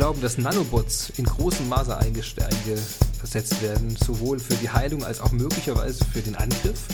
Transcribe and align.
Wir 0.00 0.06
glauben, 0.06 0.22
dass 0.22 0.38
Nanobots 0.38 1.12
in 1.18 1.26
großem 1.26 1.68
Maße 1.68 1.94
eingesetzt 1.94 3.62
werden, 3.62 3.94
sowohl 4.02 4.38
für 4.38 4.54
die 4.54 4.70
Heilung 4.70 5.04
als 5.04 5.20
auch 5.20 5.30
möglicherweise 5.30 6.02
für 6.06 6.22
den 6.22 6.36
Angriff. 6.36 6.86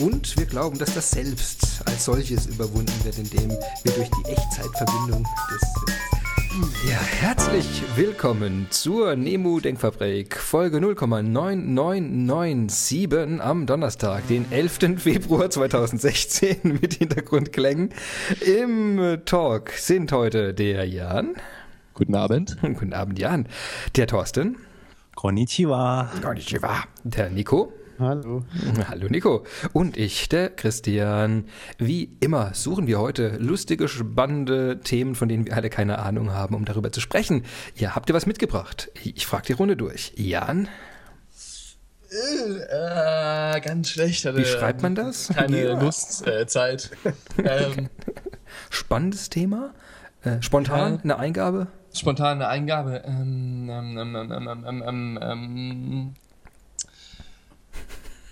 Und 0.00 0.36
wir 0.36 0.44
glauben, 0.44 0.78
dass 0.78 0.92
das 0.92 1.12
Selbst 1.12 1.80
als 1.86 2.04
solches 2.04 2.44
überwunden 2.44 2.92
wird, 3.04 3.16
indem 3.16 3.48
wir 3.48 3.92
durch 3.92 4.10
die 4.10 4.28
Echtzeitverbindung 4.28 5.26
des 5.50 5.62
ja, 6.88 6.98
herzlich 7.20 7.82
willkommen 7.96 8.66
zur 8.70 9.14
Nemu 9.14 9.60
Denkfabrik, 9.60 10.38
Folge 10.38 10.78
0,9997 10.78 13.40
am 13.40 13.66
Donnerstag, 13.66 14.26
den 14.28 14.50
11. 14.50 14.98
Februar 14.98 15.50
2016 15.50 16.56
mit 16.62 16.94
Hintergrundklängen. 16.94 17.90
Im 18.40 19.20
Talk 19.26 19.72
sind 19.72 20.12
heute 20.12 20.54
der 20.54 20.86
Jan. 20.86 21.34
Guten 21.96 22.14
Abend. 22.14 22.58
Guten 22.60 22.92
Abend, 22.92 23.18
Jan. 23.18 23.48
Der 23.96 24.06
Thorsten. 24.06 24.58
Konnichiwa. 25.14 26.10
Konnichiwa. 26.20 26.84
Der 27.04 27.30
Nico. 27.30 27.72
Hallo. 27.98 28.44
Hallo 28.86 29.08
Nico. 29.08 29.46
Und 29.72 29.96
ich, 29.96 30.28
der 30.28 30.50
Christian. 30.50 31.46
Wie 31.78 32.18
immer 32.20 32.52
suchen 32.52 32.86
wir 32.86 33.00
heute 33.00 33.38
lustige, 33.38 33.88
spannende 33.88 34.80
Themen, 34.80 35.14
von 35.14 35.30
denen 35.30 35.46
wir 35.46 35.56
alle 35.56 35.70
keine 35.70 35.98
Ahnung 35.98 36.34
haben, 36.34 36.54
um 36.54 36.66
darüber 36.66 36.92
zu 36.92 37.00
sprechen. 37.00 37.46
Ja, 37.74 37.94
habt 37.94 38.10
ihr 38.10 38.14
was 38.14 38.26
mitgebracht? 38.26 38.90
Ich 39.02 39.26
frage 39.26 39.46
die 39.46 39.52
Runde 39.54 39.78
durch. 39.78 40.12
Jan? 40.16 40.68
Äh, 42.10 43.58
ganz 43.62 43.88
schlecht. 43.88 44.26
Hatte 44.26 44.36
Wie 44.36 44.44
schreibt 44.44 44.82
man 44.82 44.94
das? 44.94 45.28
Keine 45.28 45.64
ja. 45.64 45.80
Lustzeit. 45.80 46.90
Äh, 47.38 47.42
ähm. 47.42 47.88
Spannendes 48.68 49.30
Thema? 49.30 49.72
Äh, 50.26 50.42
spontan 50.42 50.94
ja. 50.96 51.00
eine 51.02 51.18
Eingabe? 51.18 51.68
Spontan 51.98 52.38
eine 52.38 52.48
Eingabe. 52.48 53.02
Ähm, 53.04 53.68
ähm, 53.70 53.98
ähm, 53.98 54.64
ähm, 54.66 55.18
ähm 55.22 56.14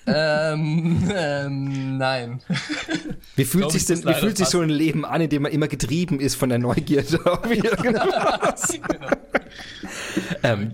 ähm, 0.06 1.10
ähm, 1.14 1.96
nein. 1.96 2.40
Wie 3.36 3.44
fühlt, 3.44 3.70
sich, 3.72 3.86
denn, 3.86 4.04
wie 4.04 4.14
fühlt 4.14 4.36
sich 4.36 4.48
so 4.48 4.60
ein 4.60 4.68
Leben 4.68 5.04
an, 5.06 5.22
in 5.22 5.30
dem 5.30 5.42
man 5.42 5.52
immer 5.52 5.68
getrieben 5.68 6.20
ist 6.20 6.34
von 6.34 6.50
der 6.50 6.58
Neugierde 6.58 7.20
auf 7.32 7.50
irgendwas? 7.50 8.68
genau. 8.68 9.08
ähm, 10.42 10.72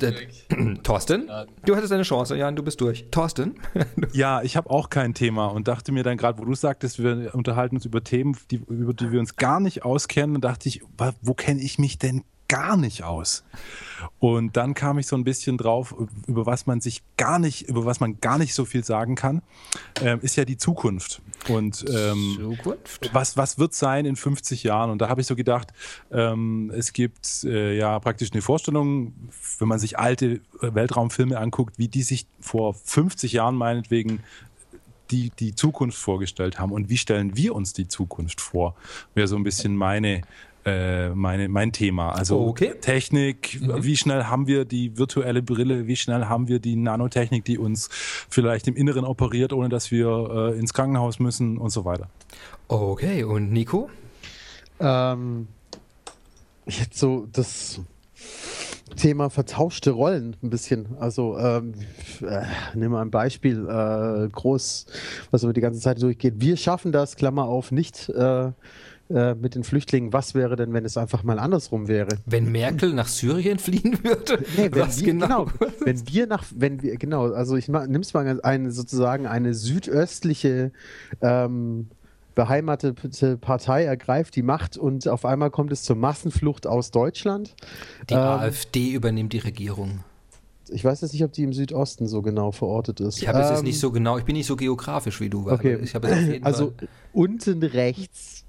Thorsten, 0.83 1.30
du 1.64 1.77
hattest 1.77 1.92
eine 1.92 2.02
Chance, 2.02 2.36
Jan, 2.36 2.56
du 2.56 2.64
bist 2.64 2.80
durch. 2.80 3.06
Thorsten? 3.12 3.55
ja, 4.12 4.42
ich 4.42 4.56
habe 4.56 4.68
auch 4.68 4.91
kein 4.91 5.14
Thema 5.14 5.46
und 5.46 5.68
dachte 5.68 5.92
mir 5.92 6.02
dann 6.02 6.16
gerade, 6.16 6.38
wo 6.38 6.44
du 6.44 6.55
sagtest, 6.55 7.00
wir 7.00 7.33
unterhalten 7.33 7.77
uns 7.77 7.84
über 7.84 8.02
Themen, 8.02 8.36
die, 8.50 8.56
über 8.68 8.94
die 8.94 9.12
wir 9.12 9.20
uns 9.20 9.36
gar 9.36 9.61
nicht 9.61 9.84
auskennen, 9.84 10.41
dachte 10.41 10.68
ich, 10.68 10.83
wo 11.22 11.34
kenne 11.34 11.61
ich 11.61 11.78
mich 11.78 11.98
denn 11.98 12.24
gar 12.51 12.77
nicht 12.77 13.05
aus. 13.05 13.45
Und 14.19 14.56
dann 14.56 14.75
kam 14.75 14.98
ich 14.98 15.06
so 15.06 15.15
ein 15.15 15.23
bisschen 15.23 15.56
drauf, 15.56 15.95
über 16.27 16.47
was 16.47 16.67
man 16.67 16.81
sich 16.81 17.03
gar 17.17 17.39
nicht, 17.39 17.69
über 17.69 17.84
was 17.84 18.01
man 18.01 18.20
gar 18.20 18.39
nicht 18.39 18.55
so 18.55 18.65
viel 18.65 18.83
sagen 18.83 19.15
kann, 19.15 19.42
äh, 20.03 20.19
ist 20.20 20.37
ja 20.37 20.45
die 20.45 20.57
Zukunft. 20.57 21.23
Und 21.48 21.84
ähm, 21.89 22.57
Zukunft? 22.57 23.11
Was, 23.12 23.37
was 23.37 23.59
wird 23.59 23.73
sein 23.73 24.07
in 24.07 24.17
50 24.17 24.65
Jahren? 24.65 24.91
Und 24.91 25.01
da 25.01 25.09
habe 25.09 25.20
ich 25.20 25.29
so 25.29 25.37
gedacht, 25.37 25.73
ähm, 26.11 26.73
es 26.75 26.92
gibt 26.92 27.45
äh, 27.45 27.77
ja 27.77 27.98
praktisch 28.01 28.33
eine 28.33 28.42
Vorstellung, 28.42 29.14
wenn 29.59 29.69
man 29.69 29.79
sich 29.79 29.98
alte 29.98 30.41
Weltraumfilme 30.61 31.39
anguckt, 31.39 31.79
wie 31.79 31.89
die 31.89 32.03
sich 32.03 32.27
vor 32.41 32.75
50 32.75 33.33
Jahren 33.33 33.55
meinetwegen 33.55 34.24
die, 35.13 35.30
die 35.30 35.55
Zukunft 35.55 35.98
vorgestellt 35.98 36.58
haben 36.58 36.73
und 36.73 36.89
wie 36.89 36.97
stellen 36.97 37.36
wir 37.36 37.55
uns 37.55 37.73
die 37.73 37.89
Zukunft 37.89 38.41
vor, 38.41 38.74
wäre 39.14 39.29
so 39.29 39.36
ein 39.36 39.42
bisschen 39.45 39.77
meine 39.77 40.23
äh, 40.65 41.11
meine, 41.11 41.48
mein 41.48 41.73
Thema. 41.73 42.11
Also 42.11 42.39
oh, 42.39 42.48
okay. 42.48 42.75
Technik, 42.81 43.61
mhm. 43.61 43.85
wie 43.85 43.97
schnell 43.97 44.25
haben 44.25 44.47
wir 44.47 44.65
die 44.65 44.97
virtuelle 44.98 45.43
Brille, 45.43 45.87
wie 45.87 45.97
schnell 45.97 46.27
haben 46.27 46.48
wir 46.48 46.59
die 46.59 46.77
Nanotechnik, 46.77 47.45
die 47.45 47.59
uns 47.59 47.89
vielleicht 47.91 48.69
im 48.69 48.77
Inneren 48.77 49.05
operiert, 49.05 49.53
ohne 49.53 49.69
dass 49.69 49.91
wir 49.91 50.53
äh, 50.55 50.59
ins 50.59 50.75
Krankenhaus 50.75 51.19
müssen 51.19 51.59
und 51.59 51.71
so 51.71 51.85
weiter. 51.85 52.09
Okay, 52.69 53.25
und 53.25 53.51
Nico? 53.51 53.91
Ähm, 54.79 55.48
ich 56.67 56.81
hätte 56.81 56.97
so 56.97 57.27
das 57.33 57.81
Thema 58.97 59.31
vertauschte 59.31 59.92
Rollen 59.92 60.37
ein 60.42 60.51
bisschen. 60.51 60.97
Also 60.98 61.39
ähm, 61.39 61.75
äh, 62.21 62.42
nehmen 62.75 62.92
wir 62.92 63.01
ein 63.01 63.11
Beispiel, 63.11 63.67
äh, 63.67 64.29
groß, 64.29 64.87
was 65.31 65.42
über 65.42 65.53
die 65.53 65.61
ganze 65.61 65.81
Zeit 65.81 66.03
durchgeht. 66.03 66.35
Wir 66.39 66.57
schaffen 66.57 66.92
das, 66.92 67.17
Klammer 67.17 67.45
auf, 67.45 67.73
nicht 67.73 68.09
äh, 68.11 68.53
äh, 69.11 69.35
mit 69.35 69.57
den 69.57 69.65
Flüchtlingen, 69.65 70.13
was 70.13 70.35
wäre 70.35 70.55
denn, 70.55 70.73
wenn 70.73 70.85
es 70.85 70.97
einfach 70.97 71.25
mal 71.25 71.41
andersrum 71.41 71.89
wäre? 71.89 72.19
Wenn 72.27 72.53
Merkel 72.53 72.93
nach 72.93 73.09
Syrien 73.09 73.59
fliehen 73.59 73.98
würde? 74.05 74.45
Nee, 74.57 74.71
wenn 74.71 74.83
was 74.83 75.01
wir, 75.01 75.07
genau? 75.13 75.47
genau? 75.47 75.73
Wenn 75.85 76.07
wir 76.07 76.27
nach, 76.27 76.45
wenn 76.55 76.83
wir, 76.83 76.97
genau, 76.97 77.33
also 77.33 77.57
ich 77.57 77.69
nimm's 77.69 78.15
mal 78.15 78.41
eine, 78.43 78.71
sozusagen 78.71 79.27
eine 79.27 79.55
südöstliche 79.55 80.73
ähm, 81.23 81.89
beheimatete 82.35 83.37
Partei 83.37 83.85
ergreift 83.85 84.37
die 84.37 84.43
Macht 84.43 84.77
und 84.77 85.09
auf 85.09 85.25
einmal 85.25 85.51
kommt 85.51 85.73
es 85.73 85.83
zur 85.83 85.97
Massenflucht 85.97 86.67
aus 86.67 86.91
Deutschland. 86.91 87.55
Die 88.09 88.15
ähm, 88.15 88.21
AfD 88.21 88.91
übernimmt 88.91 89.33
die 89.33 89.39
Regierung. 89.39 90.05
Ich 90.69 90.85
weiß 90.85 91.01
jetzt 91.01 91.13
nicht, 91.13 91.25
ob 91.25 91.33
die 91.33 91.42
im 91.42 91.53
Südosten 91.53 92.07
so 92.07 92.23
genau 92.23 92.53
verortet 92.53 93.01
ist. 93.01 93.21
Ich 93.21 93.29
habe 93.29 93.41
es 93.41 93.48
ähm, 93.48 93.55
jetzt 93.55 93.65
nicht 93.65 93.81
so 93.81 93.91
genau, 93.91 94.19
ich 94.19 94.25
bin 94.25 94.37
nicht 94.37 94.47
so 94.47 94.57
geografisch 94.57 95.21
wie 95.21 95.31
du. 95.31 95.51
Okay. 95.51 95.81
also 96.42 96.73
Fall. 96.77 96.89
unten 97.13 97.63
rechts 97.63 98.45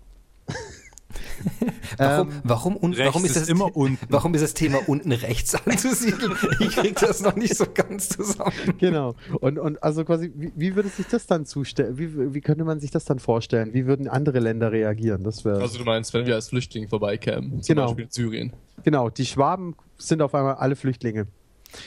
warum, 1.98 2.30
ähm, 2.30 2.42
warum, 2.44 2.76
und, 2.78 2.98
warum, 2.98 3.26
ist 3.26 3.36
das, 3.36 3.50
immer 3.50 3.76
unten. 3.76 4.06
warum 4.10 4.34
ist 4.34 4.42
das 4.42 4.54
Thema 4.54 4.80
unten 4.88 5.12
rechts 5.12 5.56
anzusiedeln? 5.66 6.34
Ich 6.60 6.76
kriege 6.76 6.96
das 7.00 7.22
noch 7.22 7.36
nicht 7.36 7.56
so 7.56 7.66
ganz 7.74 8.10
zusammen. 8.10 8.54
Genau. 8.78 9.16
Und, 9.40 9.60
und 9.60 9.82
also 9.84 10.06
quasi, 10.06 10.32
wie, 10.36 10.52
wie 10.56 10.76
würde 10.76 10.90
sich 10.90 11.08
das 11.08 11.28
dann 11.28 11.46
zustellen? 11.46 11.98
Wie, 11.98 12.34
wie 12.34 12.42
könnte 12.42 12.64
man 12.64 12.80
sich 12.80 12.92
das 12.92 13.06
dann 13.06 13.20
vorstellen? 13.20 13.74
Wie 13.74 13.86
würden 13.86 14.08
andere 14.08 14.40
Länder 14.40 14.72
reagieren? 14.72 15.24
Das 15.24 15.46
also 15.46 15.78
du 15.78 15.84
meinst, 15.84 16.14
wenn 16.14 16.26
wir 16.26 16.36
als 16.36 16.50
Flüchtlinge 16.50 16.88
vorbeikämen, 16.88 17.62
zum 17.62 17.76
genau. 17.76 17.88
Beispiel 17.88 18.06
in 18.06 18.12
Syrien. 18.12 18.54
Genau, 18.84 19.10
die 19.10 19.26
Schwaben 19.26 19.76
sind 19.98 20.22
auf 20.22 20.34
einmal 20.34 20.56
alle 20.56 20.76
Flüchtlinge. 20.76 21.28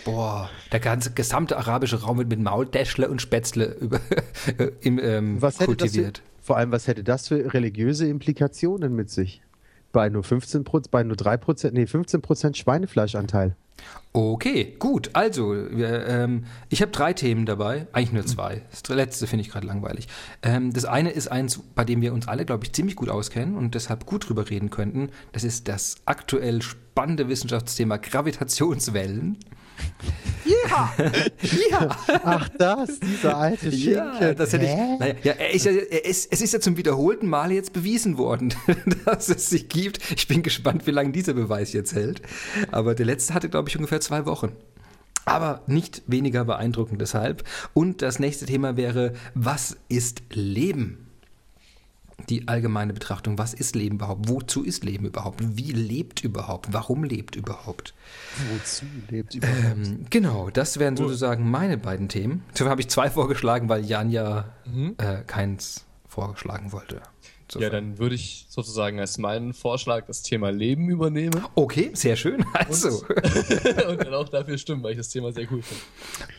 Boah, 0.05 0.49
der 0.73 0.81
ganze 0.81 1.13
gesamte 1.13 1.57
arabische 1.57 2.01
Raum 2.03 2.19
wird 2.19 2.29
mit 2.29 2.41
Maultäschle 2.41 3.09
und 3.09 3.21
Spätzle 3.21 3.67
über, 3.81 4.01
im, 4.81 4.99
ähm, 4.99 5.43
Was 5.43 5.57
hätte 5.57 5.67
kultiviert. 5.67 6.23
Vor 6.45 6.59
allem, 6.59 6.73
was 6.73 6.89
hätte 6.89 7.03
das 7.03 7.29
für 7.29 7.55
religiöse 7.55 8.07
Implikationen 8.07 8.95
mit 8.95 9.09
sich? 9.09 9.41
Bei 9.93 10.11
nur 10.11 10.23
15 10.23 10.63
bei 10.91 11.03
nur 11.03 11.17
3 11.17 11.39
nee, 11.73 11.85
15% 11.85 12.55
Schweinefleischanteil. 12.55 13.57
Okay, 14.13 14.77
gut. 14.79 15.09
Also, 15.15 15.55
wir, 15.55 16.07
ähm, 16.07 16.45
ich 16.69 16.83
habe 16.83 16.93
drei 16.93 17.15
Themen 17.15 17.47
dabei, 17.47 17.87
eigentlich 17.93 18.13
nur 18.13 18.27
zwei. 18.27 18.61
Das 18.71 18.87
letzte 18.95 19.27
finde 19.27 19.41
ich 19.41 19.51
gerade 19.51 19.67
langweilig. 19.67 20.07
Ähm, 20.43 20.71
das 20.71 20.85
eine 20.85 21.11
ist 21.13 21.29
eins, 21.29 21.61
bei 21.75 21.85
dem 21.85 22.03
wir 22.03 22.13
uns 22.13 22.29
alle, 22.29 22.45
glaube 22.45 22.65
ich, 22.65 22.75
ziemlich 22.75 22.97
gut 22.97 23.09
auskennen 23.09 23.57
und 23.57 23.75
deshalb 23.75 24.05
gut 24.05 24.29
drüber 24.29 24.51
reden 24.51 24.69
könnten. 24.69 25.09
Das 25.33 25.45
ist 25.45 25.67
das 25.67 25.97
aktuell 26.05 26.61
spannende 26.61 27.31
Wissenschaftsthema 27.31 27.97
Gravitationswellen. 27.97 29.39
Ja! 30.45 30.93
ja! 31.71 31.97
Ach, 32.23 32.49
das, 32.59 33.01
dieser 33.01 33.37
alte 33.37 33.73
Schinken. 33.73 34.13
Ja, 34.21 34.35
das 34.35 34.53
hätte 34.53 34.65
ich. 34.67 35.01
Naja, 35.01 35.15
ja, 35.23 35.33
er 35.33 35.55
ist 35.55 35.65
ja, 35.65 35.73
er 35.73 36.05
ist, 36.05 36.33
es 36.33 36.41
ist 36.41 36.53
ja 36.53 36.61
zum 36.61 36.77
wiederholten 36.77 37.29
Mal 37.29 37.53
jetzt 37.53 37.73
bewiesen 37.73 38.19
worden, 38.19 38.55
dass 39.05 39.29
es 39.29 39.49
sich 39.49 39.69
gibt. 39.69 40.01
Ich 40.17 40.29
bin 40.29 40.43
gespannt, 40.43 40.87
wie 40.87 40.91
lange 40.91 41.13
dieser 41.13 41.35
Beweis 41.35 41.73
jetzt 41.73 41.95
hält. 41.95 42.23
Aber 42.71 42.95
der 42.95 43.07
letzte 43.07 43.35
hatte, 43.35 43.49
glaube 43.49 43.69
ich, 43.69 43.77
ungefähr 43.77 44.01
zwei 44.01 44.27
Wochen. 44.27 44.53
Aber 45.25 45.63
nicht 45.67 46.03
weniger 46.07 46.45
beeindruckend 46.45 47.01
deshalb. 47.01 47.45
Und 47.73 48.03
das 48.03 48.19
nächste 48.19 48.45
Thema 48.45 48.77
wäre, 48.77 49.15
was 49.35 49.79
ist 49.89 50.23
Leben? 50.31 51.04
Die 52.31 52.49
allgemeine 52.49 52.93
Betrachtung, 52.93 53.39
was 53.39 53.55
ist 53.55 53.75
Leben 53.75 53.97
überhaupt? 53.97 54.29
Wozu 54.29 54.63
ist 54.65 54.85
Leben 54.85 55.07
überhaupt? 55.07 55.41
Wie 55.57 55.73
lebt 55.73 56.23
überhaupt? 56.25 56.73
Warum 56.73 57.05
lebt 57.05 57.37
überhaupt? 57.37 57.95
Wozu 58.53 58.87
lebt 59.09 59.35
überhaupt? 59.35 59.59
Ähm, 59.65 60.07
genau, 60.11 60.51
das 60.51 60.79
wären 60.79 60.97
sozusagen 60.97 61.51
meine 61.51 61.79
beiden 61.79 62.09
Themen. 62.09 62.43
Dafür 62.53 62.71
habe 62.71 62.81
ich 62.81 62.89
zwei 62.89 63.11
vorgeschlagen, 63.11 63.69
weil 63.69 63.85
Jan 63.85 64.11
ja 64.11 64.47
mhm. 64.65 64.95
äh, 64.99 65.23
keins 65.27 65.85
vorgeschlagen 66.09 66.73
wollte. 66.73 67.03
Ja, 67.53 67.71
dann 67.71 67.99
würde 67.99 68.15
ich 68.15 68.47
sozusagen 68.49 68.99
als 69.01 69.19
meinen 69.19 69.53
Vorschlag 69.53 70.07
das 70.07 70.23
Thema 70.23 70.51
Leben 70.51 70.89
übernehmen. 70.89 71.45
Okay, 71.55 71.91
sehr 71.95 72.17
schön. 72.17 72.45
Also. 72.53 72.89
Und, 72.89 73.87
und 73.89 74.01
dann 74.01 74.15
auch 74.15 74.29
dafür 74.29 74.59
stimmen, 74.59 74.83
weil 74.83 74.93
ich 74.93 74.99
das 74.99 75.09
Thema 75.09 75.33
sehr 75.33 75.51
cool 75.51 75.63
finde. 75.63 75.83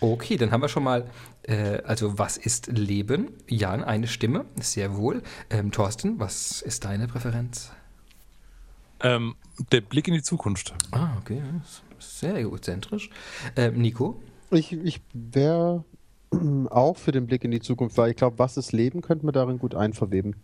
Okay, 0.01 0.37
dann 0.37 0.51
haben 0.51 0.61
wir 0.61 0.69
schon 0.69 0.83
mal, 0.83 1.09
äh, 1.43 1.79
also 1.83 2.17
was 2.17 2.37
ist 2.37 2.67
Leben? 2.67 3.29
Jan, 3.47 3.83
eine 3.83 4.07
Stimme, 4.07 4.45
sehr 4.59 4.97
wohl. 4.97 5.21
Ähm, 5.49 5.71
Thorsten, 5.71 6.19
was 6.19 6.61
ist 6.61 6.85
deine 6.85 7.07
Präferenz? 7.07 7.71
Ähm, 9.01 9.35
der 9.71 9.81
Blick 9.81 10.07
in 10.07 10.13
die 10.13 10.23
Zukunft. 10.23 10.73
Ah, 10.91 11.17
okay, 11.21 11.41
sehr 11.99 12.35
egozentrisch. 12.35 13.09
Ähm, 13.55 13.81
Nico? 13.81 14.21
Ich, 14.51 14.71
ich 14.73 15.01
wäre 15.13 15.83
auch 16.69 16.97
für 16.97 17.11
den 17.11 17.27
Blick 17.27 17.43
in 17.43 17.51
die 17.51 17.61
Zukunft, 17.61 17.97
weil 17.97 18.11
ich 18.11 18.17
glaube, 18.17 18.39
was 18.39 18.57
ist 18.57 18.71
Leben, 18.71 19.01
könnte 19.01 19.25
man 19.25 19.33
darin 19.33 19.59
gut 19.59 19.75
einverweben. 19.75 20.35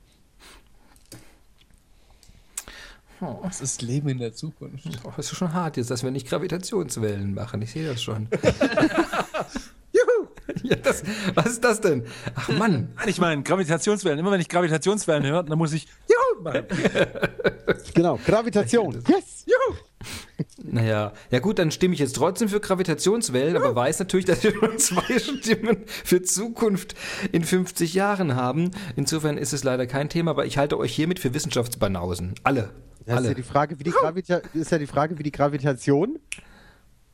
Das 3.44 3.62
ist 3.62 3.82
Leben 3.82 4.10
in 4.10 4.18
der 4.18 4.34
Zukunft. 4.34 4.86
Oh, 5.04 5.12
das 5.16 5.32
ist 5.32 5.38
schon 5.38 5.54
hart 5.54 5.78
jetzt, 5.78 5.92
dass 5.92 6.04
wir 6.04 6.12
nicht 6.12 6.28
Gravitationswellen 6.28 7.34
machen. 7.34 7.62
Ich 7.62 7.72
sehe 7.72 7.88
das 7.88 8.02
schon. 8.02 8.28
Juhu! 9.94 10.28
ja, 10.64 10.76
das, 10.76 11.04
was 11.34 11.46
ist 11.48 11.64
das 11.64 11.82
denn? 11.82 12.06
Ach 12.36 12.50
Mann. 12.50 12.90
Nein, 12.96 13.10
ich 13.10 13.20
meine, 13.20 13.44
Gravitationswellen. 13.44 14.20
Immer 14.20 14.32
wenn 14.32 14.42
ich 14.42 14.50
Gravitationswellen 14.50 15.26
höre, 15.26 15.44
dann 15.44 15.58
muss 15.58 15.74
ich 15.74 15.88
Juhu 16.08 16.44
machen. 16.44 16.66
Genau, 17.94 18.20
Gravitation. 18.26 19.04
Yes! 19.08 19.46
Juhu! 19.46 19.78
Naja, 20.64 21.14
ja 21.32 21.40
gut, 21.40 21.60
dann 21.60 21.72
stimme 21.72 21.94
ich 21.94 22.00
jetzt 22.00 22.16
trotzdem 22.16 22.48
für 22.50 22.60
Gravitationswellen, 22.60 23.56
aber 23.56 23.76
weiß 23.76 24.00
natürlich, 24.00 24.26
dass 24.26 24.44
wir 24.44 24.54
nur 24.54 24.78
zwei 24.78 25.20
Stimmen 25.20 25.84
für 25.86 26.22
Zukunft 26.22 26.96
in 27.32 27.44
50 27.44 27.94
Jahren 27.94 28.36
haben. 28.36 28.72
Insofern 28.96 29.38
ist 29.38 29.54
es 29.54 29.64
leider 29.64 29.88
kein 29.88 30.10
Thema, 30.10 30.32
aber 30.32 30.46
ich 30.46 30.58
halte 30.58 30.78
euch 30.78 30.96
hiermit 30.96 31.20
für 31.20 31.34
Wissenschaftsbanausen. 31.34 32.36
Alle. 32.44 32.62
Das 32.62 32.70
ist 33.00 33.08
ja 33.08 33.16
Alle. 33.16 33.36
die 33.36 33.44
Frage, 33.44 33.80
wie 33.80 33.84
die, 33.84 33.92
Gravita 33.92 34.42
ist 34.54 34.72
ja 34.72 34.78
die 34.78 34.88
Frage, 34.88 35.18
wie 35.18 35.24
die 35.24 35.32
Gravitation. 35.32 36.20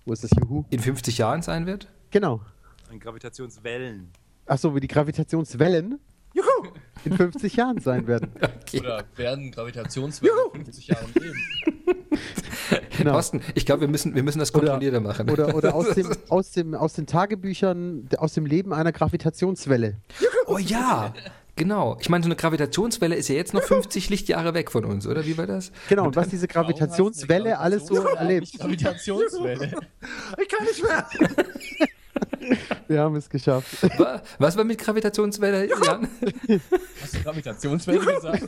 Wo 0.05 0.13
ist 0.13 0.23
das 0.23 0.31
Juhu? 0.39 0.65
In 0.69 0.79
50 0.79 1.17
Jahren 1.17 1.41
sein 1.41 1.65
wird? 1.65 1.87
Genau. 2.11 2.41
Gravitationswellen. 2.99 4.11
Achso, 4.45 4.73
wie 4.75 4.79
die 4.79 4.87
Gravitationswellen 4.87 5.99
Juhu! 6.33 6.71
in 7.05 7.13
50 7.15 7.55
Jahren 7.55 7.79
sein 7.79 8.07
werden. 8.07 8.31
Okay. 8.67 8.81
Oder 8.81 9.05
werden 9.15 9.49
Gravitationswellen 9.51 10.35
in 10.53 10.65
50 10.65 10.87
Jahren 10.87 11.13
leben? 11.13 11.41
Genau. 12.97 13.13
Thorsten, 13.13 13.41
ich 13.55 13.65
glaube, 13.65 13.81
wir 13.81 13.87
müssen, 13.87 14.15
wir 14.15 14.23
müssen 14.23 14.39
das 14.39 14.51
kontrollierter 14.51 14.99
machen. 14.99 15.29
Oder, 15.29 15.55
oder 15.55 15.75
aus, 15.75 15.89
dem, 15.91 16.09
aus, 16.29 16.51
dem, 16.51 16.73
aus 16.73 16.93
den 16.93 17.05
Tagebüchern, 17.05 18.07
aus 18.17 18.33
dem 18.33 18.45
Leben 18.45 18.73
einer 18.73 18.91
Gravitationswelle. 18.91 19.95
Oh 20.47 20.57
ja, 20.57 21.13
genau. 21.55 21.97
Ich 21.99 22.09
meine, 22.09 22.23
so 22.23 22.27
eine 22.27 22.35
Gravitationswelle 22.35 23.15
ist 23.15 23.27
ja 23.27 23.35
jetzt 23.35 23.53
noch 23.53 23.63
50 23.63 24.09
Lichtjahre 24.09 24.53
weg 24.53 24.71
von 24.71 24.85
uns, 24.85 25.05
oder? 25.05 25.25
Wie 25.25 25.37
war 25.37 25.47
das? 25.47 25.71
Genau, 25.89 26.05
und 26.05 26.15
was 26.15 26.29
diese 26.29 26.47
Gravitationswelle 26.47 27.59
alles 27.59 27.87
so 27.87 27.95
erlebt. 27.95 28.57
Gravitationswelle. 28.57 29.71
Ich 30.41 30.49
kann 30.49 30.65
nicht 30.65 30.83
mehr. 30.83 31.07
Wir 32.87 33.01
haben 33.01 33.15
es 33.15 33.29
geschafft. 33.29 33.83
Wa- 33.99 34.21
Was 34.39 34.55
war 34.57 34.63
mit 34.63 34.77
Gravitationswelle, 34.79 35.67
Jan? 35.69 36.07
Hast 37.01 37.15
du 37.15 37.19
Gravitationswelle 37.23 37.99
gesagt? 37.99 38.47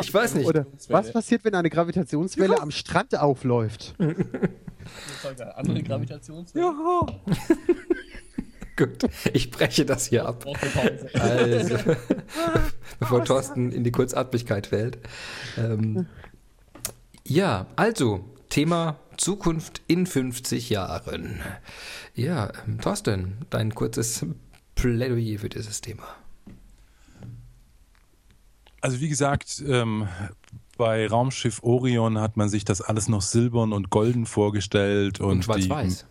Ich 0.00 0.12
weiß 0.14 0.34
nicht. 0.34 0.46
Oder 0.46 0.66
was 0.88 1.12
passiert, 1.12 1.44
wenn 1.44 1.54
eine 1.54 1.70
Gravitationswelle 1.70 2.60
am 2.60 2.70
Strand 2.70 3.18
aufläuft? 3.18 3.94
Eine 4.00 5.56
andere 5.56 5.82
Gravitationswelle. 5.82 6.64
Juhu! 6.64 7.06
Gut, 8.76 9.04
ich 9.34 9.50
breche 9.50 9.84
das 9.84 10.06
hier 10.06 10.24
ab. 10.26 10.46
Also, 11.14 11.76
bevor 12.98 13.24
Thorsten 13.24 13.72
in 13.72 13.84
die 13.84 13.92
Kurzatmigkeit 13.92 14.68
fällt. 14.68 14.98
Ähm, 15.58 16.06
ja, 17.26 17.66
also, 17.76 18.24
Thema 18.50 18.98
Zukunft 19.16 19.80
in 19.86 20.06
50 20.06 20.70
Jahren. 20.70 21.40
Ja, 22.14 22.52
ähm, 22.66 22.80
Thorsten, 22.80 23.38
dein 23.48 23.74
kurzes 23.74 24.26
Plädoyer 24.74 25.38
für 25.38 25.48
dieses 25.48 25.80
Thema. 25.80 26.04
Also 28.82 29.00
wie 29.00 29.08
gesagt, 29.08 29.62
ähm, 29.66 30.08
bei 30.76 31.06
Raumschiff 31.06 31.62
Orion 31.62 32.18
hat 32.18 32.36
man 32.36 32.48
sich 32.48 32.64
das 32.64 32.80
alles 32.80 33.08
noch 33.08 33.22
silbern 33.22 33.72
und 33.72 33.90
golden 33.90 34.26
vorgestellt. 34.26 35.20
Und, 35.20 35.30
Und 35.30 35.44
schwarz-weiß. 35.44 36.06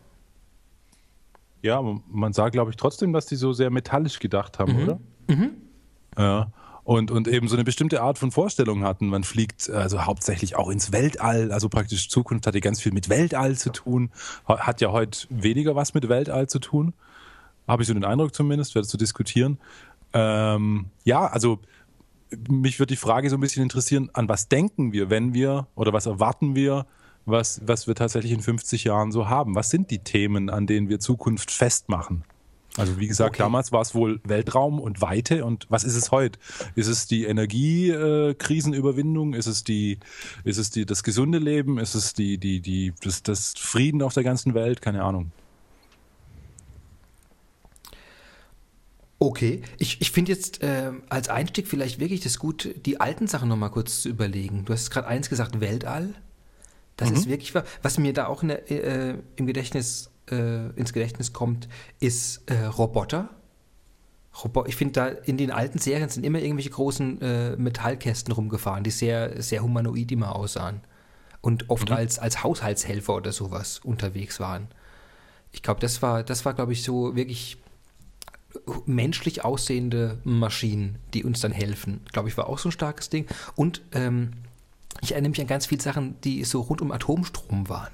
Ja, 1.61 1.81
man 1.81 2.33
sagt, 2.33 2.53
glaube 2.53 2.71
ich, 2.71 2.77
trotzdem, 2.77 3.11
dass 3.11 3.25
die 3.25 3.35
so 3.35 3.51
sehr 3.53 3.69
metallisch 3.69 4.19
gedacht 4.19 4.59
haben, 4.59 4.83
oder? 4.83 4.99
Ja. 6.17 6.51
Und, 6.89 7.11
und 7.11 7.27
eben 7.27 7.47
so 7.47 7.55
eine 7.55 7.63
bestimmte 7.63 8.01
Art 8.01 8.17
von 8.17 8.31
Vorstellung 8.31 8.83
hatten. 8.83 9.09
Man 9.09 9.23
fliegt 9.23 9.69
also 9.69 10.05
hauptsächlich 10.05 10.55
auch 10.55 10.69
ins 10.69 10.91
Weltall, 10.91 11.51
also 11.51 11.69
praktisch 11.69 12.09
Zukunft 12.09 12.47
hat 12.47 12.55
ja 12.55 12.61
ganz 12.61 12.81
viel 12.81 12.91
mit 12.93 13.09
Weltall 13.09 13.55
zu 13.57 13.69
tun. 13.71 14.09
Ha- 14.47 14.61
Hat 14.61 14.81
ja 14.81 14.91
heute 14.91 15.27
weniger 15.29 15.75
was 15.75 15.93
mit 15.93 16.09
Weltall 16.09 16.47
zu 16.49 16.57
tun. 16.57 16.93
Habe 17.67 17.83
ich 17.83 17.87
so 17.87 17.93
den 17.93 18.05
Eindruck 18.05 18.33
zumindest, 18.33 18.73
werde 18.73 18.87
zu 18.87 18.97
diskutieren. 18.97 19.59
Ähm, 20.13 20.87
ja, 21.03 21.27
also 21.27 21.59
mich 22.49 22.79
würde 22.79 22.93
die 22.93 22.99
Frage 22.99 23.29
so 23.29 23.37
ein 23.37 23.39
bisschen 23.41 23.61
interessieren, 23.61 24.09
an 24.13 24.27
was 24.27 24.47
denken 24.47 24.91
wir, 24.91 25.11
wenn 25.11 25.35
wir 25.35 25.67
oder 25.75 25.93
was 25.93 26.07
erwarten 26.07 26.55
wir, 26.55 26.87
was, 27.27 27.61
was 27.67 27.85
wir 27.85 27.93
tatsächlich 27.93 28.31
in 28.31 28.41
50 28.41 28.85
Jahren 28.85 29.11
so 29.11 29.29
haben? 29.29 29.53
Was 29.53 29.69
sind 29.69 29.91
die 29.91 29.99
Themen, 29.99 30.49
an 30.49 30.65
denen 30.65 30.89
wir 30.89 30.99
Zukunft 30.99 31.51
festmachen? 31.51 32.23
Also 32.77 32.99
wie 32.99 33.07
gesagt, 33.07 33.31
Okay. 33.31 33.39
damals 33.43 33.71
war 33.71 33.81
es 33.81 33.95
wohl 33.95 34.21
Weltraum 34.23 34.79
und 34.79 35.01
Weite 35.01 35.43
und 35.43 35.65
was 35.69 35.83
ist 35.83 35.95
es 35.95 36.11
heute? 36.11 36.39
Ist 36.75 36.87
es 36.87 37.07
die 37.07 37.25
Energiekrisenüberwindung? 37.25 39.33
Ist 39.33 39.47
es 39.47 39.63
die, 39.63 39.97
ist 40.43 40.57
es 40.57 40.69
die, 40.69 40.85
das 40.85 41.03
gesunde 41.03 41.39
Leben? 41.39 41.79
Ist 41.79 41.95
es 41.95 42.13
die, 42.13 42.37
die, 42.37 42.61
die, 42.61 42.93
das, 43.01 43.23
das 43.23 43.53
Frieden 43.57 44.01
auf 44.01 44.13
der 44.13 44.23
ganzen 44.23 44.53
Welt? 44.53 44.81
Keine 44.81 45.03
Ahnung. 45.03 45.31
Okay, 49.21 49.63
ich, 49.79 49.99
ich 49.99 50.11
finde 50.11 50.31
jetzt 50.31 50.59
ähm, 50.61 51.03
als 51.09 51.27
Einstieg 51.27 51.67
vielleicht 51.67 51.99
wirklich 51.99 52.21
das 52.21 52.39
gut, 52.39 52.73
die 52.85 53.01
alten 53.01 53.27
Sachen 53.27 53.49
nochmal 53.49 53.69
kurz 53.71 54.03
zu 54.03 54.09
überlegen. 54.09 54.63
Du 54.63 54.71
hast 54.71 54.91
gerade 54.91 55.07
eins 55.07 55.29
gesagt, 55.29 55.59
Weltall. 55.59 56.13
Das 56.95 57.11
ist 57.11 57.27
wirklich, 57.29 57.55
wa- 57.55 57.63
was 57.81 57.97
mir 57.97 58.11
da 58.13 58.27
auch 58.27 58.43
in 58.43 58.49
der, 58.49 58.69
äh, 58.71 59.15
im 59.37 59.47
Gedächtnis, 59.47 60.09
äh, 60.31 60.69
ins 60.75 60.93
Gedächtnis 60.93 61.33
kommt, 61.33 61.67
ist 61.99 62.49
äh, 62.49 62.65
Roboter. 62.65 63.29
Robo 64.43 64.65
ich 64.65 64.75
finde 64.75 64.93
da 64.93 65.07
in 65.07 65.37
den 65.37 65.51
alten 65.51 65.79
Serien 65.79 66.09
sind 66.09 66.25
immer 66.25 66.39
irgendwelche 66.39 66.69
großen 66.69 67.21
äh, 67.21 67.55
Metallkästen 67.57 68.33
rumgefahren, 68.33 68.83
die 68.83 68.91
sehr, 68.91 69.41
sehr 69.41 69.63
humanoid 69.63 70.11
immer 70.11 70.35
aussahen. 70.35 70.81
Und 71.41 71.69
oft 71.69 71.89
als, 71.91 72.19
als 72.19 72.43
Haushaltshelfer 72.43 73.15
oder 73.15 73.31
sowas 73.31 73.79
unterwegs 73.79 74.39
waren. 74.39 74.67
Ich 75.51 75.63
glaube, 75.63 75.79
das 75.79 76.01
war, 76.01 76.21
das 76.23 76.45
war, 76.45 76.53
glaube 76.53 76.73
ich, 76.73 76.83
so 76.83 77.15
wirklich 77.15 77.57
menschlich 78.85 79.45
aussehende 79.45 80.19
Maschinen, 80.23 80.97
die 81.13 81.23
uns 81.23 81.39
dann 81.39 81.51
helfen. 81.51 82.01
Glaube 82.11 82.29
ich, 82.29 82.37
war 82.37 82.47
auch 82.47 82.57
so 82.57 82.69
ein 82.69 82.73
starkes 82.73 83.09
Ding. 83.09 83.25
Und 83.55 83.81
ähm, 83.93 84.31
ich 85.01 85.13
erinnere 85.13 85.29
mich 85.29 85.41
an 85.41 85.47
ganz 85.47 85.65
viele 85.65 85.81
Sachen, 85.81 86.19
die 86.21 86.43
so 86.43 86.61
rund 86.61 86.81
um 86.81 86.91
Atomstrom 86.91 87.69
waren. 87.69 87.91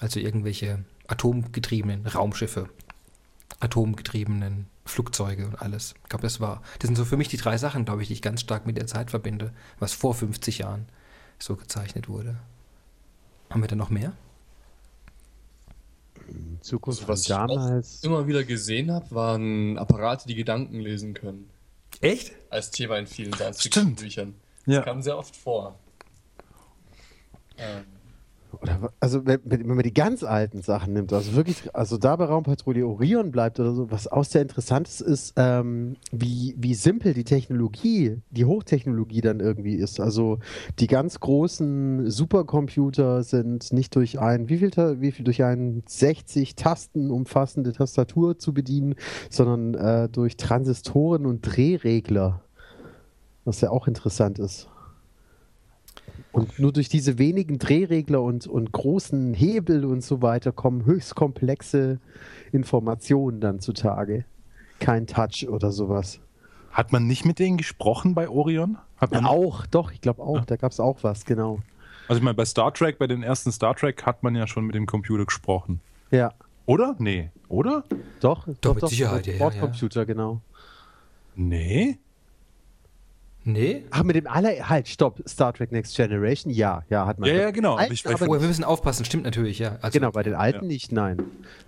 Also 0.00 0.18
irgendwelche 0.18 0.84
atomgetriebenen 1.06 2.06
Raumschiffe, 2.06 2.68
atomgetriebenen 3.60 4.66
Flugzeuge 4.86 5.46
und 5.46 5.60
alles. 5.60 5.94
Ich 6.02 6.08
glaube, 6.08 6.22
das 6.22 6.40
war, 6.40 6.62
das 6.78 6.88
sind 6.88 6.96
so 6.96 7.04
für 7.04 7.16
mich 7.16 7.28
die 7.28 7.36
drei 7.36 7.58
Sachen, 7.58 7.84
glaube 7.84 8.02
ich, 8.02 8.08
die 8.08 8.14
ich 8.14 8.22
ganz 8.22 8.40
stark 8.40 8.66
mit 8.66 8.76
der 8.76 8.86
Zeit 8.86 9.10
verbinde, 9.10 9.52
was 9.78 9.92
vor 9.92 10.14
50 10.14 10.58
Jahren 10.58 10.86
so 11.38 11.56
gezeichnet 11.56 12.08
wurde. 12.08 12.36
Haben 13.50 13.62
wir 13.62 13.68
da 13.68 13.76
noch 13.76 13.90
mehr? 13.90 14.12
Zukunft 16.60 17.08
was 17.08 17.24
ich 17.24 17.32
auch 17.32 17.46
damals. 17.46 18.02
immer 18.04 18.26
wieder 18.26 18.44
gesehen 18.44 18.90
habe, 18.90 19.10
waren 19.14 19.78
Apparate, 19.78 20.26
die 20.28 20.34
Gedanken 20.34 20.80
lesen 20.80 21.14
können. 21.14 21.50
Echt? 22.00 22.32
Als 22.50 22.70
Thema 22.70 22.98
in 22.98 23.06
vielen 23.06 23.32
Science 23.32 23.62
Stimmt. 23.64 24.00
Büchern. 24.00 24.34
Ja. 24.66 24.76
Das 24.76 24.84
kam 24.84 25.02
sehr 25.02 25.18
oft 25.18 25.34
vor. 25.34 25.78
Ähm, 27.58 27.84
Oder, 28.62 28.92
also 29.00 29.24
wenn, 29.24 29.40
wenn 29.44 29.66
man 29.66 29.82
die 29.82 29.94
ganz 29.94 30.22
alten 30.22 30.60
Sachen 30.60 30.92
nimmt, 30.92 31.12
also 31.12 31.34
wirklich, 31.34 31.74
also 31.74 31.96
da 31.96 32.16
bei 32.16 32.26
Raumpatrouille 32.26 32.86
Orion 32.86 33.30
bleibt 33.30 33.58
oder 33.58 33.72
so, 33.72 33.90
was 33.90 34.06
auch 34.06 34.24
sehr 34.24 34.42
interessant 34.42 34.86
ist, 34.86 35.00
ist, 35.00 35.32
ähm, 35.36 35.96
wie, 36.12 36.54
wie 36.58 36.74
simpel 36.74 37.14
die 37.14 37.24
Technologie, 37.24 38.18
die 38.30 38.44
Hochtechnologie 38.44 39.22
dann 39.22 39.40
irgendwie 39.40 39.74
ist. 39.74 39.98
Also 39.98 40.40
die 40.78 40.88
ganz 40.88 41.20
großen 41.20 42.10
Supercomputer 42.10 43.22
sind 43.22 43.72
nicht 43.72 43.96
durch 43.96 44.20
ein, 44.20 44.50
wie 44.50 44.58
viel, 44.58 44.70
wie 45.00 45.12
viel 45.12 45.24
durch 45.24 45.42
ein 45.42 45.82
60 45.86 46.54
Tasten 46.54 47.10
umfassende 47.10 47.72
Tastatur 47.72 48.38
zu 48.38 48.52
bedienen, 48.52 48.94
sondern 49.30 49.74
äh, 49.74 50.08
durch 50.10 50.36
Transistoren 50.36 51.24
und 51.24 51.42
Drehregler. 51.42 52.42
Was 53.46 53.62
ja 53.62 53.70
auch 53.70 53.88
interessant 53.88 54.38
ist. 54.38 54.68
Und 56.32 56.58
nur 56.58 56.72
durch 56.72 56.88
diese 56.88 57.18
wenigen 57.18 57.58
Drehregler 57.58 58.22
und, 58.22 58.46
und 58.46 58.72
großen 58.72 59.34
Hebel 59.34 59.84
und 59.84 60.02
so 60.02 60.22
weiter 60.22 60.52
kommen 60.52 60.84
höchst 60.84 61.14
komplexe 61.16 61.98
Informationen 62.52 63.40
dann 63.40 63.60
zutage. 63.60 64.24
Kein 64.78 65.06
Touch 65.06 65.48
oder 65.48 65.72
sowas. 65.72 66.20
Hat 66.70 66.92
man 66.92 67.06
nicht 67.06 67.24
mit 67.24 67.38
denen 67.38 67.56
gesprochen 67.56 68.14
bei 68.14 68.28
Orion? 68.28 68.78
Hat 68.96 69.12
man 69.12 69.24
Auch, 69.24 69.66
doch, 69.66 69.90
ich 69.90 70.00
glaube 70.00 70.22
auch, 70.22 70.44
da 70.44 70.56
gab 70.56 70.70
es 70.70 70.78
auch 70.78 70.98
was, 71.02 71.24
genau. 71.24 71.60
Also 72.06 72.18
ich 72.18 72.24
meine, 72.24 72.34
bei 72.34 72.44
Star 72.44 72.72
Trek, 72.72 72.98
bei 72.98 73.06
den 73.06 73.22
ersten 73.22 73.50
Star 73.50 73.74
Trek 73.74 74.04
hat 74.04 74.22
man 74.22 74.34
ja 74.34 74.46
schon 74.46 74.66
mit 74.66 74.74
dem 74.74 74.86
Computer 74.86 75.24
gesprochen. 75.24 75.80
Ja, 76.10 76.32
Oder? 76.66 76.94
Nee. 76.98 77.30
Oder? 77.48 77.84
doch. 78.20 78.46
Doch, 78.60 78.74
mit 78.74 78.88
Sicherheit, 78.88 79.26
ja, 79.26 79.32
ja, 79.32 79.38
Bordcomputer, 79.38 80.06
genau. 80.06 80.40
Nee. 81.34 81.98
Nee? 83.44 83.84
Ach, 83.90 84.02
mit 84.02 84.16
dem 84.16 84.26
aller, 84.26 84.68
halt, 84.68 84.86
stopp, 84.86 85.22
Star 85.26 85.52
Trek 85.54 85.72
Next 85.72 85.96
Generation, 85.96 86.52
ja, 86.52 86.82
ja, 86.90 87.06
hat 87.06 87.18
man. 87.18 87.28
Ja, 87.30 87.36
ja, 87.36 87.50
genau. 87.50 87.76
Alten, 87.76 87.94
Ich- 87.94 88.06
aber 88.06 88.28
Oh, 88.28 88.32
wir 88.40 88.46
müssen 88.46 88.64
aufpassen, 88.64 89.04
stimmt 89.06 89.24
natürlich, 89.24 89.58
ja. 89.58 89.78
Also, 89.80 89.98
Genau, 89.98 90.10
bei 90.10 90.22
den 90.22 90.34
alten 90.34 90.64
Ja. 90.66 90.68
nicht, 90.68 90.92
nein. 90.92 91.22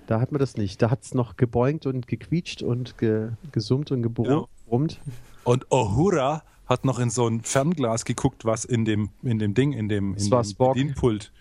Da 0.06 0.20
hat 0.20 0.32
man 0.32 0.38
das 0.38 0.56
nicht. 0.58 0.82
Da 0.82 0.90
hat 0.90 1.02
es 1.02 1.14
noch 1.14 1.36
gebeugt 1.36 1.86
und 1.86 2.06
gequietscht 2.06 2.62
und 2.62 2.98
ge 2.98 3.30
gesummt 3.52 3.90
und 3.90 4.00
Ja. 4.00 4.02
gebrummt. 4.02 5.00
Und 5.44 5.66
Uhura 5.72 6.42
hat 6.66 6.84
noch 6.84 6.98
in 6.98 7.08
so 7.10 7.26
ein 7.26 7.40
Fernglas 7.40 8.04
geguckt, 8.04 8.44
was 8.44 8.64
in 8.66 8.84
dem, 8.84 9.08
in 9.22 9.38
dem 9.38 9.54
Ding, 9.54 9.72
in 9.72 9.88
dem, 9.88 10.14
in 10.14 10.30
dem. 10.30 10.54
Bedienpult, 10.58 11.32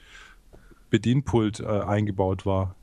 Bedienpult 0.89 1.59
äh, 1.59 1.65
eingebaut 1.65 2.45
war. 2.45 2.75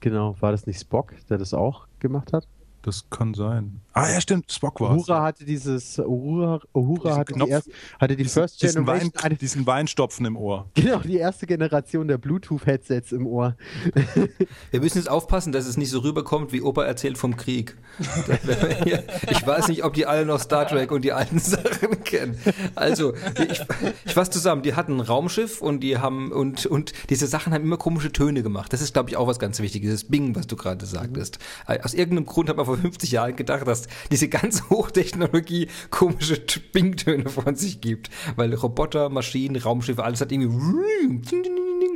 Genau, 0.00 0.36
war 0.40 0.52
das 0.52 0.66
nicht 0.66 0.80
Spock, 0.80 1.14
der 1.30 1.38
das 1.38 1.54
auch 1.54 1.86
gemacht 2.00 2.32
hat? 2.32 2.46
Das 2.82 3.08
kann 3.10 3.32
sein. 3.34 3.80
Ah 3.94 4.10
ja, 4.10 4.20
stimmt, 4.20 4.50
Spock 4.50 4.80
war 4.80 4.96
es. 4.96 5.02
Uhura 5.08 5.22
hatte 5.22 5.44
dieses, 5.44 5.98
Uhura, 5.98 6.60
Uhura 6.74 7.02
Diesen 7.02 7.18
hatte, 7.18 7.32
die 7.32 7.38
Knopf- 7.38 7.50
erst, 7.50 7.68
hatte 8.00 8.16
die 8.16 8.24
First 8.24 8.62
diesen, 8.62 8.86
Wein, 8.86 8.98
Generation, 9.00 9.22
eine, 9.24 9.34
diesen 9.36 9.66
Weinstopfen 9.66 10.26
im 10.26 10.36
Ohr. 10.36 10.66
genau, 10.74 10.98
die 10.98 11.18
erste 11.18 11.46
Generation 11.46 12.08
der 12.08 12.16
Bluetooth-Headsets 12.18 13.12
im 13.12 13.26
Ohr. 13.26 13.54
Wir 14.70 14.80
müssen 14.80 14.98
jetzt 14.98 15.10
aufpassen, 15.10 15.52
dass 15.52 15.66
es 15.66 15.76
nicht 15.76 15.90
so 15.90 16.00
rüberkommt, 16.00 16.52
wie 16.52 16.62
Opa 16.62 16.84
erzählt 16.84 17.18
vom 17.18 17.36
Krieg. 17.36 17.76
ich 19.30 19.46
weiß 19.46 19.68
nicht, 19.68 19.84
ob 19.84 19.92
die 19.92 20.06
alle 20.06 20.24
noch 20.24 20.40
Star 20.40 20.66
Trek 20.66 20.90
und 20.90 21.02
die 21.04 21.12
alten 21.12 21.38
Sachen 21.38 22.02
kennen. 22.04 22.38
Also, 22.74 23.12
ich, 23.50 23.60
ich 24.06 24.14
fasse 24.14 24.30
zusammen, 24.30 24.62
die 24.62 24.74
hatten 24.74 24.94
ein 24.96 25.00
Raumschiff 25.00 25.60
und 25.60 25.80
die 25.80 25.98
haben, 25.98 26.32
und, 26.32 26.64
und 26.64 26.94
diese 27.10 27.26
Sachen 27.26 27.52
haben 27.52 27.62
immer 27.62 27.76
komische 27.76 28.10
Töne 28.10 28.42
gemacht. 28.42 28.72
Das 28.72 28.80
ist, 28.80 28.94
glaube 28.94 29.10
ich, 29.10 29.16
auch 29.18 29.26
was 29.26 29.38
ganz 29.38 29.60
Wichtiges, 29.60 29.92
das 29.92 30.10
Bing, 30.10 30.34
was 30.34 30.46
du 30.46 30.56
gerade 30.56 30.84
sagtest. 30.86 31.38
Aus 31.66 31.92
irgendeinem 31.92 32.26
Grund 32.26 32.48
hat 32.48 32.56
man 32.56 32.71
vor 32.72 32.78
50 32.82 33.12
Jahren 33.12 33.36
gedacht, 33.36 33.66
dass 33.66 33.86
diese 34.10 34.28
ganze 34.28 34.68
Hochtechnologie 34.70 35.68
komische 35.90 36.40
Bing-Töne 36.72 37.28
von 37.28 37.54
sich 37.54 37.80
gibt. 37.80 38.10
Weil 38.36 38.54
Roboter, 38.54 39.08
Maschinen, 39.08 39.60
Raumschiffe, 39.60 40.02
alles 40.02 40.20
hat 40.20 40.32
irgendwie. 40.32 41.22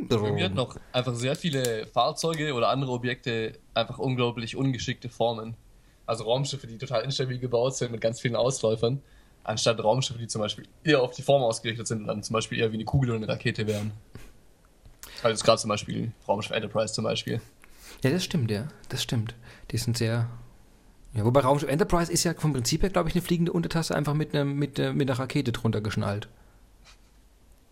Irgendwie 0.08 0.44
hat 0.44 0.54
noch 0.54 0.76
einfach 0.92 1.14
sehr 1.14 1.36
viele 1.36 1.86
Fahrzeuge 1.86 2.52
oder 2.52 2.68
andere 2.68 2.92
Objekte 2.92 3.58
einfach 3.74 3.98
unglaublich 3.98 4.56
ungeschickte 4.56 5.08
Formen. 5.08 5.56
Also 6.04 6.24
Raumschiffe, 6.24 6.66
die 6.66 6.78
total 6.78 7.02
instabil 7.02 7.38
gebaut 7.38 7.76
sind 7.76 7.92
mit 7.92 8.00
ganz 8.00 8.20
vielen 8.20 8.36
Ausläufern, 8.36 9.02
anstatt 9.42 9.82
Raumschiffe, 9.82 10.18
die 10.18 10.28
zum 10.28 10.42
Beispiel 10.42 10.66
eher 10.84 11.02
auf 11.02 11.14
die 11.14 11.22
Form 11.22 11.42
ausgerichtet 11.42 11.88
sind 11.88 12.02
und 12.02 12.06
dann 12.06 12.22
zum 12.22 12.34
Beispiel 12.34 12.58
eher 12.58 12.70
wie 12.70 12.76
eine 12.76 12.84
Kugel 12.84 13.10
oder 13.10 13.18
eine 13.18 13.28
Rakete 13.28 13.66
wären. 13.66 13.92
Also 15.22 15.44
gerade 15.44 15.58
zum 15.58 15.68
Beispiel 15.68 16.12
Raumschiff 16.28 16.52
Enterprise 16.52 16.92
zum 16.92 17.04
Beispiel. 17.04 17.40
Ja, 18.04 18.10
das 18.10 18.24
stimmt, 18.24 18.50
ja. 18.50 18.68
Das 18.88 19.02
stimmt. 19.02 19.34
Die 19.70 19.78
sind 19.78 19.96
sehr. 19.96 20.28
Ja, 21.16 21.24
wobei 21.24 21.40
Raumschiff 21.40 21.68
Enterprise 21.70 22.12
ist 22.12 22.24
ja 22.24 22.34
vom 22.34 22.52
Prinzip 22.52 22.82
her, 22.82 22.90
glaube 22.90 23.08
ich, 23.08 23.14
eine 23.14 23.22
fliegende 23.22 23.52
Untertasse 23.52 23.94
einfach 23.94 24.14
mit, 24.14 24.34
einer 24.34 24.44
mit, 24.44 24.78
einer- 24.78 24.92
mit 24.92 25.08
einer 25.10 25.18
Rakete 25.18 25.50
drunter 25.52 25.80
geschnallt. 25.80 26.28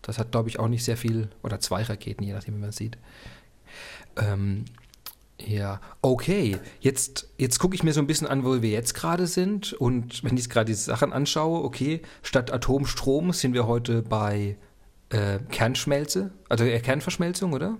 Das 0.01 0.17
hat, 0.17 0.31
glaube 0.31 0.49
ich, 0.49 0.59
auch 0.59 0.67
nicht 0.67 0.83
sehr 0.83 0.97
viel. 0.97 1.29
Oder 1.43 1.59
zwei 1.59 1.83
Raketen, 1.83 2.23
je 2.23 2.33
nachdem, 2.33 2.55
wie 2.55 2.59
man 2.59 2.69
es 2.69 2.75
sieht. 2.77 2.97
Ähm, 4.17 4.65
ja, 5.39 5.81
okay. 6.01 6.57
Jetzt, 6.79 7.27
jetzt 7.37 7.59
gucke 7.59 7.75
ich 7.75 7.83
mir 7.83 7.91
so 7.93 7.99
ein 7.99 8.07
bisschen 8.07 8.27
an, 8.27 8.43
wo 8.45 8.61
wir 8.61 8.69
jetzt 8.69 8.93
gerade 8.93 9.27
sind. 9.27 9.73
Und 9.73 10.23
wenn 10.23 10.37
ich 10.37 10.49
gerade 10.49 10.65
diese 10.65 10.83
Sachen 10.85 11.11
anschaue, 11.13 11.63
okay, 11.63 12.01
statt 12.23 12.51
Atomstrom 12.51 13.31
sind 13.33 13.53
wir 13.53 13.67
heute 13.67 14.01
bei 14.01 14.57
äh, 15.09 15.39
Kernschmelze, 15.51 16.31
also 16.49 16.63
äh, 16.63 16.79
Kernverschmelzung, 16.79 17.53
oder? 17.53 17.77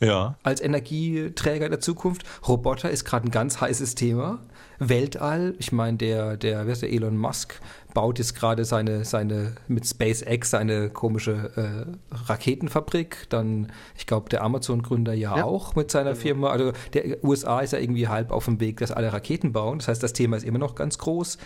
Ja. 0.00 0.36
als 0.44 0.60
Energieträger 0.60 1.68
der 1.68 1.80
Zukunft. 1.80 2.22
Roboter 2.46 2.88
ist 2.88 3.04
gerade 3.04 3.26
ein 3.26 3.32
ganz 3.32 3.60
heißes 3.60 3.96
Thema. 3.96 4.38
Weltall, 4.78 5.54
ich 5.58 5.72
meine, 5.72 5.96
der, 5.96 6.36
der, 6.36 6.66
wer 6.66 6.72
ist 6.72 6.82
der 6.82 6.92
Elon 6.92 7.16
Musk, 7.16 7.60
baut 7.94 8.18
jetzt 8.18 8.34
gerade 8.34 8.64
seine, 8.64 9.04
seine, 9.04 9.56
mit 9.66 9.86
SpaceX 9.86 10.50
seine 10.50 10.88
komische 10.90 11.50
äh, 11.56 12.14
Raketenfabrik. 12.14 13.26
Dann, 13.28 13.72
ich 13.96 14.06
glaube, 14.06 14.28
der 14.28 14.42
Amazon-Gründer 14.42 15.14
ja, 15.14 15.36
Ja. 15.36 15.44
auch 15.44 15.74
mit 15.74 15.90
seiner 15.90 16.14
Firma. 16.14 16.50
Also 16.50 16.72
der 16.92 17.22
USA 17.24 17.60
ist 17.60 17.72
ja 17.72 17.78
irgendwie 17.78 18.08
halb 18.08 18.30
auf 18.30 18.44
dem 18.44 18.60
Weg, 18.60 18.78
dass 18.78 18.92
alle 18.92 19.12
Raketen 19.12 19.52
bauen. 19.52 19.78
Das 19.78 19.88
heißt, 19.88 20.02
das 20.02 20.12
Thema 20.12 20.36
ist 20.36 20.44
immer 20.44 20.58
noch 20.58 20.74
ganz 20.74 20.98
groß. 20.98 21.38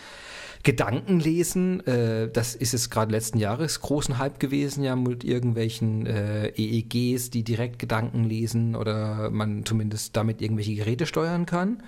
Gedanken 0.64 1.18
lesen, 1.18 1.84
äh, 1.86 2.30
das 2.30 2.54
ist 2.54 2.72
es 2.72 2.88
gerade 2.88 3.10
letzten 3.10 3.38
Jahres 3.38 3.80
großen 3.80 4.18
Hype 4.18 4.38
gewesen, 4.38 4.84
ja, 4.84 4.94
mit 4.94 5.24
irgendwelchen 5.24 6.06
äh, 6.06 6.48
EEGs, 6.50 7.30
die 7.30 7.42
direkt 7.42 7.80
Gedanken 7.80 8.22
lesen 8.24 8.76
oder 8.76 9.30
man 9.30 9.64
zumindest 9.64 10.16
damit 10.16 10.40
irgendwelche 10.40 10.76
Geräte 10.76 11.06
steuern 11.06 11.46
kann. 11.46 11.82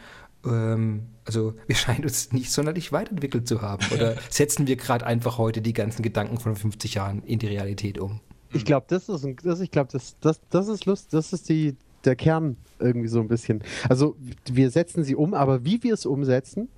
Ähm, 0.46 1.06
also 1.24 1.54
wir 1.66 1.76
scheinen 1.76 2.04
uns 2.04 2.32
nicht 2.32 2.50
sonderlich 2.50 2.92
weiterentwickelt 2.92 3.48
zu 3.48 3.62
haben. 3.62 3.84
Oder 3.92 4.16
setzen 4.30 4.66
wir 4.66 4.76
gerade 4.76 5.06
einfach 5.06 5.38
heute 5.38 5.62
die 5.62 5.72
ganzen 5.72 6.02
Gedanken 6.02 6.38
von 6.38 6.56
50 6.56 6.94
Jahren 6.94 7.22
in 7.24 7.38
die 7.38 7.46
Realität 7.46 7.98
um? 7.98 8.20
Ich 8.52 8.64
glaube, 8.64 8.86
das 8.88 9.08
ist, 9.08 9.24
ein, 9.24 9.36
das, 9.42 9.60
ich 9.60 9.70
glaube, 9.70 9.90
das, 9.92 10.16
das, 10.20 10.40
das 10.50 10.68
ist 10.68 10.86
Lust, 10.86 11.12
das 11.12 11.32
ist 11.32 11.48
die, 11.48 11.76
der 12.04 12.14
Kern 12.14 12.56
irgendwie 12.78 13.08
so 13.08 13.20
ein 13.20 13.28
bisschen. 13.28 13.62
Also 13.88 14.16
wir 14.50 14.70
setzen 14.70 15.02
sie 15.02 15.16
um, 15.16 15.34
aber 15.34 15.64
wie 15.64 15.82
wir 15.82 15.94
es 15.94 16.06
umsetzen, 16.06 16.68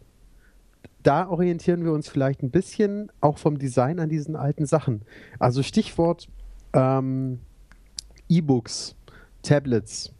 da 1.02 1.28
orientieren 1.28 1.84
wir 1.84 1.92
uns 1.92 2.08
vielleicht 2.08 2.42
ein 2.42 2.50
bisschen 2.50 3.12
auch 3.20 3.38
vom 3.38 3.58
Design 3.58 4.00
an 4.00 4.08
diesen 4.08 4.34
alten 4.36 4.66
Sachen. 4.66 5.02
Also 5.38 5.62
Stichwort 5.62 6.28
ähm, 6.72 7.40
E-Books, 8.28 8.96
Tablets, 9.42 10.12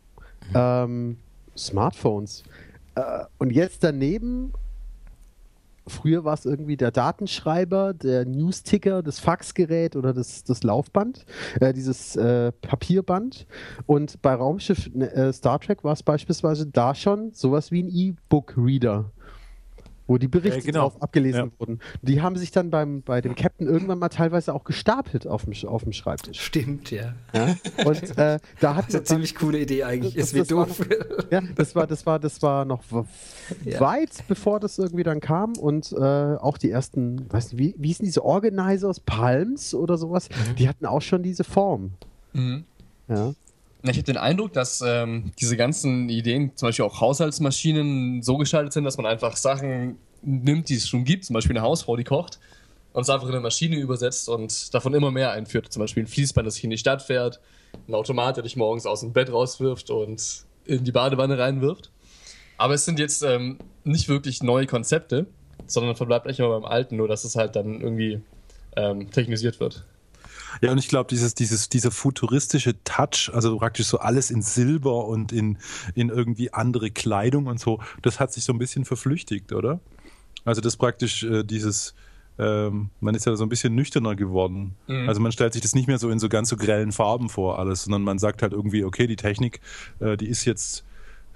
ähm, 0.55 1.17
Smartphones. 1.57 2.45
Äh, 2.97 3.25
und 3.39 3.53
jetzt 3.53 3.85
daneben, 3.85 4.53
früher 5.87 6.25
war 6.25 6.35
es 6.35 6.45
irgendwie 6.45 6.77
der 6.77 6.91
Datenschreiber, 6.91 7.95
der 7.95 8.25
Newsticker, 8.25 9.03
das 9.03 9.21
Faxgerät 9.21 9.95
oder 9.95 10.13
das, 10.13 10.43
das 10.43 10.63
Laufband, 10.63 11.25
äh, 11.61 11.73
dieses 11.73 12.17
äh, 12.17 12.51
Papierband. 12.53 13.47
Und 13.87 14.21
bei 14.23 14.35
Raumschiff 14.35 14.91
äh, 14.97 15.33
Star 15.33 15.61
Trek 15.61 15.85
war 15.85 15.93
es 15.93 16.03
beispielsweise 16.03 16.67
da 16.67 16.95
schon 16.95 17.33
sowas 17.33 17.71
wie 17.71 17.83
ein 17.83 17.89
E-Book-Reader. 17.89 19.13
Wo 20.09 20.19
die 20.19 20.29
Berichte 20.29 20.61
Äh, 20.61 20.63
genau. 20.63 20.81
drauf 20.83 21.03
abgelesen 21.03 21.41
Ja. 21.47 21.51
wurden. 21.59 21.81
Die 22.03 22.23
haben 22.23 22.37
sich 22.37 22.53
dann 22.53 22.71
beim, 22.71 23.03
bei 23.03 23.21
dem 23.21 23.35
Captain 23.35 23.67
irgendwann 23.67 23.99
mal 23.99 24.09
teilweise 24.09 24.55
auch 24.55 24.63
gestapelt 24.65 25.27
auf 25.27 25.45
dem, 25.47 25.69
auf 25.69 25.83
dem 25.83 25.93
Schreibtisch. 25.93 26.41
Stimmt, 26.41 26.91
ja. 26.93 27.15
Ja? 27.35 27.57
Und 27.85 28.17
äh, 28.17 28.39
da 28.61 28.75
hat 28.77 28.85
Das 28.87 28.89
ist 28.89 28.95
eine 28.95 29.05
ziemlich 29.05 29.35
coole 29.35 29.59
Idee 29.61 29.83
eigentlich. 29.85 30.15
Das- 30.15 30.29
Ist 30.29 30.35
wie 30.35 30.39
das 30.39 30.51
war 30.53 30.67
doof. 30.67 30.87
ja, 31.31 31.41
das 31.57 31.75
war, 31.75 31.87
das 31.89 32.07
war, 32.07 32.19
das 32.21 32.41
war 32.43 32.65
noch 32.65 32.83
Ja. 33.65 33.81
weit 33.81 34.11
bevor 34.29 34.61
das 34.61 34.79
irgendwie 34.79 35.03
dann 35.03 35.21
kam 35.21 35.55
und 35.57 35.93
äh, 35.93 35.97
auch 35.97 36.57
die 36.59 36.71
ersten, 36.71 37.27
weißt 37.33 37.55
du, 37.55 37.59
wie, 37.59 37.75
wie 37.77 37.89
hießen 37.89 38.05
diese 38.05 38.25
Organizers, 38.25 39.01
Palms 39.01 39.75
oder 39.75 39.99
sowas, 39.99 40.29
Mhm. 40.29 40.55
die 40.57 40.69
hatten 40.69 40.87
auch 40.87 41.03
schon 41.03 41.23
diese 41.25 41.43
Form. 41.45 41.91
Ja. 43.09 43.35
Ich 43.89 43.97
habe 43.97 44.05
den 44.05 44.17
Eindruck, 44.17 44.53
dass 44.53 44.83
ähm, 44.85 45.33
diese 45.39 45.57
ganzen 45.57 46.09
Ideen, 46.09 46.57
zum 46.57 46.69
Beispiel 46.69 46.85
auch 46.85 47.01
Haushaltsmaschinen, 47.01 48.23
so 48.23 48.37
gestaltet 48.37 48.73
sind, 48.73 48.85
dass 48.85 48.97
man 48.97 49.07
einfach 49.07 49.37
Sachen 49.37 49.99
nimmt, 50.23 50.69
die 50.69 50.77
es 50.77 50.89
schon 50.89 51.05
gibt, 51.05 51.25
zum 51.25 51.35
Beispiel 51.35 51.57
eine 51.57 51.65
Hausfrau, 51.65 51.97
die 51.97 52.05
kocht, 52.05 52.39
und 52.93 53.03
es 53.03 53.11
einfach 53.11 53.27
in 53.27 53.35
eine 53.35 53.43
Maschine 53.43 53.77
übersetzt 53.77 54.29
und 54.29 54.73
davon 54.75 54.95
immer 54.95 55.11
mehr 55.11 55.31
einführt. 55.31 55.71
Zum 55.73 55.81
Beispiel 55.81 56.05
ein 56.05 56.07
Fließband, 56.07 56.47
das 56.47 56.55
sich 56.55 56.65
in 56.65 56.71
die 56.71 56.79
Stadt 56.79 57.03
fährt, 57.03 57.41
ein 57.87 57.95
Automat, 57.95 58.37
der 58.37 58.43
dich 58.43 58.57
morgens 58.57 58.87
aus 58.87 59.01
dem 59.01 59.13
Bett 59.13 59.31
rauswirft 59.31 59.91
und 59.91 60.45
in 60.65 60.85
die 60.85 60.93
Badewanne 60.93 61.39
reinwirft. 61.39 61.91
Aber 62.57 62.75
es 62.75 62.85
sind 62.85 62.99
jetzt 62.99 63.23
ähm, 63.23 63.59
nicht 63.85 64.09
wirklich 64.09 64.43
neue 64.43 64.67
Konzepte, 64.67 65.27
sondern 65.67 65.95
verbleibt 65.95 66.27
echt 66.27 66.39
immer 66.39 66.49
beim 66.49 66.65
Alten, 66.65 66.97
nur 66.97 67.07
dass 67.07 67.25
es 67.25 67.37
halt 67.37 67.55
dann 67.55 67.81
irgendwie 67.81 68.23
ähm, 68.77 69.11
technisiert 69.11 69.61
wird. 69.61 69.85
Ja, 70.61 70.73
und 70.73 70.79
ich 70.79 70.89
glaube, 70.89 71.09
dieses, 71.09 71.35
dieses, 71.35 71.69
dieser 71.69 71.91
futuristische 71.91 72.83
Touch, 72.85 73.31
also 73.33 73.57
praktisch 73.59 73.87
so 73.87 73.99
alles 73.99 74.31
in 74.31 74.43
Silber 74.43 75.07
und 75.07 75.33
in, 75.33 75.59
in 75.95 76.09
irgendwie 76.09 76.53
andere 76.53 76.91
Kleidung 76.91 77.47
und 77.47 77.61
so, 77.61 77.81
das 78.03 78.21
hat 78.21 78.33
sich 78.33 78.45
so 78.45 78.53
ein 78.53 78.59
bisschen 78.59 78.85
verflüchtigt, 78.85 79.53
oder? 79.53 79.81
Also 80.45 80.61
das 80.61 80.77
praktisch 80.77 81.25
äh, 81.25 81.43
dieses, 81.43 81.95
ähm, 82.39 82.91
man 83.01 83.15
ist 83.15 83.27
ja 83.27 83.35
so 83.37 83.45
ein 83.45 83.49
bisschen 83.49 83.75
nüchterner 83.75 84.15
geworden. 84.15 84.77
Mhm. 84.87 85.09
Also 85.09 85.21
man 85.21 85.33
stellt 85.33 85.53
sich 85.53 85.63
das 85.63 85.75
nicht 85.75 85.89
mehr 85.89 85.99
so 85.99 86.11
in 86.11 86.19
so 86.19 86.29
ganz 86.29 86.49
so 86.49 86.57
grellen 86.57 86.93
Farben 86.93 87.29
vor 87.29 87.59
alles, 87.59 87.85
sondern 87.85 88.03
man 88.03 88.19
sagt 88.19 88.43
halt 88.43 88.53
irgendwie, 88.53 88.85
okay, 88.85 89.07
die 89.07 89.17
Technik, 89.17 89.61
äh, 90.01 90.17
die 90.17 90.29
ist 90.29 90.45
jetzt 90.45 90.85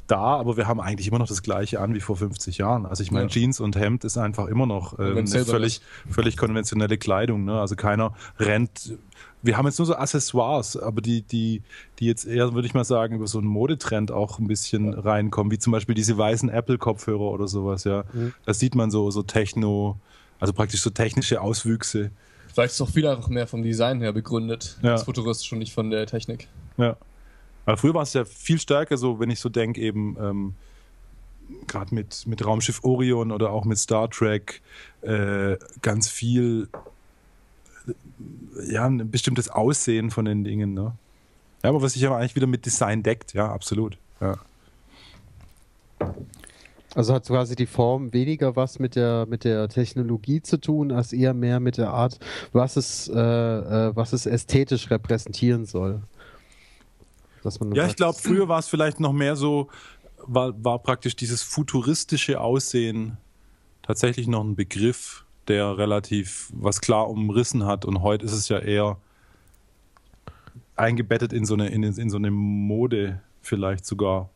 da, 0.07 0.37
aber 0.37 0.57
wir 0.57 0.67
haben 0.67 0.81
eigentlich 0.81 1.09
immer 1.09 1.19
noch 1.19 1.29
das 1.29 1.43
gleiche 1.43 1.81
an 1.81 1.95
wie 1.95 2.01
vor 2.01 2.17
50 2.17 2.59
Jahren. 2.59 2.85
Also 2.87 3.03
ich 3.03 3.11
meine, 3.11 3.27
Ja. 3.27 3.31
Jeans 3.31 3.61
und 3.61 3.77
Hemd 3.77 4.05
ist 4.05 4.19
einfach 4.19 4.49
immer 4.49 4.67
noch 4.67 4.99
äh, 4.99 5.03
eine 5.03 5.27
völlig, 5.45 5.81
völlig 6.09 6.37
konventionelle 6.37 6.99
Kleidung. 6.99 7.45
Ne? 7.45 7.61
Also 7.61 7.77
keiner 7.77 8.15
rennt. 8.39 8.99
Wir 9.43 9.57
haben 9.57 9.67
jetzt 9.67 9.79
nur 9.79 9.87
so 9.87 9.95
Accessoires, 9.97 10.77
aber 10.77 11.01
die, 11.01 11.23
die, 11.23 11.63
die 11.99 12.07
jetzt 12.07 12.27
eher, 12.27 12.53
würde 12.53 12.67
ich 12.67 12.75
mal 12.75 12.85
sagen, 12.85 13.17
über 13.17 13.27
so 13.27 13.39
einen 13.39 13.47
Modetrend 13.49 14.11
auch 14.13 14.39
ein 14.39 14.47
bisschen 14.47 14.93
reinkommen, 14.93 15.51
wie 15.51 15.59
zum 15.59 15.73
Beispiel 15.73 15.95
diese 15.95 16.19
weißen 16.19 16.49
Apple-Kopfhörer 16.51 17.21
oder 17.21 17.49
sowas, 17.49 17.85
ja. 17.85 18.05
Mhm. 18.13 18.35
Da 18.45 18.53
sieht 18.55 18.75
man 18.75 18.91
so, 18.91 19.11
so 19.11 19.23
Techno, 19.23 19.97
also 20.39 20.53
praktisch 20.53 20.83
so 20.83 20.91
technische 20.91 21.41
Auswüchse. 21.41 22.11
Vielleicht 22.53 22.75
ist 22.75 22.81
auch 22.81 22.91
viel 22.91 23.07
einfach 23.07 23.29
mehr 23.29 23.47
vom 23.47 23.63
Design 23.63 24.01
her 24.01 24.13
begründet, 24.13 24.79
Ja. 24.83 24.93
das 24.93 25.05
Futuristisch 25.05 25.53
und 25.53 25.61
nicht 25.61 25.73
von 25.73 25.91
der 25.91 26.07
Technik. 26.07 26.49
Ja. 26.77 26.97
Aber 27.65 27.77
früher 27.77 27.95
war 27.95 28.03
es 28.03 28.13
ja 28.13 28.25
viel 28.25 28.59
stärker 28.59 28.97
so, 28.97 29.21
wenn 29.21 29.31
ich 29.31 29.41
so 29.41 29.49
denke, 29.49 29.81
eben 29.81 30.17
ähm, 30.21 30.55
gerade 31.67 31.95
mit, 31.95 32.27
mit 32.27 32.45
Raumschiff 32.45 32.83
Orion 32.83 33.33
oder 33.33 33.51
auch 33.51 33.65
mit 33.65 33.79
Star 33.79 34.11
Trek 34.11 34.61
äh, 35.03 35.57
ganz 35.83 36.09
viel, 36.09 36.69
ja, 38.69 38.87
ein 38.87 39.11
bestimmtes 39.11 39.49
Aussehen 39.49 40.11
von 40.11 40.25
den 40.25 40.45
Dingen. 40.45 40.75
Ne? 40.75 40.93
Ja, 41.63 41.71
aber 41.71 41.83
was 41.83 41.93
sich 41.95 42.07
aber 42.07 42.17
eigentlich 42.17 42.37
wieder 42.37 42.47
mit 42.47 42.67
Design 42.67 43.03
deckt, 43.03 43.35
ja, 43.35 43.51
absolut. 43.53 43.99
Ja. 44.21 44.37
Also 46.95 47.15
hat 47.15 47.27
quasi 47.27 47.55
die 47.55 47.67
Form 47.67 48.13
weniger 48.13 48.57
was 48.57 48.81
mit 48.81 48.97
der, 48.97 49.27
mit 49.27 49.45
der 49.45 49.69
Technologie 49.69 50.43
zu 50.43 50.61
tun, 50.61 50.91
als 50.91 51.13
eher 51.13 51.35
mehr 51.35 51.61
mit 51.61 51.77
der 51.77 51.91
Art, 51.91 52.19
was 52.53 52.77
es, 52.77 53.09
äh, 53.09 53.17
äh, 53.17 53.95
was 53.95 54.13
es 54.13 54.27
ästhetisch 54.27 54.91
repräsentieren 54.91 55.67
soll. 55.67 56.03
ja, 57.75 57.87
ich 57.87 57.97
glaube, 57.97 58.19
früher 58.19 58.49
war 58.49 58.59
es 58.59 58.67
vielleicht 58.67 58.99
noch 58.99 59.13
mehr 59.13 59.37
so, 59.37 59.69
war, 60.27 60.53
war 60.65 60.81
praktisch 60.81 61.15
dieses 61.15 61.43
futuristische 61.43 62.41
Aussehen 62.41 63.19
tatsächlich 63.83 64.27
noch 64.27 64.43
ein 64.43 64.57
Begriff, 64.57 65.25
der 65.51 65.77
relativ 65.77 66.51
was 66.55 66.81
klar 66.81 67.11
umrissen 67.11 67.67
hat. 67.67 67.85
Und 67.85 68.03
heute 68.03 68.25
ist 68.25 68.33
es 68.33 68.49
ja 68.49 68.59
eher 68.59 68.97
eingebettet 70.77 71.33
in 71.33 71.45
so 71.45 71.55
eine, 71.55 71.69
in, 71.69 71.83
in 71.83 72.09
so 72.09 72.17
eine 72.17 72.31
Mode 72.31 73.21
vielleicht 73.43 73.85
sogar. 73.85 74.31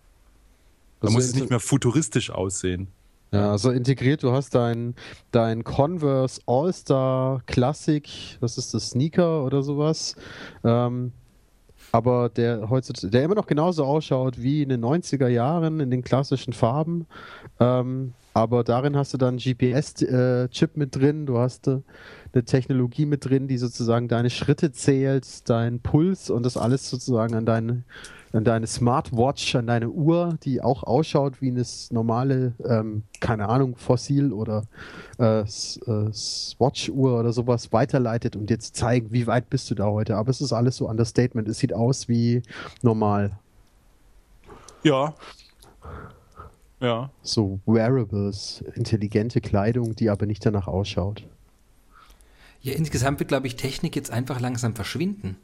Da 1.01 1.07
also 1.07 1.15
muss 1.15 1.25
es 1.25 1.35
nicht 1.35 1.51
mehr 1.51 1.61
futuristisch 1.61 2.31
aussehen. 2.31 2.89
Ja, 3.31 3.53
also 3.53 3.71
integriert, 3.71 4.23
du 4.23 4.33
hast 4.33 4.55
dein, 4.55 4.95
dein 5.31 5.65
Converse 5.65 6.41
All-Star 6.47 7.43
Classic, 7.47 8.09
was 8.41 8.59
ist 8.59 8.75
das, 8.75 8.91
Sneaker 8.91 9.45
oder 9.45 9.63
sowas, 9.63 10.15
ähm, 10.63 11.13
aber 11.91 12.29
der 12.29 12.71
heutzutage, 12.71 13.11
der 13.11 13.25
immer 13.25 13.35
noch 13.35 13.47
genauso 13.47 13.85
ausschaut 13.85 14.41
wie 14.41 14.63
in 14.63 14.69
den 14.69 14.85
90er 14.85 15.29
Jahren 15.29 15.81
in 15.81 15.91
den 15.91 16.03
klassischen 16.03 16.53
Farben. 16.53 17.07
Ähm, 17.61 18.15
aber 18.35 18.65
darin 18.65 18.97
hast 18.97 19.15
du 19.15 19.17
dann 19.17 19.37
GPS-Chip 19.37 20.77
äh, 20.77 20.79
mit 20.79 20.97
drin, 20.97 21.25
du 21.25 21.39
hast 21.39 21.69
äh, 21.69 21.79
eine 22.33 22.45
Technologie 22.45 23.07
mit 23.07 23.25
drin, 23.25 23.47
die 23.47 23.59
sozusagen 23.59 24.09
deine 24.09 24.29
Schritte 24.29 24.73
zählt, 24.73 25.49
deinen 25.49 25.79
Puls 25.79 26.31
und 26.31 26.45
das 26.45 26.57
alles 26.57 26.91
sozusagen 26.91 27.37
an 27.37 27.47
deine, 27.47 27.85
an 28.33 28.43
deine 28.43 28.67
Smartwatch, 28.67 29.55
an 29.55 29.69
deine 29.69 29.89
Uhr, 29.89 30.37
die 30.43 30.61
auch 30.61 30.83
ausschaut 30.83 31.41
wie 31.41 31.51
eine 31.51 31.63
normale, 31.91 32.55
ähm, 32.65 33.05
keine 33.21 33.49
Ahnung, 33.49 33.77
Fossil 33.77 34.33
oder 34.33 34.65
äh, 35.21 35.43
äh, 35.43 35.45
Swatch-Uhr 36.13 37.21
oder 37.21 37.33
sowas 37.33 37.73
weiterleitet, 37.73 38.35
um 38.35 38.47
dir 38.47 38.59
zu 38.59 38.73
zeigen, 38.73 39.13
wie 39.13 39.29
weit 39.29 39.49
bist 39.49 39.71
du 39.71 39.77
da 39.77 39.87
heute. 39.87 40.17
Aber 40.17 40.31
es 40.31 40.41
ist 40.41 40.53
alles 40.53 40.77
so 40.77 40.89
Understatement. 40.89 41.49
Es 41.49 41.61
sieht 41.61 41.73
aus 41.73 42.09
wie 42.09 42.43
normal. 42.83 43.39
Ja, 44.83 45.15
ja. 46.85 47.11
So 47.23 47.61
Wearables, 47.67 48.63
intelligente 48.75 49.41
Kleidung, 49.41 49.97
die 49.97 50.11
aber 50.11 50.27
nicht 50.27 50.45
danach 50.45 50.69
ausschaut. 50.69 51.27
Ja, 52.61 52.75
insgesamt 52.75 53.19
wird, 53.21 53.29
glaube 53.29 53.47
ich, 53.47 53.57
Technik 53.57 53.97
jetzt 53.97 54.11
einfach 54.11 54.41
langsam 54.41 54.75
verschwinden. 54.75 55.37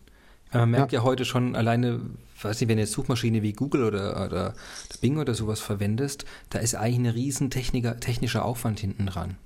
Man 0.52 0.70
merkt 0.70 0.92
ja. 0.92 1.00
ja, 1.00 1.04
heute 1.04 1.25
schon 1.25 1.54
alleine, 1.54 2.00
weiß 2.42 2.61
nicht, 2.61 2.68
wenn 2.68 2.76
du 2.76 2.82
jetzt 2.82 2.92
Suchmaschine 2.92 3.42
wie 3.42 3.52
Google 3.52 3.85
oder, 3.85 4.25
oder 4.25 4.54
Bing 5.00 5.18
oder 5.18 5.35
sowas 5.35 5.61
verwendest, 5.61 6.25
da 6.49 6.59
ist 6.59 6.75
eigentlich 6.75 6.99
ein 6.99 7.06
riesen 7.06 7.50
technischer 7.50 8.44
Aufwand 8.44 8.80
hinten 8.80 9.06
dran. 9.06 9.37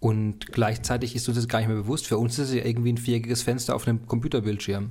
Und 0.00 0.52
gleichzeitig 0.52 1.16
ist 1.16 1.26
uns 1.28 1.36
das 1.36 1.48
gar 1.48 1.58
nicht 1.58 1.68
mehr 1.68 1.76
bewusst. 1.76 2.06
Für 2.06 2.18
uns 2.18 2.38
ist 2.38 2.50
es 2.50 2.54
ja 2.54 2.64
irgendwie 2.64 2.92
ein 2.92 2.98
viereckiges 2.98 3.42
Fenster 3.42 3.74
auf 3.74 3.88
einem 3.88 4.06
Computerbildschirm. 4.06 4.90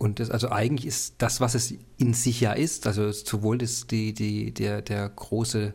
Und 0.00 0.18
das, 0.18 0.30
also 0.30 0.50
eigentlich 0.50 0.86
ist 0.86 1.16
das, 1.18 1.42
was 1.42 1.54
es 1.54 1.74
in 1.98 2.14
sich 2.14 2.40
ja 2.40 2.52
ist, 2.52 2.86
also 2.86 3.12
sowohl 3.12 3.58
das, 3.58 3.86
die, 3.86 4.14
die, 4.14 4.54
der, 4.54 4.80
der 4.80 5.06
große 5.06 5.74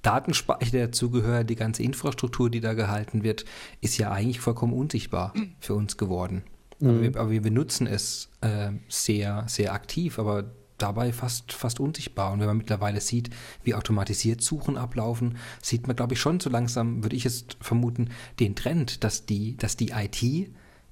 Datenspeicher, 0.00 0.70
der 0.70 0.86
dazugehört, 0.86 1.50
die 1.50 1.56
ganze 1.56 1.82
Infrastruktur, 1.82 2.48
die 2.48 2.60
da 2.60 2.72
gehalten 2.72 3.22
wird, 3.22 3.44
ist 3.82 3.98
ja 3.98 4.10
eigentlich 4.10 4.40
vollkommen 4.40 4.72
unsichtbar 4.72 5.34
für 5.60 5.74
uns 5.74 5.98
geworden. 5.98 6.44
Mhm. 6.78 6.88
Aber, 6.88 7.02
wir, 7.02 7.16
aber, 7.16 7.30
wir, 7.30 7.42
benutzen 7.42 7.86
es 7.86 8.30
äh, 8.40 8.70
sehr, 8.88 9.44
sehr 9.46 9.74
aktiv, 9.74 10.18
aber 10.18 10.50
dabei 10.78 11.12
fast, 11.12 11.52
fast 11.52 11.78
unsichtbar. 11.78 12.32
Und 12.32 12.40
wenn 12.40 12.46
man 12.46 12.56
mittlerweile 12.56 13.02
sieht, 13.02 13.28
wie 13.62 13.74
automatisiert 13.74 14.40
Suchen 14.40 14.78
ablaufen, 14.78 15.36
sieht 15.60 15.86
man, 15.86 15.96
glaube 15.96 16.14
ich, 16.14 16.20
schon 16.20 16.40
so 16.40 16.48
langsam, 16.48 17.04
würde 17.04 17.16
ich 17.16 17.26
es 17.26 17.44
vermuten, 17.60 18.08
den 18.40 18.54
Trend, 18.56 19.04
dass 19.04 19.26
die, 19.26 19.54
dass 19.58 19.76
die 19.76 19.90
IT 19.90 20.22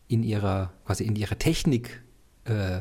in 0.07 0.23
ihrer, 0.23 0.75
quasi 0.85 1.05
in 1.05 1.17
ihrer 1.17 1.39
Technik 1.39 2.04
äh, 2.45 2.81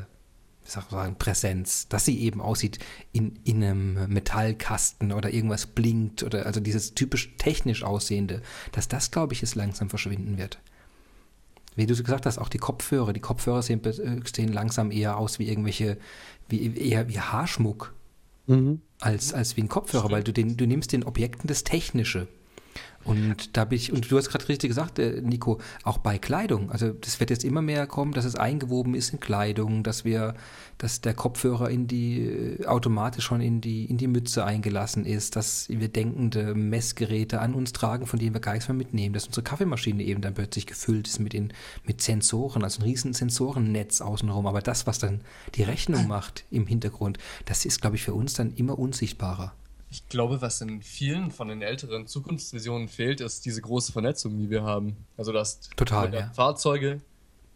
sag 0.65 0.91
mal, 0.91 1.11
Präsenz, 1.13 1.87
dass 1.89 2.05
sie 2.05 2.19
eben 2.19 2.41
aussieht 2.41 2.79
in, 3.11 3.39
in 3.43 3.63
einem 3.63 4.07
Metallkasten 4.07 5.11
oder 5.11 5.33
irgendwas 5.33 5.67
blinkt 5.67 6.23
oder 6.23 6.45
also 6.45 6.59
dieses 6.59 6.93
typisch 6.93 7.35
technisch 7.37 7.83
aussehende, 7.83 8.41
dass 8.71 8.87
das, 8.87 9.11
glaube 9.11 9.33
ich, 9.33 9.43
es 9.43 9.55
langsam 9.55 9.89
verschwinden 9.89 10.37
wird. 10.37 10.59
Wie 11.75 11.85
du 11.85 11.95
gesagt 11.95 12.25
hast, 12.25 12.37
auch 12.37 12.49
die 12.49 12.59
Kopfhörer, 12.59 13.13
die 13.13 13.19
Kopfhörer 13.19 13.61
sehen, 13.61 13.83
äh, 13.83 14.21
sehen 14.31 14.53
langsam 14.53 14.91
eher 14.91 15.17
aus 15.17 15.39
wie 15.39 15.49
irgendwelche, 15.49 15.97
wie, 16.47 16.75
eher 16.75 17.09
wie 17.09 17.19
Haarschmuck 17.19 17.93
mhm. 18.47 18.81
als, 18.99 19.33
als 19.33 19.57
wie 19.57 19.61
ein 19.61 19.69
Kopfhörer, 19.69 20.03
Stimmt. 20.03 20.13
weil 20.13 20.23
du, 20.23 20.33
den, 20.33 20.55
du 20.55 20.67
nimmst 20.67 20.91
den 20.91 21.03
Objekten 21.03 21.47
das 21.47 21.63
Technische 21.63 22.27
und 23.05 23.57
da 23.57 23.65
bin 23.65 23.77
ich, 23.77 23.91
und 23.91 24.09
du 24.09 24.17
hast 24.17 24.29
gerade 24.29 24.47
richtig 24.47 24.69
gesagt, 24.69 24.99
äh, 24.99 25.21
Nico, 25.21 25.59
auch 25.83 25.97
bei 25.97 26.17
Kleidung. 26.17 26.71
Also 26.71 26.91
das 26.91 27.19
wird 27.19 27.29
jetzt 27.29 27.43
immer 27.43 27.61
mehr 27.61 27.85
kommen, 27.87 28.13
dass 28.13 28.25
es 28.25 28.35
eingewoben 28.35 28.95
ist 28.95 29.11
in 29.11 29.19
Kleidung, 29.19 29.83
dass 29.83 30.05
wir, 30.05 30.35
dass 30.77 31.01
der 31.01 31.13
Kopfhörer 31.13 31.69
in 31.69 31.87
die 31.87 32.21
äh, 32.21 32.65
automatisch 32.65 33.25
schon 33.25 33.41
in 33.41 33.61
die, 33.61 33.85
in 33.85 33.97
die 33.97 34.07
Mütze 34.07 34.45
eingelassen 34.45 35.05
ist, 35.05 35.35
dass 35.35 35.67
wir 35.69 35.89
denkende 35.89 36.55
Messgeräte 36.55 37.41
an 37.41 37.53
uns 37.53 37.73
tragen, 37.73 38.05
von 38.05 38.19
denen 38.19 38.33
wir 38.33 38.41
gar 38.41 38.53
nichts 38.53 38.69
mehr 38.69 38.77
mitnehmen, 38.77 39.13
dass 39.13 39.27
unsere 39.27 39.43
Kaffeemaschine 39.43 40.03
eben 40.03 40.21
dann 40.21 40.33
plötzlich 40.33 40.65
gefüllt 40.65 41.07
ist 41.07 41.19
mit 41.19 41.33
den, 41.33 41.51
mit 41.85 42.01
Sensoren, 42.01 42.63
also 42.63 42.79
ein 42.79 42.83
riesen 42.83 43.13
Sensorennetz 43.13 44.01
außenrum. 44.01 44.47
Aber 44.47 44.61
das, 44.61 44.87
was 44.87 44.99
dann 44.99 45.21
die 45.55 45.63
Rechnung 45.63 46.07
macht 46.07 46.45
im 46.51 46.67
Hintergrund, 46.67 47.17
das 47.45 47.65
ist, 47.65 47.81
glaube 47.81 47.97
ich, 47.97 48.03
für 48.03 48.13
uns 48.13 48.33
dann 48.33 48.53
immer 48.55 48.79
unsichtbarer. 48.79 49.53
Ich 49.93 50.09
glaube, 50.09 50.41
was 50.41 50.59
in 50.59 50.81
vielen 50.81 51.29
von 51.29 51.49
den 51.49 51.61
älteren 51.61 52.07
Zukunftsvisionen 52.07 52.87
fehlt, 52.87 53.21
ist 53.21 53.45
diese 53.45 53.61
große 53.61 53.91
Vernetzung, 53.91 54.39
die 54.39 54.49
wir 54.49 54.63
haben. 54.63 54.97
Also 55.17 55.31
das 55.31 55.69
Total, 55.75 56.11
ja. 56.11 56.31
Fahrzeuge, 56.33 56.99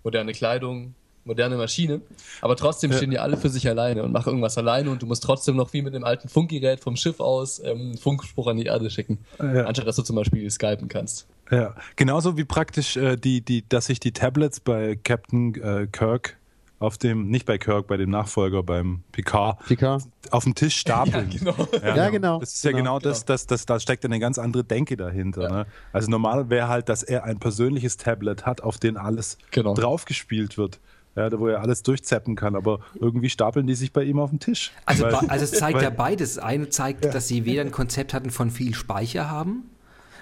moderne 0.04 0.34
Kleidung, 0.34 0.94
moderne 1.24 1.58
Maschine, 1.58 2.00
aber 2.42 2.56
trotzdem 2.56 2.94
stehen 2.94 3.10
die 3.10 3.18
alle 3.18 3.38
für 3.38 3.50
sich 3.50 3.68
alleine 3.68 4.04
und 4.04 4.12
machen 4.12 4.28
irgendwas 4.28 4.56
alleine 4.56 4.92
und 4.92 5.02
du 5.02 5.08
musst 5.08 5.24
trotzdem 5.24 5.56
noch 5.56 5.74
wie 5.74 5.82
mit 5.82 5.96
dem 5.96 6.04
alten 6.04 6.30
Funkgerät 6.30 6.80
vom 6.80 6.96
Schiff 6.96 7.20
aus 7.20 7.60
ähm, 7.66 7.98
Funkspruch 7.98 8.46
an 8.46 8.58
die 8.58 8.66
Erde 8.66 8.92
schicken, 8.92 9.18
ja. 9.40 9.66
anstatt 9.66 9.88
dass 9.88 9.96
du 9.96 10.04
zum 10.04 10.16
Beispiel 10.16 10.48
skypen 10.52 10.90
kannst. 10.90 11.26
Ja, 11.50 11.74
genauso 11.96 12.38
wie 12.38 12.46
praktisch 12.46 12.98
äh, 12.98 13.16
die, 13.16 13.42
die, 13.42 13.68
dass 13.68 13.88
sich 13.88 14.00
die 14.00 14.12
Tablets 14.12 14.60
bei 14.60 14.96
Captain 14.96 15.56
äh, 15.56 15.88
Kirk 15.92 16.38
auf 16.80 16.98
dem, 16.98 17.30
nicht 17.30 17.46
bei 17.46 17.58
Kirk, 17.58 17.88
bei 17.88 17.98
dem 17.98 18.10
Nachfolger, 18.10 18.62
beim 18.64 19.04
Picard, 19.12 19.66
Picard. 19.66 20.04
auf 20.32 20.44
dem 20.44 20.56
Tisch 20.56 20.76
stapeln. 20.80 21.32
Ja, 21.32 21.38
genau. 21.38 21.68
Ja, 21.82 21.96
ja, 21.96 22.10
genau. 22.10 22.40
Das 22.40 22.54
ist 22.54 22.64
ja 22.64 22.72
genau, 22.72 22.98
genau 22.98 23.00
das, 23.00 23.26
das, 23.26 23.48
das, 23.48 23.66
da 23.66 23.80
steckt 23.80 24.06
eine 24.06 24.20
ganz 24.20 24.38
andere 24.38 24.64
Denke 24.64 24.98
dahinter. 24.98 25.44
Ja. 25.44 25.50
Ne? 25.50 25.66
Also 25.92 26.10
normal 26.10 26.50
wäre 26.50 26.68
halt, 26.68 26.90
dass 26.90 27.04
er 27.04 27.24
ein 27.24 27.40
persönliches 27.40 27.98
Tablet 27.98 28.46
hat, 28.46 28.62
auf 28.62 28.78
den 28.78 28.98
alles 28.98 29.38
genau. 29.52 29.74
draufgespielt 29.74 30.58
wird. 30.58 30.80
Ja, 31.16 31.32
wo 31.40 31.48
er 31.48 31.62
alles 31.62 31.82
durchzeppen 31.82 32.36
kann, 32.36 32.56
aber 32.56 32.80
irgendwie 32.94 33.32
stapeln 33.32 33.66
die 33.66 33.74
sich 33.74 33.92
bei 33.92 34.04
ihm 34.04 34.20
auf 34.20 34.30
dem 34.30 34.38
Tisch. 34.38 34.72
Also, 34.86 35.06
weil, 35.06 35.16
also 35.16 35.46
es 35.46 35.52
zeigt 35.52 35.78
weil, 35.78 35.84
ja 35.84 35.90
beides. 35.90 36.38
Eine 36.38 36.70
zeigt, 36.70 37.06
dass 37.06 37.28
sie 37.28 37.44
weder 37.44 37.62
ein 37.64 37.72
Konzept 37.72 38.14
hatten 38.14 38.30
von 38.30 38.52
viel 38.52 38.76
Speicher 38.76 39.28
haben, 39.28 39.68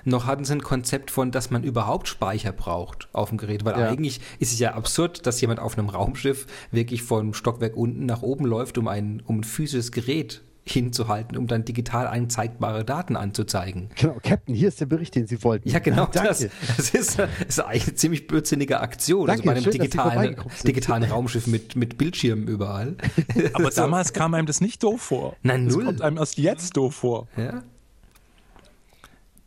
noch 0.06 0.26
hatten 0.26 0.46
sie 0.46 0.54
ein 0.54 0.64
Konzept 0.64 1.12
von, 1.12 1.32
dass 1.32 1.52
man 1.52 1.64
überhaupt 1.64 2.08
Speicher 2.08 2.52
braucht 2.52 3.10
auf 3.12 3.30
dem 3.30 3.38
Gerät. 3.38 3.66
Weil 3.66 3.80
ja. 3.80 3.90
eigentlich 3.90 4.22
ist 4.40 4.54
es 4.54 4.60
ja 4.60 4.74
absurd, 4.74 5.26
dass 5.26 5.42
jemand 5.42 5.60
auf 5.60 5.78
einem 5.78 5.90
Raumschiff 5.90 6.48
wirklich 6.72 7.04
von 7.04 7.34
Stockwerk 7.34 7.76
unten 7.76 8.06
nach 8.06 8.22
oben 8.22 8.46
läuft, 8.46 8.78
um 8.78 8.88
ein, 8.88 9.22
um 9.26 9.40
ein 9.40 9.44
physisches 9.44 9.92
Gerät 9.92 10.42
hinzuhalten, 10.68 11.38
um 11.38 11.46
dann 11.46 11.64
digital 11.64 12.08
einzeigbare 12.08 12.84
Daten 12.84 13.16
anzuzeigen. 13.16 13.90
Genau, 13.96 14.18
Captain, 14.24 14.56
hier 14.56 14.68
ist 14.68 14.82
der 14.82 14.88
Bericht, 14.88 15.14
den 15.14 15.28
Sie 15.28 15.44
wollten. 15.44 15.70
Ja, 15.70 15.80
genau. 15.80 16.08
Das, 16.16 16.48
das, 16.78 16.90
ist, 16.92 17.20
das 17.20 17.30
ist 17.48 17.60
eigentlich 17.60 17.88
eine 17.88 17.96
ziemlich 17.96 18.28
blödsinnige 18.28 18.80
Aktion. 18.80 19.28
Danke, 19.28 19.42
also 19.42 19.46
bei 19.46 19.52
einem 19.52 19.64
schön, 19.64 19.72
digitalen, 19.74 20.36
digitalen 20.66 21.04
Raumschiff 21.04 21.46
mit, 21.46 21.76
mit 21.76 21.98
Bildschirmen 21.98 22.48
überall. 22.48 22.96
Aber 23.54 23.70
damals 23.70 24.14
kam 24.14 24.34
einem 24.34 24.48
das 24.48 24.62
nicht 24.62 24.82
doof 24.82 25.02
vor. 25.02 25.36
Nein, 25.44 25.66
null. 25.66 25.78
Das 25.78 25.86
kommt 25.86 26.02
einem 26.02 26.18
erst 26.18 26.38
jetzt 26.38 26.78
doof 26.78 26.96
vor. 26.96 27.28
Ja. 27.38 27.64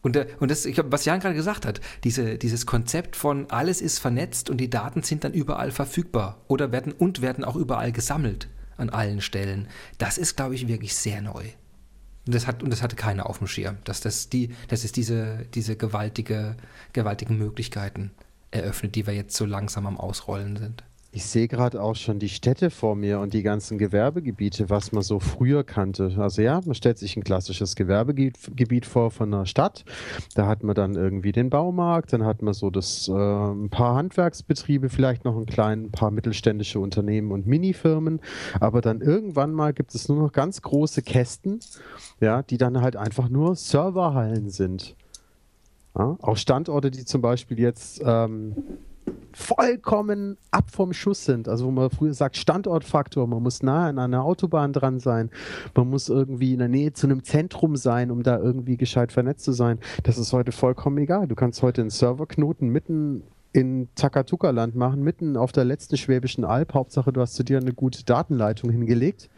Und, 0.02 0.16
äh, 0.16 0.26
und 0.38 0.50
das, 0.50 0.64
ich, 0.64 0.80
was 0.84 1.04
Jan 1.04 1.20
gerade 1.20 1.34
gesagt 1.34 1.66
hat, 1.66 1.80
diese, 2.04 2.38
dieses 2.38 2.66
Konzept 2.66 3.16
von 3.16 3.50
alles 3.50 3.80
ist 3.80 3.98
vernetzt 3.98 4.50
und 4.50 4.58
die 4.58 4.70
Daten 4.70 5.02
sind 5.02 5.24
dann 5.24 5.32
überall 5.32 5.70
verfügbar 5.70 6.42
oder 6.48 6.72
werden 6.72 6.92
und 6.92 7.20
werden 7.20 7.44
auch 7.44 7.56
überall 7.56 7.92
gesammelt 7.92 8.48
an 8.76 8.90
allen 8.90 9.20
Stellen, 9.20 9.68
das 9.98 10.18
ist, 10.18 10.36
glaube 10.36 10.54
ich, 10.54 10.68
wirklich 10.68 10.94
sehr 10.94 11.20
neu. 11.20 11.44
Und 12.26 12.34
das, 12.34 12.46
hat, 12.46 12.62
und 12.62 12.70
das 12.70 12.82
hatte 12.82 12.96
keiner 12.96 13.28
auf 13.28 13.38
dem 13.38 13.46
Schirm, 13.46 13.78
dass 13.84 14.00
das, 14.00 14.28
die, 14.28 14.54
dass 14.68 14.84
es 14.84 14.92
diese, 14.92 15.46
diese 15.54 15.76
gewaltige, 15.76 16.56
gewaltigen 16.92 17.38
Möglichkeiten 17.38 18.12
eröffnet, 18.50 18.94
die 18.94 19.06
wir 19.06 19.14
jetzt 19.14 19.36
so 19.36 19.44
langsam 19.44 19.86
am 19.86 19.98
Ausrollen 19.98 20.56
sind. 20.56 20.84
Ich 21.18 21.26
sehe 21.26 21.48
gerade 21.48 21.82
auch 21.82 21.96
schon 21.96 22.20
die 22.20 22.28
Städte 22.28 22.70
vor 22.70 22.94
mir 22.94 23.18
und 23.18 23.34
die 23.34 23.42
ganzen 23.42 23.76
Gewerbegebiete, 23.76 24.70
was 24.70 24.92
man 24.92 25.02
so 25.02 25.18
früher 25.18 25.64
kannte. 25.64 26.14
Also 26.16 26.42
ja, 26.42 26.60
man 26.64 26.76
stellt 26.76 26.96
sich 26.96 27.16
ein 27.16 27.24
klassisches 27.24 27.74
Gewerbegebiet 27.74 28.86
vor 28.86 29.10
von 29.10 29.34
einer 29.34 29.44
Stadt. 29.44 29.84
Da 30.36 30.46
hat 30.46 30.62
man 30.62 30.76
dann 30.76 30.94
irgendwie 30.94 31.32
den 31.32 31.50
Baumarkt, 31.50 32.12
dann 32.12 32.24
hat 32.24 32.40
man 32.40 32.54
so 32.54 32.70
das 32.70 33.08
äh, 33.08 33.12
ein 33.12 33.68
paar 33.68 33.96
Handwerksbetriebe, 33.96 34.90
vielleicht 34.90 35.24
noch 35.24 35.36
ein 35.36 35.46
klein 35.46 35.90
paar 35.90 36.12
mittelständische 36.12 36.78
Unternehmen 36.78 37.32
und 37.32 37.48
Minifirmen. 37.48 38.20
Aber 38.60 38.80
dann 38.80 39.00
irgendwann 39.00 39.50
mal 39.50 39.72
gibt 39.72 39.96
es 39.96 40.08
nur 40.08 40.22
noch 40.22 40.30
ganz 40.30 40.62
große 40.62 41.02
Kästen, 41.02 41.58
ja, 42.20 42.42
die 42.42 42.58
dann 42.58 42.80
halt 42.80 42.94
einfach 42.94 43.28
nur 43.28 43.56
Serverhallen 43.56 44.50
sind. 44.50 44.94
Ja, 45.98 46.16
auch 46.22 46.36
Standorte, 46.36 46.92
die 46.92 47.04
zum 47.04 47.22
Beispiel 47.22 47.58
jetzt 47.58 48.00
ähm, 48.04 48.54
vollkommen 49.32 50.36
ab 50.50 50.70
vom 50.70 50.92
Schuss 50.92 51.24
sind. 51.24 51.48
Also 51.48 51.66
wo 51.66 51.70
man 51.70 51.90
früher 51.90 52.14
sagt, 52.14 52.36
Standortfaktor, 52.36 53.26
man 53.26 53.42
muss 53.42 53.62
nah 53.62 53.88
an 53.88 53.98
einer 53.98 54.24
Autobahn 54.24 54.72
dran 54.72 54.98
sein, 55.00 55.30
man 55.74 55.88
muss 55.88 56.08
irgendwie 56.08 56.52
in 56.52 56.58
der 56.58 56.68
Nähe 56.68 56.92
zu 56.92 57.06
einem 57.06 57.22
Zentrum 57.22 57.76
sein, 57.76 58.10
um 58.10 58.22
da 58.22 58.38
irgendwie 58.38 58.76
gescheit 58.76 59.12
vernetzt 59.12 59.44
zu 59.44 59.52
sein. 59.52 59.78
Das 60.02 60.18
ist 60.18 60.32
heute 60.32 60.52
vollkommen 60.52 60.98
egal. 60.98 61.28
Du 61.28 61.34
kannst 61.34 61.62
heute 61.62 61.80
einen 61.82 61.90
Serverknoten 61.90 62.68
mitten 62.68 63.22
in 63.52 63.88
Takatuka-Land 63.94 64.74
machen, 64.74 65.02
mitten 65.02 65.36
auf 65.36 65.52
der 65.52 65.64
letzten 65.64 65.96
Schwäbischen 65.96 66.44
Alb. 66.44 66.74
Hauptsache, 66.74 67.12
du 67.12 67.20
hast 67.20 67.34
zu 67.34 67.42
dir 67.42 67.58
eine 67.58 67.72
gute 67.72 68.04
Datenleitung 68.04 68.70
hingelegt. 68.70 69.30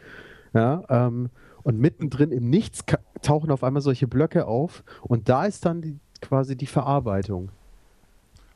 Ja, 0.53 0.83
ähm, 0.89 1.29
und 1.63 1.79
mittendrin 1.79 2.31
im 2.31 2.49
Nichts 2.49 2.83
tauchen 3.21 3.51
auf 3.51 3.63
einmal 3.63 3.81
solche 3.81 4.07
Blöcke 4.07 4.47
auf 4.47 4.83
und 5.03 5.29
da 5.29 5.45
ist 5.45 5.65
dann 5.65 5.81
die, 5.81 5.99
quasi 6.19 6.55
die 6.57 6.67
Verarbeitung. 6.67 7.51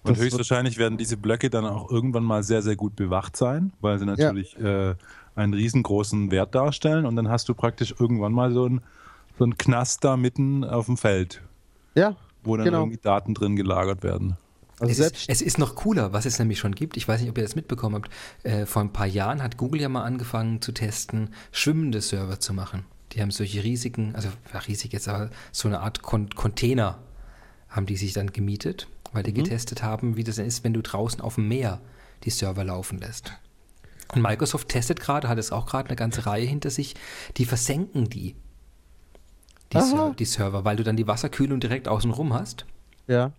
Und 0.10 0.18
höchstwahrscheinlich 0.18 0.78
werden 0.78 0.98
diese 0.98 1.18
Blöcke 1.18 1.50
dann 1.50 1.66
auch 1.66 1.90
irgendwann 1.90 2.24
mal 2.24 2.44
sehr, 2.44 2.62
sehr 2.62 2.76
gut 2.76 2.96
bewacht 2.96 3.36
sein, 3.36 3.74
weil 3.82 4.00
sie 4.00 4.06
natürlich 4.06 4.56
ja. 4.60 4.92
äh, 4.92 4.96
einen 5.36 5.54
riesengroßen 5.54 6.32
Wert 6.32 6.56
darstellen. 6.56 7.06
Und 7.06 7.16
dann 7.16 7.30
hast 7.30 7.50
du 7.50 7.54
praktisch 7.54 7.96
irgendwann 8.00 8.32
mal 8.32 8.52
so 8.52 8.68
ein, 8.68 8.82
so 9.38 9.46
ein 9.46 9.58
Knast 9.58 10.04
da 10.04 10.18
mitten 10.18 10.64
auf 10.64 10.86
dem 10.86 10.98
Feld. 10.98 11.42
Ja. 11.96 12.16
Wo 12.44 12.56
dann 12.56 12.66
genau. 12.66 12.82
irgendwie 12.82 13.00
Daten 13.02 13.34
drin 13.34 13.56
gelagert 13.56 14.04
werden. 14.04 14.38
Also 14.80 14.92
es, 14.92 15.12
ist, 15.12 15.30
es, 15.30 15.42
ist, 15.42 15.58
noch 15.58 15.76
cooler, 15.76 16.12
was 16.12 16.26
es 16.26 16.38
nämlich 16.38 16.60
schon 16.60 16.76
gibt. 16.76 16.98
Ich 16.98 17.08
weiß 17.08 17.22
nicht, 17.22 17.30
ob 17.30 17.38
ihr 17.38 17.44
das 17.44 17.56
mitbekommen 17.56 17.96
habt. 17.96 18.12
Äh, 18.44 18.66
vor 18.66 18.82
ein 18.82 18.92
paar 18.92 19.08
Jahren 19.08 19.42
hat 19.42 19.58
Google 19.58 19.82
ja 19.82 19.90
mal 19.90 20.04
angefangen 20.04 20.62
zu 20.62 20.74
testen, 20.74 21.30
schwimmende 21.52 22.02
Server 22.02 22.40
zu 22.40 22.54
machen. 22.54 22.84
Die 23.14 23.22
haben 23.22 23.32
solche 23.32 23.64
riesigen, 23.64 24.14
also 24.16 24.28
ja, 24.54 24.60
riesig 24.60 24.92
jetzt, 24.92 25.08
aber 25.08 25.30
so 25.54 25.70
eine 25.70 25.80
Art 25.80 26.02
Con 26.02 26.30
Container 26.30 27.00
haben 27.70 27.86
die 27.86 27.96
sich 27.96 28.14
dann 28.14 28.34
gemietet 28.34 28.88
weil 29.14 29.24
die 29.24 29.32
mhm. 29.32 29.44
getestet 29.44 29.84
haben, 29.84 30.18
wie 30.18 30.24
das 30.24 30.38
ist, 30.38 30.64
wenn 30.64 30.74
du 30.74 30.82
draußen 30.82 31.22
auf 31.22 31.36
dem 31.36 31.48
Meer 31.48 31.82
die 32.24 32.30
Server 32.30 32.64
laufen 32.64 33.00
lässt. 33.00 33.34
Und 34.14 34.22
Microsoft 34.22 34.70
testet 34.70 35.00
gerade, 35.00 35.28
hat 35.28 35.38
es 35.38 35.52
auch 35.52 35.66
gerade 35.66 35.90
eine 35.90 35.96
ganze 35.96 36.26
Reihe 36.26 36.46
hinter 36.46 36.70
sich, 36.70 36.96
die 37.38 37.46
versenken 37.46 38.10
die, 38.10 38.36
die, 39.74 39.82
Ser 39.82 40.16
die 40.18 40.26
Server, 40.26 40.64
weil 40.64 40.76
du 40.76 40.84
dann 40.84 40.96
die 40.96 41.08
Wasserkühlung 41.08 41.60
direkt 41.60 41.88
außen 41.88 42.12
rum 42.12 42.34
hast. 42.34 42.66
Ja. 43.08 43.32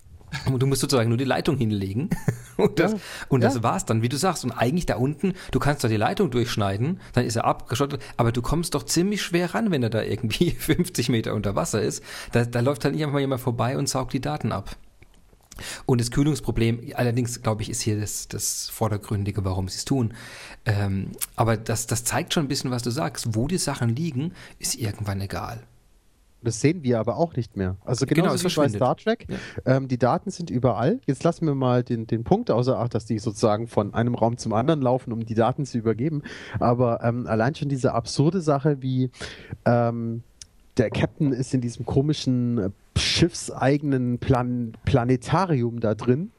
Und 0.45 0.61
du 0.61 0.67
musst 0.67 0.81
sozusagen 0.81 1.09
nur 1.09 1.19
die 1.19 1.25
Leitung 1.25 1.57
hinlegen. 1.57 2.11
Und 2.57 2.79
das, 2.79 2.93
ja, 2.93 2.99
und 3.29 3.45
das 3.45 3.57
ja. 3.57 3.63
war's 3.63 3.85
dann, 3.85 4.01
wie 4.01 4.09
du 4.09 4.17
sagst. 4.17 4.43
Und 4.43 4.51
eigentlich 4.51 4.87
da 4.87 4.97
unten, 4.97 5.35
du 5.51 5.59
kannst 5.59 5.85
doch 5.85 5.91
die 5.91 5.99
Leitung 5.99 6.31
durchschneiden, 6.31 7.01
dann 7.13 7.27
ist 7.27 7.37
er 7.37 7.45
abgeschottet, 7.45 8.01
aber 8.17 8.33
du 8.33 8.41
kommst 8.41 8.75
doch 8.75 8.85
ziemlich 8.85 9.21
schwer 9.21 9.53
ran, 9.53 9.71
wenn 9.71 9.83
er 9.83 9.91
da 9.91 10.03
irgendwie 10.03 10.51
50 10.59 11.11
Meter 11.11 11.35
unter 11.35 11.55
Wasser 11.55 11.83
ist. 11.83 12.03
Da, 12.33 12.47
da 12.47 12.61
läuft 12.61 12.85
halt 12.87 12.95
nicht 12.95 13.05
einfach 13.05 13.19
jemand 13.19 13.43
vorbei 13.43 13.77
und 13.77 13.91
saugt 13.91 14.15
die 14.15 14.23
Daten 14.23 14.53
ab. 14.53 14.75
Und 15.87 16.01
das 16.01 16.11
Kühlungsproblem, 16.11 16.93
allerdings 16.95 17.43
glaube 17.43 17.63
ich, 17.63 17.71
ist 17.71 17.83
hier 17.83 17.99
das, 18.01 18.29
das 18.29 18.69
Vordergründige, 18.69 19.45
warum 19.45 19.69
sie 19.69 19.79
es 19.79 19.85
tun. 19.85 20.15
Ähm, 20.65 21.13
aber 21.35 21.57
das, 21.57 21.87
das 21.87 22.05
zeigt 22.05 22.35
schon 22.35 22.45
ein 22.45 22.49
bisschen, 22.49 22.71
was 22.71 22.83
du 22.83 22.91
sagst. 22.91 23.35
Wo 23.35 23.47
die 23.49 23.59
Sachen 23.59 23.95
liegen, 23.95 24.33
ist 24.59 24.75
irgendwann 24.75 25.21
egal. 25.21 25.63
Das 26.43 26.61
sehen 26.61 26.85
wir 26.85 27.01
aber 27.01 27.17
auch 27.17 27.35
nicht 27.35 27.57
mehr. 27.57 27.77
Also 27.85 28.07
genau, 28.07 28.33
wie 28.33 28.55
bei 28.55 28.69
Star 28.69 28.97
Trek. 28.97 29.27
Ja. 29.29 29.77
Ähm, 29.77 29.89
die 29.89 29.99
Daten 29.99 30.31
sind 30.31 30.49
überall. 30.49 31.01
Jetzt 31.07 31.25
lassen 31.25 31.47
wir 31.47 31.55
mal 31.55 31.83
den, 31.83 32.07
den 32.07 32.23
Punkt 32.23 32.51
außer 32.51 32.79
Acht, 32.79 32.95
dass 32.95 33.05
die 33.05 33.19
sozusagen 33.19 33.67
von 33.67 33.95
einem 33.95 34.15
Raum 34.15 34.37
zum 34.37 34.53
anderen 34.53 34.81
laufen, 34.81 35.13
um 35.13 35.25
die 35.27 35.35
Daten 35.35 35.65
zu 35.65 35.79
übergeben. 35.79 36.23
Aber 36.61 37.03
ähm, 37.03 37.27
allein 37.27 37.55
schon 37.55 37.69
diese 37.69 37.95
absurde 37.95 38.41
Sache 38.41 38.81
wie 38.81 39.11
ähm, 39.65 40.23
der 40.77 40.91
Captain 40.91 41.33
ist 41.33 41.55
in 41.55 41.61
diesem 41.61 41.87
komischen 41.87 42.59
äh, 42.59 42.71
schiffseigenen 42.99 44.19
Plan 44.19 44.73
Planetarium 44.85 45.81
da 45.81 45.95
drin 45.95 46.33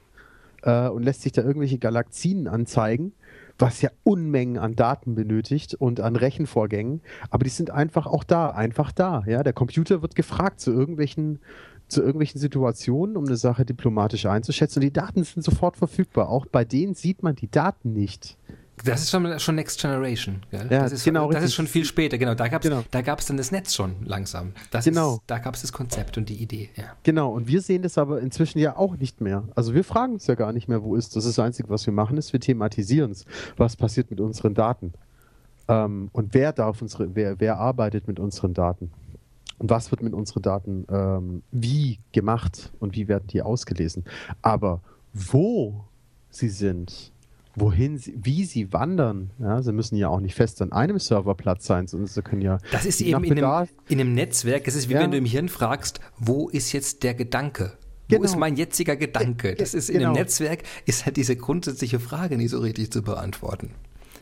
äh, 0.63 0.88
und 0.88 1.04
lässt 1.04 1.21
sich 1.21 1.32
da 1.32 1.41
irgendwelche 1.41 1.80
Galaxien 1.80 2.47
anzeigen, 2.47 3.13
was 3.58 3.82
ja 3.82 3.89
Unmengen 4.04 4.58
an 4.58 4.76
Daten 4.76 5.15
benötigt 5.15 5.73
und 5.76 6.00
an 6.00 6.15
Rechenvorgängen. 6.15 7.02
Aber 7.30 7.43
die 7.43 7.50
sind 7.50 7.71
einfach 7.71 8.06
auch 8.06 8.23
da, 8.23 8.50
einfach 8.50 8.91
da. 8.91 9.23
Ja? 9.26 9.43
Der 9.43 9.54
Computer 9.54 10.02
wird 10.02 10.15
gefragt 10.15 10.60
zu 10.60 10.71
irgendwelchen 10.71 11.39
zu 11.88 12.02
irgendwelchen 12.02 12.41
Situationen, 12.41 13.15
um 13.15 13.26
eine 13.26 13.38
Sache 13.38 13.63
diplomatisch 13.63 14.26
einzuschätzen. 14.26 14.80
Und 14.80 14.84
die 14.84 14.91
Daten 14.91 15.23
sind 15.23 15.41
sofort 15.41 15.78
verfügbar. 15.78 16.28
Auch 16.28 16.45
bei 16.45 16.65
denen 16.65 16.95
sieht 16.95 17.23
man 17.23 17.36
die 17.36 17.50
Daten 17.50 17.93
nicht. 17.93 18.38
Das 18.85 19.01
ist 19.01 19.09
schon, 19.09 19.39
schon 19.39 19.55
Next 19.55 19.81
Generation. 19.81 20.43
Gell? 20.51 20.67
Ja, 20.69 20.83
das 20.83 20.91
ist, 20.91 21.03
genau. 21.03 21.31
Das 21.31 21.43
ist 21.43 21.55
schon 21.55 21.67
viel 21.67 21.83
später, 21.83 22.17
genau. 22.17 22.35
Da 22.35 22.47
gab 22.47 22.63
es 22.63 22.69
genau. 22.69 22.83
dann 22.91 23.37
das 23.37 23.51
Netz 23.51 23.73
schon 23.73 23.95
langsam. 24.05 24.53
Das 24.71 24.85
genau. 24.85 25.15
Ist, 25.15 25.21
da 25.27 25.39
gab 25.39 25.55
es 25.55 25.61
das 25.61 25.73
Konzept 25.73 26.17
und 26.17 26.29
die 26.29 26.35
Idee. 26.35 26.69
Ja. 26.75 26.85
Genau, 27.03 27.31
und 27.31 27.47
wir 27.47 27.61
sehen 27.61 27.81
das 27.81 27.97
aber 27.97 28.21
inzwischen 28.21 28.59
ja 28.59 28.77
auch 28.77 28.95
nicht 28.97 29.19
mehr. 29.19 29.43
Also 29.55 29.73
wir 29.73 29.83
fragen 29.83 30.13
uns 30.13 30.27
ja 30.27 30.35
gar 30.35 30.53
nicht 30.53 30.67
mehr, 30.67 30.83
wo 30.83 30.95
ist 30.95 31.15
das. 31.15 31.25
Das 31.25 31.39
Einzige, 31.39 31.69
was 31.69 31.85
wir 31.85 31.93
machen, 31.93 32.17
ist, 32.17 32.33
wir 32.33 32.39
thematisieren 32.39 33.11
es. 33.11 33.25
Was 33.57 33.75
passiert 33.75 34.11
mit 34.11 34.19
unseren 34.19 34.53
Daten? 34.53 34.93
Ähm, 35.67 36.09
und 36.13 36.33
wer 36.33 36.53
darf 36.53 36.81
unsere, 36.81 37.15
wer, 37.15 37.39
wer 37.39 37.57
arbeitet 37.57 38.07
mit 38.07 38.19
unseren 38.19 38.53
Daten? 38.53 38.91
Und 39.57 39.69
was 39.69 39.91
wird 39.91 40.03
mit 40.03 40.13
unseren 40.13 40.43
Daten 40.43 40.85
ähm, 40.89 41.43
wie 41.51 41.99
gemacht 42.11 42.71
und 42.79 42.95
wie 42.95 43.07
werden 43.07 43.25
die 43.27 43.41
ausgelesen? 43.41 44.05
Aber 44.41 44.81
wo 45.13 45.85
sie 46.29 46.49
sind, 46.49 47.11
wohin 47.57 47.97
sie, 47.97 48.13
wie 48.17 48.45
sie 48.45 48.71
wandern. 48.71 49.31
Ja, 49.39 49.61
sie 49.61 49.73
müssen 49.73 49.95
ja 49.97 50.09
auch 50.09 50.19
nicht 50.19 50.35
fest 50.35 50.61
an 50.61 50.71
einem 50.71 50.99
Serverplatz 50.99 51.65
sein, 51.65 51.87
sondern 51.87 52.07
sie 52.07 52.21
können 52.21 52.41
ja. 52.41 52.59
Das 52.71 52.85
ist 52.85 53.01
eben 53.01 53.23
in 53.23 53.43
einem, 53.43 53.67
in 53.89 53.99
einem, 53.99 54.13
Netzwerk. 54.13 54.67
Es 54.67 54.75
ist 54.75 54.89
wie 54.89 54.93
ja. 54.93 55.01
wenn 55.01 55.11
du 55.11 55.17
im 55.17 55.25
Hirn 55.25 55.49
fragst, 55.49 55.99
wo 56.19 56.49
ist 56.49 56.71
jetzt 56.71 57.03
der 57.03 57.15
Gedanke? 57.15 57.73
Wo 58.09 58.15
genau. 58.15 58.25
ist 58.25 58.37
mein 58.37 58.55
jetziger 58.55 58.95
Gedanke? 58.95 59.55
Das 59.55 59.73
ist 59.73 59.89
in 59.89 59.97
genau. 59.97 60.11
einem 60.11 60.19
Netzwerk, 60.19 60.63
ist 60.85 61.05
halt 61.05 61.17
diese 61.17 61.35
grundsätzliche 61.35 61.99
Frage 61.99 62.37
nicht 62.37 62.51
so 62.51 62.59
richtig 62.59 62.91
zu 62.91 63.01
beantworten. 63.01 63.71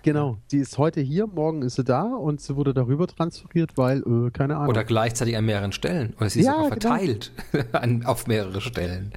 Genau, 0.05 0.37
die 0.51 0.59
ist 0.59 0.77
heute 0.77 1.01
hier, 1.01 1.25
morgen 1.25 1.63
ist 1.63 1.77
sie 1.77 1.83
da 1.83 2.03
und 2.03 2.39
sie 2.39 2.55
wurde 2.55 2.75
darüber 2.75 3.07
transferiert, 3.07 3.75
weil, 3.75 4.01
äh, 4.01 4.29
keine 4.29 4.55
Ahnung. 4.55 4.69
Oder 4.69 4.83
gleichzeitig 4.83 5.35
an 5.35 5.45
mehreren 5.45 5.71
Stellen. 5.71 6.13
Oder 6.17 6.29
sie 6.29 6.41
ist 6.41 6.45
ja, 6.45 6.51
sogar 6.51 6.77
genau. 6.77 6.93
verteilt 6.93 7.31
genau. 7.51 7.65
an, 7.71 8.05
auf 8.05 8.27
mehrere 8.27 8.61
Stellen. 8.61 9.13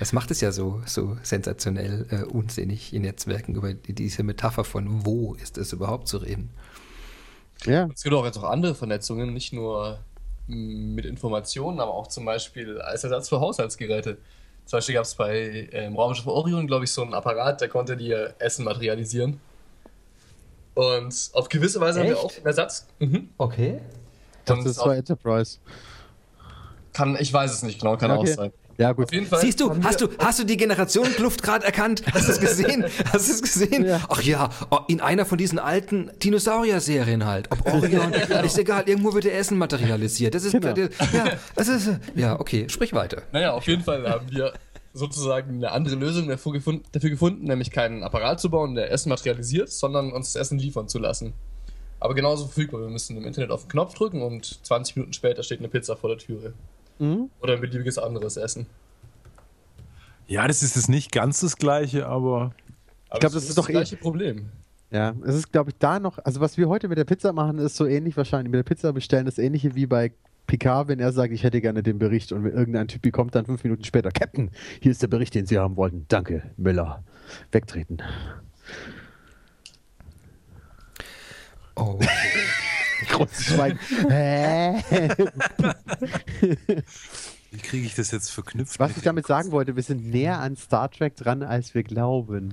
Das 0.00 0.12
macht 0.12 0.32
es 0.32 0.40
ja 0.40 0.50
so, 0.50 0.82
so 0.84 1.16
sensationell 1.22 2.06
äh, 2.10 2.24
unsinnig 2.24 2.92
in 2.92 3.02
Netzwerken, 3.02 3.54
über 3.54 3.72
diese 3.72 4.24
Metapher 4.24 4.64
von 4.64 5.06
wo 5.06 5.34
ist 5.34 5.58
es 5.58 5.72
überhaupt 5.72 6.08
zu 6.08 6.16
reden. 6.16 6.50
Ja. 7.64 7.88
Es 7.94 8.02
gibt 8.02 8.12
auch 8.12 8.24
jetzt 8.24 8.36
auch 8.36 8.50
andere 8.50 8.74
Vernetzungen, 8.74 9.32
nicht 9.32 9.52
nur 9.52 10.00
mit 10.48 11.06
Informationen, 11.06 11.78
aber 11.78 11.94
auch 11.94 12.08
zum 12.08 12.24
Beispiel 12.24 12.80
als 12.80 13.04
Ersatz 13.04 13.28
für 13.28 13.38
Haushaltsgeräte. 13.38 14.18
Zum 14.64 14.78
Beispiel 14.78 14.96
gab 14.96 15.04
es 15.04 15.14
bei 15.14 15.36
äh, 15.70 15.86
im 15.86 15.94
Raumschiff 15.94 16.26
Orion, 16.26 16.66
glaube 16.66 16.82
ich, 16.82 16.90
so 16.90 17.02
einen 17.02 17.14
Apparat, 17.14 17.60
der 17.60 17.68
konnte 17.68 17.96
dir 17.96 18.34
Essen 18.40 18.64
materialisieren. 18.64 19.38
Und 20.74 21.30
auf 21.34 21.48
gewisse 21.48 21.80
Weise 21.80 22.00
Echt? 22.00 22.08
haben 22.08 22.16
wir 22.16 22.24
auch 22.24 22.36
einen 22.36 22.46
Ersatz. 22.46 22.86
Mhm. 22.98 23.28
Okay. 23.38 23.80
Das 24.44 24.64
ist 24.64 24.76
zwar 24.76 24.96
Enterprise. 24.96 25.58
Kann, 26.92 27.16
ich 27.18 27.32
weiß 27.32 27.52
es 27.52 27.62
nicht 27.62 27.80
genau, 27.80 27.96
kann 27.96 28.10
okay. 28.10 28.32
auch 28.32 28.36
sein. 28.36 28.52
Ja, 28.78 28.92
gut. 28.92 29.06
Auf 29.06 29.12
jeden 29.12 29.26
Fall 29.26 29.40
Siehst 29.40 29.60
du, 29.60 29.82
hast 29.82 30.00
du, 30.00 30.08
hast 30.18 30.38
du 30.38 30.44
die 30.44 30.56
Generationenkluft 30.56 31.42
gerade 31.42 31.64
erkannt? 31.64 32.02
Hast 32.12 32.28
du 32.28 32.32
es 32.32 32.40
gesehen? 32.40 32.84
Hast 33.12 33.28
du 33.28 33.32
es 33.34 33.42
gesehen? 33.42 33.84
Ja. 33.84 34.00
Ach 34.08 34.22
ja, 34.22 34.48
oh, 34.70 34.78
in 34.88 35.00
einer 35.00 35.26
von 35.26 35.38
diesen 35.38 35.58
alten 35.58 36.10
Dinosaurier-Serien 36.22 37.26
halt. 37.26 37.50
Ob 37.52 37.66
Orion, 37.72 38.12
ist 38.12 38.58
egal, 38.58 38.84
irgendwo 38.86 39.12
wird 39.14 39.24
der 39.24 39.36
Essen 39.38 39.58
materialisiert. 39.58 40.34
Das 40.34 40.44
ist, 40.44 40.52
genau. 40.52 40.74
ja, 40.74 41.32
das 41.54 41.68
ist, 41.68 41.90
ja, 42.14 42.40
okay, 42.40 42.68
sprich 42.68 42.92
weiter. 42.92 43.22
Naja, 43.32 43.52
auf 43.52 43.66
jeden 43.66 43.84
Fall 43.84 44.08
haben 44.08 44.30
wir 44.30 44.52
sozusagen 44.94 45.56
eine 45.56 45.72
andere 45.72 45.96
Lösung 45.96 46.28
dafür 46.28 46.52
gefunden, 46.52 46.84
dafür 46.92 47.10
gefunden, 47.10 47.44
nämlich 47.44 47.70
keinen 47.70 48.02
Apparat 48.02 48.40
zu 48.40 48.50
bauen, 48.50 48.74
der 48.74 48.90
Essen 48.90 49.08
materialisiert, 49.08 49.70
sondern 49.70 50.12
uns 50.12 50.32
das 50.32 50.42
Essen 50.42 50.58
liefern 50.58 50.88
zu 50.88 50.98
lassen. 50.98 51.32
Aber 51.98 52.14
genauso 52.14 52.46
verfügbar. 52.46 52.80
Wir 52.80 52.88
müssen 52.88 53.16
im 53.16 53.24
Internet 53.24 53.50
auf 53.50 53.62
den 53.62 53.70
Knopf 53.70 53.94
drücken 53.94 54.22
und 54.22 54.64
20 54.66 54.96
Minuten 54.96 55.12
später 55.12 55.42
steht 55.42 55.60
eine 55.60 55.68
Pizza 55.68 55.96
vor 55.96 56.10
der 56.10 56.18
Türe. 56.18 56.52
Mhm. 56.98 57.30
Oder 57.40 57.54
ein 57.54 57.60
beliebiges 57.60 57.96
anderes 57.96 58.36
Essen. 58.36 58.66
Ja, 60.26 60.46
das 60.48 60.62
ist 60.62 60.76
jetzt 60.76 60.88
nicht 60.88 61.12
ganz 61.12 61.40
das 61.40 61.56
Gleiche, 61.56 62.06
aber. 62.06 62.54
aber 63.08 63.14
ich 63.14 63.20
glaube, 63.20 63.34
das 63.34 63.44
ist, 63.44 63.50
ist 63.50 63.58
doch 63.58 63.66
das 63.66 63.72
gleiche 63.72 63.94
eh 63.96 63.98
Problem. 63.98 64.48
Ja, 64.90 65.14
es 65.24 65.34
ist, 65.34 65.52
glaube 65.52 65.70
ich, 65.70 65.76
da 65.78 66.00
noch, 66.00 66.18
also 66.18 66.40
was 66.40 66.58
wir 66.58 66.68
heute 66.68 66.88
mit 66.88 66.98
der 66.98 67.04
Pizza 67.04 67.32
machen, 67.32 67.58
ist 67.58 67.76
so 67.76 67.86
ähnlich 67.86 68.16
wahrscheinlich. 68.16 68.50
Mit 68.50 68.58
der 68.58 68.64
Pizza 68.64 68.92
bestellen 68.92 69.24
das 69.24 69.38
ähnliche 69.38 69.74
wie 69.74 69.86
bei 69.86 70.12
Picard, 70.52 70.88
wenn 70.88 71.00
er 71.00 71.12
sagt, 71.12 71.32
ich 71.32 71.44
hätte 71.44 71.62
gerne 71.62 71.82
den 71.82 71.98
Bericht 71.98 72.30
und 72.30 72.44
irgendein 72.44 72.86
Typ 72.86 73.10
kommt 73.10 73.34
dann 73.34 73.46
fünf 73.46 73.64
Minuten 73.64 73.84
später, 73.84 74.10
Captain, 74.10 74.50
hier 74.82 74.92
ist 74.92 75.00
der 75.00 75.06
Bericht, 75.06 75.34
den 75.34 75.46
Sie 75.46 75.58
haben 75.58 75.78
wollten. 75.78 76.04
Danke, 76.08 76.50
Müller. 76.58 77.02
Wegtreten. 77.52 78.02
Oh. 81.74 81.98
Großes 83.08 83.46
Schweigen. 83.46 83.78
Hä? 84.10 84.82
Wie 87.50 87.58
kriege 87.58 87.86
ich 87.86 87.94
das 87.94 88.10
jetzt 88.10 88.28
verknüpft? 88.28 88.78
Was 88.78 88.94
ich 88.98 89.02
damit 89.02 89.26
sagen 89.26 89.52
wollte, 89.52 89.74
wir 89.74 89.82
sind 89.82 90.04
näher 90.04 90.38
an 90.38 90.56
Star 90.56 90.90
Trek 90.90 91.16
dran, 91.16 91.42
als 91.42 91.74
wir 91.74 91.82
glauben. 91.82 92.52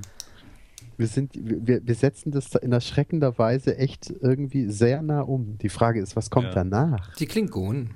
Wir, 1.00 1.08
sind, 1.08 1.32
wir, 1.34 1.86
wir 1.86 1.96
setzen 1.96 2.32
das 2.32 2.54
in 2.56 2.72
erschreckender 2.74 3.38
Weise 3.38 3.78
echt 3.78 4.14
irgendwie 4.22 4.70
sehr 4.70 5.02
nah 5.02 5.22
um. 5.22 5.58
Die 5.58 5.70
Frage 5.70 6.02
ist, 6.02 6.16
was 6.16 6.30
kommt 6.30 6.48
Ja. 6.48 6.54
danach? 6.56 7.16
Die 7.16 7.26
Klingonen. 7.26 7.92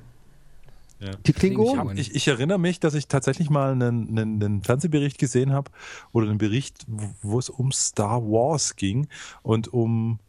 Die 1.25 1.33
Klingonen? 1.33 1.97
Ich, 1.97 2.15
ich 2.15 2.27
erinnere 2.29 2.59
mich, 2.59 2.79
dass 2.79 2.93
ich 2.93 3.09
tatsächlich 3.09 3.49
mal 3.49 3.73
einen, 3.73 4.17
einen, 4.17 4.41
einen 4.41 4.63
Fernsehbericht 4.63 5.17
gesehen 5.17 5.51
habe 5.51 5.69
oder 6.13 6.29
einen 6.29 6.37
Bericht, 6.37 6.85
wo, 6.87 7.09
wo 7.21 7.39
es 7.39 7.49
um 7.49 7.73
Star 7.73 8.21
Wars 8.23 8.77
ging 8.77 9.07
und 9.41 9.73
um, 9.73 10.19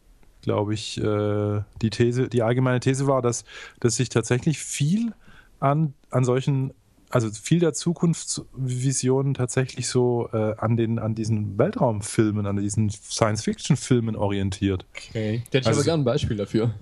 glaube 0.42 0.74
ich, 0.74 0.98
äh, 1.00 1.60
die 1.80 1.90
These, 1.90 2.28
die 2.28 2.42
allgemeine 2.42 2.80
These 2.80 3.06
war, 3.06 3.22
dass, 3.22 3.44
dass 3.78 3.96
sich 3.96 4.08
tatsächlich 4.08 4.58
viel 4.58 5.14
an, 5.60 5.94
an 6.10 6.24
solchen, 6.24 6.72
also 7.14 7.30
viel 7.30 7.60
der 7.60 7.72
Zukunftsvisionen 7.72 9.34
tatsächlich 9.34 9.88
so 9.88 10.28
äh, 10.32 10.54
an, 10.58 10.76
den, 10.76 10.98
an 10.98 11.14
diesen 11.14 11.56
Weltraumfilmen, 11.58 12.46
an 12.46 12.56
diesen 12.56 12.90
Science-Fiction-Filmen 12.90 14.16
orientiert. 14.16 14.84
Okay. 14.90 15.42
Da 15.50 15.58
hätte 15.58 15.58
ich 15.58 15.66
Also- 15.66 15.80
aber 15.80 15.84
gerne 15.84 16.02
ein 16.02 16.04
Beispiel 16.04 16.36
dafür. 16.36 16.74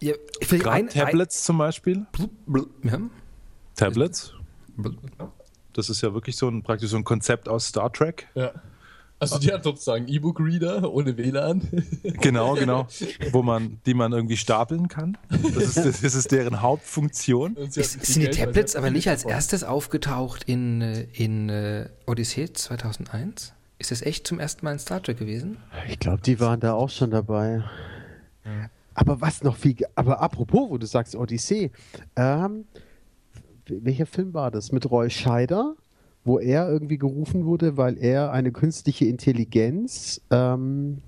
Ja, 0.00 0.14
ein, 0.70 0.88
Tablets 0.88 1.42
zum 1.42 1.58
Beispiel. 1.58 2.06
Ein, 2.18 2.30
blub, 2.46 2.70
ja. 2.84 3.00
Tablets. 3.74 4.34
Blub. 4.76 4.94
Das 5.72 5.90
ist 5.90 6.02
ja 6.02 6.14
wirklich 6.14 6.36
so 6.36 6.48
ein 6.48 6.62
praktisch 6.62 6.90
so 6.90 6.96
ein 6.96 7.04
Konzept 7.04 7.48
aus 7.48 7.66
Star 7.68 7.92
Trek. 7.92 8.28
Ja. 8.34 8.52
Also 9.20 9.38
die 9.38 9.52
hat 9.52 9.64
sozusagen 9.64 10.06
E-Book-Reader 10.06 10.92
ohne 10.92 11.16
WLAN. 11.16 11.62
Genau, 12.20 12.54
genau. 12.54 12.86
Wo 13.32 13.42
man, 13.42 13.80
die 13.86 13.94
man 13.94 14.12
irgendwie 14.12 14.36
stapeln 14.36 14.88
kann. 14.88 15.16
Das 15.28 15.76
ist, 15.76 16.04
das 16.04 16.14
ist 16.14 16.32
deren 16.32 16.62
Hauptfunktion. 16.62 17.56
Ist, 17.56 18.04
sind 18.04 18.22
die 18.22 18.30
Tablets 18.30 18.76
aber 18.76 18.90
nicht 18.90 19.08
als 19.08 19.24
erstes 19.24 19.64
aufgetaucht 19.64 20.44
in, 20.44 20.80
äh, 20.80 21.06
in 21.12 21.48
äh, 21.48 21.88
Odyssey 22.06 22.52
2001? 22.52 23.52
Ist 23.78 23.90
das 23.90 24.02
echt 24.02 24.26
zum 24.26 24.40
ersten 24.40 24.64
Mal 24.64 24.72
in 24.72 24.78
Star 24.78 25.02
Trek 25.02 25.18
gewesen? 25.18 25.58
Ich 25.88 25.98
glaube, 25.98 26.20
die 26.22 26.40
waren 26.40 26.60
da 26.60 26.72
auch 26.72 26.90
schon 26.90 27.10
dabei. 27.10 27.62
Aber 28.94 29.20
was 29.20 29.42
noch 29.42 29.56
viel. 29.56 29.76
Aber 29.94 30.20
apropos, 30.20 30.70
wo 30.70 30.78
du 30.78 30.86
sagst 30.86 31.14
Odyssee. 31.14 31.70
Ähm, 32.16 32.64
welcher 33.66 34.06
Film 34.06 34.34
war 34.34 34.50
das? 34.50 34.72
Mit 34.72 34.90
Roy 34.90 35.10
Scheider, 35.10 35.76
wo 36.28 36.38
er 36.38 36.70
irgendwie 36.70 36.98
gerufen 36.98 37.46
wurde, 37.46 37.78
weil 37.78 37.96
er 37.96 38.32
eine 38.32 38.52
künstliche 38.52 39.06
Intelligenz 39.06 40.20
ähm, 40.30 40.98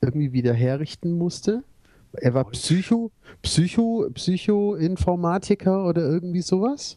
irgendwie 0.00 0.32
wieder 0.32 0.54
herrichten 0.54 1.18
musste. 1.18 1.64
Er 2.12 2.32
war 2.32 2.44
Psycho, 2.44 3.10
Psycho, 3.42 4.08
Psychoinformatiker 4.14 5.84
oder 5.84 6.02
irgendwie 6.02 6.42
sowas. 6.42 6.96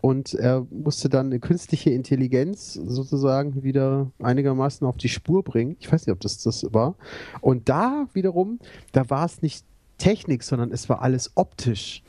Und 0.00 0.34
er 0.34 0.64
musste 0.70 1.08
dann 1.08 1.26
eine 1.26 1.40
künstliche 1.40 1.90
Intelligenz 1.90 2.74
sozusagen 2.74 3.64
wieder 3.64 4.12
einigermaßen 4.22 4.86
auf 4.86 4.96
die 4.96 5.08
Spur 5.08 5.42
bringen. 5.42 5.76
Ich 5.80 5.92
weiß 5.92 6.06
nicht, 6.06 6.12
ob 6.12 6.20
das 6.20 6.38
das 6.38 6.64
war. 6.72 6.94
Und 7.40 7.68
da 7.68 8.06
wiederum, 8.12 8.60
da 8.92 9.10
war 9.10 9.26
es 9.26 9.42
nicht 9.42 9.64
Technik, 9.98 10.44
sondern 10.44 10.70
es 10.70 10.88
war 10.88 11.02
alles 11.02 11.32
optisch. 11.34 12.04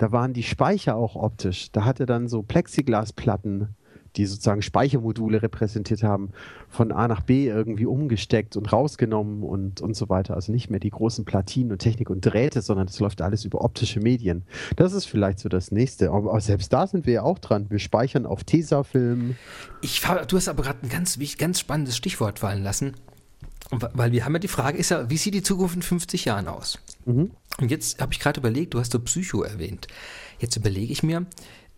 Da 0.00 0.12
waren 0.12 0.32
die 0.32 0.42
Speicher 0.42 0.96
auch 0.96 1.14
optisch. 1.14 1.72
Da 1.72 1.84
hat 1.84 2.00
er 2.00 2.06
dann 2.06 2.26
so 2.26 2.42
Plexiglasplatten, 2.42 3.68
die 4.16 4.24
sozusagen 4.24 4.62
Speichermodule 4.62 5.42
repräsentiert 5.42 6.02
haben, 6.02 6.30
von 6.70 6.90
A 6.90 7.06
nach 7.06 7.20
B 7.20 7.48
irgendwie 7.48 7.84
umgesteckt 7.84 8.56
und 8.56 8.72
rausgenommen 8.72 9.42
und, 9.42 9.82
und 9.82 9.94
so 9.94 10.08
weiter. 10.08 10.36
Also 10.36 10.52
nicht 10.52 10.70
mehr 10.70 10.80
die 10.80 10.88
großen 10.88 11.26
Platinen 11.26 11.70
und 11.72 11.80
Technik 11.80 12.08
und 12.08 12.22
Drähte, 12.22 12.62
sondern 12.62 12.86
das 12.86 12.98
läuft 12.98 13.20
alles 13.20 13.44
über 13.44 13.62
optische 13.62 14.00
Medien. 14.00 14.44
Das 14.76 14.94
ist 14.94 15.04
vielleicht 15.04 15.38
so 15.38 15.50
das 15.50 15.70
nächste. 15.70 16.12
Aber 16.12 16.40
selbst 16.40 16.72
da 16.72 16.86
sind 16.86 17.04
wir 17.04 17.12
ja 17.12 17.22
auch 17.22 17.38
dran. 17.38 17.66
Wir 17.68 17.78
speichern 17.78 18.24
auf 18.24 18.42
Tesafilm. 18.42 19.36
Ich, 19.82 20.00
du 20.00 20.36
hast 20.38 20.48
aber 20.48 20.62
gerade 20.62 20.78
ein 20.82 20.88
ganz, 20.88 21.18
ganz 21.36 21.60
spannendes 21.60 21.94
Stichwort 21.94 22.38
fallen 22.38 22.62
lassen. 22.62 22.94
Weil 23.70 24.12
wir 24.12 24.24
haben 24.24 24.32
ja 24.32 24.38
die 24.38 24.48
Frage, 24.48 24.78
ist 24.78 24.90
ja, 24.90 25.10
wie 25.10 25.18
sieht 25.18 25.34
die 25.34 25.42
Zukunft 25.42 25.76
in 25.76 25.82
50 25.82 26.24
Jahren 26.24 26.48
aus? 26.48 26.78
Und 27.60 27.70
jetzt 27.70 28.00
habe 28.00 28.12
ich 28.12 28.20
gerade 28.20 28.40
überlegt, 28.40 28.74
du 28.74 28.80
hast 28.80 28.92
so 28.92 28.98
Psycho 29.00 29.42
erwähnt. 29.42 29.86
Jetzt 30.38 30.56
überlege 30.56 30.92
ich 30.92 31.02
mir, 31.02 31.26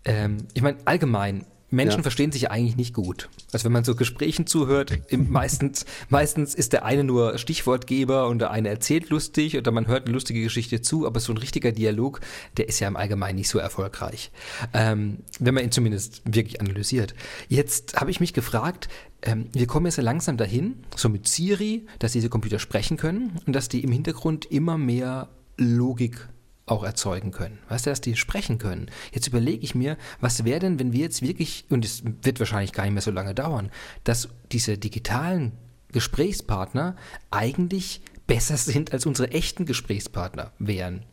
ähm, 0.04 0.38
ich 0.54 0.62
meine, 0.62 0.78
allgemein, 0.84 1.44
Menschen 1.72 2.00
Ja. 2.00 2.02
verstehen 2.02 2.30
sich 2.32 2.50
eigentlich 2.50 2.76
nicht 2.76 2.92
gut. 2.92 3.30
Also 3.50 3.64
wenn 3.64 3.72
man 3.72 3.82
so 3.82 3.94
Gesprächen 3.94 4.46
zuhört, 4.46 4.92
meistens, 5.10 5.86
meistens 6.10 6.54
ist 6.54 6.74
der 6.74 6.84
eine 6.84 7.02
nur 7.02 7.38
Stichwortgeber 7.38 8.28
und 8.28 8.40
der 8.40 8.50
eine 8.50 8.68
erzählt 8.68 9.08
lustig 9.08 9.56
oder 9.56 9.70
man 9.72 9.86
hört 9.86 10.04
eine 10.04 10.12
lustige 10.12 10.42
Geschichte 10.42 10.82
zu, 10.82 11.06
aber 11.06 11.18
so 11.18 11.32
ein 11.32 11.38
richtiger 11.38 11.72
Dialog, 11.72 12.20
der 12.58 12.68
ist 12.68 12.78
ja 12.78 12.88
im 12.88 12.96
Allgemeinen 12.96 13.36
nicht 13.36 13.48
so 13.48 13.58
erfolgreich. 13.58 14.30
Ähm, 14.74 15.20
wenn 15.40 15.54
man 15.54 15.64
ihn 15.64 15.72
zumindest 15.72 16.20
wirklich 16.26 16.60
analysiert. 16.60 17.14
Jetzt 17.48 17.98
habe 17.98 18.10
ich 18.10 18.20
mich 18.20 18.34
gefragt, 18.34 18.88
ähm, 19.22 19.46
wir 19.54 19.66
kommen 19.66 19.86
jetzt 19.86 19.96
langsam 19.96 20.36
dahin, 20.36 20.84
so 20.94 21.08
mit 21.08 21.26
Siri, 21.26 21.86
dass 22.00 22.12
diese 22.12 22.28
Computer 22.28 22.58
sprechen 22.58 22.98
können 22.98 23.40
und 23.46 23.54
dass 23.54 23.70
die 23.70 23.82
im 23.82 23.92
Hintergrund 23.92 24.44
immer 24.44 24.76
mehr 24.76 25.30
Logik 25.56 26.28
auch 26.66 26.84
erzeugen 26.84 27.32
können. 27.32 27.58
Weißt 27.68 27.86
du, 27.86 27.90
dass 27.90 28.00
die 28.00 28.16
sprechen 28.16 28.58
können. 28.58 28.90
Jetzt 29.12 29.26
überlege 29.26 29.64
ich 29.64 29.74
mir, 29.74 29.96
was 30.20 30.44
wäre 30.44 30.60
denn, 30.60 30.78
wenn 30.78 30.92
wir 30.92 31.00
jetzt 31.00 31.22
wirklich, 31.22 31.64
und 31.70 31.84
es 31.84 32.02
wird 32.04 32.38
wahrscheinlich 32.38 32.72
gar 32.72 32.84
nicht 32.84 32.92
mehr 32.92 33.02
so 33.02 33.10
lange 33.10 33.34
dauern, 33.34 33.70
dass 34.04 34.28
diese 34.52 34.78
digitalen 34.78 35.52
Gesprächspartner 35.92 36.96
eigentlich 37.30 38.00
besser 38.26 38.56
sind 38.56 38.92
als 38.92 39.06
unsere 39.06 39.30
echten 39.32 39.66
Gesprächspartner 39.66 40.52
wären. 40.58 41.04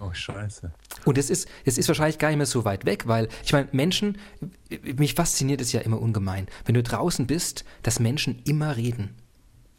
Oh, 0.00 0.12
scheiße. 0.12 0.72
Und 1.04 1.18
es 1.18 1.28
ist, 1.28 1.48
es 1.64 1.76
ist 1.76 1.88
wahrscheinlich 1.88 2.18
gar 2.18 2.28
nicht 2.28 2.36
mehr 2.36 2.46
so 2.46 2.64
weit 2.64 2.84
weg, 2.84 3.08
weil 3.08 3.28
ich 3.44 3.52
meine, 3.52 3.68
Menschen, 3.72 4.18
mich 4.96 5.14
fasziniert 5.14 5.60
es 5.60 5.72
ja 5.72 5.80
immer 5.80 6.00
ungemein, 6.00 6.46
wenn 6.66 6.74
du 6.74 6.82
draußen 6.82 7.26
bist, 7.26 7.64
dass 7.82 7.98
Menschen 7.98 8.40
immer 8.44 8.76
reden. 8.76 9.16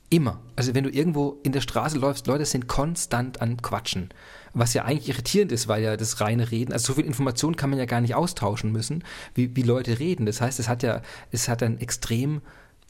Immer. 0.10 0.40
Also 0.56 0.74
wenn 0.74 0.84
du 0.84 0.90
irgendwo 0.90 1.40
in 1.44 1.52
der 1.52 1.62
Straße 1.62 1.98
läufst, 1.98 2.26
Leute 2.26 2.46
sind 2.46 2.68
konstant 2.68 3.42
an 3.42 3.62
Quatschen. 3.62 4.10
Was 4.54 4.74
ja 4.74 4.84
eigentlich 4.84 5.10
irritierend 5.10 5.52
ist, 5.52 5.68
weil 5.68 5.84
ja 5.84 5.96
das 5.98 6.20
reine 6.20 6.50
Reden, 6.50 6.74
also 6.74 6.88
so 6.88 6.94
viel 6.96 7.06
Information 7.06 7.56
kann 7.56 7.70
man 7.70 7.78
ja 7.78 7.86
gar 7.86 8.02
nicht 8.02 8.16
austauschen 8.16 8.72
müssen, 8.72 9.04
wie, 9.36 9.56
wie 9.56 9.62
Leute 9.62 10.00
reden. 10.00 10.26
Das 10.26 10.42
heißt, 10.42 10.60
es 10.60 10.68
hat 10.68 10.82
ja, 10.82 11.04
es 11.32 11.48
hat 11.48 11.62
einen 11.62 11.78
extrem 11.78 12.42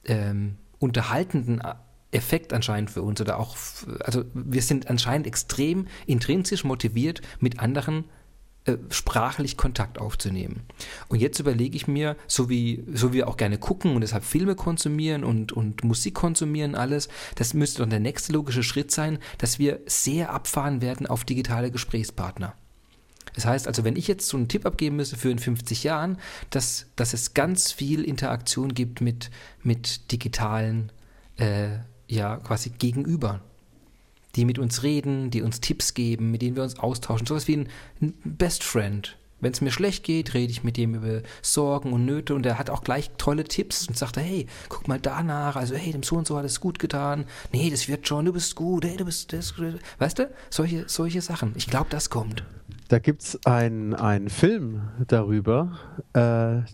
ähm, 0.06 0.56
unterhaltenden 0.80 1.62
Effekt 2.12 2.54
anscheinend 2.54 2.90
für 2.90 3.02
uns 3.02 3.20
oder 3.20 3.38
auch, 3.38 3.58
also 4.00 4.24
wir 4.34 4.62
sind 4.62 4.90
anscheinend 4.90 5.28
extrem 5.28 5.88
intrinsisch 6.08 6.64
motiviert, 6.64 7.22
mit 7.40 7.60
anderen 7.60 8.06
äh, 8.70 8.78
sprachlich 8.90 9.58
Kontakt 9.58 10.00
aufzunehmen. 10.00 10.62
Und 11.08 11.20
jetzt 11.20 11.40
überlege 11.40 11.76
ich 11.76 11.88
mir, 11.88 12.16
so 12.28 12.50
wie, 12.50 12.84
so 12.94 13.10
wie 13.10 13.20
wir 13.20 13.28
auch 13.28 13.38
gerne 13.38 13.58
gucken 13.58 13.96
und 13.96 14.02
deshalb 14.02 14.24
Filme 14.24 14.56
konsumieren 14.56 15.24
und, 15.24 15.52
und 15.52 15.84
Musik 15.84 16.14
konsumieren, 16.14 16.76
alles, 16.76 17.10
das 17.36 17.54
müsste 17.54 17.80
dann 17.80 17.90
der 17.90 18.00
nächste 18.00 18.34
logische 18.34 18.64
Schritt 18.64 18.92
sein, 18.92 19.20
dass 19.38 19.60
wir 19.60 19.80
sehr 19.86 20.32
abfahren 20.32 20.82
werden 20.82 21.08
auf 21.08 21.26
digitale 21.26 21.72
Gesprächspartner. 21.72 22.56
Das 23.36 23.46
heißt 23.46 23.68
also, 23.68 23.84
wenn 23.84 23.96
ich 23.96 24.08
jetzt 24.08 24.28
so 24.28 24.38
einen 24.38 24.48
Tipp 24.48 24.66
abgeben 24.66 24.96
müsste 24.96 25.18
für 25.18 25.30
in 25.30 25.40
50 25.40 25.84
Jahren, 25.84 26.18
dass, 26.50 26.88
dass 26.96 27.14
es 27.14 27.34
ganz 27.34 27.72
viel 27.72 28.04
Interaktion 28.04 28.74
gibt 28.74 29.02
mit, 29.02 29.30
mit 29.62 30.12
digitalen, 30.12 30.92
äh, 31.38 31.78
ja, 32.08 32.38
quasi 32.38 32.72
Gegenüber, 32.72 33.42
die 34.40 34.46
mit 34.46 34.58
uns 34.58 34.84
reden, 34.84 35.32
die 35.32 35.42
uns 35.42 35.60
Tipps 35.60 35.94
geben, 35.94 36.32
mit 36.32 36.42
denen 36.42 36.56
wir 36.56 36.64
uns 36.64 36.80
austauschen. 36.80 37.28
Sowas 37.28 37.48
wie 37.50 37.58
ein, 37.58 37.68
ein 38.02 38.14
Best 38.24 38.64
Friend. 38.64 39.18
Wenn 39.42 39.52
es 39.52 39.62
mir 39.62 39.72
schlecht 39.72 40.04
geht, 40.04 40.34
rede 40.34 40.52
ich 40.52 40.64
mit 40.64 40.78
dem 40.78 40.96
über 40.96 41.22
Sorgen 41.42 41.94
und 41.94 42.06
Nöte 42.06 42.36
und 42.36 42.46
er 42.46 42.58
hat 42.58 42.70
auch 42.70 42.84
gleich 42.84 43.12
tolle 43.18 43.44
Tipps 43.46 43.88
und 43.88 43.98
sagt, 43.98 44.18
hey, 44.18 44.48
guck 44.68 44.88
mal 44.88 45.00
danach, 45.00 45.56
also 45.56 45.76
hey, 45.76 45.92
dem 45.92 46.04
so 46.04 46.16
und 46.16 46.28
so 46.28 46.38
hat 46.38 46.46
es 46.46 46.60
gut 46.60 46.80
getan, 46.80 47.26
nee, 47.54 47.70
das 47.70 47.88
wird 47.88 48.08
schon, 48.08 48.26
du 48.26 48.34
bist 48.34 48.56
gut, 48.56 48.86
hey, 48.86 48.98
du 48.98 49.06
bist, 49.06 49.32
das, 49.32 49.54
weißt 49.98 50.20
du, 50.20 50.30
solche, 50.50 50.88
solche 50.88 51.22
Sachen. 51.22 51.54
Ich 51.56 51.68
glaube, 51.68 51.88
das 51.90 52.10
kommt. 52.10 52.44
Da 52.90 53.00
gibt 53.00 53.22
es 53.22 53.46
einen 53.46 54.30
Film 54.30 54.82
darüber. 55.08 55.78
Äh, 56.14 56.70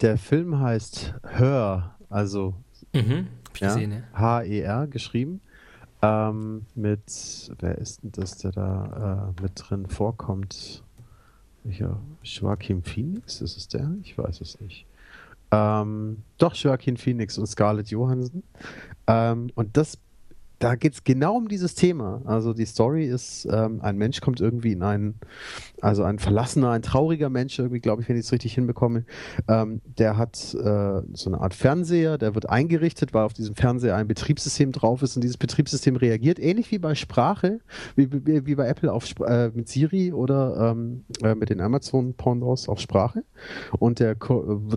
der 0.00 0.18
Film 0.18 0.60
heißt 0.60 1.14
Hör, 1.22 1.96
also 2.08 2.54
Mhm, 2.92 3.28
ja, 3.58 3.68
gesehen, 3.68 3.92
ja. 3.92 4.18
H-E-R 4.18 4.86
geschrieben. 4.88 5.40
Ähm, 6.02 6.66
mit, 6.74 7.52
wer 7.58 7.78
ist 7.78 8.02
denn 8.02 8.12
das, 8.12 8.38
der 8.38 8.52
da 8.52 9.34
äh, 9.36 9.42
mit 9.42 9.52
drin 9.56 9.86
vorkommt? 9.88 10.82
Ja, 11.64 12.00
Joaquin 12.22 12.82
Phoenix, 12.82 13.40
ist 13.42 13.56
es 13.56 13.68
der? 13.68 13.90
Ich 14.02 14.16
weiß 14.16 14.40
es 14.40 14.60
nicht. 14.60 14.86
Ähm, 15.50 16.22
doch, 16.38 16.54
Joaquin 16.54 16.96
Phoenix 16.96 17.36
und 17.36 17.46
Scarlett 17.46 17.88
Johansson. 17.88 18.42
Ähm, 19.06 19.50
und 19.54 19.76
das 19.76 19.98
da 20.60 20.74
geht 20.74 20.92
es 20.92 21.04
genau 21.04 21.36
um 21.36 21.48
dieses 21.48 21.74
Thema. 21.74 22.20
Also 22.26 22.52
die 22.52 22.66
Story 22.66 23.06
ist, 23.06 23.48
ähm, 23.50 23.80
ein 23.80 23.96
Mensch 23.96 24.20
kommt 24.20 24.40
irgendwie 24.40 24.72
in 24.72 24.82
einen, 24.82 25.14
also 25.80 26.04
ein 26.04 26.18
verlassener, 26.18 26.70
ein 26.70 26.82
trauriger 26.82 27.30
Mensch, 27.30 27.58
irgendwie, 27.58 27.80
glaube 27.80 28.02
ich, 28.02 28.08
wenn 28.10 28.16
ich 28.16 28.26
es 28.26 28.32
richtig 28.32 28.54
hinbekomme. 28.54 29.06
Ähm, 29.48 29.80
der 29.98 30.18
hat 30.18 30.36
äh, 30.54 31.02
so 31.14 31.30
eine 31.30 31.40
Art 31.40 31.54
Fernseher, 31.54 32.18
der 32.18 32.34
wird 32.34 32.50
eingerichtet, 32.50 33.14
weil 33.14 33.24
auf 33.24 33.32
diesem 33.32 33.54
Fernseher 33.56 33.96
ein 33.96 34.06
Betriebssystem 34.06 34.70
drauf 34.70 35.02
ist 35.02 35.16
und 35.16 35.22
dieses 35.22 35.38
Betriebssystem 35.38 35.96
reagiert 35.96 36.38
ähnlich 36.38 36.70
wie 36.70 36.78
bei 36.78 36.94
Sprache, 36.94 37.60
wie, 37.96 38.12
wie, 38.12 38.44
wie 38.44 38.54
bei 38.54 38.68
Apple 38.68 38.92
auf, 38.92 39.06
äh, 39.26 39.48
mit 39.54 39.66
Siri 39.66 40.12
oder 40.12 40.72
ähm, 40.72 41.04
äh, 41.22 41.34
mit 41.34 41.48
den 41.48 41.62
Amazon-Pendants 41.62 42.68
auf 42.68 42.80
Sprache. 42.80 43.24
Und 43.78 43.98
der, 43.98 44.14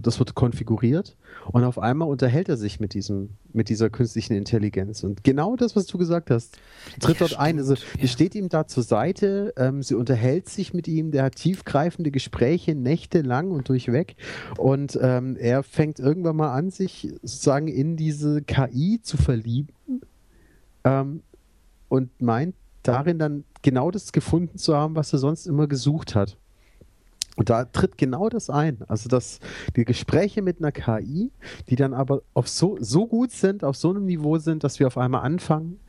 das 0.02 0.19
wird 0.19 0.34
konfiguriert 0.34 1.17
und 1.52 1.65
auf 1.65 1.78
einmal 1.78 2.08
unterhält 2.08 2.48
er 2.48 2.58
sich 2.58 2.80
mit 2.80 2.93
diesem, 2.93 3.32
mit 3.52 3.67
dieser 3.67 3.89
künstlichen 3.89 4.34
Intelligenz. 4.34 5.04
Und 5.04 5.24
genau 5.24 5.58
das, 5.58 5.72
was 5.75 5.86
du 5.86 5.97
gesagt 5.97 6.29
hast, 6.29 6.57
tritt 6.99 7.19
ja, 7.19 7.27
dort 7.27 7.39
ein. 7.39 7.57
Also, 7.57 7.75
ja. 7.99 8.07
steht 8.07 8.36
ihm 8.36 8.49
da 8.49 8.67
zur 8.67 8.83
Seite, 8.83 9.53
ähm, 9.57 9.83
sie 9.83 9.95
unterhält 9.95 10.49
sich 10.49 10.73
mit 10.73 10.88
ihm, 10.88 11.12
der 11.12 11.23
hat 11.23 11.36
tiefgreifende 11.36 12.12
Gespräche, 12.12 12.75
nächtelang 12.75 13.51
und 13.51 13.69
durchweg. 13.69 14.15
Und 14.57 14.97
ähm, 15.01 15.36
er 15.38 15.63
fängt 15.63 15.99
irgendwann 15.99 16.36
mal 16.36 16.53
an, 16.53 16.69
sich 16.69 17.13
sozusagen 17.21 17.67
in 17.67 17.95
diese 17.97 18.41
KI 18.41 18.99
zu 19.01 19.17
verlieben 19.17 19.73
ähm, 20.83 21.21
und 21.89 22.21
meint 22.21 22.55
darin 22.83 23.17
dann 23.17 23.43
genau 23.62 23.91
das 23.91 24.12
gefunden 24.12 24.57
zu 24.57 24.75
haben, 24.75 24.95
was 24.95 25.13
er 25.13 25.19
sonst 25.19 25.47
immer 25.47 25.67
gesucht 25.67 26.15
hat. 26.15 26.38
Und 27.36 27.50
da 27.50 27.65
tritt 27.65 27.98
genau 27.98 28.30
das 28.30 28.50
ein. 28.50 28.80
Also, 28.88 29.10
dass 29.10 29.39
die 29.76 29.86
Gespräche 29.86 30.41
mit 30.41 30.60
einer 30.60 30.72
KI, 30.72 31.32
die 31.67 31.76
dann 31.76 31.93
aber 31.93 32.22
auf 32.34 32.48
so, 32.48 32.78
so 32.80 33.08
gut 33.08 33.32
sind, 33.32 33.63
auf 33.63 33.76
so 33.76 33.89
einem 33.89 34.06
Niveau 34.06 34.38
sind, 34.38 34.63
dass 34.63 34.80
wir 34.80 34.88
auf 34.88 34.98
einmal 34.98 35.22
anfangen, 35.22 35.80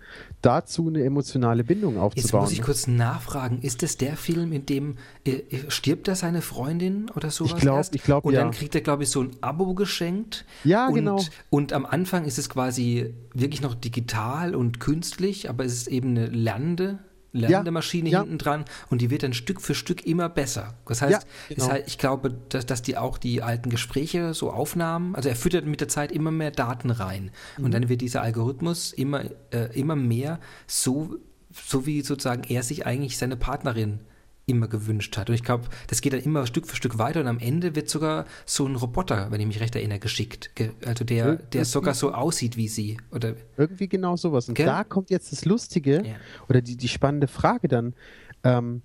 dazu 0.43 0.89
eine 0.89 1.05
emotionale 1.05 1.65
Bindung 1.65 1.99
aufzubauen. 1.99 2.43
Jetzt 2.43 2.51
muss 2.51 2.53
ich 2.53 2.63
kurz 2.63 2.87
nachfragen, 2.87 3.61
ist 3.61 3.83
das 3.83 3.97
der 3.97 4.17
Film, 4.17 4.53
in 4.53 4.67
dem 4.67 4.97
äh, 5.27 5.33
äh 5.33 5.71
stirbt 5.71 6.09
da 6.09 6.15
seine 6.15 6.43
Freundin 6.43 7.11
oder 7.15 7.31
sowas 7.31 7.53
ich 7.53 7.61
glaub, 7.61 7.77
erst? 7.77 7.95
Ich 7.95 8.03
glaube, 8.03 8.29
Und 8.29 8.35
ja. 8.35 8.41
dann 8.41 8.51
kriegt 8.51 8.75
er, 8.75 8.81
glaube 8.81 9.03
ich, 9.03 9.11
so 9.11 9.23
ein 9.23 9.31
Abo 9.41 9.75
geschenkt. 9.75 10.45
Ja, 10.65 10.89
und, 10.89 10.95
genau. 10.95 11.23
Und 11.51 11.73
am 11.73 11.85
Anfang 11.85 12.25
ist 12.25 12.39
es 12.39 12.49
quasi 12.49 13.15
wirklich 13.35 13.61
noch 13.61 13.75
digital 13.75 14.55
und 14.55 14.81
künstlich, 14.81 15.51
aber 15.51 15.65
es 15.65 15.75
ist 15.75 15.89
eben 15.89 16.11
eine 16.11 16.27
lernende 16.27 17.01
Lernemaschine 17.35 18.09
ja, 18.09 18.21
hinten 18.21 18.39
dran 18.39 18.65
und 18.91 19.01
die 19.01 19.11
wird 19.11 19.25
dann 19.25 19.33
Stück 19.33 19.61
für 19.61 19.75
Stück 19.75 20.07
immer 20.07 20.29
besser. 20.29 20.75
Das 20.87 21.03
heißt, 21.03 21.27
ja, 21.49 21.55
genau. 21.55 21.69
halt, 21.69 21.87
ich 21.89 21.99
glaube, 21.99 22.35
dass, 22.49 22.65
dass 22.65 22.83
die 22.83 22.97
auch 22.97 23.19
die 23.19 23.43
alten 23.43 23.71
Gespräche 23.71 24.35
so 24.35 24.51
aufnahmen, 24.51 25.15
also 25.15 25.29
er 25.29 25.37
füttert 25.37 25.67
mit 25.67 25.81
der 25.81 25.89
Zeit 25.89 26.13
immer 26.13 26.31
mehr 26.31 26.53
Daten 26.53 26.91
rein 26.91 27.31
mhm. 27.59 27.65
und 27.65 27.75
dann 27.75 27.89
wird 27.89 28.01
dieser 28.01 28.23
Algorithmus 28.23 28.93
immer, 28.93 29.25
äh, 29.51 29.79
immer 29.79 29.97
mehr 29.97 30.39
so, 30.67 31.17
so 31.51 31.87
wie 31.87 32.03
sozusagen 32.03 32.45
er 32.49 32.63
sich 32.63 32.87
eigentlich 32.87 33.19
seine 33.19 33.37
Partnerin 33.37 34.01
immer 34.47 34.69
gewünscht 34.69 35.17
hat. 35.17 35.29
Und 35.29 35.35
ich 35.35 35.43
glaube, 35.43 35.65
das 35.87 36.01
geht 36.01 36.13
dann 36.13 36.21
immer 36.21 36.47
Stück 36.47 36.67
für 36.67 36.77
Stück 36.77 36.99
weiter 36.99 37.21
und 37.21 37.29
am 37.29 37.39
Ende 37.39 37.75
wird 37.75 37.89
sogar 37.89 38.27
so 38.45 38.67
ein 38.67 38.77
Roboter, 38.77 39.31
wenn 39.31 39.41
ich 39.41 39.47
mich 39.47 39.61
recht 39.61 39.75
erinnere, 39.75 39.99
geschickt. 39.99 40.51
Also 40.85 41.05
der, 41.05 41.37
der 41.37 41.65
sogar 41.65 41.95
so 41.95 42.13
aussieht 42.13 42.57
wie 42.57 42.69
sie. 42.69 42.99
Oder 43.11 43.35
irgendwie 43.57 43.89
genau 43.89 44.17
sowas. 44.17 44.49
Und 44.49 44.55
Gell? 44.55 44.67
da 44.67 44.85
kommt 44.85 45.11
jetzt 45.11 45.33
das 45.33 45.45
Lustige 45.45 46.07
ja. 46.07 46.15
oder 46.49 46.61
die, 46.61 46.77
die 46.77 46.89
spannende 46.89 47.27
Frage 47.27 47.69
dann. 47.69 47.95
Ähm, 48.43 48.83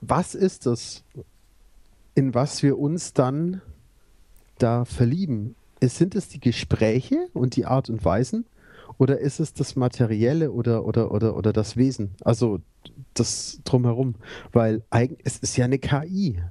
was 0.00 0.34
ist 0.34 0.64
das, 0.64 1.04
in 2.14 2.34
was 2.34 2.62
wir 2.62 2.78
uns 2.78 3.12
dann 3.12 3.60
da 4.58 4.84
verlieben? 4.86 5.54
Es, 5.80 5.96
sind 5.96 6.14
es 6.14 6.28
die 6.28 6.40
Gespräche 6.40 7.28
und 7.34 7.56
die 7.56 7.66
Art 7.66 7.90
und 7.90 8.04
Weisen? 8.04 8.46
Oder 9.00 9.18
ist 9.18 9.40
es 9.40 9.54
das 9.54 9.76
Materielle 9.76 10.52
oder, 10.52 10.84
oder, 10.84 11.10
oder, 11.10 11.34
oder 11.34 11.54
das 11.54 11.78
Wesen? 11.78 12.10
Also 12.22 12.60
das 13.14 13.58
drumherum. 13.64 14.14
Weil 14.52 14.82
es 15.24 15.38
ist 15.38 15.56
ja 15.56 15.64
eine 15.64 15.78
KI. 15.78 16.42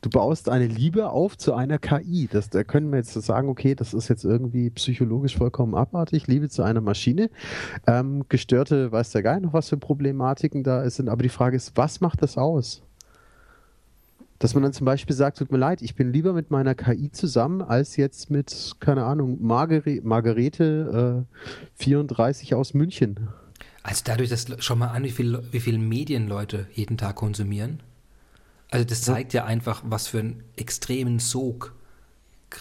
Du 0.00 0.10
baust 0.10 0.48
eine 0.48 0.66
Liebe 0.66 1.10
auf 1.10 1.38
zu 1.38 1.54
einer 1.54 1.78
KI. 1.78 2.28
Das, 2.28 2.50
da 2.50 2.64
können 2.64 2.90
wir 2.90 2.98
jetzt 2.98 3.12
sagen, 3.12 3.48
okay, 3.48 3.76
das 3.76 3.94
ist 3.94 4.08
jetzt 4.08 4.24
irgendwie 4.24 4.70
psychologisch 4.70 5.36
vollkommen 5.36 5.76
abartig. 5.76 6.26
Liebe 6.26 6.48
zu 6.48 6.64
einer 6.64 6.80
Maschine. 6.80 7.30
Ähm, 7.86 8.24
gestörte, 8.28 8.90
weiß 8.90 9.12
der 9.12 9.22
Geil 9.22 9.40
noch, 9.40 9.52
was 9.52 9.68
für 9.68 9.76
Problematiken 9.76 10.64
da 10.64 10.90
sind. 10.90 11.08
Aber 11.08 11.22
die 11.22 11.28
Frage 11.28 11.54
ist, 11.54 11.76
was 11.76 12.00
macht 12.00 12.20
das 12.20 12.36
aus? 12.36 12.82
Dass 14.40 14.54
man 14.54 14.62
dann 14.62 14.72
zum 14.72 14.86
Beispiel 14.86 15.14
sagt, 15.14 15.36
tut 15.36 15.52
mir 15.52 15.58
leid, 15.58 15.82
ich 15.82 15.94
bin 15.94 16.12
lieber 16.14 16.32
mit 16.32 16.50
meiner 16.50 16.74
KI 16.74 17.12
zusammen, 17.12 17.60
als 17.60 17.96
jetzt 17.96 18.30
mit, 18.30 18.74
keine 18.80 19.04
Ahnung, 19.04 19.36
Margare 19.42 20.00
Margarete 20.02 21.26
äh, 21.76 21.82
34 21.82 22.54
aus 22.54 22.72
München. 22.72 23.28
Also 23.82 24.00
dadurch, 24.06 24.30
dass 24.30 24.46
schon 24.64 24.78
mal 24.78 24.88
an, 24.88 25.04
wie 25.04 25.10
viel, 25.10 25.42
wie 25.52 25.60
viel 25.60 25.78
Medien 25.78 26.26
Leute 26.26 26.66
jeden 26.72 26.96
Tag 26.96 27.16
konsumieren. 27.16 27.82
Also 28.70 28.86
das 28.86 29.02
zeigt 29.02 29.34
ja 29.34 29.44
einfach, 29.44 29.82
was 29.84 30.08
für 30.08 30.20
einen 30.20 30.42
extremen 30.56 31.18
Sog 31.18 31.74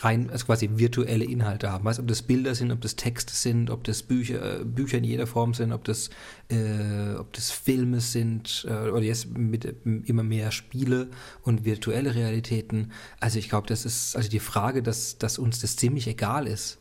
rein, 0.01 0.29
also 0.29 0.45
quasi 0.45 0.69
virtuelle 0.73 1.25
Inhalte 1.25 1.71
haben. 1.71 1.85
Weißt 1.85 1.99
ob 1.99 2.07
das 2.07 2.21
Bilder 2.21 2.55
sind, 2.55 2.71
ob 2.71 2.81
das 2.81 2.95
Texte 2.95 3.33
sind, 3.33 3.69
ob 3.69 3.83
das 3.83 4.03
Bücher, 4.03 4.61
äh, 4.61 4.65
Bücher 4.65 4.97
in 4.97 5.03
jeder 5.03 5.27
Form 5.27 5.53
sind, 5.53 5.71
ob 5.71 5.83
das, 5.83 6.09
äh, 6.49 7.15
ob 7.17 7.33
das 7.33 7.51
Filme 7.51 8.01
sind 8.01 8.65
äh, 8.69 8.89
oder 8.89 9.03
jetzt 9.03 9.37
mit 9.37 9.65
immer 9.83 10.23
mehr 10.23 10.51
Spiele 10.51 11.09
und 11.43 11.65
virtuelle 11.65 12.15
Realitäten. 12.15 12.91
Also 13.19 13.39
ich 13.39 13.49
glaube, 13.49 13.67
das 13.67 13.85
ist 13.85 14.15
also 14.15 14.29
die 14.29 14.39
Frage, 14.39 14.83
dass, 14.83 15.17
dass 15.17 15.37
uns 15.37 15.59
das 15.59 15.75
ziemlich 15.75 16.07
egal 16.07 16.47
ist 16.47 16.78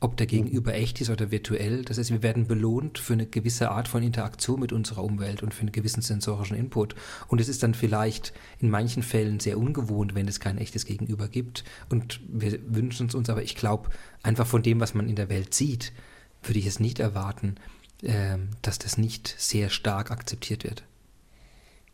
ob 0.00 0.16
der 0.16 0.26
Gegenüber 0.26 0.74
echt 0.74 1.00
ist 1.02 1.10
oder 1.10 1.30
virtuell. 1.30 1.84
Das 1.84 1.98
heißt, 1.98 2.10
wir 2.10 2.22
werden 2.22 2.46
belohnt 2.46 2.98
für 2.98 3.12
eine 3.12 3.26
gewisse 3.26 3.70
Art 3.70 3.86
von 3.86 4.02
Interaktion 4.02 4.58
mit 4.58 4.72
unserer 4.72 5.04
Umwelt 5.04 5.42
und 5.42 5.52
für 5.52 5.60
einen 5.60 5.72
gewissen 5.72 6.00
sensorischen 6.00 6.56
Input. 6.56 6.94
Und 7.28 7.40
es 7.40 7.48
ist 7.48 7.62
dann 7.62 7.74
vielleicht 7.74 8.32
in 8.58 8.70
manchen 8.70 9.02
Fällen 9.02 9.40
sehr 9.40 9.58
ungewohnt, 9.58 10.14
wenn 10.14 10.26
es 10.26 10.40
kein 10.40 10.56
echtes 10.56 10.86
Gegenüber 10.86 11.28
gibt. 11.28 11.64
Und 11.90 12.20
wir 12.26 12.58
wünschen 12.66 13.08
es 13.08 13.14
uns, 13.14 13.28
aber 13.28 13.42
ich 13.42 13.56
glaube, 13.56 13.90
einfach 14.22 14.46
von 14.46 14.62
dem, 14.62 14.80
was 14.80 14.94
man 14.94 15.08
in 15.08 15.16
der 15.16 15.28
Welt 15.28 15.52
sieht, 15.52 15.92
würde 16.42 16.58
ich 16.58 16.66
es 16.66 16.80
nicht 16.80 16.98
erwarten, 16.98 17.56
äh, 18.02 18.38
dass 18.62 18.78
das 18.78 18.96
nicht 18.96 19.34
sehr 19.36 19.68
stark 19.68 20.10
akzeptiert 20.10 20.64
wird. 20.64 20.82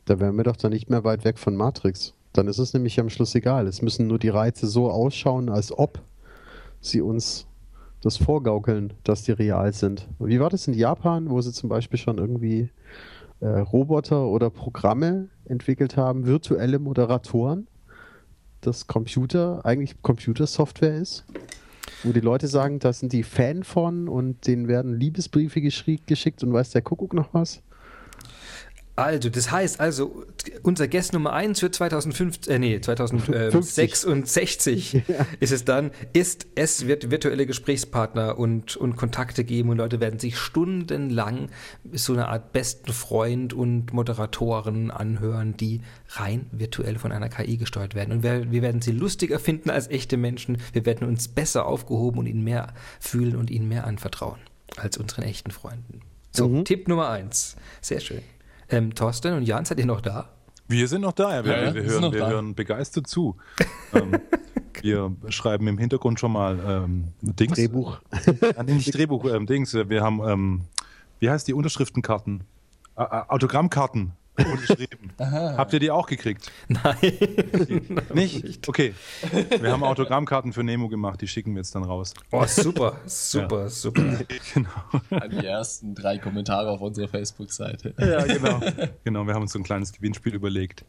Da 0.04 0.20
wären 0.20 0.36
wir 0.36 0.44
doch 0.44 0.56
dann 0.56 0.70
nicht 0.70 0.88
mehr 0.88 1.02
weit 1.02 1.24
weg 1.24 1.38
von 1.38 1.56
Matrix. 1.56 2.14
Dann 2.32 2.46
ist 2.46 2.58
es 2.58 2.72
nämlich 2.72 3.00
am 3.00 3.10
Schluss 3.10 3.34
egal. 3.34 3.66
Es 3.66 3.82
müssen 3.82 4.06
nur 4.06 4.20
die 4.20 4.28
Reize 4.28 4.68
so 4.68 4.88
ausschauen, 4.88 5.48
als 5.48 5.76
ob 5.76 6.00
sie 6.80 7.00
uns 7.00 7.45
das 8.06 8.16
Vorgaukeln, 8.16 8.92
dass 9.04 9.24
die 9.24 9.32
real 9.32 9.72
sind. 9.72 10.08
Wie 10.18 10.40
war 10.40 10.48
das 10.48 10.68
in 10.68 10.74
Japan, 10.74 11.28
wo 11.28 11.40
sie 11.40 11.52
zum 11.52 11.68
Beispiel 11.68 11.98
schon 11.98 12.18
irgendwie 12.18 12.70
äh, 13.40 13.46
Roboter 13.46 14.26
oder 14.26 14.48
Programme 14.48 15.28
entwickelt 15.44 15.96
haben, 15.96 16.24
virtuelle 16.24 16.78
Moderatoren, 16.78 17.66
dass 18.60 18.86
Computer 18.86 19.64
eigentlich 19.64 20.00
Computersoftware 20.02 20.96
ist? 20.96 21.24
Wo 22.04 22.12
die 22.12 22.20
Leute 22.20 22.46
sagen, 22.46 22.78
da 22.78 22.92
sind 22.92 23.12
die 23.12 23.24
Fan 23.24 23.64
von 23.64 24.08
und 24.08 24.46
denen 24.46 24.68
werden 24.68 24.94
Liebesbriefe 24.94 25.60
geschickt 25.60 26.42
und 26.44 26.52
weiß 26.52 26.70
der 26.70 26.82
Kuckuck 26.82 27.12
noch 27.12 27.34
was? 27.34 27.62
Also, 28.96 29.28
das 29.28 29.50
heißt 29.50 29.78
also, 29.78 30.24
unser 30.62 30.88
Guest 30.88 31.12
Nummer 31.12 31.34
1 31.34 31.60
für 31.60 31.70
2005, 31.70 32.48
äh, 32.48 32.58
nee, 32.58 32.80
2066 32.80 34.92
ja. 35.06 35.26
ist 35.38 35.52
es 35.52 35.66
dann, 35.66 35.90
ist, 36.14 36.46
es 36.54 36.86
wird 36.86 37.10
virtuelle 37.10 37.44
Gesprächspartner 37.44 38.38
und, 38.38 38.74
und 38.76 38.96
Kontakte 38.96 39.44
geben 39.44 39.68
und 39.68 39.76
Leute 39.76 40.00
werden 40.00 40.18
sich 40.18 40.38
stundenlang 40.38 41.50
so 41.92 42.14
eine 42.14 42.28
Art 42.28 42.54
besten 42.54 42.94
Freund 42.94 43.52
und 43.52 43.92
Moderatoren 43.92 44.90
anhören, 44.90 45.58
die 45.58 45.82
rein 46.08 46.46
virtuell 46.50 46.98
von 46.98 47.12
einer 47.12 47.28
KI 47.28 47.58
gesteuert 47.58 47.94
werden. 47.94 48.12
Und 48.12 48.22
wir, 48.22 48.50
wir 48.50 48.62
werden 48.62 48.80
sie 48.80 48.92
lustiger 48.92 49.38
finden 49.38 49.68
als 49.68 49.88
echte 49.88 50.16
Menschen. 50.16 50.56
Wir 50.72 50.86
werden 50.86 51.06
uns 51.06 51.28
besser 51.28 51.66
aufgehoben 51.66 52.20
und 52.20 52.26
ihnen 52.26 52.44
mehr 52.44 52.72
fühlen 52.98 53.36
und 53.36 53.50
ihnen 53.50 53.68
mehr 53.68 53.86
anvertrauen 53.86 54.38
als 54.78 54.96
unseren 54.96 55.24
echten 55.24 55.50
Freunden. 55.50 56.00
So, 56.32 56.48
mhm. 56.48 56.64
Tipp 56.64 56.88
Nummer 56.88 57.10
1. 57.10 57.56
Sehr 57.82 58.00
schön. 58.00 58.22
Ähm, 58.68 58.94
Thorsten 58.94 59.34
und 59.34 59.42
Jan, 59.42 59.64
seid 59.64 59.78
ihr 59.78 59.86
noch 59.86 60.00
da? 60.00 60.28
Wir 60.68 60.88
sind 60.88 61.02
noch 61.02 61.12
da, 61.12 61.36
ja. 61.36 61.44
Wir, 61.44 61.52
ja, 61.52 61.74
wir, 61.74 61.84
wir 61.84 61.90
hören, 61.90 62.12
wir 62.12 62.26
hören 62.26 62.54
begeistert 62.54 63.06
zu. 63.06 63.36
ähm, 63.92 64.18
wir 64.82 65.16
schreiben 65.28 65.68
im 65.68 65.78
Hintergrund 65.78 66.18
schon 66.18 66.32
mal 66.32 66.58
ähm, 66.66 67.12
Dings. 67.20 67.54
Drehbuch. 67.56 68.00
äh, 68.10 68.62
nicht 68.64 68.92
Drehbuch, 68.94 69.24
ähm, 69.26 69.46
Dings. 69.46 69.74
Wir 69.74 70.02
haben, 70.02 70.20
ähm, 70.26 70.60
wie 71.20 71.30
heißt 71.30 71.46
die 71.46 71.54
Unterschriftenkarten? 71.54 72.44
Autogrammkarten 72.96 74.12
Unterschrieben. 74.38 75.12
Habt 75.18 75.72
ihr 75.72 75.80
die 75.80 75.90
auch 75.90 76.06
gekriegt? 76.06 76.50
Nein. 76.68 76.96
Nicht? 78.14 78.68
Okay. 78.68 78.94
Wir 79.60 79.72
haben 79.72 79.82
Autogrammkarten 79.82 80.52
für 80.52 80.62
Nemo 80.62 80.88
gemacht, 80.88 81.20
die 81.20 81.28
schicken 81.28 81.54
wir 81.54 81.60
jetzt 81.60 81.74
dann 81.74 81.84
raus. 81.84 82.14
Oh, 82.30 82.44
super, 82.46 83.00
super, 83.06 83.68
super. 83.68 84.02
Genau. 84.54 84.68
An 85.10 85.30
die 85.30 85.44
ersten 85.44 85.94
drei 85.94 86.18
Kommentare 86.18 86.70
auf 86.70 86.80
unserer 86.80 87.08
Facebook-Seite. 87.08 87.94
Ja, 87.98 88.24
genau. 88.24 88.60
Genau, 89.04 89.26
wir 89.26 89.34
haben 89.34 89.42
uns 89.42 89.52
so 89.52 89.58
ein 89.58 89.64
kleines 89.64 89.92
Gewinnspiel 89.92 90.34
überlegt. 90.34 90.84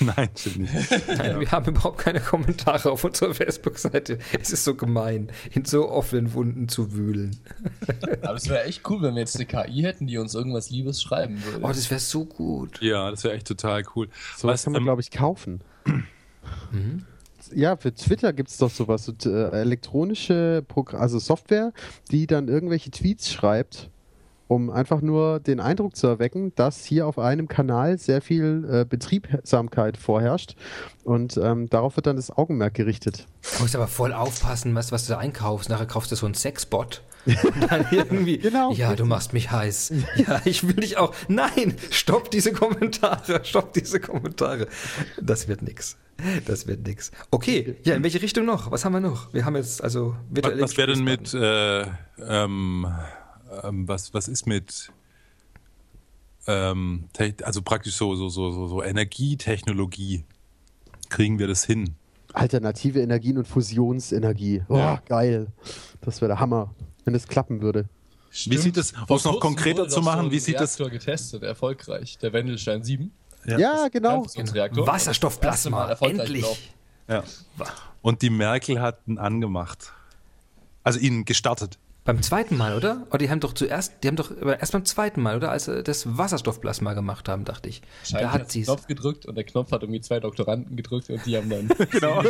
Nein, 0.00 0.28
stimmt 0.36 0.58
nicht. 0.58 1.08
Nein, 1.08 1.40
wir 1.40 1.50
haben 1.50 1.66
überhaupt 1.66 1.98
keine 1.98 2.20
Kommentare 2.20 2.90
auf 2.90 3.04
unserer 3.04 3.34
Facebook-Seite. 3.34 4.18
Es 4.40 4.50
ist 4.50 4.64
so 4.64 4.74
gemein, 4.74 5.30
in 5.52 5.64
so 5.64 5.88
offenen 5.88 6.32
Wunden 6.34 6.68
zu 6.68 6.92
wühlen. 6.94 7.36
Aber 8.22 8.34
es 8.34 8.48
wäre 8.48 8.64
echt 8.64 8.88
cool, 8.88 9.02
wenn 9.02 9.14
wir 9.14 9.20
jetzt 9.20 9.36
eine 9.36 9.46
KI 9.46 9.82
hätten, 9.82 10.06
die 10.06 10.18
uns 10.18 10.34
irgendwas 10.34 10.70
Liebes 10.70 11.02
schreiben 11.02 11.42
würde. 11.44 11.64
Oh, 11.64 11.68
das 11.68 11.90
wäre 11.90 12.00
so 12.00 12.24
gut. 12.24 12.73
Ja, 12.80 13.10
das 13.10 13.24
wäre 13.24 13.34
echt 13.34 13.46
total 13.46 13.84
cool. 13.94 14.08
So 14.36 14.48
was 14.48 14.64
kann 14.64 14.72
man, 14.72 14.82
ähm, 14.82 14.86
glaube 14.86 15.00
ich, 15.00 15.10
kaufen. 15.10 15.60
Ja, 17.54 17.76
für 17.76 17.94
Twitter 17.94 18.32
gibt 18.32 18.48
es 18.50 18.58
doch 18.58 18.70
sowas, 18.70 19.04
so, 19.04 19.12
äh, 19.30 19.50
elektronische 19.50 20.64
Progr 20.66 20.98
also 20.98 21.18
Software, 21.18 21.72
die 22.10 22.26
dann 22.26 22.48
irgendwelche 22.48 22.90
Tweets 22.90 23.32
schreibt, 23.32 23.90
um 24.48 24.70
einfach 24.70 25.00
nur 25.00 25.40
den 25.40 25.60
Eindruck 25.60 25.96
zu 25.96 26.06
erwecken, 26.06 26.52
dass 26.54 26.84
hier 26.84 27.06
auf 27.06 27.18
einem 27.18 27.48
Kanal 27.48 27.98
sehr 27.98 28.20
viel 28.20 28.66
äh, 28.70 28.84
Betriebsamkeit 28.84 29.96
vorherrscht 29.96 30.56
und 31.04 31.36
ähm, 31.36 31.68
darauf 31.70 31.96
wird 31.96 32.06
dann 32.06 32.16
das 32.16 32.30
Augenmerk 32.30 32.74
gerichtet. 32.74 33.26
Du 33.56 33.62
musst 33.62 33.74
aber 33.76 33.86
voll 33.88 34.12
aufpassen, 34.12 34.74
was, 34.74 34.92
was 34.92 35.06
du 35.06 35.12
da 35.14 35.18
einkaufst. 35.18 35.68
Nachher 35.70 35.86
kaufst 35.86 36.12
du 36.12 36.16
so 36.16 36.26
einen 36.26 36.34
Sexbot. 36.34 37.02
Und 37.26 37.70
dann 37.72 37.86
irgendwie, 37.90 38.36
Genau. 38.36 38.70
ja, 38.72 38.94
du 38.94 39.06
machst 39.06 39.32
mich 39.32 39.50
heiß. 39.50 39.94
Ja, 40.16 40.42
ich 40.44 40.66
will 40.66 40.74
dich 40.74 40.98
auch. 40.98 41.14
Nein, 41.28 41.74
stopp 41.90 42.30
diese 42.30 42.52
Kommentare, 42.52 43.40
stopp 43.44 43.72
diese 43.72 43.98
Kommentare. 43.98 44.68
Das 45.22 45.48
wird 45.48 45.62
nix. 45.62 45.96
Das 46.46 46.66
wird 46.66 46.86
nix. 46.86 47.10
Okay, 47.30 47.76
ja, 47.82 47.94
in 47.94 48.02
welche 48.02 48.20
Richtung 48.20 48.44
noch? 48.44 48.70
Was 48.70 48.84
haben 48.84 48.92
wir 48.92 49.00
noch? 49.00 49.32
Wir 49.32 49.46
haben 49.46 49.56
jetzt 49.56 49.82
also 49.82 50.14
Was, 50.28 50.36
virtuelle 50.36 50.62
was 50.62 50.76
wäre 50.76 50.92
denn 50.92 51.02
mit, 51.02 51.32
äh, 51.32 51.86
ähm, 52.28 52.86
ähm, 53.62 53.86
was, 53.88 54.12
was 54.14 54.28
ist 54.28 54.46
mit, 54.46 54.90
ähm, 56.46 57.08
also 57.42 57.62
praktisch 57.62 57.94
so, 57.94 58.14
so, 58.14 58.28
so, 58.28 58.50
so, 58.50 58.68
so 58.68 58.82
Energietechnologie? 58.82 60.24
Kriegen 61.08 61.38
wir 61.38 61.46
das 61.46 61.64
hin? 61.64 61.94
Alternative 62.32 63.00
Energien 63.00 63.38
und 63.38 63.46
Fusionsenergie. 63.46 64.62
Oh, 64.68 64.76
Ja. 64.76 65.02
geil. 65.06 65.46
Das 66.00 66.20
wäre 66.20 66.30
der 66.30 66.40
Hammer, 66.40 66.74
wenn 67.04 67.14
es 67.14 67.28
klappen 67.28 67.62
würde. 67.62 67.88
Wie 68.46 68.56
sieht 68.56 68.76
es, 68.76 68.92
um 69.08 69.16
es 69.16 69.24
noch 69.24 69.38
konkreter 69.38 69.88
zu 69.88 70.00
machen, 70.02 70.32
wie 70.32 70.40
sieht 70.40 70.56
das? 70.56 70.78
Reaktor 70.80 70.90
getestet, 70.90 71.44
erfolgreich. 71.44 72.18
Der 72.18 72.32
Wendelstein 72.32 72.82
7. 72.82 73.12
Ja, 73.46 73.86
genau. 73.88 74.24
Fusionsreaktor. 74.24 74.86
Wasserstoffplasma, 74.86 75.88
Das 75.88 76.00
endlich. 76.00 76.72
Ja. 77.06 77.22
Und 78.02 78.22
die 78.22 78.30
Merkel 78.30 78.80
hat 78.80 78.98
ihn 79.06 79.18
angemacht. 79.18 79.92
Also 80.82 80.98
ihn 80.98 81.24
gestartet. 81.24 81.78
Beim 82.04 82.20
zweiten 82.20 82.58
Mal, 82.58 82.76
oder? 82.76 83.06
Oder 83.08 83.18
die 83.18 83.30
haben 83.30 83.40
doch 83.40 83.54
zuerst, 83.54 83.94
die 84.02 84.08
haben 84.08 84.16
doch 84.16 84.30
erst 84.42 84.72
beim 84.72 84.84
zweiten 84.84 85.22
Mal, 85.22 85.36
oder? 85.36 85.50
Als 85.50 85.64
sie 85.64 85.82
das 85.82 86.18
Wasserstoffplasma 86.18 86.92
gemacht 86.92 87.30
haben, 87.30 87.46
dachte 87.46 87.70
ich. 87.70 87.80
Scheint 88.04 88.24
Da 88.24 88.32
hat 88.32 88.52
sie 88.52 88.60
den. 88.60 88.66
Knopf 88.66 88.86
gedrückt 88.86 89.24
und 89.24 89.36
der 89.36 89.44
Knopf 89.44 89.72
hat 89.72 89.82
irgendwie 89.82 90.02
zwei 90.02 90.20
Doktoranden 90.20 90.76
gedrückt 90.76 91.08
und 91.08 91.24
die 91.24 91.36
haben 91.36 91.48
dann. 91.48 91.68
Genau. 91.94 92.22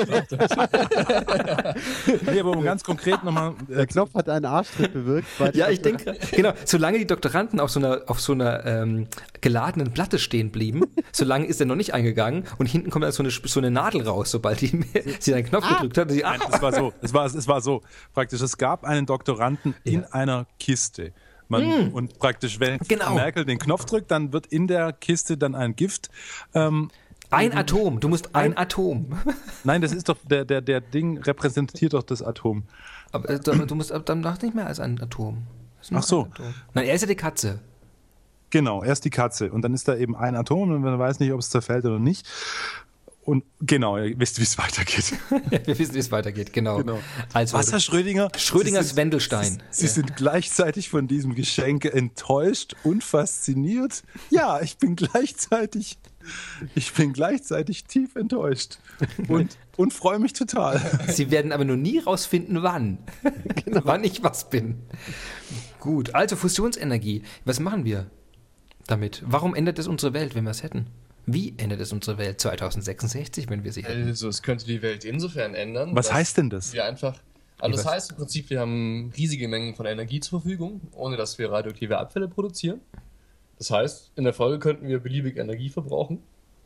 nee, 2.30 2.40
aber 2.40 2.50
um 2.50 2.62
ganz 2.62 2.84
konkret 2.84 3.24
nochmal. 3.24 3.54
Der 3.68 3.86
Knopf 3.86 4.14
hat 4.14 4.28
einen 4.28 4.44
Arschtritt 4.44 4.92
bewirkt. 4.92 5.26
Ja, 5.54 5.68
ich 5.70 5.80
denke, 5.80 6.16
genau, 6.32 6.52
solange 6.64 6.98
die 6.98 7.06
Doktoranden 7.06 7.60
auf 7.60 7.70
so 7.70 7.80
einer, 7.80 8.02
auf 8.06 8.20
so 8.20 8.32
einer 8.32 8.64
ähm, 8.66 9.08
geladenen 9.40 9.92
Platte 9.92 10.18
stehen 10.18 10.50
blieben, 10.50 10.84
solange 11.12 11.46
ist 11.46 11.60
er 11.60 11.66
noch 11.66 11.76
nicht 11.76 11.94
eingegangen 11.94 12.44
und 12.58 12.66
hinten 12.66 12.90
kommt 12.90 13.04
dann 13.04 13.12
so 13.12 13.22
eine, 13.22 13.30
so 13.30 13.60
eine 13.60 13.70
Nadel 13.70 14.02
raus, 14.02 14.30
sobald 14.30 14.60
die, 14.60 14.84
sie 15.18 15.34
einen 15.34 15.46
Knopf 15.46 15.66
gedrückt 15.66 15.98
hat. 15.98 16.08
und 16.08 16.14
Sie, 16.14 16.24
ah, 16.24 16.36
Nein, 16.36 16.48
es 16.52 16.62
war 16.62 16.72
so. 16.72 16.92
Es 17.00 17.14
war, 17.14 17.26
es 17.26 17.48
war 17.48 17.60
so. 17.60 17.82
Praktisch, 18.12 18.40
es 18.40 18.58
gab 18.58 18.84
einen 18.84 19.06
Doktoranden 19.06 19.63
in 19.84 20.02
Ja. 20.02 20.08
einer 20.10 20.46
Kiste. 20.58 21.12
Man, 21.48 21.92
Und 21.92 22.18
praktisch, 22.18 22.58
wenn 22.58 22.78
Genau. 22.88 23.14
Merkel 23.14 23.44
den 23.44 23.58
Knopf 23.58 23.84
drückt, 23.84 24.10
dann 24.10 24.32
wird 24.32 24.46
in 24.46 24.66
der 24.66 24.92
Kiste 24.92 25.36
dann 25.36 25.54
ein 25.54 25.76
Gift. 25.76 26.08
Ähm, 26.54 26.90
ein 27.30 27.52
Atom, 27.52 28.00
du 28.00 28.08
musst 28.08 28.34
ein 28.34 28.56
Atom. 28.56 29.18
nein, 29.64 29.80
das 29.80 29.92
ist 29.92 30.08
doch, 30.08 30.16
der, 30.24 30.44
der, 30.44 30.60
der 30.60 30.80
Ding 30.80 31.18
repräsentiert 31.18 31.92
doch 31.92 32.02
das 32.02 32.22
Atom. 32.22 32.64
Aber 33.12 33.28
äh, 33.28 33.40
du 33.40 33.74
musst 33.74 33.92
dann 34.06 34.20
noch 34.20 34.40
nicht 34.40 34.54
mehr 34.54 34.66
als 34.66 34.80
ein 34.80 35.00
Atom. 35.00 35.46
Ist 35.80 35.92
Ach 35.94 36.02
so. 36.02 36.24
ein 36.24 36.32
Atom. 36.32 36.54
Nein, 36.74 36.86
er 36.86 36.94
ist 36.94 37.00
ja 37.02 37.08
die 37.08 37.14
Katze. 37.16 37.60
Genau, 38.50 38.84
erst 38.84 39.04
die 39.04 39.10
Katze. 39.10 39.50
Und 39.52 39.62
dann 39.62 39.74
ist 39.74 39.88
da 39.88 39.96
eben 39.96 40.14
ein 40.16 40.36
Atom 40.36 40.70
und 40.70 40.80
man 40.80 40.98
weiß 40.98 41.18
nicht, 41.20 41.32
ob 41.32 41.40
es 41.40 41.50
zerfällt 41.50 41.84
oder 41.84 41.98
nicht. 41.98 42.26
Und 43.24 43.42
genau, 43.60 43.96
ihr 43.96 44.18
wisst, 44.20 44.38
wie 44.38 44.42
es 44.42 44.58
weitergeht. 44.58 45.14
Wir 45.66 45.78
wissen, 45.78 45.94
wie 45.94 45.98
es 45.98 46.10
weitergeht, 46.12 46.52
genau. 46.52 46.76
Genau. 46.78 47.00
Also, 47.32 47.56
Wasser 47.56 47.80
Schrödinger. 47.80 48.28
Schrödingers 48.36 48.82
Sie 48.82 48.88
sind- 48.88 48.96
Wendelstein. 48.98 49.62
Sie 49.70 49.86
sind 49.86 50.14
gleichzeitig 50.16 50.90
von 50.90 51.08
diesem 51.08 51.34
Geschenk 51.34 51.86
enttäuscht 51.86 52.74
und 52.84 53.02
fasziniert. 53.02 54.02
Ja, 54.28 54.60
ich 54.60 54.76
bin 54.76 54.94
gleichzeitig, 54.94 55.96
ich 56.74 56.92
bin 56.92 57.14
gleichzeitig 57.14 57.84
tief 57.84 58.14
enttäuscht 58.14 58.78
und, 59.28 59.56
und 59.78 59.94
freue 59.94 60.18
mich 60.18 60.34
total. 60.34 60.78
Sie 61.08 61.30
werden 61.30 61.50
aber 61.52 61.64
nur 61.64 61.78
nie 61.78 62.00
rausfinden, 62.00 62.62
wann. 62.62 62.98
wann 63.72 64.04
ich 64.04 64.22
was 64.22 64.50
bin. 64.50 64.82
Gut, 65.80 66.14
also 66.14 66.36
Fusionsenergie. 66.36 67.22
Was 67.46 67.58
machen 67.58 67.86
wir 67.86 68.10
damit? 68.86 69.22
Warum 69.26 69.54
ändert 69.54 69.78
es 69.78 69.86
unsere 69.88 70.12
Welt, 70.12 70.34
wenn 70.34 70.44
wir 70.44 70.50
es 70.50 70.62
hätten? 70.62 70.88
Wie 71.26 71.54
ändert 71.56 71.80
es 71.80 71.92
unsere 71.92 72.18
Welt 72.18 72.40
2066, 72.40 73.48
wenn 73.48 73.64
wir 73.64 73.72
sie 73.72 73.84
hätten? 73.84 74.08
Also, 74.08 74.28
es 74.28 74.42
könnte 74.42 74.66
die 74.66 74.82
Welt 74.82 75.04
insofern 75.04 75.54
ändern. 75.54 75.94
Was 75.94 76.12
heißt 76.12 76.36
denn 76.36 76.50
das? 76.50 76.72
Wir 76.72 76.84
einfach. 76.84 77.18
Also, 77.58 77.76
das 77.76 77.86
heißt 77.86 78.10
im 78.10 78.16
Prinzip, 78.16 78.50
wir 78.50 78.60
haben 78.60 79.12
riesige 79.16 79.48
Mengen 79.48 79.74
von 79.74 79.86
Energie 79.86 80.20
zur 80.20 80.40
Verfügung, 80.40 80.80
ohne 80.92 81.16
dass 81.16 81.38
wir 81.38 81.50
radioaktive 81.50 81.98
Abfälle 81.98 82.28
produzieren. 82.28 82.80
Das 83.58 83.70
heißt, 83.70 84.12
in 84.16 84.24
der 84.24 84.34
Folge 84.34 84.58
könnten 84.58 84.88
wir 84.88 84.98
beliebig 84.98 85.36
Energie 85.36 85.70
verbrauchen, 85.70 86.20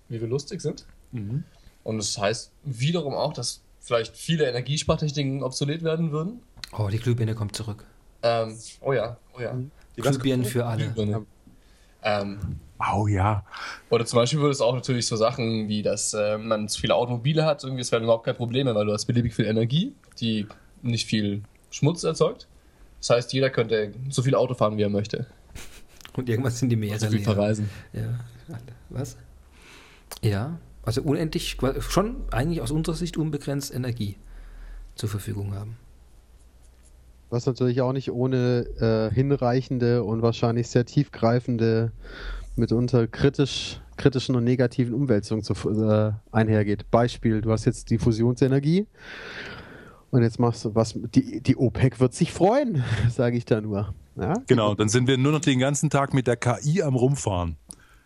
wie 0.08 0.20
wir 0.20 0.28
lustig 0.28 0.60
sind. 0.60 0.86
Mhm. 1.12 1.44
Und 1.84 1.98
das 1.98 2.18
heißt 2.18 2.50
wiederum 2.64 3.14
auch, 3.14 3.32
dass 3.32 3.62
vielleicht 3.80 4.16
viele 4.16 4.48
Energiespartechniken 4.48 5.42
obsolet 5.42 5.82
werden 5.82 6.10
würden. 6.12 6.40
Oh, 6.76 6.88
die 6.90 6.98
Glühbirne 6.98 7.34
kommt 7.34 7.54
zurück. 7.54 7.84
Ähm, 8.22 8.58
oh 8.80 8.92
ja, 8.92 9.16
oh 9.36 9.40
ja. 9.40 9.56
Die 9.96 10.00
Glühbirnen 10.00 10.44
für 10.44 10.66
alle. 10.66 10.86
Glühbirne. 10.86 11.26
Ähm, 12.02 12.38
Oh 12.78 13.06
ja. 13.08 13.44
Oder 13.90 14.06
zum 14.06 14.18
Beispiel 14.18 14.38
würde 14.40 14.52
es 14.52 14.60
auch 14.60 14.74
natürlich 14.74 15.06
so 15.06 15.16
Sachen 15.16 15.68
wie, 15.68 15.82
dass 15.82 16.14
äh, 16.14 16.38
man 16.38 16.68
zu 16.68 16.80
viele 16.80 16.94
Automobile 16.94 17.44
hat, 17.44 17.64
irgendwie, 17.64 17.82
das 17.82 17.90
wäre 17.90 18.02
überhaupt 18.02 18.24
kein 18.24 18.36
Problem 18.36 18.66
mehr, 18.66 18.74
weil 18.74 18.86
du 18.86 18.92
hast 18.92 19.06
beliebig 19.06 19.34
viel 19.34 19.46
Energie, 19.46 19.94
die 20.20 20.46
nicht 20.82 21.06
viel 21.06 21.42
Schmutz 21.70 22.04
erzeugt. 22.04 22.46
Das 23.00 23.10
heißt, 23.10 23.32
jeder 23.32 23.50
könnte 23.50 23.92
so 24.10 24.22
viel 24.22 24.34
Auto 24.34 24.54
fahren, 24.54 24.76
wie 24.76 24.82
er 24.82 24.88
möchte. 24.88 25.26
Und 26.16 26.28
irgendwann 26.28 26.52
sind 26.52 26.68
die 26.68 26.76
Meere 26.76 26.98
So 26.98 27.06
viel 27.08 27.16
leer. 27.16 27.24
verreisen. 27.24 27.70
Ja, 27.92 28.18
was? 28.90 29.16
Ja, 30.22 30.58
also 30.84 31.02
unendlich, 31.02 31.58
schon 31.80 32.16
eigentlich 32.30 32.60
aus 32.60 32.70
unserer 32.70 32.96
Sicht 32.96 33.16
unbegrenzt 33.16 33.72
Energie 33.74 34.16
zur 34.94 35.08
Verfügung 35.08 35.54
haben. 35.54 35.76
Was 37.30 37.44
natürlich 37.44 37.82
auch 37.82 37.92
nicht 37.92 38.10
ohne 38.10 39.10
äh, 39.10 39.14
hinreichende 39.14 40.02
und 40.02 40.22
wahrscheinlich 40.22 40.68
sehr 40.68 40.86
tiefgreifende, 40.86 41.92
mitunter 42.58 43.06
kritisch, 43.06 43.80
kritischen 43.96 44.36
und 44.36 44.44
negativen 44.44 44.94
Umwälzungen 44.94 45.42
zu, 45.42 45.54
äh, 45.68 46.12
einhergeht. 46.32 46.90
Beispiel, 46.90 47.40
du 47.40 47.50
hast 47.50 47.64
jetzt 47.64 47.90
die 47.90 47.98
Fusionsenergie 47.98 48.86
und 50.10 50.22
jetzt 50.22 50.38
machst 50.38 50.64
du 50.64 50.74
was, 50.74 50.94
die, 50.94 51.40
die 51.40 51.56
OPEC 51.56 52.00
wird 52.00 52.14
sich 52.14 52.32
freuen, 52.32 52.84
sage 53.10 53.36
ich 53.36 53.44
da 53.44 53.60
nur. 53.60 53.94
Ja? 54.16 54.34
Genau, 54.46 54.74
dann 54.74 54.88
sind 54.88 55.06
wir 55.06 55.18
nur 55.18 55.32
noch 55.32 55.40
den 55.40 55.58
ganzen 55.58 55.90
Tag 55.90 56.14
mit 56.14 56.26
der 56.26 56.36
KI 56.36 56.82
am 56.82 56.94
Rumfahren. 56.96 57.56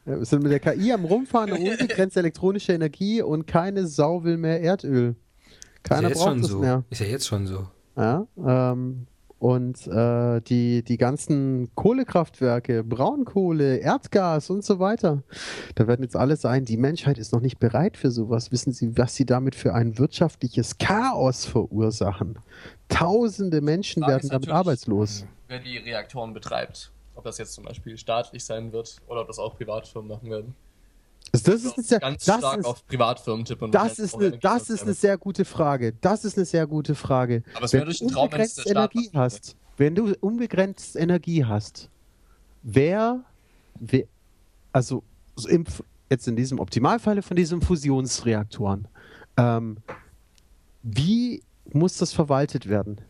Ja, 0.04 0.18
Wir 0.18 0.24
sind 0.24 0.42
mit 0.42 0.52
der 0.52 0.60
KI 0.60 0.92
am 0.92 1.04
Rumfahren, 1.04 1.52
eine 1.52 1.70
unbegrenzte 1.70 2.20
elektronische 2.20 2.72
Energie 2.72 3.22
und 3.22 3.46
keine 3.46 3.86
Sau 3.86 4.24
will 4.24 4.36
mehr 4.36 4.60
Erdöl. 4.60 5.16
Keiner 5.82 5.98
ist 5.98 6.02
ja 6.02 6.08
jetzt 6.10 6.18
braucht 6.18 6.28
schon 6.28 6.42
das 6.42 6.50
so. 6.50 6.58
mehr. 6.58 6.84
Ist 6.90 7.00
ja 7.00 7.06
jetzt 7.06 7.26
schon 7.26 7.46
so. 7.46 7.68
Ja, 7.96 8.26
ähm, 8.38 9.06
und 9.42 9.88
äh, 9.88 10.40
die, 10.40 10.84
die 10.84 10.96
ganzen 10.96 11.74
Kohlekraftwerke, 11.74 12.84
Braunkohle, 12.84 13.78
Erdgas 13.78 14.50
und 14.50 14.64
so 14.64 14.78
weiter, 14.78 15.24
da 15.74 15.88
werden 15.88 16.04
jetzt 16.04 16.14
alle 16.14 16.36
sein, 16.36 16.64
die 16.64 16.76
Menschheit 16.76 17.18
ist 17.18 17.32
noch 17.32 17.40
nicht 17.40 17.58
bereit 17.58 17.96
für 17.96 18.12
sowas. 18.12 18.52
Wissen 18.52 18.72
Sie, 18.72 18.96
was 18.96 19.16
Sie 19.16 19.26
damit 19.26 19.56
für 19.56 19.74
ein 19.74 19.98
wirtschaftliches 19.98 20.78
Chaos 20.78 21.44
verursachen? 21.44 22.38
Tausende 22.88 23.62
Menschen 23.62 24.04
Frage 24.04 24.12
werden 24.12 24.30
damit 24.30 24.48
arbeitslos. 24.48 25.26
Wer 25.48 25.58
die 25.58 25.76
Reaktoren 25.76 26.32
betreibt. 26.34 26.92
Ob 27.16 27.24
das 27.24 27.38
jetzt 27.38 27.54
zum 27.54 27.64
Beispiel 27.64 27.98
staatlich 27.98 28.44
sein 28.44 28.72
wird 28.72 28.98
oder 29.08 29.22
ob 29.22 29.26
das 29.26 29.40
auch 29.40 29.56
Privatfirmen 29.56 30.08
machen 30.08 30.30
werden. 30.30 30.54
Also 31.32 31.50
das 31.52 31.64
ist, 31.64 31.78
eine 31.78 31.84
sehr, 31.84 32.00
ganz 32.00 32.24
das 32.24 32.38
stark 32.38 32.58
ist, 32.58 32.66
auf 32.66 32.86
Privatfirmen 32.86 33.44
tippen. 33.46 33.66
und 33.66 33.74
das 33.74 33.98
wahrscheinlich 33.98 34.04
ist, 34.04 34.14
eine, 34.14 34.38
das 34.38 34.70
ist 34.70 34.82
eine 34.82 34.94
sehr 34.94 35.16
gute 35.16 35.44
Frage. 35.46 35.94
Das 36.00 36.24
ist 36.26 36.36
eine 36.36 36.44
sehr 36.44 36.66
gute 36.66 36.94
Frage. 36.94 37.42
Aber 37.54 37.64
es 37.64 37.72
wenn 37.72 37.80
wäre 37.80 37.86
durch 37.86 37.98
du 38.00 38.06
den 38.06 38.14
Traum, 38.14 38.32
wenn 38.32 38.40
es 38.42 38.58
unbegrenzt 38.58 38.70
Energie 38.70 39.10
hast, 39.14 39.56
wenn 39.78 39.94
du 39.94 40.14
unbegrenzt 40.20 40.96
Energie 40.96 41.44
hast, 41.44 41.88
wer, 42.62 43.24
wer 43.80 44.04
also 44.72 45.02
im, 45.48 45.64
jetzt 46.10 46.28
in 46.28 46.36
diesem 46.36 46.58
Optimalfall 46.58 47.22
von 47.22 47.36
diesen 47.36 47.62
Fusionsreaktoren, 47.62 48.88
ähm, 49.38 49.78
wie 50.82 51.42
muss 51.72 51.96
das 51.96 52.12
verwaltet 52.12 52.68
werden? 52.68 53.00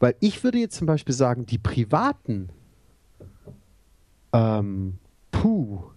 Weil 0.00 0.16
ich 0.20 0.42
würde 0.42 0.58
jetzt 0.58 0.76
zum 0.76 0.86
Beispiel 0.86 1.14
sagen, 1.14 1.46
die 1.46 1.58
privaten, 1.58 2.48
ähm, 4.32 4.98
puh, 5.30 5.93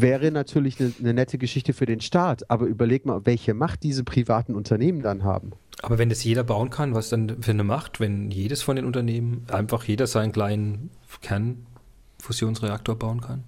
wäre 0.00 0.30
natürlich 0.30 0.80
eine, 0.80 0.92
eine 0.98 1.14
nette 1.14 1.38
Geschichte 1.38 1.72
für 1.72 1.86
den 1.86 2.00
Staat, 2.00 2.50
aber 2.50 2.66
überleg 2.66 3.06
mal, 3.06 3.26
welche 3.26 3.54
Macht 3.54 3.82
diese 3.82 4.04
privaten 4.04 4.54
Unternehmen 4.54 5.02
dann 5.02 5.24
haben. 5.24 5.52
Aber 5.82 5.98
wenn 5.98 6.08
das 6.08 6.24
jeder 6.24 6.44
bauen 6.44 6.70
kann, 6.70 6.94
was 6.94 7.08
dann 7.08 7.42
für 7.42 7.52
eine 7.52 7.64
Macht, 7.64 8.00
wenn 8.00 8.30
jedes 8.30 8.62
von 8.62 8.76
den 8.76 8.84
Unternehmen 8.84 9.44
einfach 9.50 9.84
jeder 9.84 10.06
seinen 10.06 10.32
kleinen 10.32 10.90
Kernfusionsreaktor 11.22 12.96
bauen 12.96 13.20
kann? 13.20 13.44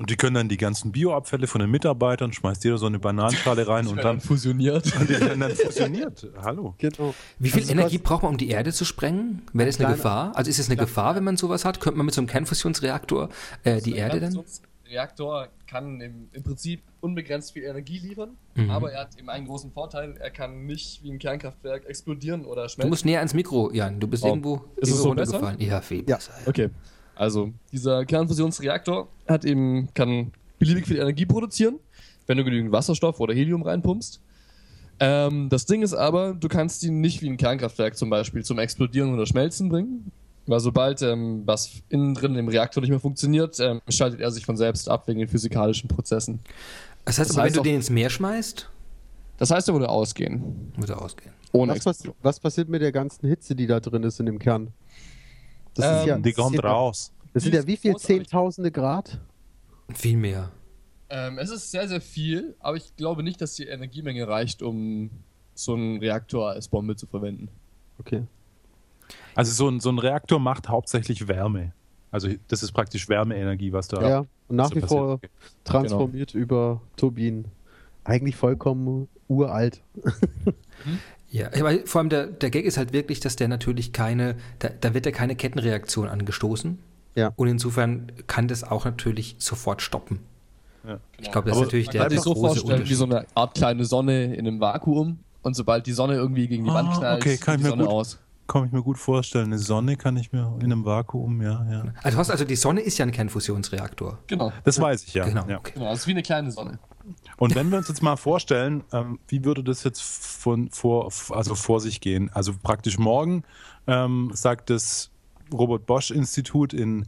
Und 0.00 0.08
die 0.08 0.16
können 0.16 0.32
dann 0.32 0.48
die 0.48 0.56
ganzen 0.56 0.92
Bioabfälle 0.92 1.46
von 1.46 1.60
den 1.60 1.70
Mitarbeitern, 1.70 2.32
schmeißt 2.32 2.64
jeder 2.64 2.78
so 2.78 2.86
eine 2.86 2.98
Bananenschale 2.98 3.68
rein 3.68 3.86
und 3.88 4.02
dann 4.02 4.20
fusioniert. 4.20 4.96
und 4.98 5.10
die 5.10 5.20
werden 5.20 5.40
dann 5.40 5.54
fusioniert. 5.54 6.26
Hallo. 6.42 6.74
Genau. 6.78 7.14
Wie 7.38 7.50
viel 7.50 7.60
Also 7.60 7.72
Energie 7.72 7.98
braucht 7.98 8.22
man, 8.22 8.32
um 8.32 8.38
die 8.38 8.48
Erde 8.48 8.72
zu 8.72 8.86
sprengen? 8.86 9.42
Wäre 9.52 9.66
das 9.66 9.76
eine 9.76 9.88
Kleine- 9.88 9.96
Gefahr? 9.96 10.36
Also 10.36 10.48
ist 10.48 10.58
es 10.58 10.68
eine 10.68 10.78
Gefahr, 10.78 11.16
wenn 11.16 11.24
man 11.24 11.36
sowas 11.36 11.66
hat? 11.66 11.80
Könnte 11.80 11.98
man 11.98 12.06
mit 12.06 12.14
so 12.14 12.22
einem 12.22 12.28
Kernfusionsreaktor 12.28 13.28
äh, 13.64 13.82
die 13.82 13.94
Erde 13.94 14.20
dann? 14.20 14.42
Reaktor 14.90 15.48
kann 15.66 16.00
im, 16.00 16.28
im 16.32 16.42
Prinzip 16.42 16.82
unbegrenzt 17.00 17.52
viel 17.52 17.62
Energie 17.64 17.98
liefern, 17.98 18.30
Mhm. 18.54 18.70
aber 18.70 18.92
er 18.92 19.02
hat 19.02 19.16
eben 19.18 19.28
einen 19.30 19.46
großen 19.46 19.70
Vorteil, 19.72 20.16
er 20.18 20.30
kann 20.30 20.66
nicht 20.66 21.02
wie 21.02 21.10
ein 21.12 21.18
Kernkraftwerk 21.18 21.86
explodieren 21.86 22.44
oder 22.44 22.64
Du 22.64 22.68
schmelzen. 22.70 22.90
musst 22.90 23.04
näher 23.04 23.18
ans 23.20 23.32
Mikro, 23.34 23.70
Jan. 23.72 24.00
Du 24.00 24.06
bist 24.08 24.24
Oh. 24.24 24.28
irgendwo, 24.28 24.54
Ist 24.56 24.62
es 24.82 24.88
irgendwo 24.88 25.02
so 25.02 25.08
runtergefallen. 25.08 25.60
Ja, 25.60 25.80
viel 25.80 26.04
Ja. 26.08 26.16
besser. 26.16 26.32
Okay. 26.46 26.68
Also, 27.14 27.52
dieser 27.72 28.04
Kernfusionsreaktor 28.04 29.08
hat 29.28 29.44
eben, 29.44 29.88
kann 29.94 30.32
beliebig 30.58 30.86
viel 30.86 30.98
Energie 30.98 31.26
produzieren, 31.26 31.78
wenn 32.26 32.36
du 32.38 32.44
genügend 32.44 32.72
Wasserstoff 32.72 33.20
oder 33.20 33.34
Helium 33.34 33.62
reinpumpst. 33.62 34.20
Ähm, 35.02 35.48
das 35.48 35.64
Ding 35.66 35.82
ist 35.82 35.94
aber, 35.94 36.34
du 36.34 36.48
kannst 36.48 36.82
ihn 36.82 37.00
nicht 37.00 37.22
wie 37.22 37.28
ein 37.30 37.36
Kernkraftwerk 37.38 37.96
zum 37.96 38.10
Beispiel 38.10 38.44
zum 38.44 38.58
Explodieren 38.58 39.14
oder 39.14 39.24
Schmelzen 39.26 39.68
bringen. 39.70 40.12
Weil 40.50 40.60
sobald 40.60 41.00
ähm, 41.02 41.42
was 41.46 41.70
innen 41.88 42.14
drin 42.14 42.34
im 42.34 42.48
Reaktor 42.48 42.80
nicht 42.80 42.90
mehr 42.90 42.98
funktioniert, 43.00 43.58
ähm, 43.60 43.80
schaltet 43.88 44.20
er 44.20 44.30
sich 44.32 44.44
von 44.44 44.56
selbst 44.56 44.88
ab 44.88 45.06
wegen 45.06 45.20
den 45.20 45.28
physikalischen 45.28 45.88
Prozessen. 45.88 46.40
Das 47.04 47.18
heißt, 47.18 47.30
Das 47.30 47.36
aber, 47.36 47.44
heißt 47.44 47.50
wenn 47.50 47.54
du 47.54 47.60
auch- 47.60 47.64
den 47.64 47.76
ins 47.76 47.90
Meer 47.90 48.10
schmeißt, 48.10 48.68
Das 49.38 49.50
heißt, 49.50 49.68
er 49.68 49.74
würde 49.74 49.88
ausgehen. 49.88 50.72
er 50.86 51.00
ausgehen. 51.00 51.32
Ohne 51.52 51.74
Was, 51.76 51.86
was, 51.86 52.02
was 52.22 52.40
passiert 52.40 52.68
mit 52.68 52.82
der 52.82 52.92
ganzen 52.92 53.26
Hitze, 53.28 53.54
die 53.54 53.66
da 53.66 53.80
drin 53.80 54.02
ist 54.02 54.20
in 54.20 54.26
dem 54.26 54.38
Kern? 54.38 54.72
Das, 55.74 55.84
ist 55.86 56.02
Ähm, 56.02 56.08
ja, 56.08 56.18
Die 56.18 56.22
das, 56.30 56.34
kommt 56.34 56.56
sind 56.56 56.64
ja, 56.64 56.70
raus. 56.72 57.12
das 57.32 57.42
sind 57.44 57.54
ja 57.54 57.60
ist 57.60 57.66
wie 57.66 57.76
viel? 57.76 57.96
Zehntausende 57.96 58.70
Grad? 58.70 59.18
Viel 59.94 60.16
mehr. 60.16 60.50
Ähm, 61.08 61.38
es 61.38 61.50
ist 61.50 61.70
sehr, 61.70 61.88
sehr 61.88 62.00
viel, 62.00 62.54
aber 62.60 62.76
ich 62.76 62.94
glaube 62.96 63.22
nicht, 63.22 63.40
dass 63.40 63.54
die 63.54 63.64
Energiemenge 63.66 64.26
reicht, 64.28 64.62
um 64.62 65.10
so 65.54 65.74
einen 65.74 65.98
Reaktor 65.98 66.50
als 66.50 66.68
Bombe 66.68 66.96
zu 66.96 67.06
verwenden. 67.06 67.48
Okay. 67.98 68.24
Also 69.34 69.52
so 69.52 69.68
ein, 69.68 69.80
so 69.80 69.90
ein 69.90 69.98
Reaktor 69.98 70.38
macht 70.40 70.68
hauptsächlich 70.68 71.28
Wärme. 71.28 71.72
Also 72.10 72.28
das 72.48 72.62
ist 72.62 72.72
praktisch 72.72 73.08
Wärmeenergie, 73.08 73.72
was 73.72 73.88
da 73.88 74.06
Ja, 74.08 74.18
und 74.48 74.56
nach 74.56 74.70
wie 74.74 74.80
passiert. 74.80 74.88
vor 74.88 75.12
Okay. 75.14 75.28
transformiert 75.64 76.34
über 76.34 76.80
Turbinen. 76.96 77.46
Eigentlich 78.04 78.34
vollkommen 78.36 79.08
uralt. 79.28 79.80
Ja, 81.30 81.46
aber 81.56 81.78
vor 81.86 82.00
allem 82.00 82.08
der, 82.08 82.26
der 82.26 82.50
Gag 82.50 82.64
ist 82.64 82.76
halt 82.76 82.92
wirklich, 82.92 83.20
dass 83.20 83.36
der 83.36 83.46
natürlich 83.46 83.92
keine, 83.92 84.34
da, 84.58 84.68
da 84.80 84.94
wird 84.94 85.06
ja 85.06 85.12
keine 85.12 85.36
Kettenreaktion 85.36 86.08
angestoßen. 86.08 86.78
Ja. 87.14 87.32
Und 87.36 87.46
insofern 87.48 88.10
kann 88.26 88.48
das 88.48 88.64
auch 88.64 88.84
natürlich 88.84 89.36
sofort 89.38 89.82
stoppen. 89.82 90.18
Ich 91.20 91.30
glaube, 91.30 91.50
das 91.50 91.58
Aber 91.58 91.66
ist 91.66 91.68
natürlich 91.68 91.88
der 91.90 92.00
kann 92.02 92.10
sich 92.10 92.20
so 92.20 92.32
große 92.32 92.60
vorstellen, 92.60 92.88
wie 92.88 92.94
so 92.94 93.04
Unterschied. 93.04 93.28
eine 93.28 93.36
Art 93.36 93.54
kleine 93.54 93.84
Sonne 93.84 94.34
in 94.34 94.46
einem 94.48 94.60
Vakuum 94.60 95.18
und 95.42 95.54
sobald 95.54 95.86
die 95.86 95.92
Sonne 95.92 96.14
irgendwie 96.14 96.48
gegen 96.48 96.64
die 96.64 96.70
Wand 96.70 96.88
Ah, 96.88 96.98
knallt, 96.98 97.20
okay, 97.20 97.36
kann 97.36 97.58
die 97.58 97.64
mir 97.64 97.68
Sonne 97.68 97.82
gut- 97.84 97.92
aus. 97.92 98.18
Kann 98.50 98.66
ich 98.66 98.72
mir 98.72 98.82
gut 98.82 98.98
vorstellen. 98.98 99.46
Eine 99.46 99.58
Sonne 99.58 99.96
kann 99.96 100.16
ich 100.16 100.32
mir 100.32 100.52
in 100.58 100.72
einem 100.72 100.84
Vakuum, 100.84 101.40
ja, 101.40 101.64
ja. 101.70 101.84
Also, 102.02 102.16
du 102.16 102.18
hast 102.18 102.30
also 102.30 102.44
die 102.44 102.56
Sonne 102.56 102.80
ist 102.80 102.98
ja 102.98 103.06
ein 103.06 103.12
Kernfusionsreaktor. 103.12 104.18
Genau. 104.26 104.52
Das 104.64 104.80
weiß 104.80 105.04
ich 105.04 105.14
ja. 105.14 105.24
Genau. 105.24 105.46
ja. 105.46 105.58
Okay. 105.58 105.74
Genau, 105.74 105.90
das 105.90 106.00
ist 106.00 106.06
wie 106.08 106.10
eine 106.10 106.22
kleine 106.22 106.50
Sonne. 106.50 106.80
Und 107.36 107.54
wenn 107.54 107.70
wir 107.70 107.78
uns 107.78 107.86
jetzt 107.86 108.02
mal 108.02 108.16
vorstellen, 108.16 108.82
ähm, 108.92 109.20
wie 109.28 109.44
würde 109.44 109.62
das 109.62 109.84
jetzt 109.84 110.02
von, 110.02 110.68
vor, 110.70 111.12
also 111.30 111.54
vor 111.54 111.80
sich 111.80 112.00
gehen? 112.00 112.28
Also 112.32 112.52
praktisch 112.60 112.98
morgen 112.98 113.44
ähm, 113.86 114.32
sagt 114.34 114.70
das 114.70 115.12
Robert 115.52 115.86
Bosch 115.86 116.10
Institut 116.10 116.72
in, 116.72 117.06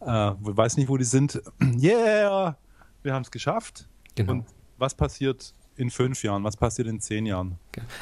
äh, 0.00 0.06
weiß 0.06 0.76
nicht, 0.76 0.88
wo 0.88 0.96
die 0.96 1.04
sind, 1.04 1.40
yeah, 1.80 2.56
wir 3.04 3.14
haben 3.14 3.22
es 3.22 3.30
geschafft. 3.30 3.88
Genau. 4.16 4.32
Und 4.32 4.46
was 4.76 4.96
passiert 4.96 5.54
in 5.80 5.90
fünf 5.90 6.22
Jahren? 6.22 6.44
Was 6.44 6.56
passiert 6.56 6.88
in 6.88 7.00
zehn 7.00 7.26
Jahren? 7.26 7.58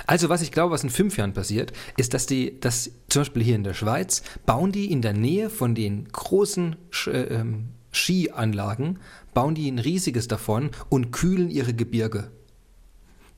Also, 0.07 0.29
was 0.29 0.43
ich 0.43 0.53
glaube, 0.53 0.73
was 0.73 0.83
in 0.83 0.91
fünf 0.91 1.17
Jahren 1.17 1.33
passiert, 1.33 1.73
ist, 1.97 2.15
dass 2.15 2.27
die, 2.27 2.59
dass 2.61 2.91
zum 3.09 3.23
Beispiel 3.23 3.43
hier 3.43 3.55
in 3.55 3.65
der 3.65 3.75
Schweiz, 3.75 4.23
bauen 4.47 4.73
die 4.73 4.91
in 4.91 5.03
der 5.03 5.13
Nähe 5.13 5.51
von 5.51 5.75
den 5.75 6.09
großen 6.09 6.77
Sch 6.91 7.09
äh, 7.09 7.23
ähm, 7.25 7.69
Skianlagen, 7.93 8.99
bauen 9.33 9.55
die 9.55 9.71
ein 9.71 9.79
riesiges 9.79 10.29
davon 10.29 10.71
und 10.89 11.11
kühlen 11.11 11.51
ihre 11.51 11.75
Gebirge, 11.75 12.31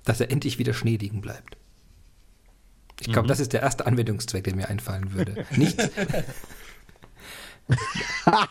dass 0.04 0.20
er 0.20 0.30
endlich 0.30 0.58
wieder 0.58 0.74
Schnee 0.74 0.96
liegen 0.96 1.20
bleibt. 1.20 1.56
Ich 3.00 3.12
glaube, 3.12 3.28
das 3.28 3.40
ist 3.40 3.54
der 3.54 3.62
erste 3.62 3.86
Anwendungszweck, 3.86 4.44
der 4.44 4.54
mir 4.54 4.68
einfallen 4.68 5.12
würde. 5.14 5.46
Nicht 5.56 5.78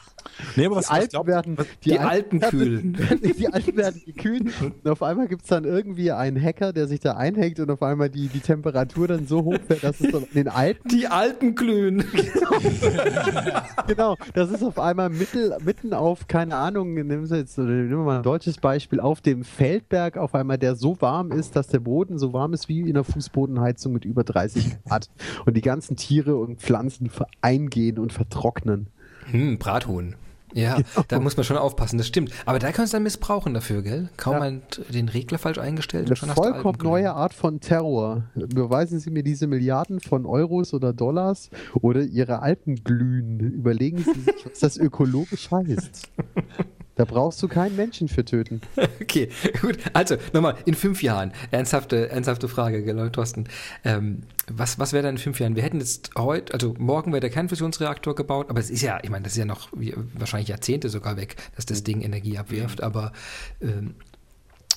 Nee, 0.56 0.68
aber 0.68 0.78
was, 0.78 0.86
Die 0.86 0.92
was 0.92 0.98
Alten 1.00 1.10
glaubt- 1.10 1.28
werden, 1.28 1.58
die 1.84 2.00
Alten 2.00 2.40
kühlen. 2.40 2.94
die 3.38 3.48
Alten 3.52 3.76
werden 3.76 4.02
gekühlt 4.06 4.46
und 4.62 4.88
auf 4.88 5.04
einmal 5.04 5.28
gibt 5.28 5.42
es 5.42 5.50
dann 5.50 5.66
irgendwie 5.66 6.14
einen 6.14 6.42
Hacker, 6.42 6.72
der 6.72 6.88
sich 6.88 7.02
da 7.02 7.18
einhängt 7.18 7.60
und 7.60 7.70
auf 7.70 7.84
einmal 7.84 8.10
die, 8.10 8.30
die 8.30 8.40
Temperatur 8.40 9.10
dann 9.10 9.28
so 9.28 9.44
hoch 9.44 9.58
wird, 9.68 9.84
dass 9.84 10.00
es 10.00 10.12
dann 10.14 10.24
in 10.24 10.34
den 10.34 10.48
Alten, 10.48 10.88
Die 10.88 11.08
Alten 11.08 11.56
glühen. 11.56 12.06
genau, 13.88 14.16
das 14.34 14.50
ist 14.52 14.64
auf 14.64 14.80
einmal 14.80 15.10
mittel, 15.10 15.58
mitten 15.64 15.94
auf, 15.94 16.28
keine 16.28 16.56
Ahnung, 16.56 16.94
nehmen 16.94 17.26
Sie 17.26 17.36
jetzt, 17.36 17.58
oder 17.60 17.68
nehmen 17.70 17.90
wir 17.90 17.98
mal 17.98 18.18
ein 18.18 18.24
deutsches 18.24 18.58
Beispiel, 18.58 19.02
auf 19.02 19.20
dem 19.22 19.44
Feldberg 19.44 20.18
auf 20.18 20.34
einmal, 20.36 20.58
der 20.58 20.76
so 20.76 21.02
warm 21.02 21.32
ist, 21.34 21.56
dass 21.58 21.68
der 21.68 21.80
Boden 21.80 22.18
so 22.18 22.32
warm 22.34 22.54
ist 22.54 22.70
wie 22.70 22.82
in 22.82 22.90
einer 22.96 23.04
Fußbodenheizung 23.04 23.92
mit 23.94 24.06
über 24.06 24.24
30 24.24 24.84
Grad 24.86 25.10
und 25.46 25.58
die 25.58 25.62
ganzen 25.62 25.98
Tiere 25.98 26.38
und 26.38 26.62
Pflanzen 26.62 27.10
eingehen 27.42 28.00
und 28.00 28.14
vertrocknen. 28.14 28.88
Hm, 29.32 29.58
Brathuhn. 29.58 30.16
Ja, 30.54 30.80
da 31.10 31.20
muss 31.20 31.38
man 31.38 31.44
schon 31.44 31.58
aufpassen, 31.58 32.00
das 32.00 32.08
stimmt. 32.08 32.32
Aber 32.48 32.58
da 32.58 32.72
kannst 32.72 32.92
du 32.92 32.96
dann 32.96 33.04
missbrauchen 33.04 33.54
dafür, 33.54 33.84
gell? 33.84 34.10
Kaum 34.18 34.34
Ja. 34.44 34.52
den 34.92 35.08
Regler 35.08 35.38
falsch 35.38 35.60
eingestellt 35.60 36.06
Eine 36.06 36.10
und 36.12 36.16
schon 36.18 36.30
hast 36.30 36.40
du 36.40 36.42
vollkommen 36.42 36.80
neue 36.82 37.14
Art 37.14 37.36
von 37.36 37.60
Terror. 37.60 38.24
Beweisen 38.34 39.00
Sie 39.00 39.12
mir 39.12 39.22
diese 39.22 39.46
Milliarden 39.46 40.00
von 40.00 40.26
Euros 40.26 40.74
oder 40.74 40.92
Dollars 40.92 41.52
oder 41.82 42.02
Ihre 42.02 42.42
Alpen 42.42 42.84
glühen. 42.84 43.40
Überlegen 43.40 44.00
Sie 44.00 44.20
sich, 44.22 44.46
was 44.46 44.60
das 44.60 44.78
ökologisch 44.78 45.52
heißt. 45.52 46.10
Da 47.00 47.06
brauchst 47.06 47.42
du 47.42 47.48
keinen 47.48 47.78
Menschen 47.78 48.10
für 48.10 48.26
töten. 48.26 48.60
Okay, 49.02 49.30
gut. 49.62 49.78
Also, 49.94 50.18
nochmal, 50.34 50.56
in 50.66 50.76
fünf 50.76 51.02
Jahren, 51.02 51.32
ernsthafte, 51.50 52.10
ernsthafte 52.10 52.48
Frage, 52.48 52.84
gell, 52.84 53.10
Thorsten. 53.10 53.46
Ähm, 53.84 54.24
was 54.52 54.78
was 54.78 54.92
wäre 54.92 55.04
dann 55.04 55.16
in 55.16 55.18
fünf 55.18 55.40
Jahren? 55.40 55.56
Wir 55.56 55.64
hätten 55.64 55.80
jetzt 55.80 56.12
heute, 56.18 56.54
also 56.54 56.76
morgen 56.78 57.12
wäre 57.12 57.22
der 57.22 57.30
Kernfusionsreaktor 57.30 58.14
gebaut, 58.14 58.50
aber 58.50 58.60
es 58.60 58.70
ist 58.70 58.82
ja, 58.82 59.00
ich 59.02 59.10
meine, 59.10 59.24
das 59.24 59.32
ist 59.32 59.38
ja 59.38 59.46
noch 59.46 59.70
wie, 59.74 59.96
wahrscheinlich 60.14 60.50
Jahrzehnte 60.50 60.90
sogar 60.90 61.16
weg, 61.16 61.38
dass 61.56 61.66
das 61.66 61.84
Ding 61.84 62.02
Energie 62.02 62.38
abwirft, 62.38 62.84
aber 62.84 63.14
ähm, 63.62 63.96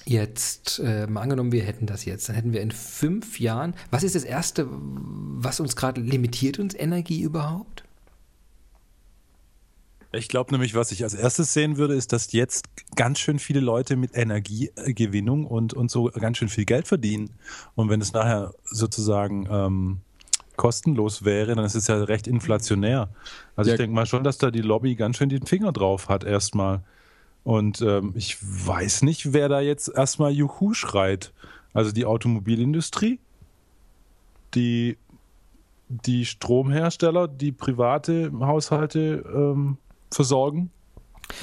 jetzt, 0.06 0.78
äh, 0.78 1.06
mal 1.08 1.22
angenommen, 1.22 1.52
wir 1.52 1.64
hätten 1.64 1.86
das 1.86 2.04
jetzt, 2.04 2.28
dann 2.28 2.36
hätten 2.36 2.52
wir 2.52 2.62
in 2.62 2.70
fünf 2.70 3.40
Jahren, 3.40 3.74
was 3.90 4.04
ist 4.04 4.14
das 4.14 4.24
Erste, 4.24 4.68
was 4.70 5.60
uns 5.60 5.74
gerade 5.76 6.00
limitiert, 6.00 6.58
uns 6.58 6.74
Energie 6.74 7.20
überhaupt? 7.20 7.82
Ich 10.14 10.28
glaube 10.28 10.52
nämlich, 10.52 10.74
was 10.74 10.92
ich 10.92 11.02
als 11.04 11.14
erstes 11.14 11.54
sehen 11.54 11.78
würde, 11.78 11.94
ist, 11.94 12.12
dass 12.12 12.32
jetzt 12.32 12.66
ganz 12.96 13.18
schön 13.18 13.38
viele 13.38 13.60
Leute 13.60 13.96
mit 13.96 14.14
Energiegewinnung 14.14 15.46
und, 15.46 15.72
und 15.72 15.90
so 15.90 16.04
ganz 16.04 16.36
schön 16.36 16.48
viel 16.48 16.66
Geld 16.66 16.86
verdienen. 16.86 17.30
Und 17.74 17.88
wenn 17.88 18.00
es 18.00 18.12
nachher 18.12 18.52
sozusagen 18.64 19.48
ähm, 19.50 20.00
kostenlos 20.56 21.24
wäre, 21.24 21.54
dann 21.54 21.64
ist 21.64 21.74
es 21.74 21.86
ja 21.86 21.96
recht 22.04 22.26
inflationär. 22.26 23.08
Also 23.56 23.70
Ja. 23.70 23.74
ich 23.74 23.78
denke 23.78 23.94
mal 23.94 24.06
schon, 24.06 24.22
dass 24.22 24.36
da 24.38 24.50
die 24.50 24.60
Lobby 24.60 24.96
ganz 24.96 25.16
schön 25.16 25.30
den 25.30 25.46
Finger 25.46 25.72
drauf 25.72 26.08
hat 26.08 26.24
erstmal. 26.24 26.82
Und 27.42 27.80
ähm, 27.80 28.12
ich 28.14 28.36
weiß 28.40 29.02
nicht, 29.02 29.32
wer 29.32 29.48
da 29.48 29.60
jetzt 29.60 29.88
erstmal 29.88 30.30
Juhu 30.30 30.74
schreit. 30.74 31.32
Also 31.72 31.90
die 31.90 32.04
Automobilindustrie, 32.04 33.18
die, 34.54 34.98
die 35.88 36.26
Stromhersteller, 36.26 37.28
die 37.28 37.50
private 37.50 38.30
Haushalte 38.40 39.24
ähm, 39.34 39.78
versorgen. 40.14 40.70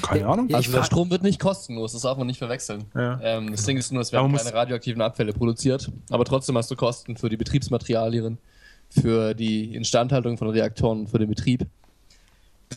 Keine 0.04 0.22
Ja, 0.22 0.30
Ahnung. 0.30 0.48
ich 0.50 0.56
Also 0.56 0.72
der 0.72 0.84
Strom 0.84 1.10
wird 1.10 1.24
nicht 1.24 1.40
kostenlos, 1.40 1.94
das 1.94 2.04
darf 2.04 2.18
man 2.18 2.28
nicht 2.28 2.38
verwechseln. 2.38 2.86
Ja. 2.96 3.20
Ähm, 3.22 3.52
das 3.52 3.64
Ding 3.64 3.78
ist 3.78 3.92
nur, 3.92 4.02
es 4.02 4.12
werden 4.12 4.32
man 4.32 4.40
keine 4.40 4.54
radioaktiven 4.54 5.02
Abfälle 5.02 5.34
produziert, 5.34 5.92
aber 6.10 6.26
trotzdem 6.26 6.58
hast 6.58 6.70
du 6.70 6.76
Kosten 6.76 7.18
für 7.18 7.30
die 7.30 7.38
Betriebsmaterialien, 7.38 8.38
für 8.90 9.34
die 9.34 9.74
Instandhaltung 9.76 10.38
von 10.38 10.50
Reaktoren, 10.50 11.08
für 11.08 11.18
den 11.18 11.30
Betrieb. 11.30 11.66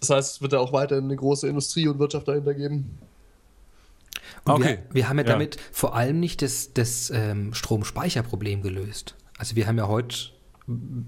Das 0.00 0.08
heißt, 0.08 0.36
es 0.36 0.42
wird 0.42 0.54
da 0.54 0.58
auch 0.58 0.72
weiterhin 0.72 1.04
eine 1.04 1.16
große 1.16 1.46
Industrie 1.48 1.86
und 1.88 1.98
Wirtschaft 1.98 2.26
dahinter 2.28 2.54
geben. 2.54 2.98
Und 4.44 4.52
Okay. 4.54 4.78
wir, 4.88 4.94
wir 4.94 5.08
haben 5.08 5.18
ja, 5.18 5.24
Ja. 5.24 5.32
damit 5.32 5.58
vor 5.70 5.94
allem 5.94 6.18
nicht 6.18 6.40
das, 6.40 6.72
das 6.72 7.10
ähm, 7.14 7.52
Stromspeicherproblem 7.52 8.62
gelöst. 8.62 9.14
Also 9.38 9.54
wir 9.56 9.66
haben 9.66 9.76
ja 9.76 9.88
heute, 9.88 10.16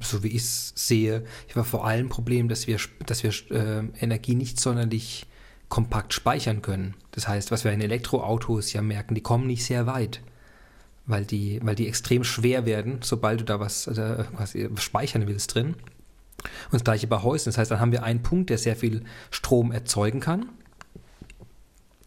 so 0.01 0.23
wie 0.23 0.29
ich 0.29 0.43
es 0.43 0.73
sehe, 0.75 1.25
ich 1.49 1.57
war 1.57 1.65
vor 1.65 1.87
allem 1.87 2.09
Problem, 2.09 2.49
dass 2.49 2.67
wir, 2.67 2.79
dass 3.07 3.23
wir 3.23 3.33
äh, 3.51 3.85
Energie 4.01 4.35
nicht 4.35 4.61
sonderlich 4.61 5.27
kompakt 5.69 6.13
speichern 6.13 6.63
können. 6.63 6.95
Das 7.13 7.29
heißt, 7.29 7.51
was 7.51 7.65
wir 7.65 7.73
in 7.73 7.81
Elektroautos 7.81 8.73
ja 8.73 8.83
merken, 8.83 9.15
die 9.15 9.23
kommen 9.23 9.47
nicht 9.47 9.65
sehr 9.65 9.87
weit, 9.87 10.21
weil 11.07 11.25
die, 11.25 11.61
weil 11.63 11.75
die 11.75 11.89
extrem 11.89 12.25
schwer 12.25 12.67
werden, 12.67 12.99
sobald 13.03 13.41
du 13.41 13.45
da 13.45 13.61
was, 13.61 13.87
äh, 13.87 14.25
was 14.35 14.55
speichern 14.83 15.27
willst 15.27 15.55
drin. 15.55 15.75
Und 16.67 16.75
das 16.75 16.85
gleiche 16.85 17.07
bei 17.07 17.23
Häusern. 17.23 17.53
Das 17.53 17.59
heißt, 17.59 17.71
dann 17.71 17.81
haben 17.81 17.93
wir 17.93 18.03
einen 18.03 18.23
Punkt, 18.23 18.51
der 18.51 18.59
sehr 18.59 18.77
viel 18.77 19.05
Strom 19.31 19.73
erzeugen 19.73 20.21
kann. 20.21 20.51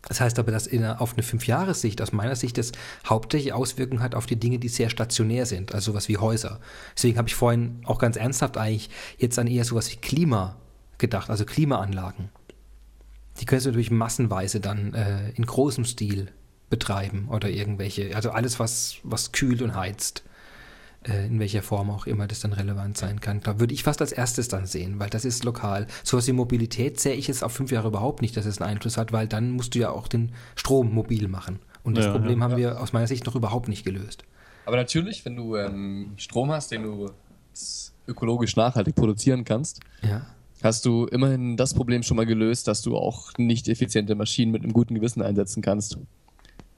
Das 0.07 0.21
heißt 0.21 0.39
aber, 0.39 0.51
dass 0.51 0.67
in, 0.67 0.85
auf 0.85 1.13
eine 1.13 1.23
Fünfjahressicht 1.23 2.01
aus 2.01 2.13
meiner 2.13 2.35
Sicht 2.35 2.57
das 2.57 2.71
hauptsächlich 3.05 3.53
Auswirkungen 3.53 4.01
hat 4.01 4.15
auf 4.15 4.25
die 4.25 4.37
Dinge, 4.37 4.59
die 4.59 4.69
sehr 4.69 4.89
stationär 4.89 5.45
sind, 5.45 5.73
also 5.73 5.91
sowas 5.91 6.07
wie 6.07 6.17
Häuser. 6.17 6.59
Deswegen 6.95 7.17
habe 7.17 7.27
ich 7.27 7.35
vorhin 7.35 7.81
auch 7.85 7.99
ganz 7.99 8.15
ernsthaft 8.15 8.57
eigentlich 8.57 8.89
jetzt 9.17 9.37
an 9.37 9.47
eher 9.47 9.65
sowas 9.65 9.91
wie 9.91 9.97
Klima 9.97 10.55
gedacht, 10.97 11.29
also 11.29 11.45
Klimaanlagen. 11.45 12.29
Die 13.39 13.45
können 13.45 13.61
du 13.61 13.69
natürlich 13.69 13.91
massenweise 13.91 14.59
dann 14.59 14.93
äh, 14.93 15.29
in 15.31 15.45
großem 15.45 15.85
Stil 15.85 16.31
betreiben 16.69 17.27
oder 17.29 17.49
irgendwelche, 17.49 18.15
also 18.15 18.31
alles, 18.31 18.59
was, 18.59 18.97
was 19.03 19.31
kühlt 19.31 19.61
und 19.61 19.75
heizt, 19.75 20.23
in 21.05 21.39
welcher 21.39 21.61
Form 21.61 21.89
auch 21.89 22.05
immer 22.07 22.27
das 22.27 22.39
dann 22.41 22.53
relevant 22.53 22.97
sein 22.97 23.21
kann. 23.21 23.39
Da 23.41 23.59
würde 23.59 23.73
ich 23.73 23.83
fast 23.83 24.01
als 24.01 24.11
erstes 24.11 24.47
dann 24.49 24.65
sehen, 24.65 24.99
weil 24.99 25.09
das 25.09 25.23
ist 25.25 25.43
lokal. 25.43 25.87
Sowas 26.03 26.27
wie 26.27 26.33
Mobilität 26.33 26.99
sehe 26.99 27.13
ich 27.13 27.27
jetzt 27.27 27.43
auf 27.43 27.53
fünf 27.53 27.71
Jahre 27.71 27.87
überhaupt 27.89 28.21
nicht, 28.21 28.35
dass 28.35 28.45
es 28.45 28.59
einen 28.61 28.71
Einfluss 28.71 28.97
hat, 28.97 29.11
weil 29.13 29.27
dann 29.27 29.51
musst 29.51 29.75
du 29.75 29.79
ja 29.79 29.91
auch 29.91 30.07
den 30.07 30.31
Strom 30.55 30.93
mobil 30.93 31.27
machen. 31.27 31.59
Und 31.83 31.97
das 31.97 32.05
Ja, 32.05 32.11
Problem 32.11 32.39
ja. 32.39 32.43
haben 32.45 32.57
wir 32.57 32.81
aus 32.81 32.91
meiner 32.93 33.07
Sicht 33.07 33.25
noch 33.25 33.35
überhaupt 33.35 33.69
nicht 33.69 33.85
gelöst. 33.85 34.23
Aber 34.65 34.75
natürlich, 34.75 35.23
wenn 35.23 35.37
du 35.37 35.55
ähm, 35.55 36.11
Strom 36.17 36.51
hast, 36.51 36.71
den 36.71 36.83
du 36.83 37.09
ökologisch 38.07 38.55
nachhaltig 38.55 38.95
produzieren 38.95 39.45
kannst, 39.45 39.79
Ja. 40.01 40.25
hast 40.61 40.85
du 40.85 41.05
immerhin 41.05 41.55
das 41.57 41.73
Problem 41.73 42.03
schon 42.03 42.17
mal 42.17 42.25
gelöst, 42.25 42.67
dass 42.67 42.81
du 42.81 42.97
auch 42.97 43.31
nicht 43.37 43.69
effiziente 43.69 44.15
Maschinen 44.15 44.51
mit 44.51 44.63
einem 44.63 44.73
guten 44.73 44.95
Gewissen 44.95 45.21
einsetzen 45.21 45.61
kannst. 45.61 45.97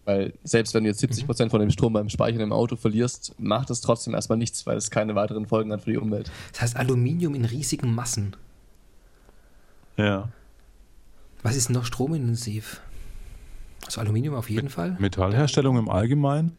Weil 0.10 0.34
selbst 0.43 0.74
wenn 0.74 0.86
du 0.86 0.89
jetzt 0.89 1.03
70% 1.03 1.51
von 1.51 1.60
dem 1.60 1.70
Strom 1.70 1.93
beim 1.93 2.10
Speichern 2.10 2.41
im 2.41 2.51
Auto 2.51 2.76
verlierst, 2.76 3.36
macht 3.38 3.70
es 3.70 3.80
trotzdem 3.80 4.16
erstmal 4.16 4.39
nichts, 4.39 4.66
weil 4.66 4.76
es 4.76 4.89
keine 4.89 5.14
weiteren 5.14 5.45
Folgen 5.45 5.72
hat 5.72 5.82
für 5.84 5.91
die 5.91 5.97
Umwelt. 5.97 6.32
Das 6.51 6.62
heißt 6.62 6.78
Aluminium 6.78 7.36
in 7.36 7.45
riesigen 7.45 7.93
Massen. 7.93 8.36
Ja. 9.97 10.30
Was 11.43 11.55
ist 11.55 11.70
noch 11.70 11.86
stromintensiv? 11.86 12.82
Also 13.86 14.01
Aluminium 14.01 14.34
auf 14.34 14.49
jeden 14.49 14.70
Fall. 14.70 14.97
Metallherstellung 14.99 15.78
im 15.78 15.89
Allgemeinen 15.89 16.57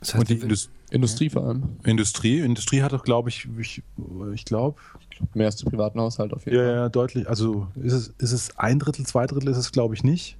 Das 0.00 0.12
und 0.14 0.28
die 0.28 0.38
wir- 0.38 0.42
Indus 0.42 0.68
Industrie 0.90 1.30
vor 1.30 1.46
allem. 1.46 1.76
Industrie. 1.84 2.40
Industrie 2.40 2.82
hat 2.82 2.92
doch, 2.92 3.04
glaube 3.04 3.28
ich, 3.28 3.46
ich, 3.56 3.84
ich 4.34 4.44
glaube, 4.44 4.80
Mehr 5.34 5.46
als 5.46 5.56
die 5.56 5.66
privaten 5.66 6.00
Haushalte 6.00 6.34
auf 6.34 6.46
jeden 6.46 6.56
ja, 6.58 6.64
Fall. 6.64 6.74
ja, 6.74 6.88
deutlich. 6.88 7.28
Also 7.28 7.68
ist 7.76 7.92
es, 7.92 8.08
ist 8.18 8.32
es 8.32 8.56
ein 8.58 8.78
Drittel, 8.78 9.04
zwei 9.06 9.26
Drittel 9.26 9.50
ist 9.50 9.58
es, 9.58 9.70
glaube 9.70 9.94
ich, 9.94 10.02
nicht. 10.02 10.36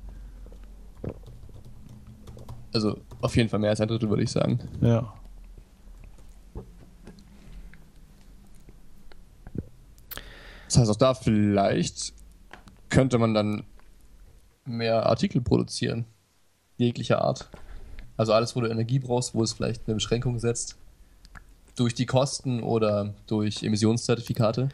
Also 2.72 3.00
auf 3.20 3.36
jeden 3.36 3.48
Fall 3.48 3.60
mehr 3.60 3.70
als 3.70 3.80
ein 3.80 3.88
Drittel, 3.88 4.08
würde 4.08 4.22
ich 4.22 4.30
sagen. 4.30 4.60
Ja. 4.80 5.12
Das 10.66 10.78
heißt, 10.78 10.90
auch 10.90 10.96
da 10.96 11.14
vielleicht 11.14 12.12
könnte 12.90 13.18
man 13.18 13.34
dann 13.34 13.64
mehr 14.64 15.06
Artikel 15.06 15.40
produzieren. 15.40 16.04
Jeglicher 16.76 17.22
Art. 17.22 17.50
Also 18.16 18.32
alles, 18.32 18.54
wo 18.54 18.60
du 18.60 18.68
Energie 18.68 18.98
brauchst, 18.98 19.34
wo 19.34 19.42
es 19.42 19.52
vielleicht 19.52 19.88
eine 19.88 19.94
Beschränkung 19.94 20.38
setzt. 20.38 20.76
Durch 21.76 21.94
die 21.94 22.06
Kosten 22.06 22.62
oder 22.62 23.14
durch 23.26 23.62
Emissionszertifikate. 23.62 24.68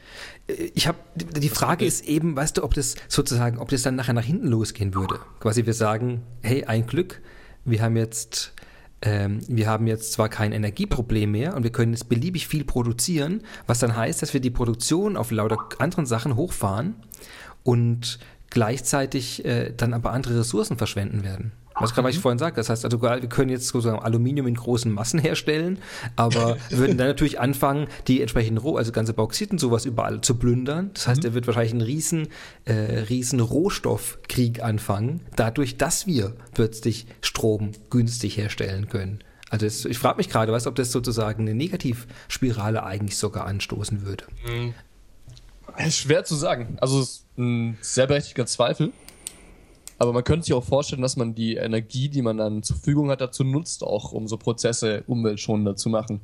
Ich 0.74 0.88
habe 0.88 0.98
die 1.14 1.48
Frage 1.48 1.84
ist 1.84 2.04
eben, 2.06 2.34
weißt 2.34 2.56
du, 2.56 2.64
ob 2.64 2.74
das 2.74 2.96
sozusagen, 3.08 3.58
ob 3.58 3.68
das 3.68 3.82
dann 3.82 3.94
nachher 3.94 4.14
nach 4.14 4.24
hinten 4.24 4.48
losgehen 4.48 4.94
würde. 4.94 5.20
Quasi 5.38 5.64
wir 5.64 5.74
sagen, 5.74 6.22
hey, 6.42 6.64
ein 6.64 6.86
Glück, 6.86 7.22
wir 7.66 7.82
haben 7.82 7.96
jetzt 7.96 8.54
ähm, 9.02 9.40
wir 9.46 9.68
haben 9.68 9.86
jetzt 9.86 10.12
zwar 10.12 10.28
kein 10.28 10.52
Energieproblem 10.52 11.30
mehr 11.30 11.54
und 11.54 11.62
wir 11.62 11.70
können 11.70 11.92
jetzt 11.92 12.08
beliebig 12.08 12.48
viel 12.48 12.64
produzieren, 12.64 13.42
was 13.66 13.78
dann 13.78 13.94
heißt, 13.94 14.22
dass 14.22 14.32
wir 14.32 14.40
die 14.40 14.50
Produktion 14.50 15.16
auf 15.16 15.30
lauter 15.30 15.58
anderen 15.78 16.06
Sachen 16.06 16.34
hochfahren 16.34 16.96
und 17.62 18.18
gleichzeitig 18.48 19.44
äh, 19.44 19.72
dann 19.76 19.92
aber 19.92 20.12
andere 20.12 20.40
Ressourcen 20.40 20.78
verschwenden 20.78 21.24
werden. 21.24 21.52
Was 21.78 21.94
gerade, 21.94 22.08
was 22.08 22.14
ich 22.14 22.20
vorhin 22.20 22.38
sagte, 22.38 22.58
das 22.58 22.70
heißt 22.70 22.84
also, 22.84 23.02
wir 23.02 23.20
können 23.28 23.50
jetzt 23.50 23.68
sozusagen 23.68 23.98
Aluminium 23.98 24.46
in 24.46 24.54
großen 24.54 24.90
Massen 24.90 25.20
herstellen, 25.20 25.78
aber 26.16 26.56
würden 26.70 26.96
dann 26.96 27.08
natürlich 27.08 27.38
anfangen, 27.38 27.88
die 28.08 28.22
entsprechenden 28.22 28.58
Roh, 28.58 28.76
also 28.76 28.92
ganze 28.92 29.12
Bauxit 29.12 29.50
und 29.50 29.58
sowas 29.58 29.84
überall 29.84 30.20
zu 30.22 30.36
plündern. 30.36 30.90
Das 30.94 31.06
heißt, 31.06 31.24
da 31.24 31.34
wird 31.34 31.46
wahrscheinlich 31.46 31.74
ein 31.74 31.82
riesen, 31.82 32.28
äh, 32.64 32.72
riesen 32.72 33.40
Rohstoffkrieg 33.40 34.62
anfangen, 34.62 35.20
dadurch, 35.36 35.76
dass 35.76 36.06
wir 36.06 36.34
plötzlich 36.54 37.06
Strom 37.20 37.72
günstig 37.90 38.36
herstellen 38.36 38.88
können. 38.88 39.20
Also 39.50 39.66
das, 39.66 39.84
ich 39.84 39.98
frage 39.98 40.16
mich 40.16 40.28
gerade, 40.28 40.52
was, 40.52 40.66
ob 40.66 40.74
das 40.74 40.90
sozusagen 40.90 41.42
eine 41.42 41.54
Negativspirale 41.54 42.82
eigentlich 42.84 43.16
sogar 43.16 43.46
anstoßen 43.46 44.04
würde. 44.04 44.24
Ist 45.78 45.98
Schwer 45.98 46.24
zu 46.24 46.34
sagen. 46.34 46.78
Also 46.80 47.00
es 47.00 47.08
ist 47.08 47.38
ein 47.38 47.78
sehr 47.80 48.06
berechtigter 48.06 48.46
Zweifel. 48.46 48.92
Aber 49.98 50.12
man 50.12 50.24
könnte 50.24 50.44
sich 50.44 50.54
auch 50.54 50.64
vorstellen, 50.64 51.02
dass 51.02 51.16
man 51.16 51.34
die 51.34 51.56
Energie, 51.56 52.08
die 52.08 52.22
man 52.22 52.36
dann 52.36 52.62
zur 52.62 52.76
Verfügung 52.76 53.10
hat, 53.10 53.20
dazu 53.20 53.44
nutzt, 53.44 53.82
auch 53.82 54.12
um 54.12 54.28
so 54.28 54.36
Prozesse 54.36 55.04
umweltschonender 55.06 55.76
zu 55.76 55.88
machen. 55.88 56.20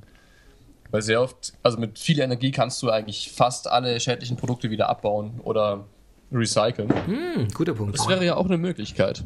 Weil 0.90 1.00
sehr 1.00 1.22
oft, 1.22 1.54
also 1.62 1.78
mit 1.78 1.98
viel 1.98 2.20
Energie 2.20 2.50
kannst 2.50 2.82
du 2.82 2.90
eigentlich 2.90 3.32
fast 3.32 3.70
alle 3.70 3.98
schädlichen 3.98 4.36
Produkte 4.36 4.70
wieder 4.70 4.90
abbauen 4.90 5.40
oder 5.42 5.86
recyceln. 6.30 6.92
Hm, 7.06 7.48
guter 7.54 7.72
Punkt. 7.72 7.98
Das 7.98 8.08
wäre 8.08 8.24
ja 8.24 8.36
auch 8.36 8.44
eine 8.44 8.58
Möglichkeit. 8.58 9.24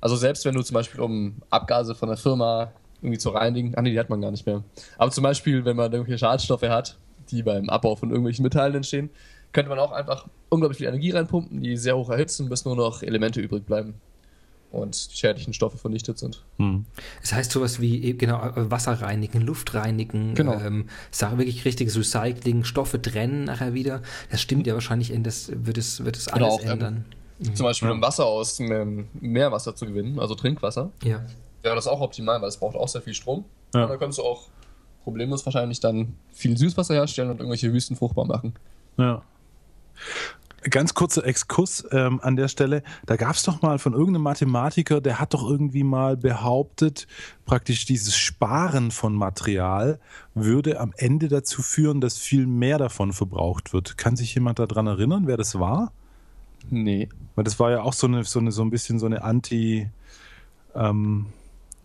Also 0.00 0.16
selbst 0.16 0.44
wenn 0.44 0.54
du 0.54 0.62
zum 0.62 0.74
Beispiel, 0.74 1.00
um 1.00 1.36
Abgase 1.48 1.94
von 1.94 2.08
der 2.08 2.18
Firma 2.18 2.72
irgendwie 3.00 3.18
zu 3.18 3.30
reinigen, 3.30 3.74
ach 3.76 3.82
nee, 3.82 3.90
die 3.90 3.98
hat 3.98 4.10
man 4.10 4.20
gar 4.20 4.30
nicht 4.30 4.46
mehr. 4.46 4.64
Aber 4.98 5.10
zum 5.10 5.22
Beispiel, 5.22 5.64
wenn 5.64 5.76
man 5.76 5.92
irgendwelche 5.92 6.18
Schadstoffe 6.18 6.62
hat, 6.62 6.98
die 7.30 7.42
beim 7.42 7.70
Abbau 7.70 7.96
von 7.96 8.10
irgendwelchen 8.10 8.42
Metallen 8.42 8.74
entstehen, 8.74 9.10
könnte 9.54 9.70
man 9.70 9.78
auch 9.78 9.92
einfach 9.92 10.26
unglaublich 10.50 10.76
viel 10.78 10.86
Energie 10.86 11.10
reinpumpen, 11.12 11.62
die 11.62 11.78
sehr 11.78 11.96
hoch 11.96 12.10
erhitzen, 12.10 12.50
bis 12.50 12.66
nur 12.66 12.76
noch 12.76 13.02
Elemente 13.02 13.40
übrig 13.40 13.64
bleiben 13.64 13.94
und 14.70 15.12
die 15.12 15.16
schädlichen 15.16 15.52
Stoffe 15.54 15.78
vernichtet 15.78 16.18
sind. 16.18 16.44
Das 17.20 17.32
heißt 17.32 17.52
sowas 17.52 17.80
wie 17.80 18.02
eben, 18.02 18.18
genau 18.18 18.42
äh, 18.44 18.70
Wasser 18.70 18.92
reinigen, 19.00 19.40
Luft 19.40 19.72
reinigen, 19.74 20.34
Genau. 20.34 20.54
ähm, 20.60 20.88
Sache 21.12 21.38
wirklich 21.38 21.64
richtiges 21.64 21.96
Recycling, 21.96 22.64
Stoffe 22.64 23.00
trennen 23.00 23.44
nachher 23.44 23.72
wieder. 23.72 24.02
Das 24.30 24.40
stimmt 24.40 24.66
ja 24.66 24.74
wahrscheinlich, 24.74 25.10
in 25.12 25.22
das 25.22 25.50
wird 25.54 25.78
es 25.78 26.04
wird 26.04 26.16
es 26.16 26.26
alles 26.28 26.46
Oder 26.46 26.52
auch, 26.54 26.62
ähm, 26.64 26.68
ändern. 26.70 27.04
Zum 27.54 27.64
Beispiel 27.64 27.90
um 27.90 28.00
Wasser 28.02 28.26
aus 28.26 28.58
ähm, 28.60 29.08
Meerwasser 29.14 29.74
zu 29.76 29.86
gewinnen, 29.86 30.18
also 30.18 30.34
Trinkwasser, 30.34 30.90
Ja. 31.02 31.24
wäre 31.62 31.74
das 31.76 31.86
auch 31.86 32.00
optimal, 32.00 32.40
weil 32.42 32.48
es 32.48 32.56
braucht 32.56 32.76
auch 32.76 32.88
sehr 32.88 33.02
viel 33.02 33.14
Strom. 33.14 33.44
Ja. 33.74 33.84
Und 33.84 33.90
dann 33.90 33.98
kannst 33.98 34.18
du 34.18 34.22
auch 34.22 34.48
problemlos 35.04 35.44
wahrscheinlich 35.46 35.80
dann 35.80 36.14
viel 36.32 36.56
Süßwasser 36.56 36.94
herstellen 36.94 37.30
und 37.30 37.38
irgendwelche 37.38 37.72
Wüsten 37.72 37.94
fruchtbar 37.96 38.24
machen. 38.24 38.54
Ja. 38.96 39.22
Ganz 40.70 40.94
kurzer 40.94 41.26
Exkurs 41.26 41.84
ähm, 41.90 42.20
an 42.22 42.36
der 42.36 42.48
Stelle. 42.48 42.82
Da 43.04 43.16
gab 43.16 43.34
es 43.34 43.42
doch 43.42 43.60
mal 43.60 43.78
von 43.78 43.92
irgendeinem 43.92 44.22
Mathematiker, 44.22 45.02
der 45.02 45.20
hat 45.20 45.34
doch 45.34 45.48
irgendwie 45.48 45.84
mal 45.84 46.16
behauptet, 46.16 47.06
praktisch 47.44 47.84
dieses 47.84 48.16
Sparen 48.16 48.90
von 48.90 49.14
Material 49.14 49.98
würde 50.34 50.80
am 50.80 50.94
Ende 50.96 51.28
dazu 51.28 51.60
führen, 51.60 52.00
dass 52.00 52.16
viel 52.16 52.46
mehr 52.46 52.78
davon 52.78 53.12
verbraucht 53.12 53.74
wird. 53.74 53.98
Kann 53.98 54.16
sich 54.16 54.34
jemand 54.34 54.58
daran 54.58 54.86
erinnern, 54.86 55.26
wer 55.26 55.36
das 55.36 55.58
war? 55.58 55.92
Nee. 56.70 57.10
Weil 57.34 57.44
das 57.44 57.60
war 57.60 57.70
ja 57.70 57.82
auch 57.82 57.92
so 57.92 58.06
eine, 58.06 58.24
so 58.24 58.38
eine, 58.38 58.50
so 58.50 58.62
ein 58.62 58.70
bisschen 58.70 58.98
so 58.98 59.04
eine 59.04 59.22
Anti, 59.22 59.90
ähm, 60.74 61.26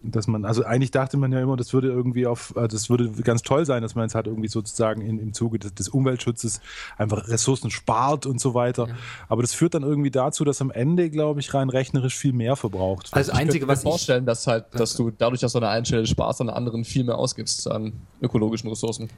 dass 0.01 0.27
man, 0.27 0.45
also 0.45 0.63
eigentlich 0.63 0.91
dachte 0.91 1.17
man 1.17 1.31
ja 1.31 1.41
immer, 1.41 1.57
das 1.57 1.73
würde 1.73 1.89
irgendwie 1.89 2.25
auf, 2.25 2.53
äh, 2.55 2.67
das 2.67 2.89
würde 2.89 3.09
ganz 3.23 3.41
toll 3.41 3.65
sein, 3.65 3.81
dass 3.81 3.95
man 3.95 4.05
jetzt 4.05 4.15
halt 4.15 4.27
irgendwie 4.27 4.47
sozusagen 4.47 5.01
in, 5.01 5.19
im 5.19 5.33
Zuge 5.33 5.59
des, 5.59 5.73
des 5.73 5.89
Umweltschutzes 5.89 6.61
einfach 6.97 7.27
Ressourcen 7.27 7.69
spart 7.69 8.25
und 8.25 8.39
so 8.39 8.53
weiter. 8.53 8.87
Ja. 8.87 8.95
Aber 9.27 9.41
das 9.41 9.53
führt 9.53 9.73
dann 9.73 9.83
irgendwie 9.83 10.11
dazu, 10.11 10.45
dass 10.45 10.61
am 10.61 10.71
Ende, 10.71 11.09
glaube 11.09 11.39
ich, 11.39 11.53
rein 11.53 11.69
rechnerisch 11.69 12.15
viel 12.15 12.33
mehr 12.33 12.55
verbraucht 12.55 13.11
wird. 13.11 13.15
Also 13.15 13.31
das 13.31 13.39
Einzige, 13.39 13.67
was 13.67 13.83
mir 13.83 13.89
ich, 13.89 13.91
vorstellen, 13.91 14.25
dass 14.25 14.47
halt, 14.47 14.65
dass 14.71 14.95
du 14.95 15.11
dadurch, 15.11 15.41
dass 15.41 15.51
du 15.51 15.57
an 15.57 15.63
der 15.63 15.71
einen 15.71 15.85
Stelle 15.85 16.07
sparst, 16.07 16.39
an 16.41 16.47
der 16.47 16.55
anderen 16.55 16.85
viel 16.85 17.03
mehr 17.03 17.17
ausgibst 17.17 17.69
an 17.69 17.93
ökologischen 18.21 18.69
Ressourcen. 18.69 19.09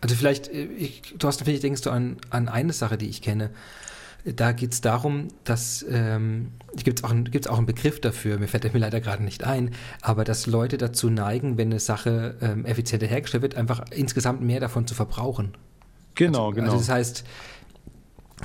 also 0.00 0.14
vielleicht, 0.14 0.48
äh, 0.48 0.64
ich, 0.64 1.02
Thorsten, 1.18 1.44
vielleicht 1.44 1.62
denkst 1.62 1.82
du 1.82 1.90
an, 1.90 2.16
an 2.30 2.48
eine 2.48 2.72
Sache, 2.72 2.98
die 2.98 3.06
ich 3.06 3.22
kenne. 3.22 3.50
Da 4.34 4.50
geht 4.50 4.72
es 4.72 4.80
darum, 4.80 5.28
dass 5.44 5.86
ähm, 5.88 6.48
gibt 6.82 6.98
es 6.98 7.04
auch, 7.04 7.14
gibt's 7.30 7.46
auch 7.46 7.58
einen 7.58 7.66
Begriff 7.66 8.00
dafür, 8.00 8.38
mir 8.38 8.48
fällt 8.48 8.64
der 8.64 8.72
mir 8.72 8.80
leider 8.80 9.00
gerade 9.00 9.22
nicht 9.22 9.44
ein, 9.44 9.70
aber 10.02 10.24
dass 10.24 10.46
Leute 10.46 10.78
dazu 10.78 11.10
neigen, 11.10 11.56
wenn 11.58 11.68
eine 11.68 11.78
Sache 11.78 12.36
ähm, 12.40 12.64
effizienter 12.64 13.06
hergestellt 13.06 13.42
wird, 13.42 13.54
einfach 13.54 13.84
insgesamt 13.90 14.40
mehr 14.40 14.58
davon 14.58 14.86
zu 14.86 14.94
verbrauchen. 14.94 15.52
genau, 16.16 16.50
genau. 16.50 16.72
Also 16.72 16.78
das 16.78 16.88
heißt, 16.88 17.24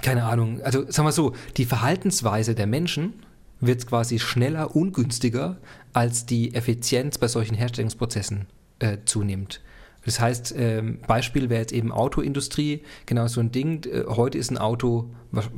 keine 0.04 0.26
Ahnung, 0.26 0.62
also 0.62 0.90
sagen 0.90 1.08
wir 1.08 1.12
so, 1.12 1.34
die 1.58 1.66
Verhaltensweise 1.66 2.54
der 2.54 2.68
Menschen 2.68 3.14
wird 3.60 3.88
quasi 3.88 4.20
schneller 4.20 4.76
und 4.76 4.94
günstiger, 4.94 5.58
als 5.94 6.26
die 6.26 6.54
Effizienz 6.54 7.18
bei 7.18 7.28
solchen 7.28 7.56
Herstellungsprozessen 7.56 8.46
äh, 8.80 8.98
zunimmt. 9.06 9.62
Das 10.06 10.20
heißt, 10.20 10.56
ähm, 10.58 11.00
Beispiel 11.08 11.50
wäre 11.50 11.62
jetzt 11.62 11.74
eben 11.74 11.92
Autoindustrie, 11.92 12.84
genau 13.06 13.28
so 13.28 13.40
ein 13.40 13.52
Ding. 13.52 13.86
Äh, 13.86 14.06
heute 14.08 14.38
ist 14.38 14.52
ein 14.52 14.58
Auto, 14.58 15.12
was, 15.32 15.50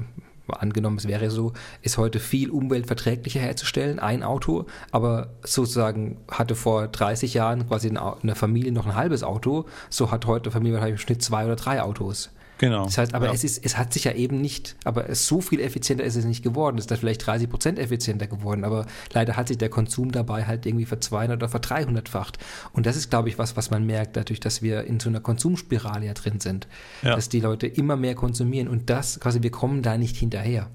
angenommen 0.47 0.97
es 0.97 1.07
wäre 1.07 1.29
so, 1.29 1.53
ist 1.81 1.97
heute 1.97 2.19
viel 2.19 2.49
umweltverträglicher 2.49 3.39
herzustellen, 3.39 3.99
ein 3.99 4.23
Auto, 4.23 4.65
aber 4.91 5.29
sozusagen 5.43 6.17
hatte 6.29 6.55
vor 6.55 6.87
30 6.87 7.33
Jahren 7.33 7.67
quasi 7.67 7.89
eine 7.89 8.35
Familie 8.35 8.71
noch 8.71 8.85
ein 8.85 8.95
halbes 8.95 9.23
Auto, 9.23 9.65
so 9.89 10.11
hat 10.11 10.25
heute 10.25 10.45
eine 10.45 10.51
Familie 10.51 10.85
im 10.85 10.97
Schnitt 10.97 11.21
zwei 11.21 11.45
oder 11.45 11.55
drei 11.55 11.81
Autos. 11.81 12.29
Genau. 12.64 12.86
Das 12.86 12.97
heißt, 12.97 13.14
aber 13.14 13.26
ja. 13.26 13.34
es, 13.34 13.43
ist, 13.43 13.66
es 13.66 13.78
hat 13.78 13.91
sich 13.91 14.05
ja 14.05 14.14
eben 14.14 14.39
nicht, 14.39 14.78
aber 14.86 15.09
es 15.09 15.28
so 15.28 15.41
viel 15.41 15.59
effizienter 15.59 16.05
ist 16.05 16.16
es 16.16 16.24
nicht 16.24 16.43
geworden. 16.43 16.78
Es 16.78 16.84
ist 16.86 16.91
da 16.91 16.95
vielleicht 16.95 17.26
30 17.26 17.49
Prozent 17.49 17.78
effizienter 17.78 18.26
geworden, 18.28 18.64
aber 18.64 18.86
leider 19.11 19.36
hat 19.36 19.49
sich 19.49 19.57
der 19.57 19.68
Konsum 19.70 20.11
dabei 20.14 20.45
halt 20.45 20.66
irgendwie 20.66 20.86
ver 20.86 21.01
200 21.01 21.36
oder 21.38 21.49
ver 21.49 21.59
300-facht. 21.61 22.38
Und 22.72 22.86
das 22.86 22.95
ist, 22.95 23.09
glaube 23.09 23.28
ich, 23.28 23.38
was, 23.38 23.57
was 23.57 23.70
man 23.70 23.86
merkt, 23.86 24.16
dadurch, 24.16 24.39
dass 24.39 24.61
wir 24.61 24.86
in 24.86 24.99
so 25.01 25.09
einer 25.09 25.20
Konsumspirale 25.20 26.05
ja 26.05 26.14
drin 26.14 26.39
sind, 26.39 26.68
Ja. 27.01 27.16
dass 27.16 27.28
die 27.28 27.41
Leute 27.41 27.68
immer 27.68 27.97
mehr 27.97 28.16
konsumieren 28.16 28.70
und 28.70 28.89
das, 28.89 29.20
quasi, 29.20 29.41
wir 29.43 29.51
kommen 29.51 29.82
da 29.82 29.97
nicht 29.97 30.16
hinterher. 30.16 30.70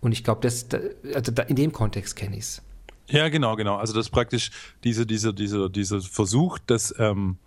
Und 0.00 0.10
ich 0.12 0.24
glaube, 0.24 0.40
das, 0.40 0.66
da- 0.68 0.80
also 1.14 1.32
in 1.46 1.54
dem 1.56 1.70
Kontext 1.72 2.16
kenne 2.16 2.36
ich 2.36 2.42
es. 2.42 2.62
Ja, 3.08 3.28
genau, 3.28 3.56
genau. 3.56 3.76
Also 3.76 3.92
das 3.92 4.06
ist 4.06 4.10
praktisch 4.10 4.50
diese, 4.84 5.04
diese, 5.04 5.34
diese, 5.34 5.68
dieser 5.68 6.00
Versuch, 6.00 6.58
das 6.66 6.94
ähm, 6.98 7.38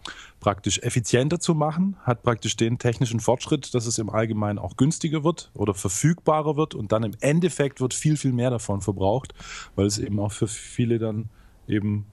praktisch 0.43 0.79
effizienter 0.79 1.39
zu 1.39 1.55
machen, 1.55 1.95
hat 2.03 2.21
praktisch 2.21 2.57
den 2.57 2.77
technischen 2.77 3.21
Fortschritt, 3.21 3.73
dass 3.73 3.85
es 3.85 3.97
im 3.97 4.09
Allgemeinen 4.09 4.59
auch 4.59 4.75
günstiger 4.75 5.23
wird 5.23 5.49
oder 5.53 5.73
verfügbarer 5.73 6.57
wird 6.57 6.75
und 6.75 6.91
dann 6.91 7.03
im 7.03 7.13
Endeffekt 7.21 7.79
wird 7.79 7.93
viel, 7.93 8.17
viel 8.17 8.33
mehr 8.33 8.49
davon 8.49 8.81
verbraucht, 8.81 9.33
weil 9.77 9.85
es 9.85 9.97
eben 9.97 10.19
auch 10.19 10.33
für 10.33 10.49
viele 10.49 10.99
dann 10.99 11.29
eben 11.65 12.05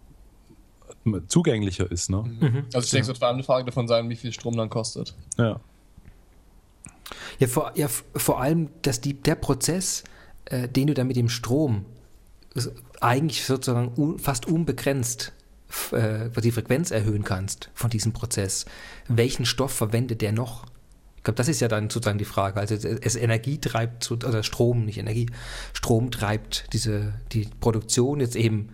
zugänglicher 1.26 1.91
ist. 1.91 2.09
Ne? 2.09 2.64
Also 2.72 2.85
ich 2.85 2.91
denke, 2.91 3.03
es 3.03 3.09
wird 3.09 3.18
vor 3.18 3.26
allem 3.26 3.35
eine 3.39 3.43
Frage 3.43 3.64
davon 3.64 3.89
sein, 3.89 4.09
wie 4.09 4.16
viel 4.16 4.33
Strom 4.33 4.57
dann 4.57 4.70
kostet. 4.70 5.16
Ja. 5.37 5.59
Ja, 7.41 7.49
vor, 7.49 7.72
ja, 7.74 7.89
vor 7.89 8.41
allem, 8.41 8.68
dass 8.83 9.01
die, 9.01 9.14
der 9.14 9.35
Prozess, 9.35 10.05
äh, 10.45 10.68
den 10.68 10.87
du 10.87 10.95
da 10.95 11.03
mit 11.03 11.16
dem 11.16 11.28
Strom 11.28 11.85
eigentlich 13.01 13.45
sozusagen 13.45 13.93
un, 13.97 14.20
fast 14.20 14.47
unbegrenzt 14.47 15.33
äh, 15.93 16.31
die 16.41 16.51
Frequenz 16.51 16.91
erhöhen 16.91 17.25
kannst 17.25 17.71
von 17.75 17.91
diesem 17.91 18.12
Prozess. 18.12 18.66
Welchen 19.09 19.45
Stoff 19.45 19.73
verwendet 19.73 20.23
der 20.23 20.33
noch? 20.33 20.66
Ich 21.16 21.25
glaube, 21.25 21.37
das 21.37 21.49
ist 21.49 21.61
ja 21.61 21.68
dann 21.68 21.91
sozusagen 21.91 22.18
die 22.18 22.25
Frage. 22.25 22.59
Also 22.59 22.75
es, 22.75 23.16
Energie 23.16 23.59
treibt, 23.59 24.11
oder 24.11 24.43
Strom, 24.43 24.87
nicht 24.87 24.99
Energie, 24.99 25.27
Strom 25.75 26.11
treibt 26.11 26.73
diese, 26.73 27.14
die 27.33 27.49
Produktion 27.61 28.21
jetzt 28.21 28.37
eben 28.37 28.71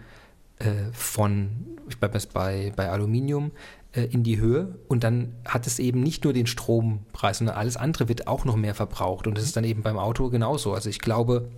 äh, 0.58 0.92
von, 0.92 1.78
ich 1.88 1.98
bleibe 1.98 2.14
jetzt 2.14 2.32
bei, 2.32 2.72
bei 2.76 2.88
Aluminium, 2.88 3.50
äh, 3.96 4.04
in 4.04 4.22
die 4.22 4.38
Höhe 4.38 4.78
und 4.88 5.04
dann 5.04 5.34
hat 5.44 5.66
es 5.66 5.78
eben 5.78 6.02
nicht 6.02 6.24
nur 6.24 6.32
den 6.32 6.46
Strompreis, 6.46 7.38
sondern 7.38 7.56
alles 7.56 7.76
andere 7.76 8.08
wird 8.08 8.28
auch 8.28 8.44
noch 8.44 8.56
mehr 8.56 8.74
verbraucht 8.74 9.26
und 9.26 9.36
das 9.36 9.44
ist 9.44 9.56
dann 9.56 9.64
eben 9.64 9.82
beim 9.82 9.98
Auto 9.98 10.28
genauso. 10.28 10.74
Also 10.74 10.90
ich 10.90 11.00
glaube, 11.00 11.48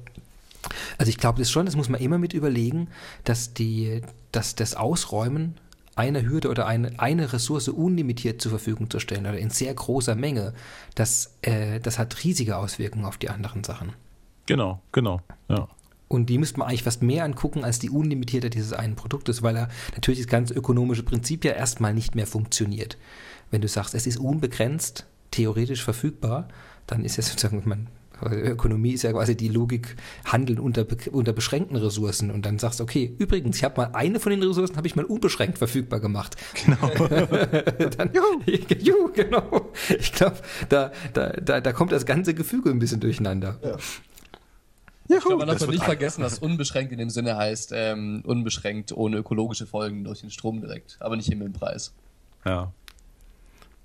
also 0.98 1.10
ich 1.10 1.18
glaube 1.18 1.38
das 1.38 1.50
schon, 1.50 1.66
das 1.66 1.76
muss 1.76 1.88
man 1.88 2.00
immer 2.00 2.18
mit 2.18 2.32
überlegen, 2.32 2.88
dass 3.24 3.54
die, 3.54 4.02
dass 4.32 4.54
das 4.54 4.74
Ausräumen 4.74 5.54
einer 5.98 6.22
Hürde 6.22 6.48
oder 6.48 6.66
eine, 6.66 6.98
eine 6.98 7.32
Ressource 7.32 7.68
unlimitiert 7.68 8.40
zur 8.40 8.50
Verfügung 8.50 8.88
zu 8.88 9.00
stellen 9.00 9.26
oder 9.26 9.38
in 9.38 9.50
sehr 9.50 9.74
großer 9.74 10.14
Menge, 10.14 10.54
das, 10.94 11.36
äh, 11.42 11.80
das 11.80 11.98
hat 11.98 12.22
riesige 12.22 12.56
Auswirkungen 12.56 13.04
auf 13.04 13.18
die 13.18 13.30
anderen 13.30 13.64
Sachen. 13.64 13.92
Genau, 14.46 14.80
genau. 14.92 15.20
Ja. 15.48 15.68
Und 16.06 16.30
die 16.30 16.38
müsste 16.38 16.58
man 16.58 16.68
eigentlich 16.68 16.84
fast 16.84 17.02
mehr 17.02 17.24
angucken 17.24 17.64
als 17.64 17.80
die 17.80 17.90
Unlimitierte 17.90 18.48
dieses 18.48 18.72
einen 18.72 18.96
Produktes, 18.96 19.42
weil 19.42 19.54
da 19.54 19.68
natürlich 19.92 20.20
das 20.20 20.28
ganze 20.28 20.54
ökonomische 20.54 21.02
Prinzip 21.02 21.44
ja 21.44 21.52
erstmal 21.52 21.92
nicht 21.92 22.14
mehr 22.14 22.26
funktioniert. 22.26 22.96
Wenn 23.50 23.60
du 23.60 23.68
sagst, 23.68 23.94
es 23.94 24.06
ist 24.06 24.18
unbegrenzt, 24.18 25.06
theoretisch 25.30 25.84
verfügbar, 25.84 26.48
dann 26.86 27.04
ist 27.04 27.16
ja 27.16 27.22
sozusagen, 27.22 27.62
man, 27.66 27.88
Ökonomie 28.22 28.92
ist 28.92 29.02
ja 29.02 29.12
quasi 29.12 29.36
die 29.36 29.48
Logik, 29.48 29.96
Handeln 30.24 30.58
unter, 30.58 30.86
unter 31.12 31.32
beschränkten 31.32 31.76
Ressourcen. 31.76 32.30
Und 32.30 32.46
dann 32.46 32.58
sagst 32.58 32.80
du, 32.80 32.84
okay, 32.84 33.14
übrigens, 33.18 33.56
ich 33.56 33.64
habe 33.64 33.80
mal 33.80 33.90
eine 33.92 34.20
von 34.20 34.30
den 34.30 34.42
Ressourcen, 34.42 34.76
habe 34.76 34.86
ich 34.86 34.96
mal 34.96 35.04
unbeschränkt 35.04 35.58
verfügbar 35.58 36.00
gemacht. 36.00 36.36
Genau. 36.64 37.08
dann, 37.96 38.12
juhu. 38.12 38.40
juhu, 38.78 39.12
genau. 39.12 39.72
Ich 39.98 40.12
glaube, 40.12 40.36
da, 40.68 40.92
da, 41.12 41.30
da, 41.30 41.60
da 41.60 41.72
kommt 41.72 41.92
das 41.92 42.06
ganze 42.06 42.34
Gefüge 42.34 42.70
ein 42.70 42.78
bisschen 42.78 43.00
durcheinander. 43.00 43.58
Ich 45.08 45.20
glaube, 45.20 45.46
man 45.46 45.48
darf 45.48 45.66
nicht 45.66 45.84
vergessen, 45.84 46.20
dass 46.22 46.38
unbeschränkt 46.38 46.92
in 46.92 46.98
dem 46.98 47.10
Sinne 47.10 47.36
heißt, 47.36 47.72
ähm, 47.74 48.22
unbeschränkt 48.26 48.92
ohne 48.92 49.18
ökologische 49.18 49.66
Folgen 49.66 50.04
durch 50.04 50.20
den 50.20 50.30
Strom 50.30 50.60
direkt, 50.60 50.98
aber 51.00 51.16
nicht 51.16 51.30
im 51.30 51.52
Preis. 51.52 51.94
ja. 52.44 52.72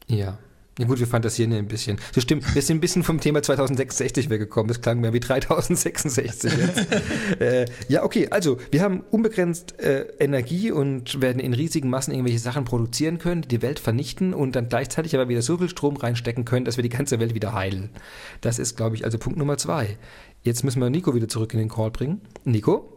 Ja. 0.07 0.37
Ja 0.79 0.87
gut, 0.87 0.99
wir 0.99 1.05
fantasieren 1.05 1.51
ja 1.51 1.59
ein 1.59 1.67
bisschen. 1.67 1.99
So 2.13 2.19
stimmt, 2.19 2.55
wir 2.55 2.61
sind 2.63 2.77
ein 2.77 2.81
bisschen 2.81 3.03
vom 3.03 3.19
Thema 3.19 3.43
2066 3.43 4.31
weggekommen. 4.31 4.67
Das 4.67 4.81
klang 4.81 4.99
mehr 5.01 5.13
wie 5.13 5.19
3066 5.19 6.51
jetzt. 6.51 6.87
äh, 7.39 7.65
ja, 7.89 8.03
okay, 8.03 8.29
also 8.31 8.57
wir 8.71 8.81
haben 8.81 9.01
unbegrenzt 9.11 9.79
äh, 9.79 10.07
Energie 10.19 10.71
und 10.71 11.21
werden 11.21 11.39
in 11.39 11.53
riesigen 11.53 11.91
Massen 11.91 12.11
irgendwelche 12.11 12.39
Sachen 12.39 12.65
produzieren 12.65 13.19
können, 13.19 13.43
die 13.43 13.49
die 13.49 13.61
Welt 13.61 13.79
vernichten 13.79 14.33
und 14.33 14.55
dann 14.55 14.67
gleichzeitig 14.67 15.13
aber 15.13 15.29
wieder 15.29 15.43
so 15.43 15.59
viel 15.59 15.69
Strom 15.69 15.95
reinstecken 15.95 16.43
können, 16.43 16.65
dass 16.65 16.77
wir 16.77 16.81
die 16.81 16.89
ganze 16.89 17.19
Welt 17.19 17.35
wieder 17.35 17.53
heilen. 17.53 17.91
Das 18.41 18.57
ist, 18.57 18.75
glaube 18.75 18.95
ich, 18.95 19.05
also 19.05 19.19
Punkt 19.19 19.37
Nummer 19.37 19.57
zwei. 19.57 19.99
Jetzt 20.41 20.63
müssen 20.63 20.81
wir 20.81 20.89
Nico 20.89 21.13
wieder 21.13 21.27
zurück 21.27 21.53
in 21.53 21.59
den 21.59 21.69
Call 21.69 21.91
bringen. 21.91 22.21
Nico? 22.45 22.89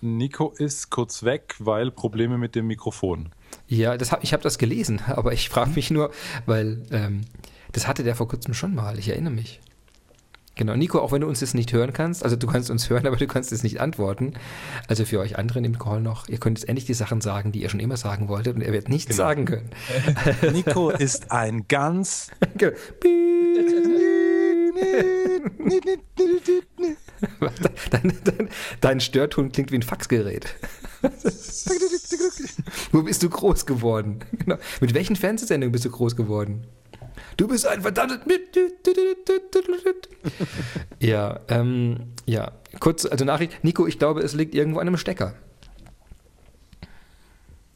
Nico 0.00 0.54
ist 0.56 0.88
kurz 0.88 1.24
weg, 1.24 1.56
weil 1.58 1.90
Probleme 1.90 2.38
mit 2.38 2.54
dem 2.54 2.66
Mikrofon. 2.66 3.28
Ja, 3.68 3.96
das 3.96 4.12
hab, 4.12 4.24
ich 4.24 4.32
habe 4.32 4.42
das 4.42 4.58
gelesen, 4.58 5.00
aber 5.06 5.32
ich 5.32 5.48
frage 5.48 5.70
mich 5.70 5.90
nur, 5.90 6.10
weil 6.46 6.82
ähm, 6.90 7.22
das 7.72 7.86
hatte 7.86 8.02
der 8.02 8.16
vor 8.16 8.28
kurzem 8.28 8.54
schon 8.54 8.74
mal, 8.74 8.98
ich 8.98 9.08
erinnere 9.08 9.32
mich. 9.32 9.60
Genau, 10.56 10.76
Nico, 10.76 10.98
auch 10.98 11.10
wenn 11.12 11.22
du 11.22 11.26
uns 11.26 11.40
das 11.40 11.54
nicht 11.54 11.72
hören 11.72 11.94
kannst, 11.94 12.22
also 12.22 12.36
du 12.36 12.46
kannst 12.46 12.70
uns 12.70 12.90
hören, 12.90 13.06
aber 13.06 13.16
du 13.16 13.26
kannst 13.26 13.50
es 13.50 13.62
nicht 13.62 13.80
antworten. 13.80 14.34
Also 14.88 15.04
für 15.04 15.20
euch 15.20 15.38
anderen 15.38 15.64
im 15.64 15.78
Call 15.78 16.02
noch, 16.02 16.28
ihr 16.28 16.38
könnt 16.38 16.58
jetzt 16.58 16.68
endlich 16.68 16.84
die 16.84 16.94
Sachen 16.94 17.20
sagen, 17.20 17.52
die 17.52 17.62
ihr 17.62 17.70
schon 17.70 17.80
immer 17.80 17.96
sagen 17.96 18.28
wolltet 18.28 18.56
und 18.56 18.62
er 18.62 18.72
wird 18.72 18.88
nichts 18.88 19.16
sagen 19.16 19.46
können. 19.46 19.70
Nico 20.52 20.90
ist 20.90 21.32
ein 21.32 21.66
ganz 21.68 22.30
Genau. 22.58 22.72
Dein, 27.90 28.12
dein, 28.24 28.48
dein 28.80 29.00
Störton 29.00 29.52
klingt 29.52 29.72
wie 29.72 29.76
ein 29.76 29.82
Faxgerät. 29.82 30.54
Wo 32.92 33.02
bist 33.02 33.22
du 33.22 33.30
groß 33.30 33.66
geworden? 33.66 34.20
Genau. 34.32 34.56
Mit 34.80 34.94
welchen 34.94 35.16
Fernsehsendungen 35.16 35.72
bist 35.72 35.84
du 35.84 35.90
groß 35.90 36.16
geworden? 36.16 36.66
Du 37.36 37.48
bist 37.48 37.66
ein 37.66 37.82
verdammtes. 37.82 38.18
Ja, 40.98 41.40
ähm, 41.48 42.12
ja. 42.26 42.52
Kurz, 42.78 43.06
also 43.06 43.24
Nachricht. 43.24 43.62
Nico, 43.62 43.86
ich 43.86 43.98
glaube, 43.98 44.20
es 44.20 44.34
liegt 44.34 44.54
irgendwo 44.54 44.80
an 44.80 44.86
einem 44.86 44.96
Stecker. 44.96 45.34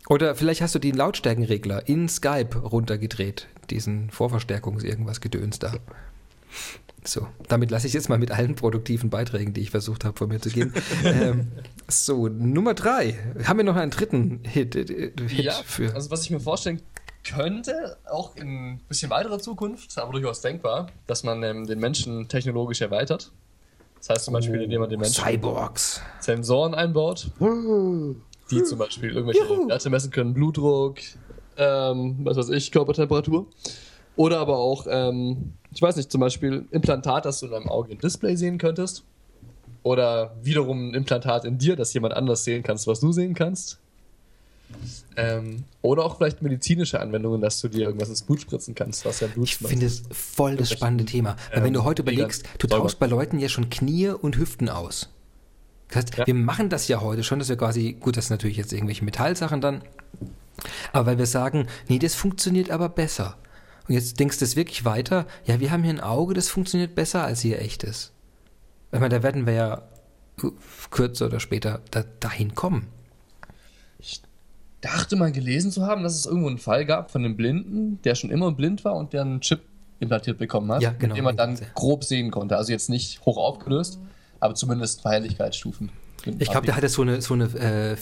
Oder 0.09 0.35
vielleicht 0.35 0.61
hast 0.61 0.75
du 0.75 0.79
den 0.79 0.97
Lautstärkenregler 0.97 1.89
in 1.89 2.09
Skype 2.09 2.59
runtergedreht. 2.59 3.49
Diesen 3.71 4.11
Vorverstärkungs-Irgendwas 4.11 5.21
Gedöns 5.21 5.59
da. 5.59 5.73
So, 7.07 7.27
damit 7.49 7.71
lasse 7.71 7.87
ich 7.87 7.93
jetzt 7.93 8.09
mal 8.09 8.19
mit 8.19 8.31
allen 8.31 8.55
produktiven 8.55 9.11
Beiträgen, 9.11 9.53
die 9.53 9.61
ich 9.61 9.71
versucht 9.71 10.05
habe, 10.05 10.17
von 10.17 10.29
mir 10.29 10.41
zu 10.41 10.49
geben. 10.49 10.73
ähm, 11.05 11.53
so, 11.89 12.29
Nummer 12.29 12.73
drei. 12.75 13.19
Haben 13.45 13.59
wir 13.59 13.65
noch 13.65 13.77
einen 13.77 13.91
dritten 13.91 14.41
Hit, 14.45 14.75
äh, 14.75 15.13
Hit 15.29 15.45
ja, 15.45 15.53
für? 15.53 15.95
also 15.95 16.11
was 16.11 16.23
ich 16.23 16.31
mir 16.31 16.41
vorstellen 16.41 16.81
könnte, 17.25 17.99
auch 18.11 18.37
in 18.37 18.75
ein 18.75 18.81
bisschen 18.89 19.11
weiterer 19.11 19.39
Zukunft, 19.39 19.97
aber 19.99 20.13
durchaus 20.13 20.41
denkbar, 20.41 20.89
dass 21.07 21.25
man 21.25 21.43
ähm, 21.43 21.67
den 21.67 21.79
Menschen 21.79 22.29
technologisch 22.29 22.81
erweitert. 22.81 23.33
Das 23.99 24.11
heißt 24.11 24.25
zum 24.27 24.35
Beispiel, 24.35 24.61
indem 24.61 24.81
man 24.81 24.91
den 24.91 25.01
Menschen 25.01 25.25
Cyborgs. 25.25 26.03
Sensoren 26.21 26.75
einbaut, 26.75 27.31
die 28.51 28.63
zum 28.63 28.79
Beispiel 28.79 29.11
irgendwelche 29.11 29.49
Werte 29.69 29.89
messen 29.89 30.11
können, 30.11 30.35
Blutdruck, 30.35 30.99
ähm, 31.57 32.19
was 32.23 32.37
weiß 32.37 32.51
ich, 32.51 32.71
Körpertemperatur. 32.71 33.47
Oder 34.17 34.39
aber 34.39 34.59
auch, 34.59 34.87
ähm, 34.89 35.55
ich 35.75 35.83
weiß 35.83 35.97
nicht, 35.97 36.11
zum 36.11 36.21
Beispiel 36.21 36.67
Implantat, 36.71 37.25
dass 37.25 37.41
du 37.41 37.47
in 37.47 37.53
deinem 37.53 37.69
Auge 37.69 37.93
ein 37.93 37.99
Display 37.99 38.37
sehen 38.37 38.59
könntest. 38.59 39.03
Oder 39.83 40.35
wiederum 40.43 40.91
ein 40.91 40.95
Implantat 40.95 41.45
in 41.45 41.59
dir, 41.59 41.77
dass 41.77 41.93
jemand 41.93 42.15
anders 42.15 42.45
sehen 42.45 42.63
kannst, 42.63 42.87
was 42.87 43.01
du 43.01 43.13
sehen 43.13 43.35
kannst. 43.35 43.79
Ähm, 45.17 45.65
oder 45.83 46.05
auch 46.05 46.17
vielleicht 46.17 46.43
medizinische 46.43 46.99
Anwendungen, 47.01 47.41
dass 47.41 47.61
du 47.61 47.69
dir 47.69 47.85
irgendwas 47.87 48.09
ins 48.09 48.23
Blut 48.23 48.41
spritzen 48.41 48.75
kannst, 48.75 49.05
was 49.05 49.21
ja 49.21 49.27
Blut 49.29 49.47
Ich 49.47 49.57
finde 49.57 49.87
es 49.87 50.03
voll 50.11 50.57
das 50.57 50.71
spannende 50.71 51.05
Thema. 51.05 51.37
Weil 51.51 51.59
Ähm, 51.59 51.65
wenn 51.65 51.73
du 51.75 51.85
heute 51.85 52.03
mega 52.03 52.15
überlegst, 52.15 52.47
du 52.59 52.67
tauschst 52.67 52.99
bei 52.99 53.07
Leuten 53.07 53.39
ja 53.39 53.49
schon 53.49 53.69
Knie 53.69 54.09
und 54.09 54.37
Hüften 54.39 54.69
aus. 54.69 55.11
Das 55.89 55.99
heißt, 55.99 56.17
Ja. 56.19 56.27
wir 56.27 56.35
machen 56.35 56.71
das 56.71 56.89
ja 56.89 57.01
heute 57.03 57.23
schon, 57.23 57.39
dass 57.39 57.49
wir 57.49 57.57
quasi, 57.57 57.93
gut, 57.93 58.17
das 58.17 58.27
sind 58.27 58.35
natürlich 58.35 58.57
jetzt 58.57 58.73
irgendwelche 58.73 59.05
Metallsachen 59.05 59.61
dann, 59.61 59.83
aber 60.93 61.07
weil 61.07 61.19
wir 61.19 61.27
sagen, 61.27 61.67
nee, 61.89 61.99
das 61.99 62.15
funktioniert 62.15 62.71
aber 62.71 62.89
besser. 62.89 63.37
Und 63.87 63.95
jetzt 63.95 64.19
denkst 64.19 64.39
du 64.39 64.45
es 64.45 64.57
wirklich 64.57 64.85
weiter, 64.85 65.27
ja, 65.45 65.61
wir 65.61 65.71
haben 65.71 65.83
hier 65.83 65.93
ein 65.93 66.01
Auge, 66.01 66.35
das 66.35 66.49
funktioniert 66.49 66.95
besser 66.95 67.25
als 67.25 67.41
hier 67.41 67.61
echtes. 67.61 68.13
Ich 68.93 69.01
meine, 69.01 69.15
da 69.17 69.23
werden 69.23 69.47
wir 69.47 69.53
ja 69.55 69.83
kürzer 70.91 71.27
oder 71.27 71.41
später 71.41 71.81
da, 71.91 72.05
dahin 72.21 72.55
kommen. 72.55 72.89
Ich 73.99 74.23
dachte 74.81 75.17
mal 75.17 75.33
gelesen 75.33 75.71
zu 75.71 75.87
haben, 75.87 76.03
dass 76.03 76.15
es 76.15 76.27
irgendwo 76.27 76.49
einen 76.49 76.59
Fall 76.59 76.85
gab 76.87 77.11
von 77.11 77.25
einem 77.25 77.37
Blinden, 77.37 78.01
der 78.03 78.15
schon 78.15 78.31
immer 78.31 78.53
blind 78.53 78.85
war 78.85 78.95
und 78.97 79.13
der 79.13 79.23
einen 79.23 79.41
Chip 79.41 79.61
implantiert 80.01 80.39
bekommen 80.39 80.71
hat, 80.73 80.83
Ja, 80.83 80.91
genau. 80.91 81.09
mit 81.13 81.19
dem 81.19 81.25
man 81.25 81.37
dann 81.37 81.57
Ja. 81.57 81.67
grob 81.75 82.05
sehen 82.05 82.31
konnte. 82.31 82.57
Also 82.57 82.73
jetzt 82.73 82.91
nicht 82.91 83.21
hoch 83.25 83.37
aufgelöst, 83.37 83.99
aber 84.41 84.55
zumindest 84.55 85.03
Verhelligkeitsstufen. 85.03 85.91
Ich 86.39 86.51
glaube, 86.51 86.67
der 86.67 86.77
hatte 86.77 86.89
so 86.89 87.03
eine, 87.03 87.21
so 87.21 87.35
eine 87.35 87.45
äh, 87.55 87.97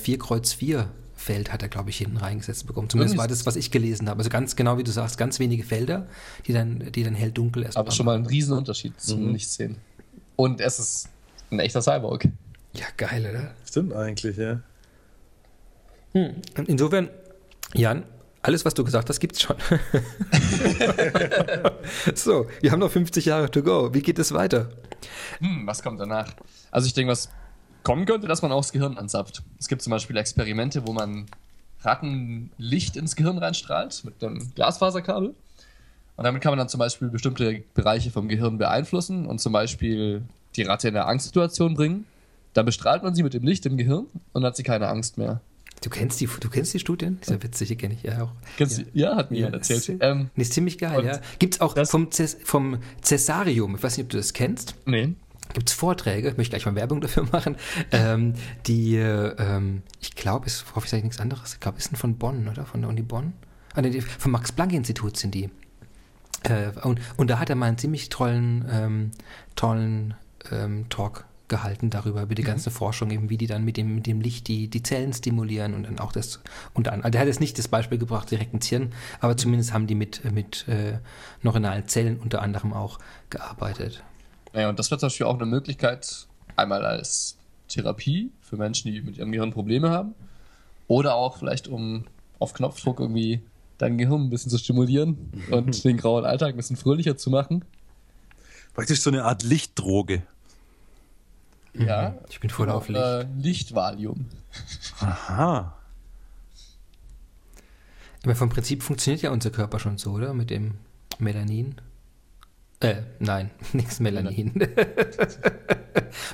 4-Kreuz-4-Feld, 1.23 1.53
hat 1.53 1.63
er, 1.63 1.69
glaube 1.69 1.91
ich, 1.91 1.99
hinten 1.99 2.17
reingesetzt 2.17 2.67
bekommen. 2.67 2.89
Zumindest 2.91 3.19
war 3.19 3.29
das, 3.29 3.47
was 3.47 3.57
ich 3.57 3.71
gelesen 3.71 4.09
habe. 4.09 4.19
Also 4.19 4.31
ganz 4.31 4.57
genau 4.57 4.79
wie 4.79 4.85
du 4.85 4.91
sagst, 4.91 5.19
ganz 5.19 5.39
wenige 5.39 5.65
Felder, 5.65 6.07
die 6.47 6.53
dann, 6.53 6.93
die 6.93 7.03
dann 7.03 7.15
hell-dunkel 7.15 7.65
erst 7.65 7.77
Aber 7.77 7.91
schon 7.91 8.07
mal 8.07 8.17
ein 8.17 8.27
Riesenunterschied 8.27 9.01
zum 9.01 9.27
Mhm. 9.27 9.33
Nichtsehen. 9.33 9.77
Und 10.37 10.61
es 10.61 10.79
ist 10.79 11.09
ein 11.51 11.61
echter 11.61 11.83
Cyborg. 11.83 12.29
Ja, 12.75 12.87
geil, 12.97 13.27
oder? 13.29 13.55
Stimmt 13.67 13.93
eigentlich, 13.93 14.37
ja. 14.37 14.61
Insofern, 16.67 17.09
Jan, 17.75 18.05
alles, 18.43 18.65
was 18.65 18.75
du 18.75 18.85
gesagt 18.85 19.09
hast, 19.09 19.21
gibt's 19.21 19.41
schon. 19.41 19.57
so, 22.15 22.47
wir 22.61 22.73
haben 22.73 22.81
noch 22.81 22.91
50 22.91 23.25
Jahre 23.25 23.51
to 23.51 23.63
go. 23.63 23.95
Wie 23.95 24.03
geht 24.03 24.19
es 24.19 24.33
weiter? 24.33 24.71
Hm, 25.39 25.67
was 25.67 25.83
kommt 25.83 26.01
danach? 26.01 26.35
Also 26.71 26.87
ich 26.87 26.95
denke, 26.95 27.13
was 27.13 27.31
kommen 27.85 28.07
könnte, 28.07 28.27
dass 28.29 28.43
man 28.43 28.53
auch 28.53 28.61
das 28.63 28.73
Gehirn 28.73 28.97
anzapft. 28.99 29.43
Es 29.59 29.69
gibt 29.69 29.83
zum 29.83 29.91
Beispiel 29.91 30.17
Experimente, 30.17 30.87
wo 30.87 30.93
man 30.93 31.27
Ratten 31.83 32.51
Licht 32.59 32.97
ins 32.97 33.17
Gehirn 33.17 33.39
reinstrahlt 33.39 34.03
mit 34.05 34.23
einem 34.23 34.53
Glasfaserkabel. 34.55 35.35
Und 36.17 36.25
damit 36.25 36.43
kann 36.43 36.53
man 36.53 36.59
dann 36.59 36.69
zum 36.69 36.79
Beispiel 36.79 37.09
bestimmte 37.09 37.65
Bereiche 37.75 38.11
vom 38.11 38.29
Gehirn 38.29 38.59
beeinflussen 38.59 39.27
und 39.27 39.41
zum 39.41 39.53
Beispiel 39.53 40.23
die 40.57 40.63
Ratte 40.63 40.89
in 40.89 40.97
eine 40.97 41.07
Angstsituation 41.07 41.75
bringen. 41.75 42.05
Dann 42.53 42.67
bestrahlt 42.67 43.03
man 43.03 43.15
sie 43.15 43.23
mit 43.23 43.33
dem 43.35 43.45
Licht 43.45 43.65
im 43.67 43.77
Gehirn 43.79 44.07
und 44.35 44.45
hat 44.45 44.57
sie 44.57 44.63
keine 44.63 44.89
Angst 44.89 45.17
mehr. 45.19 45.41
Du 45.83 45.91
kennst 45.91 46.21
die, 46.21 46.29
du 46.39 46.49
kennst 46.49 46.73
die 46.75 46.79
Studien? 46.79 47.19
Ist 47.21 47.31
ja 47.31 47.43
witzig, 47.43 47.69
die 47.69 47.77
kenne 47.77 47.95
ich 47.95 48.03
ja 48.05 48.23
auch. 48.23 48.31
Kennst 48.57 48.79
du- 48.79 48.83
Ja, 48.93 49.17
hat 49.17 49.31
mir 49.33 49.39
Ja, 49.39 49.47
jemand 49.47 49.63
erzählt. 49.63 49.89
ist- 49.89 49.97
Ähm, 50.01 50.31
ist 50.37 50.53
ziemlich 50.53 50.79
geil, 50.79 51.05
ja. 51.05 51.19
Gibt 51.41 51.55
es 51.55 51.61
auch 51.61 51.75
vom, 51.87 52.13
Cäs 52.13 52.37
vom 52.45 52.79
Cäsarium, 53.01 53.75
ich 53.75 53.83
weiß 53.83 53.97
nicht, 53.97 54.05
ob 54.05 54.11
du 54.11 54.19
das 54.19 54.33
kennst, 54.33 54.77
nee. 54.87 55.15
Gibt 55.53 55.69
es 55.69 55.75
Vorträge, 55.75 56.29
ich 56.29 56.37
möchte 56.37 56.51
gleich 56.51 56.67
mal 56.67 56.75
Werbung 56.75 57.01
dafür 57.01 57.27
machen, 57.33 57.57
ähm, 57.91 58.35
die, 58.67 58.97
äh, 58.97 59.35
ähm, 59.39 59.83
ich 60.01 60.15
glaube, 60.15 60.47
ist, 60.47 60.65
hoffe 60.75 60.87
ich 60.87 60.91
sage 60.91 61.03
nichts 61.03 61.21
anderes, 61.21 61.55
ich 61.55 61.61
glaube, 61.61 61.79
ist 61.79 61.97
von 61.97 62.17
Bonn, 62.17 62.49
oder? 62.49 62.65
Von 62.65 62.81
der 62.81 62.91
Uni 62.91 63.03
Bonn? 63.03 63.33
Ah, 63.75 63.83
nee, 63.83 64.01
vom 64.01 64.33
Max-Planck-Institut 64.33 65.17
sind 65.17 65.35
die. 65.35 65.51
Äh, 66.45 66.71
und, 66.83 67.01
und 67.17 67.31
da 67.31 67.39
hat 67.39 67.51
er 67.51 67.57
mal 67.57 67.67
einen 67.67 67.79
ziemlich 67.79 68.09
tollen, 68.09 68.67
ähm, 68.71 69.11
tollen 69.55 70.15
ähm, 70.51 70.89
Talk 70.89 71.25
gehalten 71.49 71.91
darüber, 71.91 72.23
über 72.23 72.35
die 72.35 72.43
ganze 72.43 72.71
Forschung, 72.71 73.11
eben 73.11 73.29
wie 73.29 73.37
die 73.37 73.47
dann 73.47 73.65
mit 73.65 73.77
dem, 73.77 73.95
mit 73.95 74.07
dem 74.07 74.23
Licht 74.23 74.49
die, 74.49 74.69
die 74.69 74.83
Zellen 74.83 75.13
stimulieren 75.13 75.75
und 75.75 75.85
dann 75.85 75.99
auch 75.99 76.11
das 76.11 76.41
unter 76.73 76.93
anderem. 76.93 77.05
Also 77.05 77.13
der 77.13 77.21
hat 77.21 77.29
jetzt 77.29 77.41
nicht 77.41 77.59
das 77.59 77.69
Beispiel 77.69 77.99
gebracht, 77.99 78.31
direkt 78.31 78.55
ins 78.55 78.67
Hirn, 78.69 78.95
aber 79.21 79.37
zumindest 79.37 79.73
haben 79.75 79.87
die 79.87 79.95
mit, 79.95 80.25
mit 80.33 80.67
äh, 80.67 80.99
neuronalen 81.43 81.87
Zellen 81.89 82.19
unter 82.19 82.41
anderem 82.41 82.73
auch 82.73 82.99
gearbeitet. 83.29 84.03
Naja, 84.53 84.69
und 84.69 84.79
das 84.79 84.91
wird 84.91 85.01
zum 85.01 85.09
Beispiel 85.09 85.27
auch 85.27 85.37
eine 85.37 85.47
Möglichkeit, 85.47 86.27
einmal 86.57 86.85
als 86.85 87.39
Therapie 87.69 88.31
für 88.41 88.57
Menschen, 88.57 88.93
die 88.93 89.01
mit 89.01 89.17
ihrem 89.17 89.33
Gehirn 89.33 89.53
Probleme 89.53 89.91
haben, 89.91 90.15
oder 90.89 91.15
auch 91.15 91.39
vielleicht, 91.39 91.69
um 91.69 92.05
auf 92.39 92.53
Knopfdruck 92.53 93.01
irgendwie 93.01 93.41
dein 93.79 93.99
Gehirn 93.99 94.23
ein 94.25 94.31
bisschen 94.31 94.51
zu 94.51 94.59
stimulieren 94.59 95.33
und 95.51 95.85
den 95.85 95.97
grauen 95.97 96.25
Alltag 96.25 96.51
ein 96.51 96.57
bisschen 96.57 96.77
fröhlicher 96.77 97.17
zu 97.17 97.31
machen. 97.31 97.65
Praktisch 98.75 99.01
so 99.01 99.11
eine 99.11 99.25
Art 99.25 99.43
Lichtdroge. 99.43 100.23
Ja. 101.75 102.19
Ich 102.29 102.41
bin 102.41 102.51
voll 102.51 102.69
auf 102.71 102.89
Licht. 102.89 103.03
Äh, 103.03 103.27
Lichtvalium. 103.39 104.27
Aha. 105.01 105.77
Aber 108.25 108.35
vom 108.35 108.51
Prinzip 108.51 108.83
funktioniert 108.83 109.23
ja 109.23 109.31
unser 109.31 109.51
Körper 109.51 109.79
schon 109.79 109.99
so, 109.99 110.13
oder? 110.13 110.33
Mit 110.33 110.51
dem 110.51 110.75
Melanin. 111.19 111.75
Äh, 112.83 113.03
nein, 113.21 113.51
nichts 113.73 114.01
Melanin. 114.01 114.53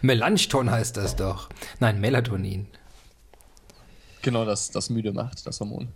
Melanchthon 0.03 0.71
heißt 0.71 0.97
das 0.97 1.15
doch. 1.15 1.51
Nein, 1.79 2.01
Melatonin. 2.01 2.67
Genau, 4.23 4.45
das, 4.45 4.71
das 4.71 4.89
müde 4.89 5.13
macht, 5.13 5.47
das 5.47 5.61
Hormon. 5.61 5.89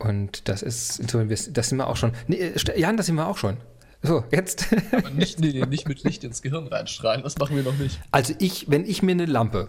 Und 0.00 0.48
das 0.48 0.62
ist, 0.62 1.14
das 1.14 1.68
sind 1.68 1.78
wir 1.78 1.86
auch 1.86 1.96
schon. 1.96 2.12
Nee, 2.26 2.36
äh, 2.36 2.80
Jan, 2.80 2.96
das 2.96 3.06
sind 3.06 3.14
wir 3.14 3.28
auch 3.28 3.38
schon. 3.38 3.56
So, 4.02 4.24
jetzt. 4.32 4.66
Aber 4.92 5.10
nicht, 5.10 5.38
nee, 5.38 5.52
nee, 5.52 5.64
nicht 5.66 5.86
mit 5.86 6.02
Licht 6.02 6.24
ins 6.24 6.42
Gehirn 6.42 6.66
reinstrahlen, 6.66 7.22
das 7.22 7.38
machen 7.38 7.54
wir 7.54 7.62
noch 7.62 7.78
nicht. 7.78 8.00
Also 8.10 8.34
ich, 8.38 8.68
wenn 8.68 8.84
ich 8.84 9.02
mir 9.02 9.12
eine 9.12 9.26
Lampe 9.26 9.68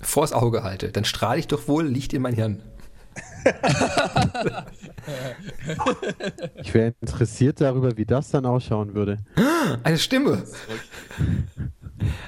vors 0.00 0.32
Auge 0.32 0.62
halte, 0.62 0.90
dann 0.90 1.04
strahle 1.04 1.38
ich 1.38 1.48
doch 1.48 1.68
wohl 1.68 1.86
Licht 1.86 2.14
in 2.14 2.22
mein 2.22 2.34
Hirn. 2.34 2.62
Ich 6.56 6.74
wäre 6.74 6.94
interessiert 7.00 7.60
darüber, 7.60 7.96
wie 7.96 8.04
das 8.04 8.30
dann 8.30 8.46
ausschauen 8.46 8.94
würde. 8.94 9.18
Eine 9.82 9.98
Stimme. 9.98 10.44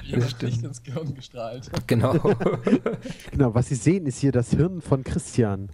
Jemand 0.03 0.31
stimmt. 0.31 0.51
Licht 0.53 0.63
ins 0.63 0.83
Gehirn 0.83 1.13
gestrahlt. 1.15 1.69
Genau. 1.87 2.13
Genau, 3.31 3.53
was 3.53 3.67
Sie 3.67 3.75
sehen, 3.75 4.05
ist 4.05 4.19
hier 4.19 4.31
das 4.31 4.51
Hirn 4.51 4.81
von 4.81 5.03
Christian. 5.03 5.69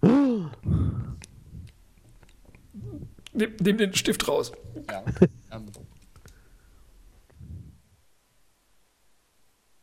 nimm, 3.34 3.52
nimm 3.62 3.78
den 3.78 3.94
Stift 3.94 4.28
raus. 4.28 4.52
Ja. 4.90 5.04
Ähm, 5.52 5.66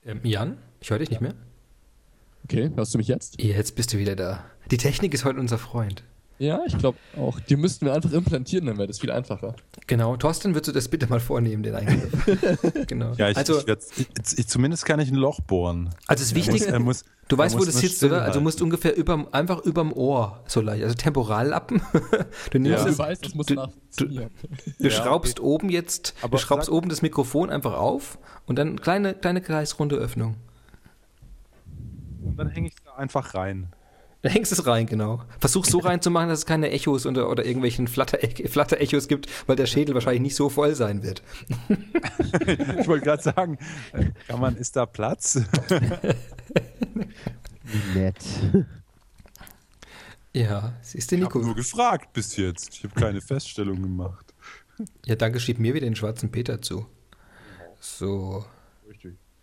Ähm, 0.04 0.20
Jan, 0.24 0.56
ich 0.80 0.88
höre 0.90 1.00
dich 1.00 1.10
nicht 1.10 1.20
mehr. 1.20 1.34
okay, 2.44 2.70
hörst 2.74 2.94
du 2.94 2.98
mich 2.98 3.08
jetzt? 3.08 3.38
Jetzt 3.42 3.76
bist 3.76 3.92
du 3.92 3.98
wieder 3.98 4.16
da. 4.16 4.42
Die 4.70 4.76
Technik 4.76 5.14
ist 5.14 5.24
heute 5.24 5.40
unser 5.40 5.58
Freund. 5.58 6.04
Ja, 6.40 6.60
ich 6.66 6.78
glaube 6.78 6.98
auch. 7.16 7.40
Die 7.40 7.56
müssten 7.56 7.84
wir 7.86 7.94
einfach 7.94 8.12
implantieren, 8.12 8.66
dann 8.66 8.76
wäre 8.78 8.86
das 8.86 9.00
viel 9.00 9.10
einfacher. 9.10 9.56
Genau. 9.88 10.16
Thorsten, 10.16 10.50
würdest 10.54 10.68
du 10.68 10.72
das 10.72 10.86
bitte 10.86 11.08
mal 11.08 11.18
vornehmen, 11.18 11.64
den 11.64 11.74
Eingriff? 11.74 12.30
genau. 12.86 13.12
Ja, 13.14 13.28
ich, 13.28 13.36
also, 13.36 13.58
ich, 13.58 13.66
ich, 13.96 14.38
ich, 14.38 14.46
zumindest 14.46 14.84
kann 14.86 15.00
ich 15.00 15.08
ein 15.10 15.16
Loch 15.16 15.40
bohren. 15.40 15.90
also 16.06 16.22
es 16.22 16.28
ist 16.28 16.34
wichtig, 16.36 16.68
Er 16.68 16.78
muss, 16.78 17.04
du 17.26 17.36
weißt, 17.36 17.54
wo 17.56 17.58
muss 17.58 17.66
das 17.66 17.78
sitzt, 17.80 18.04
oder? 18.04 18.22
Also 18.22 18.38
du 18.38 18.44
musst 18.44 18.62
ungefähr 18.62 18.96
überm, 18.96 19.26
einfach 19.32 19.64
überm 19.64 19.92
Ohr 19.92 20.40
so 20.46 20.60
leicht. 20.60 20.84
Also 20.84 20.94
Temporallappen. 20.94 21.82
du 22.52 22.58
nimmst 22.60 22.84
Ja. 22.84 22.88
es, 22.88 22.98
weiß, 23.00 23.18
das 23.20 23.34
muss 23.34 23.46
du- 23.46 23.54
nach 23.54 23.70
funktionieren. 23.72 24.30
du 24.78 24.84
Ja, 24.84 24.90
schraubst 24.90 25.40
oben 25.40 25.70
jetzt, 25.70 26.14
Aber 26.22 26.36
du 26.36 26.42
schraubst 26.42 26.66
sag- 26.66 26.74
oben 26.74 26.88
das 26.88 27.02
Mikrofon 27.02 27.50
einfach 27.50 27.74
auf 27.74 28.16
und 28.46 28.60
dann 28.60 28.80
kleine, 28.80 29.14
kleine 29.14 29.40
kreisrunde 29.40 29.96
Öffnung. 29.96 30.36
Dann 32.36 32.48
hänge 32.48 32.68
ich 32.68 32.74
da 32.84 32.92
einfach 32.94 33.34
rein. 33.34 33.72
Da 34.22 34.28
hängst 34.30 34.50
es 34.50 34.66
rein, 34.66 34.86
genau. 34.86 35.22
Versuch 35.38 35.64
so 35.64 35.78
reinzumachen, 35.78 36.28
dass 36.28 36.40
es 36.40 36.46
keine 36.46 36.70
Echos 36.72 37.06
oder, 37.06 37.30
oder 37.30 37.44
irgendwelchen 37.46 37.86
Flatter- 37.86 38.18
Flatter-Echos 38.48 39.06
gibt, 39.06 39.28
weil 39.46 39.54
der 39.54 39.66
Schädel 39.66 39.94
wahrscheinlich 39.94 40.22
nicht 40.22 40.34
so 40.34 40.48
voll 40.48 40.74
sein 40.74 41.02
wird. 41.04 41.22
Ich 42.80 42.88
wollte 42.88 43.04
gerade 43.04 43.22
sagen, 43.22 43.58
kann 44.26 44.40
man, 44.40 44.56
ist 44.56 44.74
da 44.76 44.86
Platz? 44.86 45.40
Wie 47.64 47.98
nett. 47.98 48.16
Ja, 50.34 50.74
siehst 50.82 51.10
du, 51.10 51.16
Ich 51.16 51.22
habe 51.22 51.34
Nico. 51.38 51.46
nur 51.46 51.54
gefragt 51.54 52.12
bis 52.12 52.36
jetzt. 52.36 52.74
Ich 52.74 52.84
habe 52.84 52.94
keine 52.98 53.20
Feststellung 53.20 53.80
gemacht. 53.82 54.34
Ja, 55.06 55.16
danke, 55.16 55.40
schieb 55.40 55.58
mir 55.58 55.74
wieder 55.74 55.86
den 55.86 55.96
schwarzen 55.96 56.30
Peter 56.30 56.60
zu. 56.62 56.86
So. 57.80 58.44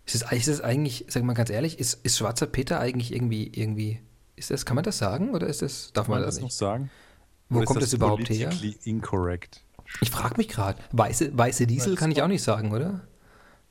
Ist 0.06 0.14
es, 0.22 0.32
ist 0.32 0.48
es 0.48 0.60
eigentlich, 0.60 1.04
sag 1.08 1.24
mal 1.24 1.34
ganz 1.34 1.50
ehrlich, 1.50 1.78
ist, 1.78 2.04
ist 2.04 2.18
schwarzer 2.18 2.46
Peter 2.46 2.78
eigentlich 2.80 3.12
irgendwie, 3.12 3.48
irgendwie, 3.52 4.00
ist 4.36 4.50
das, 4.50 4.64
kann 4.66 4.74
man 4.74 4.84
das 4.84 4.98
sagen 4.98 5.30
oder 5.34 5.46
ist 5.46 5.62
das, 5.62 5.90
darf 5.92 6.06
Kann 6.06 6.12
man 6.12 6.20
man 6.20 6.26
das 6.26 6.36
das 6.36 6.42
noch 6.42 6.48
nicht? 6.48 6.56
sagen? 6.56 6.90
Wo 7.48 7.56
Oder 7.56 7.62
ist 7.64 7.68
kommt 7.68 7.82
das 7.82 7.92
überhaupt 7.92 8.28
her? 8.28 8.50
incorrect? 8.84 9.62
Ich 10.00 10.10
frage 10.10 10.34
mich 10.36 10.48
gerade. 10.48 10.78
Weiße, 10.92 11.36
weiße 11.36 11.66
Diesel 11.66 11.92
das 11.92 12.00
kann 12.00 12.10
ich 12.10 12.20
auch 12.22 12.28
nicht 12.28 12.42
sagen, 12.42 12.72
oder? 12.72 13.02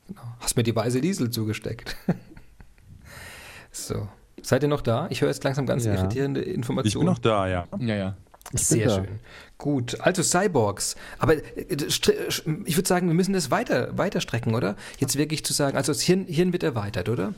Genau. 0.08 0.22
Hast 0.40 0.56
mir 0.56 0.64
die 0.64 0.76
weiße 0.76 1.02
Diesel 1.02 1.30
zugesteckt. 1.30 1.96
so. 3.72 4.08
Seid 4.42 4.64
ihr 4.64 4.70
noch 4.70 4.82
da? 4.82 5.08
Ich 5.10 5.22
höre 5.22 5.30
jetzt 5.30 5.44
langsam 5.44 5.66
ganz 5.66 5.86
Ja. 5.86 5.94
irritierende 5.96 6.42
Ich 6.44 6.54
Informationen. 6.56 7.06
bin 7.06 7.14
noch 7.14 7.20
da, 7.20 7.48
ja. 7.48 7.68
Ja, 7.80 7.96
ja. 7.96 8.18
Sehr 8.54 8.88
da. 8.88 8.96
schön. 8.96 9.20
Gut, 9.58 10.00
also 10.02 10.22
Cyborgs. 10.22 10.96
Aber 11.18 11.34
äh, 11.34 11.42
ich 11.68 12.78
würde 12.78 12.88
sagen, 12.88 13.08
wir 13.08 13.16
müssen 13.16 13.34
das 13.34 13.50
weiter, 13.50 13.98
weiter 13.98 14.22
strecken, 14.22 14.54
oder? 14.54 14.76
Jetzt 15.00 15.18
wirklich 15.18 15.44
zu 15.44 15.52
sagen, 15.54 15.76
also 15.76 15.92
das 15.92 16.02
Hirn, 16.02 16.26
Hirn 16.28 16.54
wird 16.54 16.62
erweitert, 16.64 17.10
oder? 17.10 17.34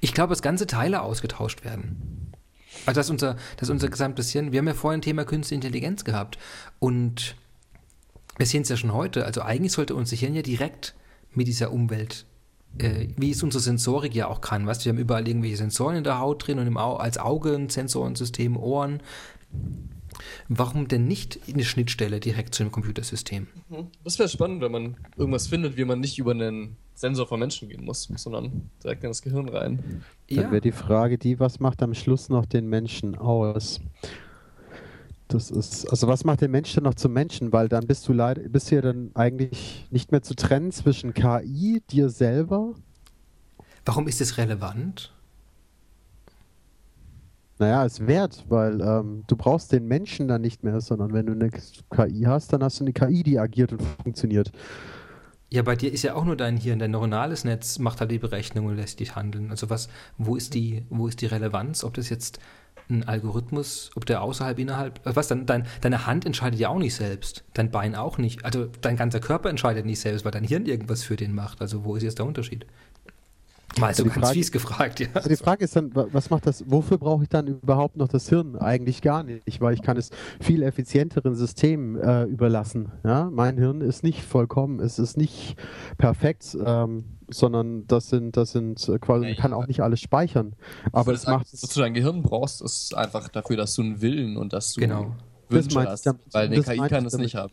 Ich 0.00 0.14
glaube, 0.14 0.30
dass 0.30 0.42
ganze 0.42 0.66
Teile 0.66 1.02
ausgetauscht 1.02 1.64
werden. 1.64 2.32
Also 2.84 3.00
dass 3.00 3.10
unser, 3.10 3.36
dass 3.56 3.70
unser 3.70 3.88
gesamtes 3.88 4.30
Hirn, 4.30 4.52
wir 4.52 4.58
haben 4.58 4.66
ja 4.66 4.74
vorhin 4.74 4.98
ein 4.98 5.02
Thema 5.02 5.24
Künstliche 5.24 5.56
Intelligenz 5.56 6.04
gehabt 6.04 6.38
und 6.78 7.36
wir 8.36 8.46
sehen 8.46 8.62
es 8.62 8.68
ja 8.68 8.76
schon 8.76 8.92
heute, 8.92 9.24
also 9.24 9.42
eigentlich 9.42 9.72
sollte 9.72 9.94
unser 9.94 10.16
Hirn 10.16 10.34
ja 10.34 10.42
direkt 10.42 10.94
mit 11.32 11.46
dieser 11.48 11.72
Umwelt, 11.72 12.26
äh, 12.78 13.08
wie 13.16 13.30
es 13.30 13.42
unsere 13.42 13.62
Sensorik 13.62 14.14
ja 14.14 14.28
auch 14.28 14.40
kann, 14.40 14.66
weißt 14.66 14.84
wir 14.84 14.90
haben 14.90 14.98
überall 14.98 15.26
irgendwelche 15.26 15.56
Sensoren 15.56 15.96
in 15.96 16.04
der 16.04 16.18
Haut 16.18 16.46
drin 16.46 16.58
und 16.58 16.66
im 16.66 16.76
Au 16.76 16.96
als 16.96 17.18
Auge 17.18 17.54
ein 17.54 17.70
Sensorensystem, 17.70 18.56
Ohren, 18.56 19.02
Warum 20.48 20.88
denn 20.88 21.06
nicht 21.06 21.38
eine 21.52 21.64
Schnittstelle 21.64 22.20
direkt 22.20 22.54
zu 22.54 22.62
dem 22.62 22.72
Computersystem? 22.72 23.46
Das 24.04 24.18
wäre 24.18 24.28
spannend, 24.28 24.62
wenn 24.62 24.72
man 24.72 24.96
irgendwas 25.16 25.46
findet, 25.46 25.76
wie 25.76 25.84
man 25.84 26.00
nicht 26.00 26.18
über 26.18 26.32
einen 26.32 26.76
Sensor 26.94 27.26
von 27.26 27.40
Menschen 27.40 27.68
gehen 27.68 27.84
muss, 27.84 28.08
sondern 28.16 28.70
direkt 28.82 29.04
in 29.04 29.10
das 29.10 29.22
Gehirn 29.22 29.48
rein. 29.48 30.02
Dann 30.28 30.38
Ja. 30.38 30.50
wäre 30.50 30.60
die 30.60 30.72
Frage 30.72 31.18
die, 31.18 31.38
was 31.38 31.60
macht 31.60 31.82
am 31.82 31.94
Schluss 31.94 32.28
noch 32.28 32.46
den 32.46 32.68
Menschen 32.68 33.16
aus? 33.16 33.80
Das 35.28 35.50
ist, 35.50 35.90
also 35.90 36.06
was 36.06 36.24
macht 36.24 36.40
den 36.40 36.52
Menschen 36.52 36.84
noch 36.84 36.94
zum 36.94 37.12
Menschen? 37.12 37.52
Weil 37.52 37.68
dann 37.68 37.86
bist 37.86 38.06
du 38.06 38.12
leider, 38.12 38.42
bist 38.48 38.70
du 38.70 38.76
ja 38.76 38.80
dann 38.80 39.10
eigentlich 39.14 39.86
nicht 39.90 40.12
mehr 40.12 40.22
zu 40.22 40.34
trennen 40.36 40.70
zwischen 40.70 41.14
KI, 41.14 41.82
dir 41.90 42.08
selber. 42.10 42.74
Warum 43.84 44.06
ist 44.06 44.20
es 44.20 44.38
relevant? 44.38 45.12
Naja, 47.58 47.84
ist 47.84 48.06
wert, 48.06 48.44
weil 48.48 48.80
ähm, 48.82 49.24
du 49.26 49.36
brauchst 49.36 49.72
den 49.72 49.86
Menschen 49.86 50.28
dann 50.28 50.42
nicht 50.42 50.62
mehr, 50.62 50.80
sondern 50.80 51.14
wenn 51.14 51.26
du 51.26 51.32
eine 51.32 51.50
KI 51.50 52.24
hast, 52.26 52.52
dann 52.52 52.62
hast 52.62 52.80
du 52.80 52.84
eine 52.84 52.92
KI, 52.92 53.22
die 53.22 53.38
agiert 53.38 53.72
und 53.72 53.82
funktioniert. 54.02 54.52
Ja, 55.48 55.62
bei 55.62 55.76
dir 55.76 55.92
ist 55.92 56.02
ja 56.02 56.14
auch 56.14 56.24
nur 56.24 56.36
dein 56.36 56.56
Hirn, 56.56 56.80
dein 56.80 56.90
neuronales 56.90 57.44
Netz 57.44 57.78
macht 57.78 58.00
halt 58.00 58.10
die 58.10 58.18
Berechnung 58.18 58.66
und 58.66 58.76
lässt 58.76 59.00
dich 59.00 59.14
handeln. 59.14 59.50
Also 59.50 59.70
was, 59.70 59.88
wo 60.18 60.36
ist 60.36 60.54
die, 60.54 60.84
wo 60.90 61.06
ist 61.06 61.20
die 61.20 61.26
Relevanz? 61.26 61.84
Ob 61.84 61.94
das 61.94 62.10
jetzt 62.10 62.40
ein 62.90 63.06
Algorithmus, 63.06 63.90
ob 63.94 64.06
der 64.06 64.22
außerhalb, 64.22 64.58
innerhalb, 64.58 65.06
äh, 65.06 65.16
was 65.16 65.28
dann, 65.28 65.46
dein, 65.46 65.66
deine 65.80 66.06
Hand 66.06 66.26
entscheidet 66.26 66.58
ja 66.60 66.68
auch 66.68 66.78
nicht 66.78 66.94
selbst, 66.94 67.44
dein 67.54 67.70
Bein 67.70 67.94
auch 67.94 68.18
nicht. 68.18 68.44
Also 68.44 68.66
dein 68.80 68.96
ganzer 68.96 69.20
Körper 69.20 69.48
entscheidet 69.48 69.86
nicht 69.86 70.00
selbst, 70.00 70.24
weil 70.24 70.32
dein 70.32 70.44
Hirn 70.44 70.66
irgendwas 70.66 71.02
für 71.04 71.16
den 71.16 71.34
macht. 71.34 71.60
Also 71.60 71.84
wo 71.84 71.96
ist 71.96 72.02
jetzt 72.02 72.18
der 72.18 72.26
Unterschied? 72.26 72.66
Mal 73.78 73.94
so 73.94 74.04
die 74.04 74.08
ganz 74.08 74.20
Frage- 74.20 74.34
fies 74.34 74.52
gefragt, 74.52 75.00
ja. 75.00 75.08
Also 75.12 75.28
die 75.28 75.36
Frage 75.36 75.64
ist 75.64 75.76
dann, 75.76 75.94
wa- 75.94 76.06
was 76.10 76.30
macht 76.30 76.46
das, 76.46 76.64
wofür 76.66 76.96
brauche 76.98 77.22
ich 77.24 77.28
dann 77.28 77.46
überhaupt 77.46 77.96
noch 77.96 78.08
das 78.08 78.28
Hirn? 78.28 78.56
Eigentlich 78.56 79.02
gar 79.02 79.22
nicht, 79.22 79.60
weil 79.60 79.74
ich 79.74 79.82
kann 79.82 79.96
es 79.98 80.10
viel 80.40 80.62
effizienteren 80.62 81.34
Systemen 81.34 81.96
äh, 82.00 82.24
überlassen. 82.24 82.90
Ja? 83.04 83.28
Mein 83.30 83.58
Hirn 83.58 83.82
ist 83.82 84.02
nicht 84.02 84.22
vollkommen, 84.22 84.80
es 84.80 84.98
ist 84.98 85.16
nicht 85.18 85.56
perfekt, 85.98 86.56
ähm, 86.64 87.04
sondern 87.28 87.86
das 87.86 88.08
sind, 88.08 88.36
das 88.36 88.52
sind 88.52 88.88
äh, 88.88 88.98
quasi, 88.98 89.26
Ja, 89.26 89.34
kann 89.34 89.52
auch 89.52 89.66
nicht 89.66 89.80
alles 89.80 90.00
speichern. 90.00 90.54
Ich 90.86 90.94
Aber 90.94 91.12
es 91.12 91.22
sagen, 91.22 91.38
macht 91.38 91.52
was 91.52 91.60
du 91.60 91.80
dein 91.80 91.92
Gehirn 91.92 92.22
brauchst, 92.22 92.62
ist 92.62 92.94
einfach 92.96 93.28
dafür, 93.28 93.56
dass 93.56 93.74
du 93.74 93.82
einen 93.82 94.00
Willen 94.00 94.36
und 94.36 94.52
dass 94.52 94.72
du 94.72 94.80
Genau. 94.80 95.14
Das 95.48 95.64
Wünsche 95.64 95.80
ich 95.80 95.86
hast. 95.86 96.06
damit. 96.06 96.22
Weil 96.32 96.46
eine 96.46 96.56
Das 96.56 96.66
KI 96.66 96.76
kann 96.88 97.04
das 97.04 97.12
damit. 97.12 97.26
nicht 97.26 97.34
haben. 97.36 97.52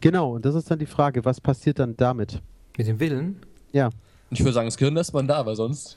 genau, 0.00 0.34
und 0.34 0.44
das 0.44 0.54
ist 0.54 0.70
dann 0.70 0.78
die 0.78 0.86
Frage, 0.86 1.24
was 1.24 1.40
passiert 1.40 1.78
dann 1.78 1.96
damit? 1.96 2.42
Mit 2.76 2.86
dem 2.86 3.00
Willen? 3.00 3.36
Ja. 3.72 3.90
Und 4.30 4.38
ich 4.38 4.44
würde 4.44 4.52
sagen, 4.52 4.66
das 4.68 4.76
Gehirn 4.76 4.94
lässt 4.94 5.12
man 5.12 5.26
da, 5.26 5.44
weil 5.44 5.56
sonst 5.56 5.96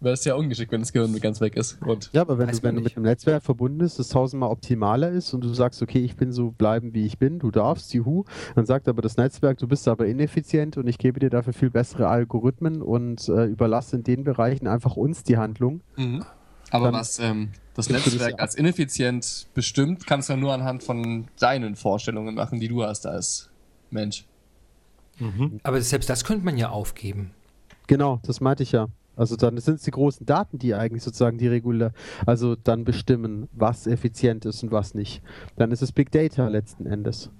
wäre 0.00 0.14
es 0.14 0.24
ja 0.24 0.34
ungeschickt, 0.34 0.70
wenn 0.70 0.80
das 0.80 0.92
Gehirn 0.92 1.18
ganz 1.18 1.40
weg 1.40 1.56
ist. 1.56 1.80
Und 1.82 2.10
Ja, 2.12 2.20
aber 2.20 2.38
wenn, 2.38 2.48
du, 2.48 2.62
wenn 2.62 2.76
du 2.76 2.82
mit 2.82 2.96
einem 2.96 3.06
Netzwerk 3.06 3.42
verbunden 3.42 3.78
bist, 3.78 3.98
das 3.98 4.08
tausendmal 4.08 4.50
optimaler 4.50 5.10
ist 5.10 5.32
und 5.32 5.42
du 5.42 5.48
sagst, 5.48 5.80
okay, 5.82 6.00
ich 6.00 6.16
bin 6.16 6.30
so 6.30 6.50
bleiben, 6.50 6.92
wie 6.92 7.06
ich 7.06 7.18
bin, 7.18 7.38
du 7.38 7.50
darfst, 7.50 7.94
juhu, 7.94 8.24
dann 8.54 8.66
sagt 8.66 8.86
aber 8.86 9.02
das 9.02 9.16
Netzwerk, 9.16 9.58
du 9.58 9.66
bist 9.66 9.88
aber 9.88 10.06
ineffizient 10.06 10.76
und 10.76 10.86
ich 10.86 10.98
gebe 10.98 11.20
dir 11.20 11.30
dafür 11.30 11.52
viel 11.52 11.70
bessere 11.70 12.08
Algorithmen 12.08 12.82
und 12.82 13.28
äh, 13.28 13.46
überlasse 13.46 13.96
in 13.96 14.04
den 14.04 14.24
Bereichen 14.24 14.66
einfach 14.66 14.96
uns 14.96 15.22
die 15.22 15.38
Handlung. 15.38 15.80
Aber 16.70 16.86
Dann 16.86 16.94
was 16.94 17.18
ähm, 17.18 17.50
das 17.74 17.88
Netzwerk 17.88 18.32
ja 18.32 18.36
als 18.38 18.54
ineffizient 18.54 19.46
bestimmt, 19.54 20.06
kannst 20.06 20.28
du 20.28 20.34
ja 20.34 20.36
nur 20.38 20.52
anhand 20.52 20.82
von 20.82 21.28
deinen 21.38 21.76
Vorstellungen 21.76 22.34
machen, 22.34 22.60
die 22.60 22.68
du 22.68 22.84
hast 22.84 23.06
als 23.06 23.48
Mensch. 23.90 24.26
Aber 25.62 25.80
selbst 25.80 26.10
das 26.10 26.24
könnte 26.24 26.44
man 26.44 26.56
ja 26.56 26.70
aufgeben. 26.70 27.30
Genau, 27.86 28.20
das 28.24 28.40
meinte 28.40 28.62
ich 28.62 28.72
ja. 28.72 28.88
Also 29.16 29.36
dann 29.36 29.56
sind 29.58 29.76
es 29.76 29.82
die 29.82 29.92
großen 29.92 30.26
Daten, 30.26 30.58
die 30.58 30.74
eigentlich 30.74 31.02
sozusagen 31.04 31.38
die 31.38 31.46
regulär, 31.46 31.92
also 32.26 32.56
dann 32.56 32.84
bestimmen, 32.84 33.48
was 33.52 33.86
effizient 33.86 34.44
ist 34.44 34.62
und 34.64 34.72
was 34.72 34.94
nicht. 34.94 35.22
Dann 35.56 35.70
ist 35.70 35.82
es 35.82 35.92
Big 35.92 36.10
Data 36.10 36.48
letzten 36.48 36.86
Endes. 36.86 37.30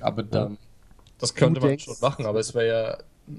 Aber 0.00 0.24
dann, 0.24 0.58
das 1.18 1.34
könnte 1.36 1.60
man 1.60 1.68
denkst- 1.70 1.84
schon 1.84 1.94
machen, 2.00 2.26
aber 2.26 2.40
es 2.40 2.52
wäre 2.54 2.66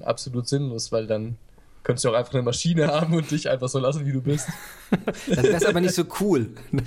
ja 0.00 0.06
absolut 0.06 0.48
sinnlos, 0.48 0.90
weil 0.90 1.06
dann 1.06 1.36
könntest 1.82 2.06
du 2.06 2.10
auch 2.10 2.14
einfach 2.14 2.32
eine 2.32 2.42
Maschine 2.44 2.86
haben 2.92 3.12
und 3.14 3.30
dich 3.30 3.48
einfach 3.50 3.68
so 3.68 3.78
lassen, 3.78 4.06
wie 4.06 4.12
du 4.12 4.22
bist. 4.22 4.48
Das 5.28 5.42
wäre 5.42 5.68
aber 5.68 5.80
nicht 5.80 5.94
so 5.94 6.04
cool. 6.20 6.48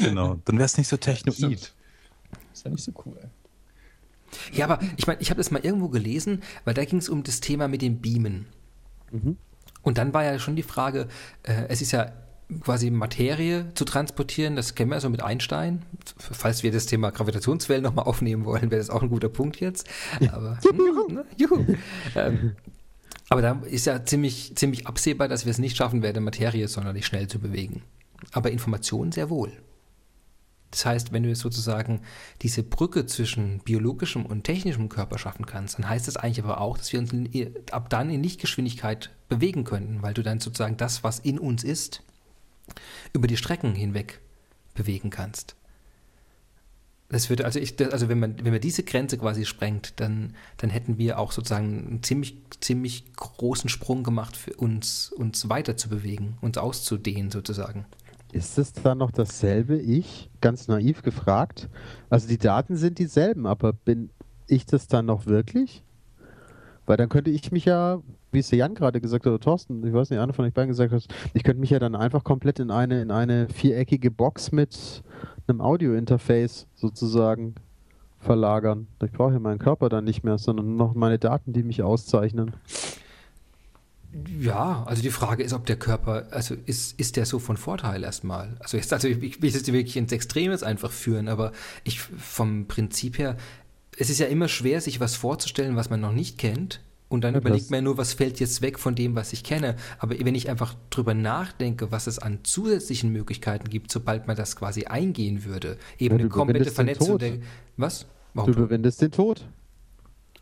Genau. 0.00 0.38
Dann 0.44 0.56
wäre 0.56 0.66
es 0.66 0.78
nicht 0.78 0.86
so 0.88 0.96
technoid. 0.96 1.72
Ist 2.52 2.64
ja 2.64 2.70
nicht 2.70 2.84
so 2.84 2.92
cool. 3.04 3.16
Ja, 4.52 4.66
aber 4.66 4.80
ich 4.96 5.06
meine, 5.06 5.20
ich 5.20 5.30
habe 5.30 5.38
das 5.38 5.50
mal 5.50 5.64
irgendwo 5.64 5.88
gelesen, 5.88 6.42
weil 6.64 6.74
da 6.74 6.84
ging 6.84 6.98
es 6.98 7.08
um 7.08 7.22
das 7.22 7.40
Thema 7.40 7.68
mit 7.68 7.82
dem 7.82 8.00
Beamen. 8.00 8.46
Und 9.82 9.98
dann 9.98 10.12
war 10.12 10.24
ja 10.24 10.38
schon 10.38 10.56
die 10.56 10.62
Frage, 10.62 11.08
äh, 11.42 11.64
es 11.68 11.82
ist 11.82 11.92
ja 11.92 12.12
quasi 12.60 12.90
Materie 12.90 13.72
zu 13.74 13.84
transportieren, 13.84 14.56
das 14.56 14.74
kennen 14.74 14.90
wir 14.90 14.96
ja 14.96 15.00
so 15.00 15.08
mit 15.08 15.22
Einstein. 15.22 15.82
Falls 16.16 16.62
wir 16.62 16.72
das 16.72 16.86
Thema 16.86 17.10
Gravitationswellen 17.10 17.82
nochmal 17.82 18.06
aufnehmen 18.06 18.44
wollen, 18.44 18.70
wäre 18.70 18.80
das 18.80 18.90
auch 18.90 19.02
ein 19.02 19.08
guter 19.08 19.28
Punkt 19.28 19.60
jetzt. 19.60 19.88
Aber, 20.32 20.58
hm, 20.62 21.14
ne, 21.14 21.24
juhu. 21.36 21.64
Ähm, 22.16 22.56
aber 23.28 23.42
da 23.42 23.62
ist 23.64 23.86
ja 23.86 24.04
ziemlich, 24.04 24.56
ziemlich 24.56 24.88
absehbar, 24.88 25.28
dass 25.28 25.44
wir 25.44 25.50
es 25.50 25.58
nicht 25.58 25.76
schaffen 25.76 26.02
werden, 26.02 26.24
Materie 26.24 26.66
sonderlich 26.66 27.06
schnell 27.06 27.28
zu 27.28 27.38
bewegen. 27.38 27.82
Aber 28.32 28.50
Information 28.50 29.12
sehr 29.12 29.30
wohl. 29.30 29.52
Das 30.70 30.86
heißt, 30.86 31.12
wenn 31.12 31.24
du 31.24 31.34
sozusagen 31.34 32.00
diese 32.42 32.62
Brücke 32.62 33.06
zwischen 33.06 33.58
biologischem 33.60 34.24
und 34.24 34.44
technischem 34.44 34.88
Körper 34.88 35.18
schaffen 35.18 35.46
kannst, 35.46 35.78
dann 35.78 35.88
heißt 35.88 36.06
das 36.06 36.16
eigentlich 36.16 36.44
aber 36.44 36.60
auch, 36.60 36.78
dass 36.78 36.92
wir 36.92 37.00
uns 37.00 37.12
ab 37.72 37.90
dann 37.90 38.10
in 38.10 38.22
Lichtgeschwindigkeit 38.22 39.10
bewegen 39.28 39.64
könnten, 39.64 40.02
weil 40.02 40.14
du 40.14 40.22
dann 40.22 40.38
sozusagen 40.38 40.76
das, 40.76 41.02
was 41.02 41.18
in 41.18 41.38
uns 41.38 41.64
ist, 41.64 42.02
über 43.12 43.26
die 43.26 43.36
Strecken 43.36 43.74
hinweg 43.74 44.20
bewegen 44.74 45.10
kannst. 45.10 45.56
Das 47.10 47.28
würde, 47.28 47.44
also 47.44 47.58
ich, 47.58 47.74
also 47.92 48.08
wenn 48.08 48.20
man, 48.20 48.36
wenn 48.44 48.52
man 48.52 48.60
diese 48.60 48.84
Grenze 48.84 49.18
quasi 49.18 49.44
sprengt, 49.44 49.94
dann, 49.96 50.36
dann 50.58 50.70
hätten 50.70 50.96
wir 50.96 51.18
auch 51.18 51.32
sozusagen 51.32 51.86
einen 51.88 52.02
ziemlich, 52.04 52.36
ziemlich 52.60 53.12
großen 53.16 53.68
Sprung 53.68 54.04
gemacht 54.04 54.36
für 54.36 54.54
uns, 54.54 55.10
uns 55.10 55.48
weiter 55.48 55.76
zu 55.76 55.88
bewegen, 55.88 56.38
uns 56.40 56.56
auszudehnen 56.56 57.32
sozusagen. 57.32 57.84
Ist 58.32 58.58
es 58.58 58.72
dann 58.72 58.98
noch 58.98 59.10
dasselbe 59.10 59.76
Ich? 59.76 60.30
Ganz 60.40 60.68
naiv 60.68 61.02
gefragt. 61.02 61.68
Also 62.08 62.28
die 62.28 62.38
Daten 62.38 62.76
sind 62.76 62.98
dieselben, 62.98 63.46
aber 63.46 63.72
bin 63.72 64.10
ich 64.46 64.66
das 64.66 64.86
dann 64.86 65.06
noch 65.06 65.26
wirklich? 65.26 65.82
Weil 66.86 66.96
dann 66.96 67.08
könnte 67.08 67.30
ich 67.30 67.52
mich 67.52 67.64
ja, 67.64 68.00
wie 68.32 68.38
es 68.38 68.48
der 68.48 68.58
Jan 68.58 68.74
gerade 68.74 69.00
gesagt 69.00 69.26
hat, 69.26 69.32
oder 69.32 69.40
Thorsten, 69.40 69.84
ich 69.86 69.92
weiß 69.92 70.10
nicht, 70.10 70.18
einer 70.20 70.32
von 70.32 70.44
euch 70.44 70.54
beiden 70.54 70.68
gesagt 70.68 70.92
hat, 70.92 71.06
ich 71.34 71.42
könnte 71.42 71.60
mich 71.60 71.70
ja 71.70 71.78
dann 71.78 71.94
einfach 71.94 72.24
komplett 72.24 72.58
in 72.58 72.70
eine, 72.70 73.02
in 73.02 73.10
eine 73.10 73.48
viereckige 73.48 74.10
Box 74.10 74.52
mit 74.52 75.02
einem 75.46 75.60
Audio-Interface 75.60 76.66
sozusagen 76.74 77.54
verlagern. 78.18 78.86
Ich 79.02 79.12
brauche 79.12 79.32
ja 79.32 79.38
meinen 79.40 79.58
Körper 79.58 79.88
dann 79.88 80.04
nicht 80.04 80.22
mehr, 80.22 80.38
sondern 80.38 80.76
noch 80.76 80.94
meine 80.94 81.18
Daten, 81.18 81.52
die 81.52 81.62
mich 81.62 81.82
auszeichnen. 81.82 82.52
Ja, 84.40 84.82
also 84.86 85.02
die 85.02 85.10
Frage 85.10 85.42
ist, 85.44 85.52
ob 85.52 85.66
der 85.66 85.76
Körper, 85.76 86.26
also 86.30 86.56
ist, 86.66 86.98
ist 86.98 87.16
der 87.16 87.26
so 87.26 87.38
von 87.38 87.56
Vorteil 87.56 88.02
erstmal? 88.02 88.56
Also 88.58 88.76
jetzt, 88.76 88.92
also 88.92 89.06
ich 89.06 89.40
will 89.40 89.52
das 89.52 89.66
wirklich 89.66 89.96
ins 89.96 90.10
Extrem 90.12 90.50
jetzt 90.50 90.64
einfach 90.64 90.90
führen, 90.90 91.28
aber 91.28 91.52
ich 91.84 92.00
vom 92.00 92.66
Prinzip 92.66 93.18
her, 93.18 93.36
es 93.96 94.10
ist 94.10 94.18
ja 94.18 94.26
immer 94.26 94.48
schwer, 94.48 94.80
sich 94.80 94.98
was 94.98 95.14
vorzustellen, 95.14 95.76
was 95.76 95.90
man 95.90 96.00
noch 96.00 96.12
nicht 96.12 96.38
kennt. 96.38 96.80
Und 97.08 97.22
dann 97.24 97.34
Ja, 97.34 97.40
überlegt 97.40 97.70
man 97.70 97.78
ja 97.78 97.82
nur, 97.82 97.98
was 97.98 98.12
fällt 98.14 98.38
jetzt 98.40 98.62
weg 98.62 98.78
von 98.78 98.94
dem, 98.94 99.16
was 99.16 99.32
ich 99.32 99.42
kenne. 99.44 99.76
Aber 99.98 100.16
wenn 100.18 100.34
ich 100.34 100.48
einfach 100.48 100.74
drüber 100.90 101.12
nachdenke, 101.14 101.90
was 101.90 102.06
es 102.06 102.20
an 102.20 102.40
zusätzlichen 102.44 103.10
Möglichkeiten 103.12 103.68
gibt, 103.68 103.90
sobald 103.90 104.26
man 104.28 104.36
das 104.36 104.54
quasi 104.56 104.84
eingehen 104.86 105.44
würde, 105.44 105.76
eben 105.98 106.14
Ja, 106.14 106.18
du 106.18 106.22
eine 106.22 106.28
komplette 106.28 106.70
Vernetzung 106.70 107.18
der. 107.18 107.38
Was? 107.76 108.00
Du 108.00 108.06
Warum? 108.34 108.52
überwindest 108.52 109.02
den 109.02 109.10
Tod. 109.10 109.44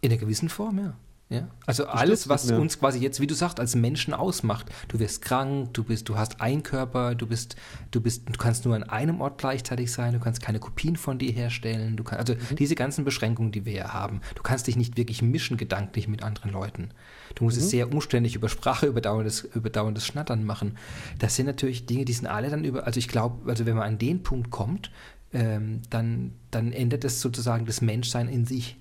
In 0.02 0.10
einer 0.10 0.20
gewissen 0.20 0.48
Form, 0.50 0.78
ja. 0.78 0.94
Ja. 1.30 1.46
Also 1.66 1.82
stirbst 1.82 2.00
alles, 2.00 2.28
was 2.28 2.46
mehr. 2.46 2.58
uns 2.58 2.78
quasi 2.78 2.98
jetzt, 3.00 3.20
wie 3.20 3.26
du 3.26 3.34
sagst, 3.34 3.60
als 3.60 3.74
Menschen 3.74 4.14
ausmacht. 4.14 4.66
Du 4.88 4.98
wirst 4.98 5.20
krank, 5.20 5.74
du 5.74 5.84
bist, 5.84 6.08
du 6.08 6.16
hast 6.16 6.40
einen 6.40 6.62
Körper, 6.62 7.14
du 7.14 7.26
bist, 7.26 7.56
du 7.90 8.00
bist, 8.00 8.26
du 8.28 8.32
kannst 8.38 8.64
nur 8.64 8.74
an 8.74 8.82
einem 8.84 9.20
Ort 9.20 9.36
gleichzeitig 9.38 9.92
sein, 9.92 10.14
du 10.14 10.20
kannst 10.20 10.40
keine 10.40 10.58
Kopien 10.58 10.96
von 10.96 11.18
dir 11.18 11.30
herstellen, 11.30 11.96
du 11.96 12.04
kannst, 12.04 12.30
also 12.30 12.34
Mhm. 12.52 12.56
diese 12.56 12.74
ganzen 12.74 13.04
Beschränkungen, 13.04 13.52
die 13.52 13.66
wir 13.66 13.74
ja 13.74 13.92
haben. 13.92 14.22
Du 14.36 14.42
kannst 14.42 14.66
dich 14.68 14.76
nicht 14.76 14.96
wirklich 14.96 15.20
mischen 15.20 15.58
gedanklich 15.58 16.08
mit 16.08 16.22
anderen 16.22 16.50
Leuten. 16.50 16.90
Du 17.34 17.44
musst 17.44 17.58
Mhm. 17.58 17.62
es 17.64 17.70
sehr 17.70 17.92
umständlich 17.92 18.34
über 18.34 18.48
Sprache, 18.48 18.86
über 18.86 19.02
dauerndes, 19.02 19.42
über 19.54 19.68
dauerndes 19.68 20.06
Schnattern 20.06 20.44
machen. 20.44 20.78
Das 21.18 21.36
sind 21.36 21.44
natürlich 21.44 21.84
Dinge, 21.84 22.06
die 22.06 22.12
sind 22.14 22.26
alle 22.26 22.48
dann 22.48 22.64
über, 22.64 22.86
also 22.86 22.98
ich 22.98 23.08
glaube, 23.08 23.50
also 23.50 23.66
wenn 23.66 23.76
man 23.76 23.86
an 23.86 23.98
den 23.98 24.22
Punkt 24.22 24.50
kommt, 24.50 24.90
ähm, 25.34 25.82
dann, 25.90 26.32
dann 26.50 26.72
ändert 26.72 27.04
es 27.04 27.20
sozusagen 27.20 27.66
das 27.66 27.82
Menschsein 27.82 28.30
in 28.30 28.46
sich. 28.46 28.78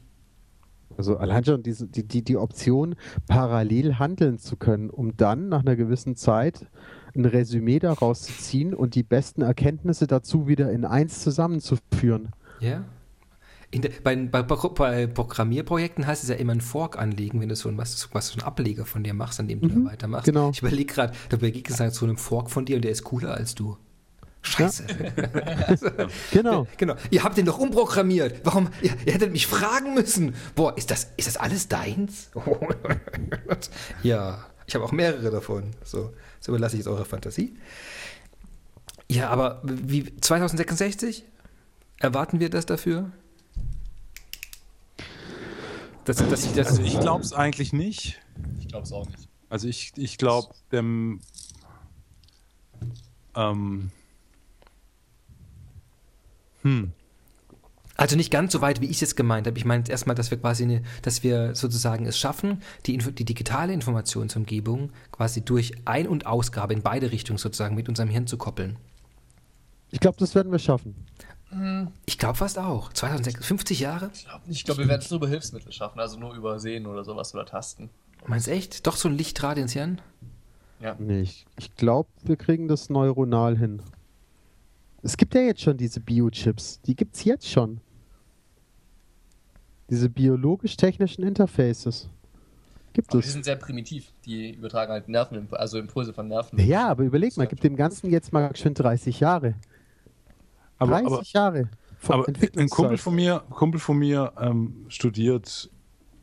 Also 0.98 1.18
allein 1.18 1.44
schon 1.44 1.64
diese, 1.64 1.88
die, 1.88 2.08
die, 2.08 2.24
die 2.24 2.38
Option, 2.38 2.96
parallel 3.28 4.00
handeln 4.00 4.38
zu 4.38 4.56
können, 4.56 4.90
um 4.90 5.16
dann 5.18 5.50
nach 5.50 5.62
einer 5.62 5.76
gewissen 5.76 6.16
Zeit 6.16 6.66
ein 7.16 7.26
Resümee 7.26 7.80
daraus 7.80 8.24
zu 8.24 8.34
ziehen 8.34 8.74
und 8.74 8.96
die 8.96 9.04
besten 9.04 9.42
Erkenntnisse 9.42 10.08
dazu 10.08 10.48
wieder 10.48 10.72
in 10.72 10.86
eins 10.86 11.22
zusammenzuführen. 11.22 12.30
Ja. 12.60 12.86
Der, 13.74 13.90
bei, 14.02 14.16
bei, 14.16 14.44
bei 14.44 15.08
Programmierprojekten 15.08 16.08
heißt 16.08 16.24
es 16.24 16.30
ja 16.30 16.36
immer 16.36 16.54
ein 16.54 16.62
Fork 16.62 16.98
anlegen, 16.98 17.42
wenn 17.42 17.50
du 17.50 17.56
so 17.56 17.68
ein, 17.68 17.78
was, 17.78 18.08
was 18.14 18.30
so 18.30 18.40
ein 18.40 18.44
Ableger 18.44 18.86
von 18.86 19.04
dir 19.04 19.14
machst, 19.14 19.42
an 19.42 19.50
dem 19.50 19.60
du 19.60 19.68
da 19.68 19.92
weitermachst. 19.92 20.26
genau. 20.26 20.52
Ich 20.52 20.62
überlege 20.62 20.94
gerade, 20.94 21.14
da 21.30 21.36
begegnest 21.36 21.80
du 21.80 21.84
halt 21.84 21.94
so 21.94 22.06
einem 22.06 22.18
Fork 22.18 22.50
von 22.50 22.64
dir 22.64 22.78
und 22.78 22.84
der 22.84 22.92
ist 22.92 23.04
cooler 23.04 23.34
als 23.34 23.56
du. 23.56 23.78
Scheiße. 24.48 24.86
Genau. 26.32 26.68
genau. 26.78 26.96
Ihr 27.10 27.24
habt 27.24 27.38
den 27.38 27.46
doch 27.46 27.58
umprogrammiert. 27.58 28.42
Warum? 28.44 28.70
Ihr, 28.82 28.92
ihr 29.06 29.14
hättet 29.14 29.32
mich 29.32 29.48
fragen 29.48 29.94
müssen. 29.94 30.36
Boah, 30.56 30.78
ist 30.78 30.92
das, 30.92 31.08
ist 31.18 31.28
das 31.28 31.38
alles 31.38 31.68
deins? 31.68 32.30
ja, 34.04 34.46
ich 34.66 34.76
habe 34.76 34.86
auch 34.86 34.92
mehrere 34.92 35.30
davon. 35.32 35.72
So, 35.84 36.14
so 36.40 36.52
überlasse 36.52 36.76
ich 36.76 36.80
jetzt 36.80 36.88
eure 36.88 37.06
Fantasie. 37.06 37.56
Ja, 39.10 39.30
aber 39.30 39.62
wie 39.64 40.16
2066? 40.18 41.24
Erwarten 42.00 42.40
wir 42.40 42.50
das 42.50 42.66
dafür? 42.66 43.12
Das, 46.06 46.18
das, 46.18 46.54
das, 46.54 46.68
also 46.68 46.82
ich 46.84 47.00
glaube 47.00 47.24
es 47.24 47.34
eigentlich 47.34 47.74
nicht. 47.74 48.20
Ich 48.60 48.68
glaube 48.68 48.84
es 48.84 48.92
auch 48.92 49.06
nicht. 49.08 49.28
Also 49.50 49.68
ich, 49.68 49.94
ich 49.96 50.18
glaube, 50.18 50.54
dem 50.72 51.22
ähm, 53.36 53.92
hm. 56.68 56.92
Also 57.96 58.16
nicht 58.16 58.30
ganz 58.30 58.54
so 58.54 58.62
weit, 58.62 58.80
wie 58.80 58.86
ich 58.86 58.98
es 58.98 59.02
jetzt 59.02 59.16
gemeint 59.16 59.48
habe. 59.48 59.58
Ich 59.58 59.66
meine 59.66 59.90
erstmal, 59.90 60.16
dass 60.16 60.30
wir 60.30 60.38
quasi, 60.38 60.64
eine, 60.64 60.84
dass 61.02 61.24
wir 61.24 61.56
sozusagen 61.56 62.06
es 62.06 62.20
schaffen, 62.20 62.62
die, 62.86 62.98
die 62.98 63.26
digitale 63.26 63.74
Informationsumgebung 63.74 64.92
quasi 65.12 65.42
durch 65.42 65.72
Ein- 65.86 66.08
und 66.08 66.28
Ausgabe 66.28 66.74
in 66.74 66.84
beide 66.84 67.12
Richtungen 67.12 67.40
sozusagen 67.40 67.74
mit 67.74 67.90
unserem 67.90 68.10
Hirn 68.10 68.28
zu 68.28 68.38
koppeln. 68.38 68.78
Ich 69.90 70.00
glaube, 70.00 70.18
das 70.20 70.36
werden 70.36 70.52
wir 70.52 70.60
schaffen. 70.60 71.08
Ich 72.06 72.18
glaube 72.20 72.36
fast 72.36 72.60
auch. 72.60 72.94
2050 72.94 73.80
Jahre? 73.80 74.12
Ich 74.14 74.26
glaube 74.26 74.48
nicht. 74.48 74.58
Ich 74.58 74.66
glaube, 74.66 74.82
wir 74.82 74.90
werden 74.90 75.02
es 75.02 75.10
nur 75.10 75.18
über 75.18 75.30
Hilfsmittel 75.30 75.72
schaffen, 75.72 76.00
also 76.00 76.20
nur 76.20 76.36
übersehen 76.36 76.86
oder 76.86 77.04
sowas 77.04 77.34
oder 77.34 77.46
Tasten. 77.46 77.90
Meinst 78.28 78.48
du 78.48 78.52
echt? 78.52 78.86
Doch 78.86 78.98
so 78.98 79.08
ein 79.08 79.16
Lichtdraht 79.16 79.58
ins 79.58 79.74
Hirn? 79.74 80.02
Ja. 80.82 80.96
Nee, 81.00 81.22
ich, 81.22 81.46
ich 81.58 81.76
glaube, 81.76 82.10
wir 82.24 82.36
kriegen 82.36 82.68
das 82.68 82.90
neuronal 82.90 83.58
hin. 83.58 83.82
Es 85.04 85.18
gibt 85.18 85.36
ja 85.36 85.42
jetzt 85.42 85.62
schon 85.62 85.78
diese 85.78 86.00
Biochips. 86.00 86.82
Die 86.82 86.96
gibt 86.96 87.16
es 87.16 87.24
jetzt 87.24 87.48
schon. 87.50 87.80
Diese 89.90 90.10
biologisch-technischen 90.10 91.24
Interfaces. 91.24 92.10
Gibt 92.94 93.12
aber 93.12 93.20
es. 93.20 93.26
Die 93.26 93.32
sind 93.32 93.46
sehr 93.46 93.56
primitiv. 93.56 94.12
Die 94.26 94.52
übertragen 94.52 94.92
halt 94.92 95.08
Nerven, 95.08 95.48
also 95.52 95.78
Impulse 95.78 96.14
von 96.14 96.28
Nerven. 96.28 96.60
Ja, 96.60 96.90
aber 96.90 97.04
überleg 97.04 97.38
mal, 97.38 97.48
gibt 97.48 97.64
dem 97.64 97.76
Ganzen 97.76 98.10
jetzt 98.10 98.34
mal 98.34 98.54
schön 98.56 98.74
30 98.74 99.20
Jahre. 99.20 99.56
Aber, 100.78 101.02
30 101.02 101.08
aber, 101.08 101.24
Jahre. 101.24 101.70
Aber 102.08 102.28
ein 102.28 102.70
Kumpel 102.70 102.98
von 102.98 103.16
mir, 103.16 103.44
Kumpel 103.50 103.80
von 103.80 103.98
mir 103.98 104.34
ähm, 104.40 104.86
studiert 104.88 105.70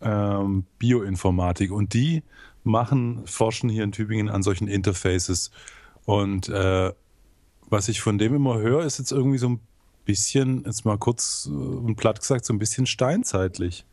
ähm, 0.01 0.64
Bioinformatik 0.79 1.72
und 1.72 1.95
die 1.95 2.22
machen, 2.62 3.27
forschen 3.27 3.68
hier 3.68 3.85
in 3.85 3.93
Tübingen 3.93 4.29
an 4.29 4.43
solchen 4.43 4.68
Interfaces. 4.68 5.51
Und 6.05 6.49
äh, 6.49 6.93
was 7.75 7.89
ich 7.89 8.01
von 8.01 8.18
dem 8.18 8.37
immer 8.37 8.59
höre, 8.59 8.85
ist 8.85 8.99
jetzt 8.99 9.11
irgendwie 9.11 9.39
so 9.39 9.49
ein 9.49 9.61
bisschen, 10.05 10.62
jetzt 10.64 10.85
mal 10.85 10.97
kurz 10.97 11.49
äh, 11.51 11.55
und 11.55 11.97
platt 11.97 12.20
gesagt, 12.20 12.45
so 12.45 12.55
ein 12.55 12.59
bisschen 12.61 12.87
steinzeitlich. 12.87 13.85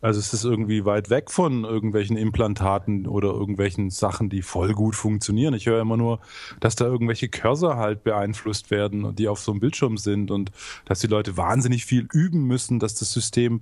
Also 0.00 0.20
es 0.20 0.32
ist 0.32 0.44
irgendwie 0.44 0.84
weit 0.84 1.10
weg 1.10 1.30
von 1.30 1.64
irgendwelchen 1.64 2.16
Implantaten 2.16 3.06
oder 3.06 3.28
irgendwelchen 3.28 3.90
Sachen, 3.90 4.28
die 4.28 4.42
voll 4.42 4.72
gut 4.72 4.94
funktionieren. 4.94 5.54
Ich 5.54 5.66
höre 5.66 5.80
immer 5.80 5.96
nur, 5.96 6.18
dass 6.60 6.76
da 6.76 6.86
irgendwelche 6.86 7.28
Cursor 7.28 7.76
halt 7.76 8.04
beeinflusst 8.04 8.70
werden 8.70 9.04
und 9.04 9.18
die 9.18 9.28
auf 9.28 9.40
so 9.40 9.52
einem 9.52 9.60
Bildschirm 9.60 9.96
sind 9.96 10.30
und 10.30 10.50
dass 10.86 11.00
die 11.00 11.06
Leute 11.06 11.36
wahnsinnig 11.36 11.84
viel 11.86 12.06
üben 12.12 12.46
müssen, 12.46 12.80
dass 12.80 12.94
das 12.94 13.12
System 13.12 13.60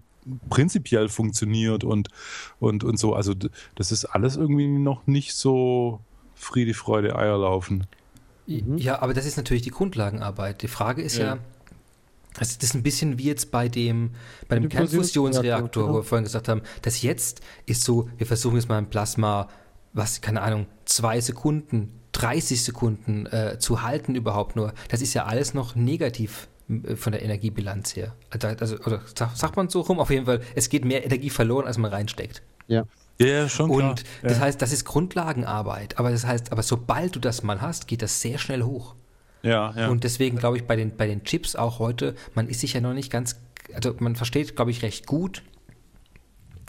prinzipiell 0.50 1.08
funktioniert 1.08 1.84
und, 1.84 2.08
und, 2.60 2.82
und 2.84 2.96
so. 2.96 3.14
Also 3.14 3.34
das 3.74 3.92
ist 3.92 4.04
alles 4.04 4.36
irgendwie 4.36 4.68
noch 4.68 5.06
nicht 5.06 5.34
so 5.34 6.00
Friede, 6.34 6.74
Freude, 6.74 7.16
Eierlaufen. 7.16 7.86
Ja, 8.76 9.00
aber 9.02 9.14
das 9.14 9.26
ist 9.26 9.36
natürlich 9.36 9.62
die 9.62 9.70
Grundlagenarbeit. 9.70 10.62
Die 10.62 10.68
Frage 10.68 11.02
ist 11.02 11.16
ja, 11.16 11.24
ja 11.34 11.38
also 12.38 12.54
das 12.58 12.70
ist 12.70 12.74
ein 12.74 12.82
bisschen 12.82 13.18
wie 13.18 13.24
jetzt 13.24 13.50
bei 13.50 13.68
dem, 13.68 14.10
bei 14.48 14.58
dem 14.58 14.68
Kernfusionsreaktor, 14.68 15.88
wo 15.88 15.94
wir 15.96 16.02
vorhin 16.02 16.24
gesagt 16.24 16.48
haben, 16.48 16.62
das 16.80 17.02
jetzt 17.02 17.42
ist 17.66 17.84
so, 17.84 18.08
wir 18.16 18.26
versuchen 18.26 18.56
jetzt 18.56 18.68
mal 18.68 18.78
ein 18.78 18.88
Plasma, 18.88 19.48
was, 19.92 20.20
keine 20.20 20.40
Ahnung, 20.40 20.66
zwei 20.86 21.20
Sekunden, 21.20 22.00
30 22.12 22.62
Sekunden 22.62 23.26
äh, 23.26 23.58
zu 23.58 23.82
halten 23.82 24.14
überhaupt 24.14 24.56
nur. 24.56 24.72
Das 24.88 25.02
ist 25.02 25.14
ja 25.14 25.26
alles 25.26 25.54
noch 25.54 25.74
negativ 25.74 26.48
äh, 26.68 26.96
von 26.96 27.12
der 27.12 27.22
Energiebilanz 27.22 27.96
her. 27.96 28.14
Also, 28.30 28.48
also 28.48 28.76
oder 28.80 29.02
sagt 29.34 29.56
man 29.56 29.68
so 29.68 29.80
rum? 29.80 29.98
Auf 29.98 30.10
jeden 30.10 30.26
Fall, 30.26 30.40
es 30.54 30.68
geht 30.68 30.84
mehr 30.84 31.04
Energie 31.04 31.30
verloren, 31.30 31.66
als 31.66 31.78
man 31.78 31.90
reinsteckt. 31.90 32.42
Ja. 32.66 32.84
Ja, 33.24 33.48
schon 33.48 33.70
klar. 33.70 33.90
Und 33.90 34.04
das 34.22 34.38
ja. 34.38 34.44
heißt, 34.44 34.62
das 34.62 34.72
ist 34.72 34.84
Grundlagenarbeit. 34.84 35.98
Aber 35.98 36.10
das 36.10 36.26
heißt, 36.26 36.52
aber 36.52 36.62
sobald 36.62 37.14
du 37.16 37.20
das 37.20 37.42
mal 37.42 37.60
hast, 37.60 37.88
geht 37.88 38.02
das 38.02 38.20
sehr 38.20 38.38
schnell 38.38 38.62
hoch. 38.62 38.94
Ja, 39.42 39.74
ja. 39.76 39.88
Und 39.88 40.04
deswegen 40.04 40.38
glaube 40.38 40.56
ich 40.56 40.66
bei 40.66 40.76
den, 40.76 40.96
bei 40.96 41.06
den 41.06 41.24
Chips 41.24 41.56
auch 41.56 41.78
heute, 41.78 42.14
man 42.34 42.48
ist 42.48 42.60
sich 42.60 42.74
ja 42.74 42.80
noch 42.80 42.94
nicht 42.94 43.10
ganz, 43.10 43.40
also 43.74 43.94
man 43.98 44.16
versteht, 44.16 44.54
glaube 44.54 44.70
ich, 44.70 44.82
recht 44.82 45.06
gut, 45.06 45.42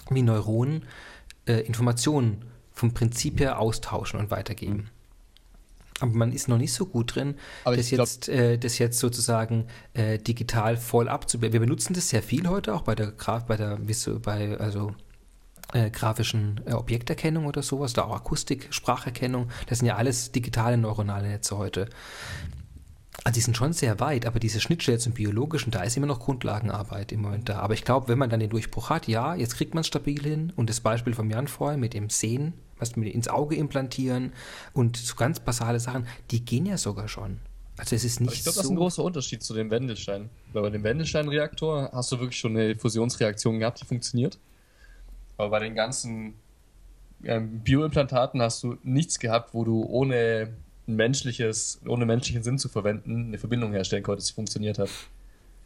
wie 0.09 0.21
Neuronen 0.21 0.85
äh, 1.45 1.61
Informationen 1.61 2.45
vom 2.71 2.93
Prinzip 2.93 3.39
her 3.39 3.59
austauschen 3.59 4.19
und 4.19 4.31
weitergeben. 4.31 4.89
Aber 5.99 6.11
man 6.11 6.33
ist 6.33 6.49
noch 6.49 6.57
nicht 6.57 6.73
so 6.73 6.85
gut 6.87 7.15
drin, 7.15 7.35
das 7.63 7.91
jetzt, 7.91 8.27
äh, 8.27 8.57
das 8.57 8.79
jetzt 8.79 8.99
sozusagen 8.99 9.67
äh, 9.93 10.17
digital 10.17 10.75
voll 10.75 11.07
abzubilden. 11.07 11.53
Wir 11.53 11.59
benutzen 11.59 11.93
das 11.93 12.09
sehr 12.09 12.23
viel 12.23 12.47
heute 12.49 12.73
auch 12.73 12.81
bei 12.81 12.95
der 12.95 13.11
Graf, 13.11 13.45
bei 13.45 13.55
der, 13.55 13.79
bei, 14.23 14.57
also 14.57 14.95
äh, 15.73 15.89
grafischen 15.89 16.61
äh, 16.65 16.73
Objekterkennung 16.73 17.45
oder 17.45 17.61
sowas, 17.61 17.93
oder 17.93 18.07
auch 18.07 18.15
Akustik, 18.15 18.67
Spracherkennung. 18.71 19.49
Das 19.67 19.79
sind 19.79 19.87
ja 19.87 19.95
alles 19.95 20.31
digitale 20.31 20.77
neuronale 20.77 21.27
Netze 21.27 21.57
heute. 21.57 21.89
Also 23.23 23.35
die 23.35 23.41
sind 23.41 23.55
schon 23.55 23.73
sehr 23.73 23.99
weit, 23.99 24.25
aber 24.25 24.39
diese 24.39 24.59
Schnittstelle 24.59 24.97
zum 24.97 25.13
Biologischen, 25.13 25.71
da 25.71 25.83
ist 25.83 25.95
immer 25.95 26.07
noch 26.07 26.19
Grundlagenarbeit 26.19 27.11
im 27.11 27.21
Moment 27.21 27.47
da. 27.47 27.59
Aber 27.59 27.73
ich 27.73 27.85
glaube, 27.85 28.07
wenn 28.07 28.17
man 28.17 28.29
dann 28.29 28.39
den 28.39 28.49
Durchbruch 28.49 28.89
hat, 28.89 29.07
ja, 29.07 29.35
jetzt 29.35 29.55
kriegt 29.55 29.73
man 29.75 29.81
es 29.81 29.87
stabil 29.87 30.21
hin. 30.21 30.51
Und 30.55 30.69
das 30.69 30.81
Beispiel 30.81 31.13
von 31.13 31.29
Jan 31.29 31.47
vorher 31.47 31.77
mit 31.77 31.93
dem 31.93 32.09
Sehen, 32.09 32.53
was 32.79 32.95
mit 32.95 33.13
ins 33.13 33.27
Auge 33.27 33.55
implantieren 33.55 34.33
und 34.73 34.97
so 34.97 35.15
ganz 35.15 35.39
basale 35.39 35.79
Sachen, 35.79 36.07
die 36.31 36.43
gehen 36.43 36.65
ja 36.65 36.77
sogar 36.77 37.07
schon. 37.07 37.39
Also 37.77 37.95
es 37.95 38.03
ist 38.03 38.19
nicht 38.19 38.33
ich 38.33 38.43
glaube, 38.43 38.55
so 38.55 38.59
das 38.59 38.65
ist 38.65 38.71
ein 38.71 38.77
großer 38.77 39.03
Unterschied 39.03 39.41
zu 39.41 39.53
dem 39.53 39.71
Wendelstein. 39.71 40.29
Weil 40.51 40.63
bei 40.63 40.69
dem 40.69 40.83
Wendelstein-Reaktor 40.83 41.91
hast 41.93 42.11
du 42.11 42.19
wirklich 42.19 42.39
schon 42.39 42.57
eine 42.57 42.75
Fusionsreaktion 42.75 43.59
gehabt, 43.59 43.81
die 43.81 43.85
funktioniert. 43.85 44.37
Aber 45.37 45.49
bei 45.49 45.59
den 45.59 45.75
ganzen 45.75 46.35
ähm, 47.23 47.59
Bioimplantaten 47.59 48.41
hast 48.41 48.63
du 48.63 48.77
nichts 48.83 49.19
gehabt, 49.19 49.53
wo 49.53 49.63
du 49.63 49.83
ohne 49.83 50.53
menschliches, 50.85 51.81
ohne 51.87 52.05
menschlichen 52.05 52.43
Sinn 52.43 52.57
zu 52.57 52.69
verwenden, 52.69 53.27
eine 53.27 53.37
Verbindung 53.37 53.71
herstellen 53.71 54.03
konntest, 54.03 54.29
die 54.29 54.33
funktioniert 54.33 54.79
hat. 54.79 54.89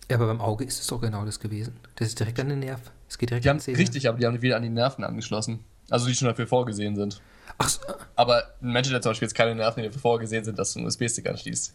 Ja, 0.10 0.16
aber 0.16 0.28
beim 0.28 0.40
Auge 0.40 0.64
ist 0.64 0.80
es 0.80 0.88
doch 0.88 1.02
genau 1.02 1.26
das 1.26 1.40
gewesen. 1.40 1.76
Das 1.96 2.08
ist 2.08 2.20
direkt 2.20 2.40
an 2.40 2.50
den 2.50 2.60
Nerv. 2.60 2.80
Es 3.10 3.18
geht 3.18 3.30
direkt 3.30 3.46
die 3.46 3.50
an 3.50 3.60
haben, 3.60 3.76
Richtig, 3.76 4.08
aber 4.08 4.18
die 4.18 4.26
haben 4.26 4.42
wieder 4.42 4.56
an 4.56 4.64
die 4.64 4.70
Nerven 4.70 5.04
angeschlossen. 5.04 5.60
Also 5.90 6.08
die 6.08 6.16
schon 6.16 6.28
dafür 6.28 6.48
vorgesehen 6.48 6.96
sind. 6.96 7.22
Ach 7.58 7.70
so. 7.70 7.82
Aber 8.16 8.44
ein 8.62 8.72
Mensch 8.72 8.92
hat 8.92 9.04
zum 9.04 9.12
Beispiel 9.12 9.28
jetzt 9.28 9.36
keine 9.36 9.56
Nerven, 9.56 9.82
die 9.82 9.88
dafür 9.88 10.02
vorgesehen 10.02 10.44
sind, 10.46 10.60
dass 10.60 10.74
du 10.74 10.80
einen 10.80 10.88
USB-Stick 10.88 11.28
anschließt. 11.28 11.74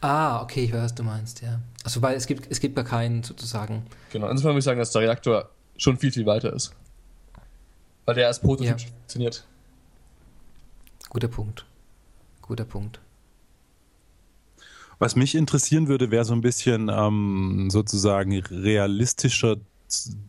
Ah, 0.00 0.42
okay, 0.42 0.64
ich 0.64 0.72
weiß, 0.72 0.82
was 0.82 0.94
du 0.94 1.02
meinst, 1.02 1.42
ja. 1.42 1.60
Also 1.84 2.00
weil 2.02 2.16
es 2.16 2.26
gibt, 2.26 2.50
es 2.50 2.58
gibt 2.58 2.74
gar 2.74 2.84
keinen 2.84 3.22
sozusagen. 3.22 3.86
Genau, 4.12 4.28
insofern 4.28 4.52
würde 4.52 4.60
ich 4.60 4.64
sagen, 4.64 4.78
dass 4.78 4.92
der 4.92 5.02
Reaktor 5.02 5.50
schon 5.80 5.96
viel, 5.96 6.12
viel 6.12 6.26
weiter 6.26 6.52
ist. 6.52 6.72
Weil 8.04 8.14
der 8.14 8.26
als 8.26 8.38
Prototyp 8.38 8.78
ja. 8.78 8.86
funktioniert. 8.86 9.46
Guter 11.08 11.28
Punkt. 11.28 11.64
Guter 12.42 12.64
Punkt. 12.64 13.00
Was 14.98 15.16
mich 15.16 15.34
interessieren 15.34 15.88
würde, 15.88 16.10
wäre 16.10 16.24
so 16.24 16.34
ein 16.34 16.42
bisschen 16.42 16.90
ähm, 16.92 17.68
sozusagen 17.70 18.32
realistischer 18.44 19.56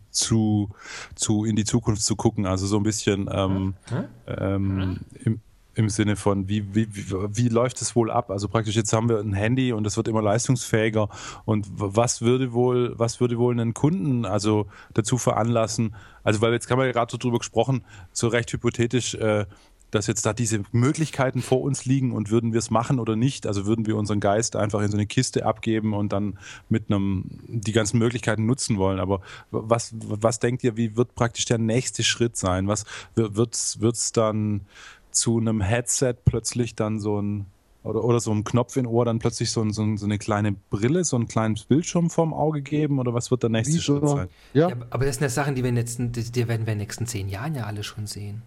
zu, 0.09 0.69
zu 1.15 1.43
in 1.43 1.57
die 1.57 1.65
Zukunft 1.65 2.03
zu 2.03 2.15
gucken. 2.15 2.45
Also 2.45 2.65
so 2.67 2.77
ein 2.77 2.83
bisschen 2.83 3.29
ähm, 3.31 3.73
hm? 3.89 4.05
ähm, 4.27 4.99
im, 5.25 5.41
im 5.73 5.89
Sinne 5.89 6.15
von, 6.15 6.47
wie, 6.47 6.75
wie, 6.75 6.87
wie, 6.95 7.05
wie 7.29 7.47
läuft 7.47 7.81
es 7.81 7.95
wohl 7.95 8.11
ab? 8.11 8.29
Also 8.29 8.47
praktisch 8.47 8.75
jetzt 8.75 8.91
haben 8.93 9.09
wir 9.09 9.19
ein 9.19 9.33
Handy 9.33 9.71
und 9.73 9.87
es 9.87 9.97
wird 9.97 10.07
immer 10.07 10.21
leistungsfähiger. 10.21 11.09
Und 11.45 11.67
was 11.71 12.21
würde 12.21 12.53
wohl, 12.53 12.93
was 12.97 13.19
würde 13.19 13.37
wohl 13.37 13.53
einen 13.53 13.73
Kunden 13.73 14.25
also 14.25 14.67
dazu 14.93 15.17
veranlassen? 15.17 15.95
Also 16.23 16.41
weil 16.41 16.53
jetzt 16.53 16.69
haben 16.69 16.79
wir 16.79 16.85
ja 16.85 16.91
gerade 16.91 17.11
so 17.11 17.17
drüber 17.17 17.39
gesprochen, 17.39 17.83
so 18.11 18.27
recht 18.27 18.51
hypothetisch, 18.51 19.15
äh, 19.15 19.45
dass 19.91 20.07
jetzt 20.07 20.25
da 20.25 20.33
diese 20.33 20.63
Möglichkeiten 20.71 21.41
vor 21.41 21.61
uns 21.61 21.85
liegen 21.85 22.13
und 22.13 22.31
würden 22.31 22.53
wir 22.53 22.59
es 22.59 22.71
machen 22.71 22.99
oder 22.99 23.15
nicht? 23.15 23.45
Also 23.45 23.65
würden 23.65 23.85
wir 23.85 23.97
unseren 23.97 24.21
Geist 24.21 24.55
einfach 24.55 24.81
in 24.81 24.89
so 24.89 24.97
eine 24.97 25.05
Kiste 25.05 25.45
abgeben 25.45 25.93
und 25.93 26.13
dann 26.13 26.39
mit 26.69 26.89
einem 26.89 27.25
die 27.47 27.73
ganzen 27.73 27.99
Möglichkeiten 27.99 28.45
nutzen 28.45 28.77
wollen. 28.77 28.99
Aber 28.99 29.21
was, 29.51 29.93
was 29.99 30.39
denkt 30.39 30.63
ihr, 30.63 30.77
wie 30.77 30.95
wird 30.95 31.13
praktisch 31.13 31.45
der 31.45 31.57
nächste 31.57 32.03
Schritt 32.03 32.37
sein? 32.37 32.67
Was 32.67 32.85
wird 33.15 33.53
es 33.53 34.11
dann 34.13 34.61
zu 35.11 35.37
einem 35.37 35.61
Headset 35.61 36.15
plötzlich 36.25 36.75
dann 36.75 36.99
so 36.99 37.21
ein 37.21 37.45
oder, 37.83 38.03
oder 38.03 38.19
so 38.19 38.31
ein 38.31 38.43
Knopf 38.43 38.77
in 38.77 38.85
Ohr 38.85 39.05
dann 39.05 39.19
plötzlich 39.19 39.51
so, 39.51 39.61
ein, 39.61 39.71
so, 39.71 39.81
ein, 39.81 39.97
so, 39.97 40.05
eine 40.05 40.19
kleine 40.19 40.51
Brille, 40.51 41.03
so 41.03 41.17
ein 41.17 41.27
kleines 41.27 41.63
Bildschirm 41.63 42.09
vorm 42.09 42.33
Auge 42.33 42.61
geben 42.61 42.99
oder 42.99 43.13
was 43.13 43.31
wird 43.31 43.43
der 43.43 43.49
nächste 43.49 43.75
Wie 43.75 43.81
Schritt 43.81 44.07
sein? 44.07 44.27
Ja. 44.53 44.69
ja. 44.69 44.75
aber 44.89 45.05
das 45.05 45.15
sind 45.15 45.23
ja 45.23 45.29
Sachen, 45.29 45.55
die 45.55 45.63
wir 45.63 45.69
in 45.69 45.75
den 45.75 45.83
letzten, 45.83 46.11
die 46.11 46.47
werden 46.47 46.65
wir 46.67 46.73
in 46.73 46.77
den 46.77 46.85
nächsten 46.85 47.07
zehn 47.07 47.27
Jahren 47.27 47.55
ja 47.55 47.65
alle 47.65 47.83
schon 47.83 48.05
sehen. 48.05 48.43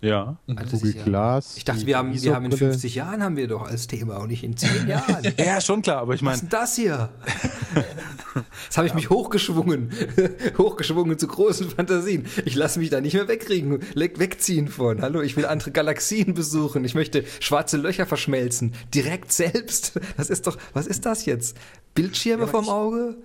Ja. 0.00 0.36
Also 0.54 0.76
Google 0.76 0.92
Glass. 0.92 1.56
ich 1.56 1.64
dachte, 1.64 1.86
wir 1.86 1.96
haben, 1.96 2.20
wir 2.20 2.34
haben 2.34 2.44
in 2.44 2.52
50 2.52 2.94
Jahren 2.94 3.22
haben 3.22 3.36
wir 3.36 3.48
doch 3.48 3.62
als 3.62 3.86
Thema 3.86 4.18
und 4.18 4.28
nicht 4.28 4.44
in 4.44 4.56
10 4.56 4.86
Jahren. 4.88 5.32
ja, 5.38 5.60
schon 5.60 5.82
klar, 5.82 6.02
aber 6.02 6.14
ich 6.14 6.22
meine. 6.22 6.36
Was 6.36 6.42
ist 6.42 6.52
denn 6.52 6.60
das 6.60 6.76
hier? 6.76 7.08
Jetzt 8.64 8.76
habe 8.76 8.86
ich 8.86 8.94
mich 8.94 9.10
hochgeschwungen. 9.10 9.90
hochgeschwungen 10.58 11.18
zu 11.18 11.26
großen 11.26 11.70
Fantasien. 11.70 12.26
Ich 12.44 12.54
lasse 12.54 12.78
mich 12.78 12.90
da 12.90 13.00
nicht 13.00 13.14
mehr 13.14 13.28
wegkriegen, 13.28 13.80
wegziehen 13.94 14.68
von. 14.68 15.00
Hallo, 15.00 15.22
ich 15.22 15.36
will 15.36 15.46
andere 15.46 15.70
Galaxien 15.70 16.34
besuchen. 16.34 16.84
Ich 16.84 16.94
möchte 16.94 17.24
schwarze 17.40 17.78
Löcher 17.78 18.06
verschmelzen. 18.06 18.74
Direkt 18.94 19.32
selbst. 19.32 19.98
Das 20.16 20.30
ist 20.30 20.46
doch, 20.46 20.58
was 20.74 20.86
ist 20.86 21.06
das 21.06 21.24
jetzt? 21.24 21.56
Bildschirme 21.94 22.44
ja, 22.44 22.48
vorm 22.48 22.68
Auge? 22.68 23.16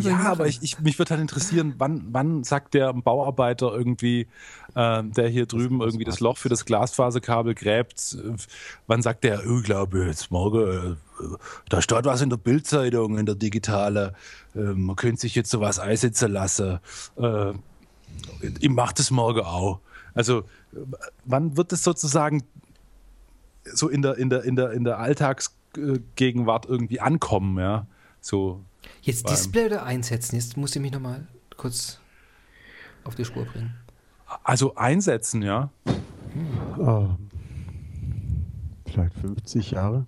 Ja, 0.00 0.18
aber 0.30 0.46
ich, 0.46 0.62
ich, 0.62 0.78
mich 0.80 0.98
würde 0.98 1.10
halt 1.10 1.20
interessieren, 1.20 1.74
wann, 1.78 2.04
wann 2.12 2.44
sagt 2.44 2.74
der 2.74 2.92
Bauarbeiter 2.92 3.72
irgendwie, 3.72 4.28
äh, 4.74 5.02
der 5.02 5.28
hier 5.28 5.46
drüben 5.46 5.80
das 5.80 5.88
irgendwie 5.88 6.04
das 6.04 6.20
Loch 6.20 6.36
für 6.36 6.48
das 6.48 6.64
Glasfaserkabel 6.64 7.54
gräbt, 7.54 8.16
äh, 8.18 8.36
wann 8.86 9.02
sagt 9.02 9.24
der, 9.24 9.42
oh, 9.46 9.58
ich 9.58 9.64
glaube, 9.64 10.06
jetzt 10.06 10.30
morgen, 10.30 10.96
äh, 11.20 11.24
da 11.68 11.82
steht 11.82 12.04
was 12.04 12.20
in 12.22 12.30
der 12.30 12.36
Bildzeitung, 12.36 13.18
in 13.18 13.26
der 13.26 13.34
digitale, 13.34 14.14
äh, 14.54 14.60
man 14.60 14.96
könnte 14.96 15.22
sich 15.22 15.34
jetzt 15.34 15.50
sowas 15.50 15.78
einsetzen 15.78 16.32
lassen. 16.32 16.78
Äh, 17.16 17.52
ich 18.60 18.68
mache 18.68 18.94
das 18.94 19.10
morgen 19.10 19.40
auch. 19.40 19.80
Also, 20.14 20.44
wann 21.24 21.56
wird 21.56 21.72
es 21.72 21.82
sozusagen 21.82 22.44
so 23.64 23.88
in 23.88 24.02
der, 24.02 24.18
in 24.18 24.30
der, 24.30 24.44
in 24.44 24.54
der, 24.54 24.70
in 24.70 24.84
der 24.84 24.98
Alltagsgegenwart 24.98 26.66
irgendwie 26.66 27.00
ankommen, 27.00 27.58
ja? 27.58 27.86
So 28.20 28.64
Jetzt 29.02 29.28
Display 29.28 29.66
oder 29.66 29.84
einsetzen? 29.84 30.36
Jetzt 30.36 30.56
muss 30.56 30.74
ich 30.74 30.82
mich 30.82 30.92
nochmal 30.92 31.26
kurz 31.56 31.98
auf 33.04 33.14
die 33.14 33.24
Spur 33.24 33.44
bringen. 33.44 33.74
Also 34.42 34.74
einsetzen, 34.74 35.42
ja. 35.42 35.70
Hm. 35.84 36.80
Oh. 36.80 37.08
Vielleicht 38.86 39.14
50 39.14 39.72
Jahre. 39.72 40.06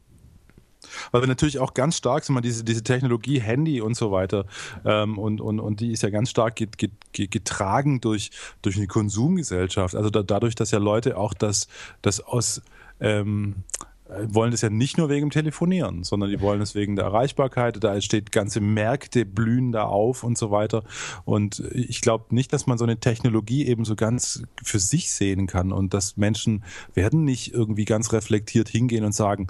Weil 1.11 1.23
wir 1.23 1.29
natürlich 1.29 1.59
auch 1.59 1.75
ganz 1.75 1.97
stark 1.97 2.25
sind, 2.25 2.41
diese, 2.45 2.65
diese 2.65 2.83
Technologie, 2.83 3.41
Handy 3.41 3.81
und 3.81 3.97
so 3.97 4.13
weiter, 4.13 4.47
ähm, 4.85 5.19
und, 5.19 5.41
und, 5.41 5.61
und 5.61 5.81
die 5.81 5.93
ist 5.93 6.03
ja 6.03 6.11
ganz 6.11 6.31
stark 6.31 6.57
get, 6.57 6.79
get, 6.79 6.93
getragen 7.13 8.01
durch, 8.01 8.31
durch 8.63 8.77
eine 8.77 8.87
Konsumgesellschaft. 8.87 9.95
Also 9.95 10.11
da, 10.11 10.23
dadurch, 10.23 10.55
dass 10.55 10.71
ja 10.71 10.79
Leute 10.79 11.17
auch 11.17 11.35
das, 11.35 11.69
das 12.03 12.21
aus 12.21 12.63
ähm, 13.01 13.65
äh, 13.81 13.85
wollen 14.09 14.51
das 14.51 14.61
ja 14.61 14.71
nicht 14.71 14.99
nur 14.99 15.09
wegen 15.09 15.27
dem 15.27 15.31
Telefonieren, 15.31 16.05
sondern 16.05 16.31
die 16.31 16.41
wollen 16.41 16.61
es 16.61 16.75
wegen 16.75 16.97
der 16.97 17.07
Erreichbarkeit. 17.07 17.83
Da 17.83 17.95
entsteht 17.95 18.33
ganze 18.33 18.61
Märkte 18.61 19.25
blühen 19.25 19.73
da 19.73 19.85
auf 19.85 20.23
und 20.23 20.39
so 20.39 20.51
weiter. 20.51 20.85
Und 21.25 21.61
ich 21.73 22.01
glaube 22.01 22.35
nicht, 22.35 22.53
dass 22.53 22.67
man 22.67 22.79
so 22.79 22.85
eine 22.85 22.99
Technologie 22.99 23.67
eben 23.67 23.85
so 23.85 23.97
ganz 23.97 24.43
für 24.63 24.79
sich 24.79 25.13
sehen 25.13 25.47
kann 25.47 25.73
und 25.73 25.93
dass 25.95 26.17
Menschen 26.17 26.65
werden 26.95 27.25
nicht 27.25 27.53
irgendwie 27.53 27.85
ganz 27.85 28.13
reflektiert 28.13 28.69
hingehen 28.69 29.05
und 29.05 29.13
sagen, 29.13 29.49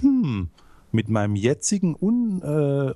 hm, 0.00 0.50
mit 0.92 1.08
meinem 1.08 1.36
jetzigen 1.36 1.96
un, 2.00 2.42
äh, 2.42 2.94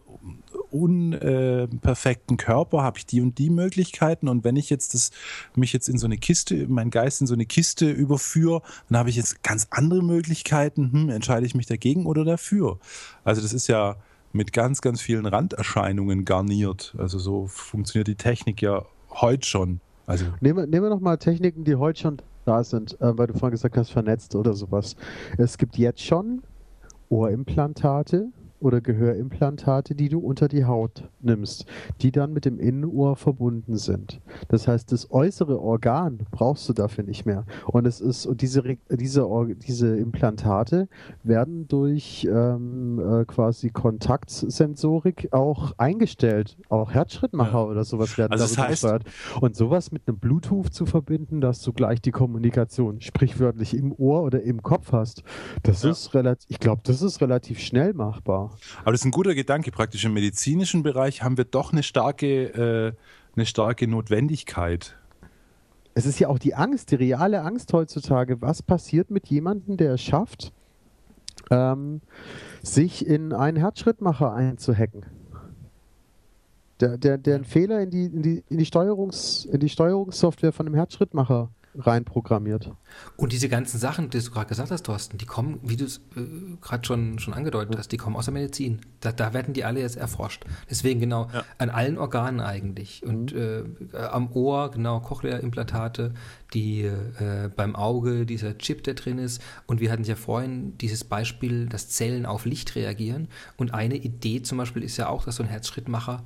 unperfekten 0.71 2.35
äh, 2.35 2.43
Körper 2.43 2.83
habe 2.83 2.99
ich 2.99 3.07
die 3.07 3.21
und 3.21 3.39
die 3.39 3.51
Möglichkeiten 3.51 4.29
und 4.29 4.45
wenn 4.45 4.57
ich 4.57 4.71
jetzt 4.71 4.95
das, 4.95 5.11
mich 5.55 5.73
jetzt 5.73 5.89
in 5.89 5.99
so 5.99 6.07
eine 6.07 6.17
Kiste, 6.17 6.67
mein 6.69 6.91
Geist 6.91 7.21
in 7.21 7.27
so 7.27 7.35
eine 7.35 7.47
Kiste 7.47 7.91
überführe, 7.91 8.63
dann 8.89 8.99
habe 8.99 9.11
ich 9.11 9.17
jetzt 9.17 9.43
ganz 9.43 9.67
andere 9.71 10.03
Möglichkeiten, 10.03 10.93
hm, 10.93 11.09
entscheide 11.11 11.47
ich 11.47 11.55
mich 11.55 11.67
dagegen 11.67 12.07
oder 12.07 12.25
dafür. 12.25 12.79
Also 13.25 13.43
das 13.43 13.53
ist 13.53 13.67
ja 13.67 13.97
mit 14.33 14.53
ganz, 14.53 14.81
ganz 14.81 15.01
vielen 15.01 15.27
Randerscheinungen 15.27 16.25
garniert. 16.25 16.95
Also 16.99 17.19
so 17.19 17.47
funktioniert 17.47 18.09
die 18.09 18.15
Technik 18.15 18.63
ja 18.63 18.85
heute 19.11 19.47
schon. 19.47 19.81
Also 20.07 20.27
nehmen, 20.41 20.59
wir, 20.59 20.67
nehmen 20.67 20.87
wir 20.87 20.91
noch 20.91 21.01
mal 21.01 21.17
Techniken, 21.17 21.65
die 21.65 21.77
heute 21.77 22.01
schon 22.01 22.17
da 22.45 22.65
sind, 22.65 23.01
äh, 23.01 23.17
weil 23.17 23.27
du 23.27 23.35
vorhin 23.35 23.53
gesagt 23.53 23.77
hast, 23.77 23.91
vernetzt 23.91 24.35
oder 24.35 24.55
sowas. 24.55 24.97
Es 25.39 25.59
gibt 25.59 25.77
jetzt 25.77 26.03
schon 26.03 26.43
Ohrimplantate, 27.09 28.29
oder 28.61 28.81
Gehörimplantate, 28.81 29.95
die 29.95 30.09
du 30.09 30.19
unter 30.21 30.49
die 30.49 30.65
Haut 30.65 31.09
nimmst, 31.21 31.67
die 32.03 32.13
dann 32.13 32.33
mit 32.33 32.45
dem 32.45 32.59
Innenohr 32.59 33.17
verbunden 33.17 33.77
sind. 33.77 34.21
Das 34.49 34.69
heißt, 34.69 34.93
das 34.93 35.11
äußere 35.11 35.61
Organ 35.61 36.21
brauchst 36.31 36.69
du 36.69 36.73
dafür 36.73 37.05
nicht 37.05 37.27
mehr. 37.27 37.45
Und 37.67 37.87
es 37.87 38.01
ist 38.01 38.27
und 38.27 38.43
diese 38.43 38.63
diese 38.91 39.27
diese 39.67 39.97
Implantate 39.97 40.89
werden 41.23 41.69
durch 41.69 42.29
ähm, 42.31 43.01
äh, 43.01 43.25
quasi 43.25 43.71
Kontaktsensorik 43.71 45.29
auch 45.33 45.73
eingestellt. 45.79 46.57
Auch 46.69 46.93
Herzschrittmacher 46.93 47.59
ja. 47.59 47.65
oder 47.65 47.85
sowas 47.85 48.17
werden 48.19 48.33
also 48.33 48.45
das 48.45 48.59
heißt, 48.59 48.83
gesteuert. 48.83 49.05
Und 49.41 49.57
sowas 49.57 49.93
mit 49.93 50.03
einem 50.07 50.19
Bluetooth 50.19 50.73
zu 50.73 50.87
verbinden, 50.87 51.41
dass 51.41 51.63
du 51.63 51.73
gleich 51.73 52.01
die 52.01 52.11
Kommunikation 52.11 53.01
sprichwörtlich 53.01 53.77
im 53.77 53.93
Ohr 53.93 54.23
oder 54.23 54.43
im 54.43 54.63
Kopf 54.63 54.93
hast, 54.93 55.23
das 55.63 55.83
ja. 55.83 55.91
ist 55.91 56.15
relativ, 56.15 56.51
ich 56.51 56.59
glaube, 56.59 56.83
das 56.85 57.03
ist 57.03 57.21
relativ 57.21 57.59
schnell 57.61 57.95
machbar. 57.95 58.50
Aber 58.83 58.93
das 58.93 59.01
ist 59.01 59.07
ein 59.07 59.11
guter 59.11 59.35
Gedanke. 59.35 59.71
Praktisch 59.71 60.05
im 60.05 60.13
medizinischen 60.13 60.83
Bereich 60.83 61.23
haben 61.23 61.37
wir 61.37 61.45
doch 61.45 61.73
eine 61.73 61.83
starke, 61.83 62.45
äh, 62.45 62.93
eine 63.37 63.47
starke 63.47 63.87
Notwendigkeit. 63.87 64.97
Es 65.95 66.07
ist 66.07 66.19
ja 66.19 66.29
auch 66.29 66.39
die 66.39 66.55
Angst, 66.55 66.91
die 66.93 66.97
reale 66.97 67.43
Angst 67.43 67.73
heutzutage. 67.73 68.41
Was 68.41 68.63
passiert 68.63 69.11
mit 69.11 69.29
jemandem, 69.29 69.77
der 69.77 69.95
es 69.95 70.03
schafft, 70.03 70.53
ähm, 71.51 72.01
sich 72.63 73.07
in 73.07 73.33
einen 73.33 73.57
Herzschrittmacher 73.57 74.33
einzuhacken? 74.33 75.05
Der, 76.81 76.97
der, 76.97 77.19
der 77.19 77.35
einen 77.35 77.45
Fehler 77.45 77.81
in 77.83 77.91
die, 77.91 78.05
in 78.07 78.23
die, 78.23 78.45
in 78.49 78.59
die, 78.59 78.65
Steuerungs, 78.65 79.45
in 79.45 79.61
die 79.61 79.69
Steuerungssoftware 79.69 80.53
von 80.53 80.67
einem 80.67 80.77
Herzschrittmacher 80.77 81.51
reinprogrammiert. 81.77 82.73
Und 83.17 83.33
diese 83.33 83.49
ganzen 83.49 83.79
Sachen, 83.79 84.11
die 84.11 84.19
du 84.19 84.31
gerade 84.31 84.49
gesagt 84.49 84.71
hast, 84.71 84.87
Thorsten, 84.87 85.19
die 85.19 85.27
kommen, 85.27 85.61
wie 85.63 85.77
du 85.77 85.85
es 85.85 85.99
äh, 86.17 86.57
gerade 86.61 86.85
schon, 86.85 87.19
schon 87.19 87.33
angedeutet 87.33 87.77
hast, 87.79 87.93
die 87.93 87.97
kommen 87.97 88.17
aus 88.17 88.25
der 88.25 88.35
Medizin. 88.35 88.81
Da, 89.01 89.13
da 89.13 89.33
werden 89.33 89.55
die 89.55 89.65
alle 89.65 89.81
jetzt 89.81 89.97
erforscht. 89.97 90.45
Deswegen 90.69 91.01
genau 91.01 91.29
ja. 91.33 91.45
an 91.59 91.71
allen 91.71 91.97
Organen 91.97 92.41
eigentlich. 92.41 93.05
Und 93.05 93.33
mhm. 93.35 93.77
äh, 93.93 93.97
am 93.99 94.33
Ohr, 94.33 94.71
genau, 94.73 95.01
Cochlea-Implantate, 95.01 96.15
die 96.55 96.83
äh, 96.83 97.51
beim 97.55 97.77
Auge, 97.77 98.27
dieser 98.27 98.59
Chip, 98.59 98.83
der 98.83 98.95
drin 98.95 99.19
ist. 99.19 99.41
Und 99.67 99.81
wir 99.81 99.93
hatten 99.93 100.05
ja 100.05 100.17
vorhin 100.17 100.77
dieses 100.79 101.05
Beispiel, 101.05 101.67
dass 101.67 101.89
Zellen 101.89 102.27
auf 102.27 102.47
Licht 102.47 102.75
reagieren. 102.75 103.29
Und 103.57 103.75
eine 103.75 103.97
Idee 103.97 104.43
zum 104.43 104.59
Beispiel 104.59 104.83
ist 104.83 104.97
ja 104.97 105.09
auch, 105.09 105.25
dass 105.25 105.37
du 105.37 105.45
einen 105.45 105.53
Herzschrittmacher 105.53 106.25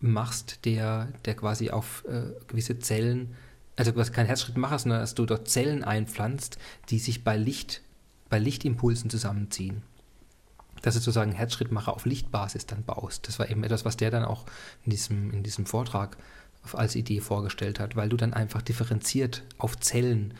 machst, 0.00 0.64
der, 0.64 1.08
der 1.24 1.34
quasi 1.34 1.70
auf 1.70 2.04
äh, 2.08 2.32
gewisse 2.46 2.78
Zellen 2.78 3.34
also 3.76 3.92
du 3.92 4.00
hast 4.00 4.12
keinen 4.12 4.26
Herzschrittmacher, 4.26 4.78
sondern 4.78 5.00
dass 5.00 5.14
du 5.14 5.26
dort 5.26 5.48
Zellen 5.48 5.84
einpflanzt, 5.84 6.58
die 6.88 6.98
sich 6.98 7.24
bei 7.24 7.36
Licht, 7.36 7.82
bei 8.30 8.38
Lichtimpulsen 8.38 9.10
zusammenziehen. 9.10 9.82
Dass 10.82 10.94
du 10.94 11.00
sozusagen 11.00 11.32
Herzschrittmacher 11.32 11.92
auf 11.92 12.06
Lichtbasis 12.06 12.66
dann 12.66 12.84
baust. 12.84 13.28
Das 13.28 13.38
war 13.38 13.50
eben 13.50 13.64
etwas, 13.64 13.84
was 13.84 13.96
der 13.96 14.10
dann 14.10 14.24
auch 14.24 14.44
in 14.84 14.90
diesem, 14.90 15.30
in 15.30 15.42
diesem 15.42 15.66
Vortrag 15.66 16.16
als 16.72 16.96
Idee 16.96 17.20
vorgestellt 17.20 17.78
hat, 17.78 17.96
weil 17.96 18.08
du 18.08 18.16
dann 18.16 18.34
einfach 18.34 18.62
differenziert 18.62 19.44
auf 19.58 19.78
Zellen 19.78 20.34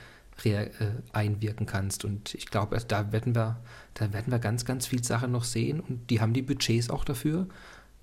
äh, 0.45 0.69
einwirken 1.13 1.67
kannst. 1.67 2.05
Und 2.05 2.35
ich 2.35 2.47
glaube, 2.47 2.75
also 2.75 2.87
da 2.87 3.13
werden 3.13 3.35
wir, 3.35 3.61
da 3.95 4.13
werden 4.13 4.31
wir 4.31 4.39
ganz, 4.39 4.65
ganz 4.65 4.87
viel 4.87 5.03
Sachen 5.05 5.33
noch 5.33 5.45
sehen 5.45 5.81
und 5.81 6.11
die 6.11 6.21
haben 6.21 6.33
die 6.33 6.43
Budgets 6.43 6.91
auch 6.91 7.05
dafür 7.05 7.49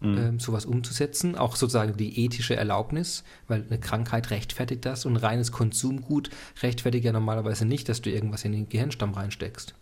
mhm. 0.03 0.17
ähm, 0.17 0.39
sowas 0.39 0.65
umzusetzen, 0.65 1.35
auch 1.35 1.55
sozusagen 1.55 1.97
die 1.97 2.25
ethische 2.25 2.55
Erlaubnis, 2.55 3.23
weil 3.47 3.65
eine 3.67 3.79
Krankheit 3.79 4.29
rechtfertigt 4.29 4.85
das 4.85 5.05
und 5.05 5.15
reines 5.17 5.51
Konsumgut 5.51 6.29
rechtfertigt 6.61 7.05
ja 7.05 7.11
normalerweise 7.11 7.65
nicht, 7.65 7.89
dass 7.89 8.01
du 8.01 8.09
irgendwas 8.09 8.45
in 8.45 8.51
den 8.51 8.69
Gehirnstamm 8.69 9.13
reinsteckst. 9.13 9.73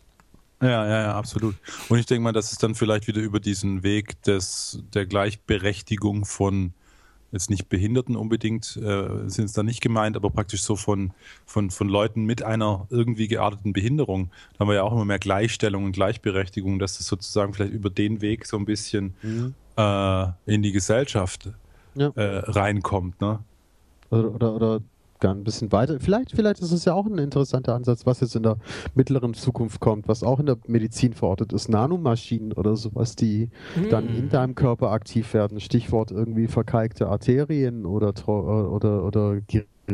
Ja, 0.61 0.87
ja, 0.87 1.01
ja, 1.01 1.15
absolut. 1.15 1.55
Und 1.89 1.97
ich 1.97 2.05
denke 2.05 2.21
mal, 2.21 2.33
dass 2.33 2.51
es 2.51 2.59
dann 2.59 2.75
vielleicht 2.75 3.07
wieder 3.07 3.19
über 3.19 3.39
diesen 3.39 3.81
Weg 3.81 4.21
des, 4.21 4.83
der 4.93 5.07
Gleichberechtigung 5.07 6.25
von 6.25 6.73
jetzt 7.31 7.49
nicht 7.49 7.69
Behinderten 7.69 8.15
unbedingt, 8.15 8.77
äh, 8.77 9.29
sind 9.29 9.45
es 9.45 9.53
da 9.53 9.63
nicht 9.63 9.81
gemeint, 9.81 10.15
aber 10.15 10.29
praktisch 10.29 10.61
so 10.61 10.75
von, 10.75 11.11
von, 11.45 11.69
von 11.69 11.87
Leuten 11.89 12.25
mit 12.25 12.43
einer 12.43 12.87
irgendwie 12.89 13.27
gearteten 13.27 13.73
Behinderung. 13.73 14.31
Da 14.53 14.59
haben 14.59 14.67
wir 14.67 14.75
ja 14.75 14.83
auch 14.83 14.91
immer 14.91 15.05
mehr 15.05 15.19
Gleichstellung 15.19 15.85
und 15.85 15.91
Gleichberechtigung, 15.93 16.79
dass 16.79 16.97
das 16.97 17.07
sozusagen 17.07 17.53
vielleicht 17.53 17.73
über 17.73 17.89
den 17.89 18.21
Weg 18.21 18.45
so 18.45 18.57
ein 18.57 18.65
bisschen 18.65 19.15
mhm 19.21 19.55
äh, 19.77 20.27
in 20.45 20.61
die 20.61 20.71
Gesellschaft 20.71 21.49
ja. 21.95 22.09
äh, 22.15 22.39
reinkommt. 22.49 23.21
Ne? 23.21 23.39
Oder, 24.09 24.33
oder, 24.33 24.53
oder 24.53 24.81
ein 25.29 25.43
bisschen 25.43 25.71
weiter. 25.71 25.99
Vielleicht, 25.99 26.31
vielleicht 26.31 26.61
ist 26.61 26.71
es 26.71 26.85
ja 26.85 26.93
auch 26.93 27.05
ein 27.05 27.17
interessanter 27.17 27.75
Ansatz, 27.75 28.05
was 28.05 28.21
jetzt 28.21 28.35
in 28.35 28.43
der 28.43 28.57
mittleren 28.95 29.33
Zukunft 29.33 29.79
kommt, 29.79 30.07
was 30.07 30.23
auch 30.23 30.39
in 30.39 30.47
der 30.47 30.57
Medizin 30.67 31.13
verortet 31.13 31.53
ist. 31.53 31.69
Nanomaschinen 31.69 32.53
oder 32.53 32.75
sowas, 32.75 33.15
die 33.15 33.49
mhm. 33.75 33.89
dann 33.89 34.09
in 34.09 34.29
deinem 34.29 34.55
Körper 34.55 34.91
aktiv 34.91 35.33
werden. 35.33 35.59
Stichwort 35.59 36.11
irgendwie 36.11 36.47
verkalkte 36.47 37.07
Arterien 37.07 37.85
oder, 37.85 38.13
oder, 38.27 39.03
oder 39.03 39.41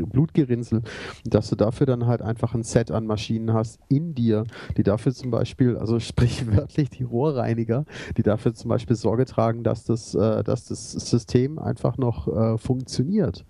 Blutgerinnsel, 0.06 0.84
dass 1.26 1.50
du 1.50 1.56
dafür 1.56 1.86
dann 1.86 2.06
halt 2.06 2.22
einfach 2.22 2.54
ein 2.54 2.64
Set 2.64 2.92
an 2.92 3.06
Maschinen 3.06 3.54
hast 3.54 3.80
in 3.90 4.14
dir, 4.14 4.46
die 4.76 4.84
dafür 4.84 5.14
zum 5.14 5.32
Beispiel, 5.32 5.78
also 5.78 6.00
sprichwörtlich 6.08 6.90
die 6.90 7.04
Rohrreiniger, 7.04 7.86
die 8.18 8.24
dafür 8.24 8.54
zum 8.54 8.70
Beispiel 8.70 8.96
Sorge 8.96 9.26
tragen, 9.26 9.64
dass 9.64 9.86
das, 9.86 10.14
äh, 10.16 10.44
dass 10.44 10.66
das 10.66 10.92
System 10.92 11.60
einfach 11.60 11.98
noch 11.98 12.28
äh, 12.28 12.58
funktioniert. 12.58 13.46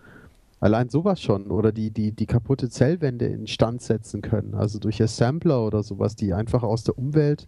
Allein 0.59 0.89
sowas 0.89 1.21
schon. 1.21 1.47
Oder 1.51 1.71
die, 1.71 1.91
die, 1.91 2.11
die 2.11 2.25
kaputte 2.25 2.69
Zellwände 2.69 3.25
instand 3.25 3.81
setzen 3.81 4.21
können. 4.21 4.55
Also 4.55 4.79
durch 4.79 5.01
Assembler 5.01 5.65
oder 5.65 5.83
sowas, 5.83 6.15
die 6.15 6.33
einfach 6.33 6.63
aus 6.63 6.83
der 6.83 6.97
Umwelt 6.97 7.47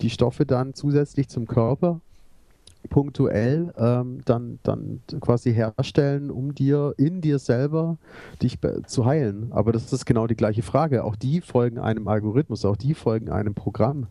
die 0.00 0.10
Stoffe 0.10 0.46
dann 0.46 0.74
zusätzlich 0.74 1.28
zum 1.28 1.46
Körper 1.46 2.00
punktuell 2.88 3.72
ähm, 3.76 4.20
dann, 4.24 4.58
dann 4.62 5.00
quasi 5.20 5.52
herstellen, 5.52 6.30
um 6.30 6.54
dir 6.54 6.94
in 6.96 7.20
dir 7.20 7.38
selber 7.38 7.98
dich 8.42 8.58
zu 8.86 9.04
heilen. 9.04 9.52
Aber 9.52 9.72
das 9.72 9.92
ist 9.92 10.06
genau 10.06 10.26
die 10.26 10.36
gleiche 10.36 10.62
Frage. 10.62 11.04
Auch 11.04 11.16
die 11.16 11.40
folgen 11.40 11.78
einem 11.78 12.08
Algorithmus, 12.08 12.64
auch 12.64 12.76
die 12.76 12.94
folgen 12.94 13.30
einem 13.30 13.54
Programm. 13.54 14.06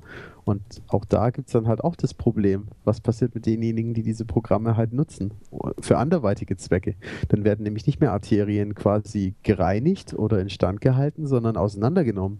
Und 0.50 0.82
auch 0.88 1.06
da 1.06 1.30
gibt 1.30 1.48
es 1.48 1.54
dann 1.54 1.68
halt 1.68 1.84
auch 1.84 1.96
das 1.96 2.16
Problem, 2.16 2.70
was 2.84 3.02
passiert 3.02 3.36
mit 3.36 3.46
denjenigen, 3.46 3.94
die 3.94 4.02
diese 4.02 4.26
Programme 4.26 4.76
halt 4.76 4.94
nutzen, 4.94 5.32
für 5.80 6.00
anderweitige 6.00 6.58
Zwecke. 6.58 6.96
Dann 7.28 7.44
werden 7.44 7.62
nämlich 7.62 7.86
nicht 7.86 8.00
mehr 8.00 8.12
Arterien 8.12 8.74
quasi 8.74 9.36
gereinigt 9.44 10.16
oder 10.16 10.40
instand 10.40 10.82
gehalten, 10.82 11.28
sondern 11.28 11.56
auseinandergenommen. 11.56 12.40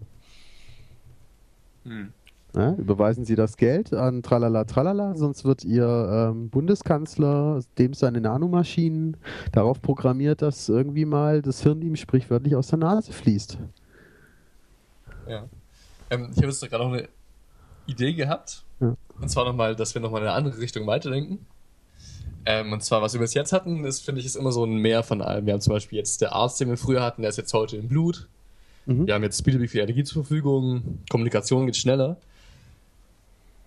Hm. 1.84 2.12
Ja, 2.56 2.74
überweisen 2.74 3.24
Sie 3.24 3.36
das 3.36 3.56
Geld 3.56 3.94
an 3.94 4.24
Tralala 4.24 4.64
Tralala, 4.64 5.14
sonst 5.14 5.44
wird 5.44 5.64
Ihr 5.64 6.32
ähm, 6.32 6.48
Bundeskanzler, 6.50 7.60
dem 7.78 7.94
seine 7.94 8.20
Nanomaschinen, 8.20 9.18
darauf 9.52 9.80
programmiert, 9.80 10.42
dass 10.42 10.68
irgendwie 10.68 11.04
mal 11.04 11.42
das 11.42 11.62
Hirn 11.62 11.80
ihm 11.80 11.94
sprichwörtlich 11.94 12.56
aus 12.56 12.66
der 12.66 12.80
Nase 12.80 13.12
fließt. 13.12 13.56
Ja. 15.28 15.44
Ähm, 16.10 16.30
ich 16.32 16.38
habe 16.38 16.48
jetzt 16.48 16.68
gerade 16.68 16.82
noch 16.82 16.92
eine 16.92 17.08
Idee 17.90 18.12
gehabt. 18.12 18.64
Ja. 18.80 18.96
Und 19.20 19.28
zwar 19.28 19.44
nochmal, 19.44 19.76
dass 19.76 19.94
wir 19.94 20.02
nochmal 20.02 20.22
in 20.22 20.28
eine 20.28 20.36
andere 20.36 20.58
Richtung 20.58 20.86
weiterdenken. 20.86 21.46
Ähm, 22.46 22.72
und 22.72 22.82
zwar, 22.82 23.02
was 23.02 23.12
wir 23.12 23.20
bis 23.20 23.34
jetzt 23.34 23.52
hatten, 23.52 23.84
ist, 23.84 24.04
finde 24.04 24.20
ich, 24.20 24.26
ist 24.26 24.36
immer 24.36 24.52
so 24.52 24.64
ein 24.64 24.76
Mehr 24.76 25.02
von 25.02 25.20
allem. 25.20 25.44
Wir 25.46 25.52
haben 25.52 25.60
zum 25.60 25.74
Beispiel 25.74 25.98
jetzt 25.98 26.20
der 26.20 26.32
Arzt, 26.32 26.60
den 26.60 26.68
wir 26.68 26.78
früher 26.78 27.02
hatten, 27.02 27.22
der 27.22 27.28
ist 27.30 27.36
jetzt 27.36 27.52
heute 27.52 27.76
im 27.76 27.88
Blut. 27.88 28.28
Mhm. 28.86 29.06
Wir 29.06 29.14
haben 29.14 29.22
jetzt 29.22 29.38
Speedbeat 29.38 29.70
viel 29.70 29.82
Energie 29.82 30.04
zur 30.04 30.24
Verfügung. 30.24 31.00
Kommunikation 31.10 31.66
geht 31.66 31.76
schneller 31.76 32.16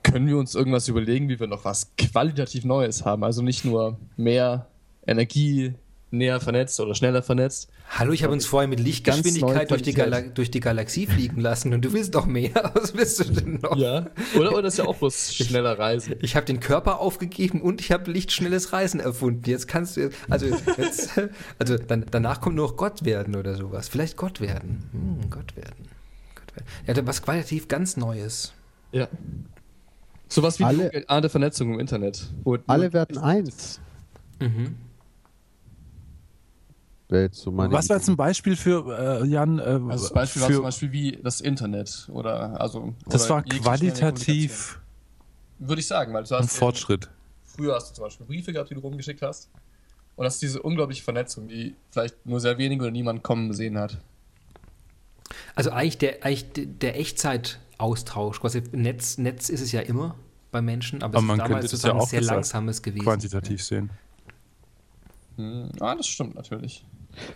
können 0.03 0.27
wir 0.27 0.37
uns 0.37 0.53
irgendwas 0.53 0.87
überlegen, 0.87 1.29
wie 1.29 1.39
wir 1.39 1.47
noch 1.47 1.65
was 1.65 1.91
qualitativ 1.97 2.65
Neues 2.65 3.05
haben. 3.05 3.23
Also 3.23 3.41
nicht 3.41 3.65
nur 3.65 3.97
mehr 4.17 4.67
Energie, 5.07 5.73
näher 6.13 6.39
vernetzt 6.39 6.79
oder 6.79 6.95
schneller 6.95 7.21
vernetzt. 7.23 7.69
Hallo, 7.89 8.13
ich 8.13 8.23
habe 8.23 8.31
uns 8.31 8.45
vorher 8.45 8.67
mit 8.67 8.79
Lichtgeschwindigkeit 8.79 9.69
durch 9.69 9.81
die, 9.81 9.93
durch 10.33 10.51
die 10.51 10.59
Galaxie 10.59 11.07
fliegen 11.07 11.41
lassen 11.41 11.73
und 11.73 11.83
du 11.83 11.91
willst 11.91 12.15
doch 12.15 12.25
mehr. 12.25 12.51
Was 12.75 12.95
willst 12.95 13.19
du 13.19 13.23
denn 13.25 13.59
noch? 13.61 13.75
Ja, 13.75 14.07
oder, 14.35 14.53
oder 14.53 14.61
das 14.61 14.75
ist 14.75 14.77
ja 14.77 14.85
auch 14.85 14.95
bloß 14.95 15.33
schneller 15.33 15.77
Reisen. 15.77 16.13
Ich, 16.17 16.23
ich 16.23 16.35
habe 16.35 16.45
den 16.45 16.59
Körper 16.59 16.99
aufgegeben 16.99 17.61
und 17.61 17.81
ich 17.81 17.91
habe 17.91 18.09
lichtschnelles 18.11 18.71
Reisen 18.71 18.99
erfunden. 18.99 19.49
Jetzt 19.49 19.67
kannst 19.67 19.97
du, 19.97 20.11
also, 20.29 20.45
jetzt, 20.45 21.09
also 21.59 21.77
dann, 21.77 22.05
danach 22.09 22.39
kommt 22.39 22.55
nur 22.55 22.67
noch 22.67 22.77
Gott 22.77 23.03
werden 23.03 23.35
oder 23.35 23.55
sowas. 23.55 23.89
Vielleicht 23.89 24.15
Gott 24.15 24.39
werden. 24.39 24.83
Hm, 24.91 25.29
Gott 25.29 25.55
werden. 25.55 25.89
Gott 26.35 26.55
werden. 26.55 26.97
Ja, 26.97 27.07
was 27.07 27.21
qualitativ 27.21 27.67
ganz 27.67 27.97
Neues. 27.97 28.53
Ja. 28.91 29.07
Sowas 30.29 30.59
wie 30.59 30.63
alle, 30.63 30.89
die 30.89 31.09
Art 31.09 31.29
Vernetzung 31.29 31.73
im 31.73 31.79
Internet. 31.79 32.31
alle 32.67 32.93
werden 32.93 33.17
eins. 33.17 33.79
Mhm. 34.39 34.75
So 37.31 37.55
Was 37.55 37.89
war 37.89 37.97
jetzt 37.97 38.09
ein 38.09 38.17
Beispiel 38.17 38.55
für 38.55 39.21
äh, 39.21 39.27
Jan? 39.27 39.59
Äh, 39.59 39.61
also 39.61 39.89
das 39.89 40.13
Beispiel 40.13 40.41
für, 40.41 40.47
war 40.47 40.55
zum 40.55 40.63
Beispiel 40.63 40.91
wie 40.91 41.11
das 41.23 41.41
Internet 41.41 42.09
oder 42.11 42.59
also. 42.59 42.93
Das 43.07 43.25
oder 43.25 43.35
war 43.35 43.43
qualitativ. 43.43 44.79
Würde 45.59 45.79
ich 45.79 45.87
sagen, 45.87 46.13
weil 46.13 46.23
du 46.23 46.31
hast 46.35 46.41
ein 46.41 46.47
Fortschritt. 46.47 47.09
früher 47.43 47.75
hast 47.75 47.91
du 47.91 47.95
zum 47.95 48.05
Beispiel 48.05 48.25
Briefe 48.25 48.51
gehabt, 48.51 48.69
die 48.69 48.73
du 48.73 48.81
rumgeschickt 48.81 49.21
hast. 49.21 49.49
Und 50.15 50.25
das 50.25 50.35
ist 50.35 50.41
diese 50.41 50.61
unglaubliche 50.61 51.03
Vernetzung, 51.03 51.47
die 51.47 51.75
vielleicht 51.89 52.25
nur 52.25 52.39
sehr 52.39 52.57
wenige 52.57 52.83
oder 52.83 52.91
niemand 52.91 53.23
kommen 53.23 53.53
sehen 53.53 53.77
hat. 53.77 53.97
Also 55.55 55.71
eigentlich 55.71 55.97
der, 55.97 56.23
eigentlich 56.23 56.45
der 56.55 56.99
Echtzeit-Austausch, 56.99 58.39
quasi 58.39 58.61
Netz, 58.71 59.17
Netz 59.17 59.49
ist 59.49 59.61
es 59.61 59.71
ja 59.71 59.81
immer 59.81 60.15
bei 60.51 60.61
Menschen, 60.61 61.01
aber, 61.01 61.17
aber 61.17 61.25
man 61.25 61.39
könnte 61.39 61.65
es 61.65 61.81
ja 61.81 61.93
auch 61.93 62.07
sehr 62.07 62.21
langsames 62.21 62.81
gewesen. 62.81 63.03
Quantitativ 63.03 63.59
ja. 63.59 63.65
sehen. 63.65 63.89
Hm, 65.37 65.71
ah, 65.79 65.95
das 65.95 66.07
stimmt 66.07 66.35
natürlich. 66.35 66.85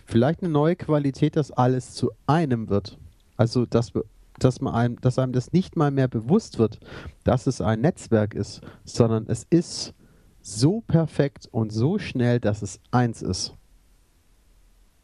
Vielleicht 0.04 0.42
eine 0.42 0.50
neue 0.50 0.76
Qualität, 0.76 1.36
dass 1.36 1.50
alles 1.50 1.94
zu 1.94 2.10
einem 2.26 2.68
wird. 2.68 2.98
Also, 3.36 3.66
dass, 3.66 3.92
dass, 4.38 4.60
man 4.60 4.74
einem, 4.74 5.00
dass 5.00 5.18
einem 5.18 5.32
das 5.32 5.52
nicht 5.52 5.76
mal 5.76 5.90
mehr 5.90 6.08
bewusst 6.08 6.58
wird, 6.58 6.80
dass 7.24 7.46
es 7.46 7.60
ein 7.60 7.80
Netzwerk 7.80 8.34
ist, 8.34 8.60
sondern 8.84 9.26
es 9.28 9.46
ist 9.50 9.94
so 10.40 10.80
perfekt 10.80 11.48
und 11.50 11.72
so 11.72 11.98
schnell, 11.98 12.40
dass 12.40 12.62
es 12.62 12.80
eins 12.90 13.22
ist. 13.22 13.54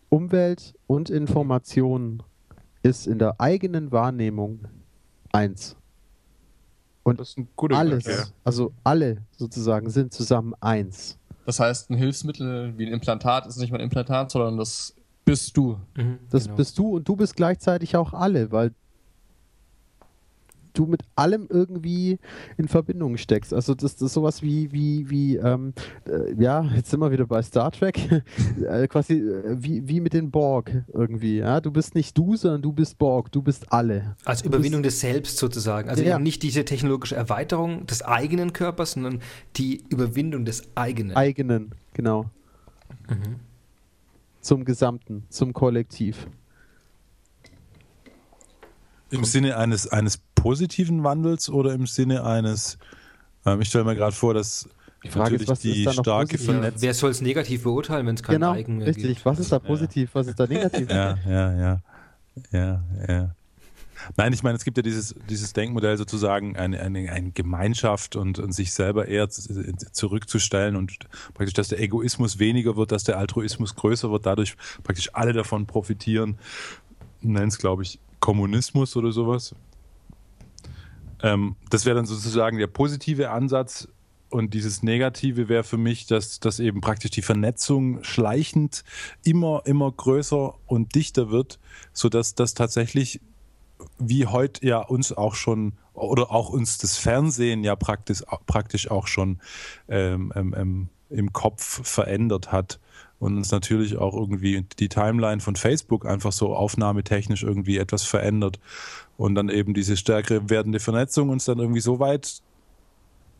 Umwelt 0.08 0.74
und 0.86 1.10
Information 1.10 2.22
ist 2.82 3.06
in 3.06 3.18
der 3.18 3.40
eigenen 3.40 3.90
Wahrnehmung 3.92 4.68
eins. 5.32 5.76
Und 7.02 7.20
alles, 7.20 7.34
Gedanke, 8.04 8.32
also 8.44 8.72
alle 8.82 9.18
sozusagen 9.36 9.90
sind 9.90 10.12
zusammen 10.12 10.54
eins. 10.60 11.18
Das 11.46 11.60
heißt, 11.60 11.90
ein 11.90 11.96
Hilfsmittel 11.96 12.74
wie 12.76 12.86
ein 12.86 12.92
Implantat 12.92 13.46
ist 13.46 13.58
nicht 13.58 13.70
mal 13.70 13.78
ein 13.78 13.84
Implantat, 13.84 14.30
sondern 14.30 14.56
das 14.56 14.94
bist 15.24 15.56
du. 15.56 15.78
Mhm, 15.96 16.18
das 16.30 16.44
genau. 16.44 16.56
bist 16.56 16.78
du 16.78 16.96
und 16.96 17.08
du 17.08 17.16
bist 17.16 17.36
gleichzeitig 17.36 17.96
auch 17.96 18.12
alle, 18.12 18.52
weil 18.52 18.72
du 20.74 20.86
mit 20.86 21.02
allem 21.16 21.46
irgendwie 21.48 22.18
in 22.56 22.68
Verbindung 22.68 23.16
steckst. 23.16 23.54
Also 23.54 23.74
das, 23.74 23.94
das 23.96 24.02
ist 24.02 24.12
sowas 24.12 24.42
wie, 24.42 24.72
wie, 24.72 25.08
wie 25.08 25.36
ähm, 25.36 25.72
äh, 26.06 26.34
ja, 26.40 26.62
jetzt 26.74 26.90
sind 26.90 27.00
wir 27.00 27.10
wieder 27.10 27.26
bei 27.26 27.42
Star 27.42 27.70
Trek, 27.70 27.98
äh, 28.68 28.86
quasi 28.88 29.14
äh, 29.14 29.56
wie, 29.58 29.88
wie 29.88 30.00
mit 30.00 30.12
den 30.12 30.30
Borg 30.30 30.84
irgendwie. 30.92 31.38
Ja? 31.38 31.60
Du 31.60 31.70
bist 31.70 31.94
nicht 31.94 32.18
du, 32.18 32.36
sondern 32.36 32.62
du 32.62 32.72
bist 32.72 32.98
Borg, 32.98 33.32
du 33.32 33.42
bist 33.42 33.72
alle. 33.72 34.16
Als 34.24 34.42
Überwindung 34.42 34.82
des 34.82 35.00
Selbst 35.00 35.38
sozusagen. 35.38 35.88
Also 35.88 36.02
ja. 36.02 36.18
nicht 36.18 36.42
diese 36.42 36.64
technologische 36.64 37.16
Erweiterung 37.16 37.86
des 37.86 38.02
eigenen 38.02 38.52
Körpers, 38.52 38.92
sondern 38.92 39.20
die 39.56 39.84
Überwindung 39.88 40.44
des 40.44 40.62
eigenen. 40.74 41.16
Eigenen, 41.16 41.72
genau. 41.92 42.30
Mhm. 43.08 43.36
Zum 44.40 44.64
Gesamten, 44.64 45.24
zum 45.30 45.52
Kollektiv. 45.52 46.26
Im 49.10 49.24
Sinne 49.24 49.56
eines, 49.56 49.86
eines 49.88 50.18
positiven 50.44 51.02
Wandels 51.04 51.48
oder 51.48 51.72
im 51.72 51.86
Sinne 51.86 52.22
eines, 52.22 52.76
ähm, 53.46 53.62
ich 53.62 53.68
stelle 53.68 53.84
mir 53.84 53.96
gerade 53.96 54.14
vor, 54.14 54.34
dass 54.34 54.68
die 55.02 55.08
Frage 55.08 55.36
ist, 55.36 55.48
was 55.48 55.60
die 55.60 55.84
ist 55.84 55.94
starke 55.94 56.36
Vernetzung. 56.36 56.82
Wer 56.82 56.92
soll 56.92 57.10
es 57.12 57.22
negativ 57.22 57.62
beurteilen, 57.62 58.06
wenn 58.06 58.14
es 58.14 58.22
kein 58.22 58.34
genau, 58.34 58.52
Eigen 58.52 58.76
mehr 58.76 58.88
richtig. 58.88 59.06
gibt? 59.06 59.24
Was 59.24 59.38
ist 59.38 59.52
da 59.52 59.58
positiv, 59.58 60.10
ja. 60.10 60.20
was 60.20 60.26
ist 60.26 60.38
da 60.38 60.46
negativ? 60.46 60.90
ja, 60.90 61.16
ja, 61.26 61.54
ja. 61.54 61.82
Ja, 62.52 62.84
ja. 63.08 63.34
Nein, 64.18 64.34
ich 64.34 64.42
meine, 64.42 64.56
es 64.56 64.64
gibt 64.64 64.76
ja 64.76 64.82
dieses, 64.82 65.14
dieses 65.30 65.54
Denkmodell 65.54 65.96
sozusagen, 65.96 66.56
eine, 66.56 66.78
eine, 66.78 67.10
eine 67.10 67.30
Gemeinschaft 67.30 68.14
und, 68.14 68.38
und 68.38 68.52
sich 68.52 68.74
selber 68.74 69.08
eher 69.08 69.30
zurückzustellen 69.30 70.76
und 70.76 70.98
praktisch, 71.32 71.54
dass 71.54 71.68
der 71.68 71.80
Egoismus 71.80 72.38
weniger 72.38 72.76
wird, 72.76 72.92
dass 72.92 73.04
der 73.04 73.16
Altruismus 73.16 73.76
größer 73.76 74.10
wird, 74.10 74.26
dadurch 74.26 74.56
praktisch 74.82 75.08
alle 75.14 75.32
davon 75.32 75.64
profitieren. 75.64 76.36
Nennen 77.22 77.48
es, 77.48 77.56
glaube 77.56 77.82
ich, 77.82 77.98
Kommunismus 78.20 78.94
oder 78.96 79.10
sowas. 79.10 79.54
Ähm, 81.22 81.56
das 81.70 81.84
wäre 81.84 81.96
dann 81.96 82.06
sozusagen 82.06 82.58
der 82.58 82.66
positive 82.66 83.30
Ansatz. 83.30 83.88
Und 84.30 84.52
dieses 84.52 84.82
Negative 84.82 85.48
wäre 85.48 85.62
für 85.62 85.76
mich, 85.76 86.06
dass, 86.06 86.40
dass 86.40 86.58
eben 86.58 86.80
praktisch 86.80 87.12
die 87.12 87.22
Vernetzung 87.22 88.02
schleichend 88.02 88.82
immer, 89.22 89.62
immer 89.64 89.92
größer 89.92 90.54
und 90.66 90.94
dichter 90.96 91.30
wird, 91.30 91.60
sodass 91.92 92.34
das 92.34 92.54
tatsächlich, 92.54 93.20
wie 93.98 94.26
heute 94.26 94.66
ja 94.66 94.78
uns 94.78 95.12
auch 95.12 95.36
schon, 95.36 95.74
oder 95.92 96.32
auch 96.32 96.48
uns 96.48 96.78
das 96.78 96.96
Fernsehen 96.96 97.62
ja 97.62 97.76
praktisch, 97.76 98.22
praktisch 98.46 98.90
auch 98.90 99.06
schon 99.06 99.38
ähm, 99.88 100.32
ähm, 100.34 100.54
ähm 100.56 100.88
im 101.10 101.32
Kopf 101.32 101.86
verändert 101.86 102.50
hat 102.50 102.80
und 103.24 103.38
uns 103.38 103.50
natürlich 103.50 103.96
auch 103.96 104.12
irgendwie 104.12 104.66
die 104.78 104.90
Timeline 104.90 105.40
von 105.40 105.56
Facebook 105.56 106.04
einfach 106.04 106.30
so 106.30 106.54
aufnahmetechnisch 106.54 107.42
irgendwie 107.42 107.78
etwas 107.78 108.02
verändert 108.02 108.60
und 109.16 109.34
dann 109.34 109.48
eben 109.48 109.72
diese 109.72 109.96
stärkere 109.96 110.50
werdende 110.50 110.78
Vernetzung 110.78 111.30
uns 111.30 111.46
dann 111.46 111.58
irgendwie 111.58 111.80
so 111.80 112.00
weit 112.00 112.42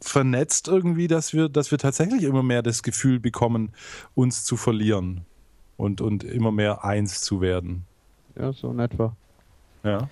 vernetzt 0.00 0.68
irgendwie, 0.68 1.06
dass 1.06 1.34
wir, 1.34 1.50
dass 1.50 1.70
wir 1.70 1.76
tatsächlich 1.76 2.22
immer 2.22 2.42
mehr 2.42 2.62
das 2.62 2.82
Gefühl 2.82 3.20
bekommen, 3.20 3.72
uns 4.14 4.44
zu 4.44 4.56
verlieren 4.56 5.26
und, 5.76 6.00
und 6.00 6.24
immer 6.24 6.50
mehr 6.50 6.82
eins 6.82 7.20
zu 7.20 7.42
werden. 7.42 7.84
Ja, 8.36 8.54
so 8.54 8.70
in 8.70 8.78
etwa. 8.78 9.14
Ja. 9.82 10.08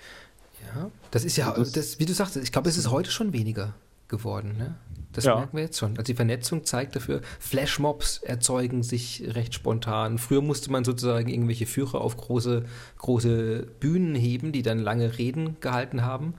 Ja, 0.74 0.90
das 1.10 1.24
ist 1.24 1.38
ja, 1.38 1.50
das, 1.52 1.98
wie 1.98 2.04
du 2.04 2.12
sagst, 2.12 2.36
ich 2.36 2.52
glaube, 2.52 2.68
es 2.68 2.76
ist 2.76 2.90
heute 2.90 3.10
schon 3.10 3.32
weniger 3.32 3.72
geworden. 4.08 4.54
Ne? 4.58 4.74
Das 5.12 5.24
ja. 5.24 5.36
merken 5.36 5.56
wir 5.56 5.64
jetzt 5.64 5.78
schon. 5.78 5.92
Also 5.92 6.04
die 6.04 6.14
Vernetzung 6.14 6.64
zeigt 6.64 6.96
dafür, 6.96 7.20
Flashmobs 7.38 8.18
erzeugen 8.18 8.82
sich 8.82 9.22
recht 9.26 9.54
spontan. 9.54 10.18
Früher 10.18 10.40
musste 10.40 10.70
man 10.70 10.84
sozusagen 10.84 11.28
irgendwelche 11.28 11.66
Führer 11.66 12.00
auf 12.00 12.16
große, 12.16 12.64
große 12.98 13.66
Bühnen 13.78 14.14
heben, 14.14 14.52
die 14.52 14.62
dann 14.62 14.78
lange 14.78 15.18
Reden 15.18 15.58
gehalten 15.60 16.02
haben. 16.02 16.34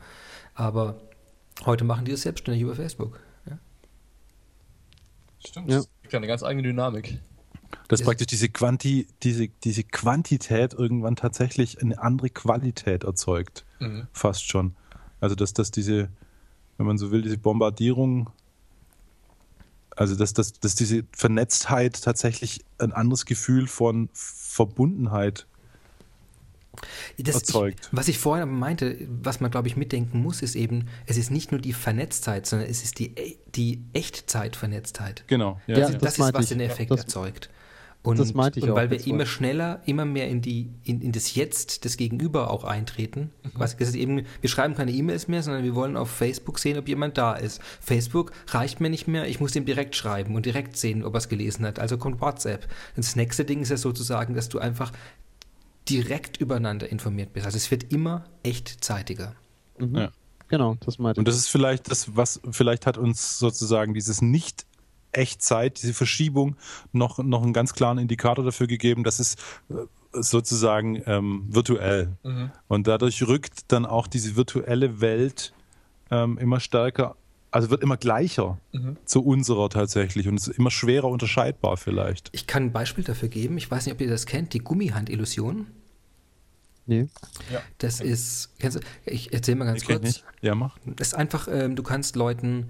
Aber 0.55 0.99
heute 1.65 1.83
machen 1.83 2.05
die 2.05 2.11
das 2.11 2.23
selbstständig 2.23 2.63
über 2.63 2.75
Facebook. 2.75 3.19
Ja? 3.47 3.59
Stimmt, 5.45 5.69
ja. 5.69 5.77
das 5.77 5.85
ist 5.85 6.15
eine 6.15 6.27
ganz 6.27 6.43
eigene 6.43 6.63
Dynamik. 6.63 7.19
Dass 7.87 8.01
praktisch 8.01 8.27
diese, 8.27 8.49
Quanti, 8.49 9.07
diese, 9.23 9.47
diese 9.47 9.83
Quantität 9.83 10.73
irgendwann 10.73 11.15
tatsächlich 11.15 11.81
eine 11.81 11.99
andere 12.01 12.29
Qualität 12.29 13.03
erzeugt. 13.03 13.65
Mhm. 13.79 14.07
Fast 14.13 14.47
schon. 14.47 14.75
Also 15.19 15.35
dass, 15.35 15.53
dass 15.53 15.71
diese, 15.71 16.09
wenn 16.77 16.85
man 16.85 16.97
so 16.97 17.11
will, 17.11 17.21
diese 17.21 17.37
Bombardierung 17.37 18.29
Also, 19.95 20.15
dass, 20.15 20.33
dass, 20.33 20.53
dass 20.53 20.75
diese 20.75 21.03
Vernetztheit 21.15 22.01
tatsächlich 22.01 22.63
ein 22.79 22.91
anderes 22.93 23.25
Gefühl 23.25 23.67
von 23.67 24.09
Verbundenheit 24.13 25.45
Das, 27.17 27.35
erzeugt. 27.35 27.89
Ich, 27.91 27.97
was 27.97 28.07
ich 28.07 28.17
vorhin 28.17 28.43
aber 28.43 28.51
meinte, 28.51 28.97
was 29.21 29.39
man, 29.39 29.51
glaube 29.51 29.67
ich, 29.67 29.77
mitdenken 29.77 30.21
muss, 30.21 30.41
ist 30.41 30.55
eben, 30.55 30.87
es 31.05 31.17
ist 31.17 31.29
nicht 31.31 31.51
nur 31.51 31.61
die 31.61 31.73
Vernetztheit, 31.73 32.45
sondern 32.47 32.67
es 32.69 32.83
ist 32.83 32.97
die, 32.99 33.37
die 33.55 33.83
Echtzeitvernetztheit. 33.93 35.23
Genau. 35.27 35.61
Ja, 35.67 35.75
das, 35.79 35.91
das 35.91 35.99
das 36.01 36.13
ist, 36.19 36.33
was 36.33 36.43
ich. 36.45 36.49
den 36.49 36.59
Effekt 36.61 36.91
Das- 36.91 37.01
erzeugt. 37.01 37.49
Und, 38.03 38.19
das 38.19 38.33
meinte 38.33 38.59
ich 38.59 38.65
und 38.65 38.71
auch 38.71 38.75
weil 38.75 38.91
wir 38.91 39.05
immer 39.07 39.19
mal. 39.19 39.25
schneller, 39.25 39.81
immer 39.85 40.03
mehr 40.03 40.27
in, 40.27 40.41
die, 40.41 40.69
in, 40.83 41.01
in 41.01 41.13
das 41.13 41.35
Jetzt 41.35 41.85
des 41.85 41.95
Gegenüber 41.95 42.51
auch 42.51 42.65
eintreten. 42.65 43.31
Mhm. 43.43 43.51
Was, 43.53 43.77
das 43.77 43.87
ist 43.89 43.95
eben, 43.95 44.25
wir 44.41 44.49
schreiben 44.49 44.75
keine 44.75 44.91
E-Mails 44.91 45.29
mehr, 45.29 45.41
sondern 45.41 45.63
wir 45.63 45.73
wollen 45.73 45.95
auf 45.95 46.09
Facebook 46.09 46.59
sehen, 46.59 46.77
ob 46.77 46.89
jemand 46.89 47.17
da 47.17 47.33
ist. 47.33 47.61
Facebook 47.79 48.33
reicht 48.47 48.81
mir 48.81 48.89
nicht 48.89 49.07
mehr, 49.07 49.25
ich 49.27 49.39
muss 49.39 49.53
dem 49.53 49.65
direkt 49.65 49.95
schreiben 49.95 50.35
und 50.35 50.45
direkt 50.45 50.75
sehen, 50.75 51.03
ob 51.05 51.15
er 51.15 51.19
es 51.19 51.29
gelesen 51.29 51.65
hat. 51.65 51.79
Also 51.79 51.97
kommt 51.97 52.19
WhatsApp. 52.19 52.67
Das 52.97 53.15
nächste 53.15 53.45
Ding 53.45 53.61
ist 53.61 53.69
ja 53.69 53.77
sozusagen, 53.77 54.33
dass 54.33 54.49
du 54.49 54.59
einfach 54.59 54.91
direkt 55.87 56.37
übereinander 56.37 56.89
informiert 56.89 57.31
bist. 57.31 57.45
Also 57.45 57.55
es 57.55 57.71
wird 57.71 57.93
immer 57.93 58.25
echtzeitiger. 58.43 59.33
Mhm. 59.79 59.95
Ja. 59.95 60.11
Genau, 60.49 60.75
das 60.85 60.99
meinte 60.99 61.21
Und 61.21 61.27
das 61.27 61.37
ist 61.37 61.47
vielleicht 61.47 61.89
das, 61.89 62.15
was 62.15 62.41
vielleicht 62.51 62.85
hat 62.85 62.97
uns 62.97 63.39
sozusagen 63.39 63.93
dieses 63.93 64.21
nicht 64.21 64.65
Echtzeit, 65.13 65.81
diese 65.81 65.93
Verschiebung 65.93 66.55
noch, 66.91 67.17
noch 67.19 67.43
einen 67.43 67.53
ganz 67.53 67.73
klaren 67.73 67.97
Indikator 67.97 68.43
dafür 68.43 68.67
gegeben, 68.67 69.03
dass 69.03 69.19
es 69.19 69.35
äh, 69.69 69.75
sozusagen 70.13 71.01
ähm, 71.07 71.45
virtuell. 71.49 72.09
Und 72.67 72.87
dadurch 72.87 73.25
rückt 73.27 73.71
dann 73.71 73.85
auch 73.85 74.05
diese 74.05 74.35
virtuelle 74.35 75.01
Welt 75.01 75.53
ähm, 76.11 76.37
immer 76.37 76.59
stärker, 76.59 77.15
also 77.49 77.71
wird 77.71 77.81
immer 77.81 77.97
gleicher 77.97 78.59
zu 79.05 79.23
unserer 79.23 79.69
tatsächlich 79.69 80.27
und 80.27 80.35
ist 80.37 80.47
immer 80.49 80.69
schwerer 80.71 81.07
unterscheidbar 81.07 81.77
vielleicht. 81.77 82.29
Ich 82.31 82.45
kann 82.45 82.65
ein 82.65 82.71
Beispiel 82.71 83.03
dafür 83.03 83.29
geben. 83.29 83.57
Ich 83.57 83.69
weiß 83.71 83.85
nicht, 83.85 83.93
ob 83.95 84.01
ihr 84.01 84.09
das 84.09 84.25
kennt, 84.27 84.53
die 84.53 84.59
Gummihand-Illusion. 84.59 85.67
Nee. 86.85 87.07
Das 87.77 87.99
ist, 88.01 88.49
kennst 88.59 88.77
du, 88.77 88.81
ich 89.05 89.33
erzähle 89.33 89.57
mal 89.57 89.65
ganz 89.65 89.81
Ich 89.81 89.87
kurz. 89.87 90.01
nicht. 90.01 90.23
Ja, 90.41 90.53
mach. 90.53 90.77
Das 90.85 91.07
ist 91.09 91.13
einfach, 91.13 91.47
ähm, 91.49 91.75
du 91.75 91.83
kannst 91.83 92.15
Leuten 92.15 92.67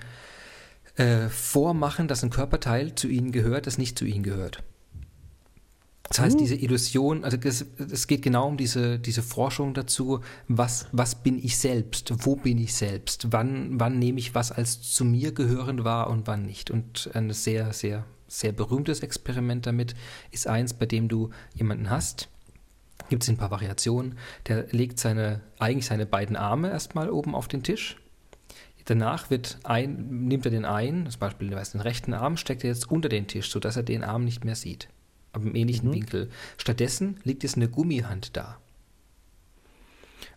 äh, 0.96 1.30
vormachen, 1.30 2.08
dass 2.08 2.24
ein 2.24 2.30
Körperteil 2.30 2.96
zu 2.96 3.08
ihnen 3.08 3.32
gehört, 3.32 3.68
das 3.68 3.78
nicht 3.78 3.98
zu 3.98 4.06
ihnen 4.06 4.24
gehört. 4.24 4.64
Das 6.10 6.20
heißt, 6.20 6.40
diese 6.40 6.54
Illusion, 6.54 7.24
also 7.24 7.38
es, 7.44 7.66
es 7.92 8.06
geht 8.06 8.22
genau 8.22 8.48
um 8.48 8.58
diese, 8.58 9.00
diese 9.00 9.24
Forschung 9.24 9.74
dazu, 9.74 10.20
was, 10.48 10.86
was 10.92 11.16
bin 11.16 11.44
ich 11.44 11.58
selbst, 11.58 12.14
wo 12.26 12.36
bin 12.36 12.60
ich 12.60 12.76
selbst, 12.76 13.32
wann, 13.32 13.80
wann 13.80 13.98
nehme 13.98 14.20
ich 14.20 14.36
was 14.36 14.52
als 14.52 14.82
zu 14.82 15.06
mir 15.06 15.32
gehörend 15.32 15.84
wahr 15.84 16.12
und 16.12 16.28
wann 16.28 16.46
nicht. 16.46 16.70
Und 16.70 17.10
ein 17.16 17.32
sehr, 17.32 17.74
sehr, 17.74 18.06
sehr 18.28 18.52
berühmtes 18.52 19.00
Experiment 19.00 19.66
damit 19.66 19.96
ist 20.30 20.46
eins, 20.46 20.76
bei 20.76 20.86
dem 20.86 21.08
du 21.08 21.32
jemanden 21.56 21.90
hast, 21.90 22.30
gibt 23.10 23.24
es 23.24 23.30
ein 23.30 23.38
paar 23.38 23.50
Variationen, 23.50 24.18
der 24.48 24.68
legt 24.70 25.00
seine, 25.00 25.42
eigentlich 25.58 25.88
seine 25.88 26.06
beiden 26.06 26.36
Arme 26.36 26.70
erstmal 26.70 27.10
oben 27.10 27.34
auf 27.34 27.48
den 27.48 27.64
Tisch 27.64 27.98
Danach 28.86 29.30
wird 29.30 29.60
ein, 29.64 30.28
nimmt 30.28 30.46
er 30.46 30.52
den 30.52 30.66
einen, 30.66 31.10
zum 31.10 31.20
Beispiel 31.20 31.50
den 31.50 31.82
rechten 31.82 32.14
Arm, 32.14 32.36
steckt 32.38 32.64
er 32.64 32.70
jetzt 32.70 32.92
unter 32.92 33.10
den 33.10 33.28
Tisch, 33.28 33.50
sodass 33.50 33.78
er 33.78 33.84
den 33.84 34.04
Arm 34.04 34.26
nicht 34.26 34.44
mehr 34.44 34.56
sieht. 34.56 34.90
Aber 35.32 35.46
im 35.46 35.56
ähnlichen 35.56 35.92
Winkel. 35.92 36.30
Stattdessen 36.58 37.20
liegt 37.24 37.44
jetzt 37.44 37.56
eine 37.56 37.70
Gummihand 37.70 38.36
da. 38.36 38.60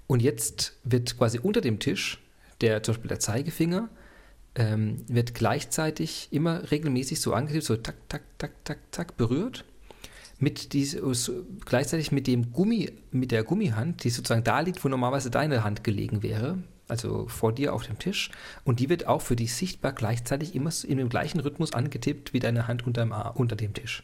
Und 0.06 0.22
jetzt 0.22 0.74
wird 0.84 1.18
quasi 1.18 1.38
unter 1.38 1.60
dem 1.60 1.80
Tisch, 1.80 2.22
der 2.60 2.82
zum 2.82 2.94
Beispiel 2.94 3.08
der 3.08 3.20
Zeigefinger, 3.20 3.88
ähm, 4.54 5.04
wird 5.08 5.34
gleichzeitig 5.34 6.28
immer 6.30 6.70
regelmäßig 6.70 7.20
so 7.20 7.34
angetippt, 7.34 7.64
so 7.64 7.76
tak, 7.76 7.96
tak, 8.08 8.22
tak, 8.38 8.64
tak, 8.64 8.78
tak, 8.92 9.16
berührt. 9.16 9.64
Mit 10.38 10.72
diese, 10.72 11.14
so, 11.14 11.44
gleichzeitig 11.64 12.12
mit 12.12 12.26
dem 12.26 12.52
Gummi, 12.52 12.92
mit 13.10 13.32
der 13.32 13.42
Gummihand, 13.42 14.04
die 14.04 14.10
sozusagen 14.10 14.44
da 14.44 14.60
liegt, 14.60 14.84
wo 14.84 14.88
normalerweise 14.88 15.30
deine 15.30 15.64
Hand 15.64 15.82
gelegen 15.82 16.22
wäre, 16.22 16.58
also 16.88 17.26
vor 17.28 17.52
dir 17.52 17.74
auf 17.74 17.86
dem 17.86 17.98
Tisch. 17.98 18.30
Und 18.64 18.80
die 18.80 18.88
wird 18.88 19.06
auch 19.06 19.22
für 19.22 19.36
dich 19.36 19.54
sichtbar 19.54 19.92
gleichzeitig 19.92 20.54
immer 20.54 20.70
in 20.86 20.98
dem 20.98 21.08
gleichen 21.08 21.40
Rhythmus 21.40 21.72
angetippt 21.72 22.32
wie 22.32 22.40
deine 22.40 22.68
Hand 22.68 22.86
unterm 22.86 23.12
unter 23.34 23.56
dem 23.56 23.74
Tisch. 23.74 24.02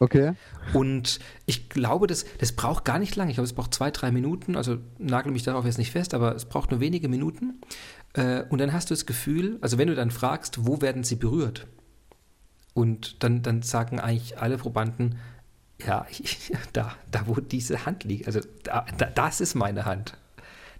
Okay. 0.00 0.32
Und 0.72 1.20
ich 1.46 1.68
glaube, 1.68 2.06
das, 2.06 2.24
das 2.38 2.52
braucht 2.52 2.84
gar 2.84 2.98
nicht 2.98 3.14
lange. 3.16 3.30
Ich 3.30 3.36
glaube, 3.36 3.46
es 3.46 3.52
braucht 3.52 3.72
zwei, 3.72 3.90
drei 3.90 4.10
Minuten. 4.10 4.56
Also 4.56 4.78
nagel 4.98 5.32
mich 5.32 5.44
darauf 5.44 5.64
jetzt 5.64 5.78
nicht 5.78 5.92
fest, 5.92 6.14
aber 6.14 6.34
es 6.34 6.46
braucht 6.46 6.70
nur 6.70 6.80
wenige 6.80 7.08
Minuten. 7.08 7.60
Äh, 8.14 8.42
und 8.48 8.60
dann 8.60 8.72
hast 8.72 8.90
du 8.90 8.94
das 8.94 9.06
Gefühl, 9.06 9.58
also 9.60 9.78
wenn 9.78 9.88
du 9.88 9.94
dann 9.94 10.10
fragst, 10.10 10.66
wo 10.66 10.80
werden 10.80 11.04
sie 11.04 11.16
berührt? 11.16 11.66
Und 12.74 13.22
dann, 13.22 13.42
dann 13.42 13.62
sagen 13.62 14.00
eigentlich 14.00 14.38
alle 14.38 14.58
Probanden, 14.58 15.18
ja, 15.84 16.06
ich, 16.10 16.52
da, 16.72 16.94
da, 17.10 17.26
wo 17.26 17.34
diese 17.36 17.86
Hand 17.86 18.04
liegt. 18.04 18.26
Also 18.26 18.40
da, 18.64 18.84
da, 18.98 19.06
das 19.06 19.40
ist 19.40 19.54
meine 19.54 19.84
Hand. 19.84 20.16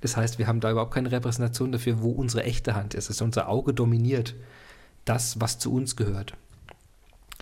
Das 0.05 0.19
heißt, 0.19 0.39
wir 0.39 0.47
haben 0.47 0.61
da 0.61 0.71
überhaupt 0.71 0.93
keine 0.93 1.11
Repräsentation 1.11 1.73
dafür, 1.73 2.03
wo 2.03 2.11
unsere 2.11 2.45
echte 2.45 2.75
Hand 2.75 2.93
ist. 2.93 3.09
Also 3.09 3.25
unser 3.25 3.49
Auge 3.49 3.73
dominiert 3.73 4.35
das, 5.07 5.41
was 5.41 5.59
zu 5.59 5.73
uns 5.73 5.97
gehört. 5.97 6.35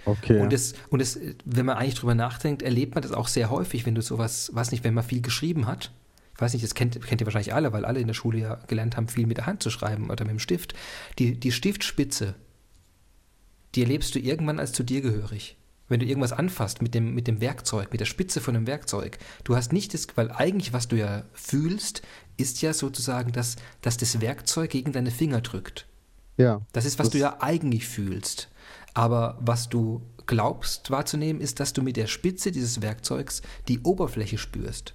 Okay. 0.04 0.38
Und, 0.38 0.52
das, 0.52 0.74
und 0.88 1.02
das, 1.02 1.18
wenn 1.44 1.66
man 1.66 1.76
eigentlich 1.76 1.96
drüber 1.96 2.14
nachdenkt, 2.14 2.62
erlebt 2.62 2.94
man 2.94 3.02
das 3.02 3.10
auch 3.10 3.26
sehr 3.26 3.50
häufig, 3.50 3.84
wenn 3.84 3.96
du 3.96 4.00
sowas, 4.00 4.52
weiß 4.54 4.70
nicht, 4.70 4.84
wenn 4.84 4.94
man 4.94 5.02
viel 5.02 5.22
geschrieben 5.22 5.66
hat. 5.66 5.90
Ich 6.36 6.40
weiß 6.40 6.52
nicht, 6.52 6.64
das 6.64 6.76
kennt, 6.76 7.04
kennt 7.04 7.20
ihr 7.20 7.26
wahrscheinlich 7.26 7.52
alle, 7.52 7.72
weil 7.72 7.84
alle 7.84 7.98
in 7.98 8.06
der 8.06 8.14
Schule 8.14 8.38
ja 8.38 8.54
gelernt 8.68 8.96
haben, 8.96 9.08
viel 9.08 9.26
mit 9.26 9.38
der 9.38 9.46
Hand 9.46 9.60
zu 9.60 9.70
schreiben 9.70 10.08
oder 10.08 10.24
mit 10.24 10.30
dem 10.30 10.38
Stift. 10.38 10.74
Die, 11.18 11.34
die 11.34 11.50
Stiftspitze, 11.50 12.36
die 13.74 13.82
erlebst 13.82 14.14
du 14.14 14.20
irgendwann 14.20 14.60
als 14.60 14.70
zu 14.70 14.84
dir 14.84 15.00
gehörig. 15.00 15.56
Wenn 15.92 16.00
du 16.00 16.06
irgendwas 16.06 16.32
anfasst 16.32 16.80
mit 16.80 16.94
dem, 16.94 17.14
mit 17.14 17.26
dem 17.26 17.42
Werkzeug, 17.42 17.90
mit 17.92 18.00
der 18.00 18.06
Spitze 18.06 18.40
von 18.40 18.54
dem 18.54 18.66
Werkzeug, 18.66 19.18
du 19.44 19.54
hast 19.56 19.74
nicht 19.74 19.92
das, 19.92 20.06
weil 20.14 20.32
eigentlich, 20.32 20.72
was 20.72 20.88
du 20.88 20.96
ja 20.96 21.24
fühlst, 21.34 22.00
ist 22.38 22.62
ja 22.62 22.72
sozusagen, 22.72 23.32
dass, 23.32 23.56
dass 23.82 23.98
das 23.98 24.22
Werkzeug 24.22 24.70
gegen 24.70 24.92
deine 24.92 25.10
Finger 25.10 25.42
drückt. 25.42 25.86
ja. 26.38 26.62
Das 26.72 26.86
ist, 26.86 26.98
was 26.98 27.08
Das- 27.08 27.12
du 27.12 27.18
ja 27.18 27.36
eigentlich 27.42 27.86
fühlst. 27.86 28.48
Aber 28.94 29.36
was 29.40 29.68
du 29.68 30.00
glaubst 30.26 30.90
wahrzunehmen, 30.90 31.42
ist, 31.42 31.60
dass 31.60 31.74
du 31.74 31.82
mit 31.82 31.98
der 31.98 32.06
Spitze 32.06 32.52
dieses 32.52 32.80
Werkzeugs 32.80 33.42
die 33.68 33.80
Oberfläche 33.80 34.38
spürst. 34.38 34.94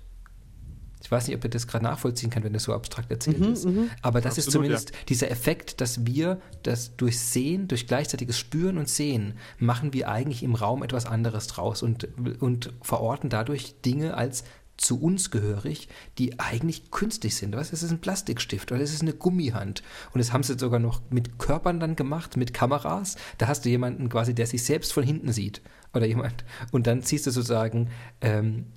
Ich 1.02 1.12
weiß 1.12 1.28
nicht, 1.28 1.38
ob 1.38 1.44
ihr 1.44 1.50
das 1.50 1.68
gerade 1.68 1.86
nachvollziehen 1.86 2.30
kann, 2.30 2.44
wenn 2.44 2.54
das 2.54 2.64
so 2.64 2.74
abstrakt 2.74 3.12
erzählt 3.12 3.40
ist. 3.40 3.68
Aber 4.02 4.20
das 4.20 4.38
ist 4.38 4.48
Absolut, 4.48 4.66
zumindest 4.66 4.92
dieser 5.10 5.30
Effekt, 5.30 5.80
dass 5.80 6.06
wir 6.06 6.42
das 6.64 6.96
durch 6.98 7.20
Sehen, 7.20 7.68
durch 7.68 7.88
gleichzeitiges 7.88 8.38
Spüren 8.38 8.78
und 8.78 8.90
Sehen, 8.90 9.34
machen 9.60 9.94
wir 9.94 10.10
eigentlich 10.10 10.44
im 10.44 10.56
Raum 10.56 10.84
etwas 10.84 11.06
anderes 11.06 11.48
draus 11.48 11.84
und, 11.84 12.08
und 12.42 12.74
verorten 12.82 13.30
dadurch 13.30 13.76
Dinge 13.82 14.16
als 14.16 14.44
zu 14.78 15.02
uns 15.02 15.32
gehörig, 15.32 15.90
die 16.18 16.40
eigentlich 16.40 16.92
künstlich 16.92 17.36
sind. 17.36 17.56
Was? 17.56 17.74
Es 17.74 17.84
ist 17.84 17.92
ein 17.92 18.00
Plastikstift 18.00 18.72
oder 18.72 18.82
es 18.82 18.94
ist 18.94 19.02
eine 19.02 19.14
Gummihand. 19.14 19.82
Und 20.14 20.20
das 20.20 20.32
haben 20.32 20.44
sie 20.44 20.58
sogar 20.58 20.80
noch 20.80 21.02
mit 21.10 21.40
Körpern 21.40 21.80
dann 21.80 21.96
gemacht, 21.96 22.38
mit 22.38 22.54
Kameras. 22.54 23.18
Da 23.40 23.48
hast 23.48 23.66
du 23.66 23.70
jemanden 23.70 24.08
quasi, 24.10 24.34
der 24.36 24.48
sich 24.48 24.64
selbst 24.64 24.94
von 24.94 25.04
hinten 25.04 25.32
sieht. 25.34 25.62
Oder 25.94 26.06
jemand. 26.06 26.46
Und 26.72 26.86
dann 26.86 27.02
ziehst 27.02 27.26
du 27.26 27.32
sozusagen, 27.32 27.90
ähm, 28.22 28.68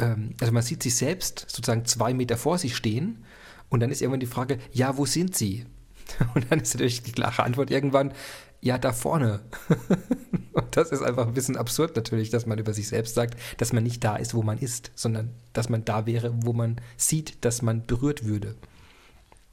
ähm, 0.00 0.34
also 0.40 0.52
man 0.52 0.62
sieht 0.62 0.82
sich 0.82 0.96
selbst 0.96 1.46
sozusagen 1.48 1.84
zwei 1.84 2.14
Meter 2.14 2.36
vor 2.36 2.58
sich 2.58 2.76
stehen. 2.76 3.24
Und 3.68 3.80
dann 3.80 3.90
ist 3.90 4.02
irgendwann 4.02 4.20
die 4.20 4.26
Frage, 4.26 4.58
ja, 4.72 4.96
wo 4.96 5.06
sind 5.06 5.36
sie? 5.36 5.64
Und 6.34 6.50
dann 6.50 6.60
ist 6.60 6.74
natürlich 6.74 7.02
die 7.02 7.12
klare 7.12 7.44
Antwort 7.44 7.70
irgendwann, 7.70 8.12
ja, 8.60 8.78
da 8.78 8.92
vorne. 8.92 9.40
Und 10.52 10.76
das 10.76 10.90
ist 10.90 11.02
einfach 11.02 11.26
ein 11.26 11.34
bisschen 11.34 11.56
absurd 11.56 11.96
natürlich, 11.96 12.30
dass 12.30 12.46
man 12.46 12.58
über 12.58 12.74
sich 12.74 12.88
selbst 12.88 13.14
sagt, 13.14 13.38
dass 13.58 13.72
man 13.72 13.84
nicht 13.84 14.02
da 14.02 14.16
ist, 14.16 14.34
wo 14.34 14.42
man 14.42 14.58
ist, 14.58 14.90
sondern 14.94 15.30
dass 15.52 15.68
man 15.68 15.84
da 15.84 16.06
wäre, 16.06 16.32
wo 16.42 16.52
man 16.52 16.80
sieht, 16.96 17.44
dass 17.44 17.62
man 17.62 17.86
berührt 17.86 18.24
würde. 18.24 18.56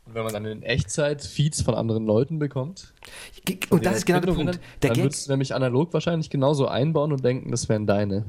Und 0.07 0.15
wenn 0.15 0.23
man 0.23 0.33
dann 0.33 0.45
in 0.45 0.63
Echtzeit 0.63 1.21
Feeds 1.21 1.61
von 1.61 1.75
anderen 1.75 2.05
Leuten 2.05 2.39
bekommt, 2.39 2.93
Und 3.69 3.85
das 3.85 3.97
ist 3.97 4.05
genau 4.05 4.21
der 4.21 4.31
Punkt. 4.33 4.59
Der 4.81 4.89
dann 4.89 4.93
Gag, 4.93 5.03
würdest 5.03 5.27
du 5.27 5.31
nämlich 5.31 5.53
analog 5.53 5.93
wahrscheinlich 5.93 6.29
genauso 6.29 6.67
einbauen 6.67 7.11
und 7.11 7.23
denken, 7.25 7.51
das 7.51 7.67
wären 7.67 7.85
deine. 7.85 8.25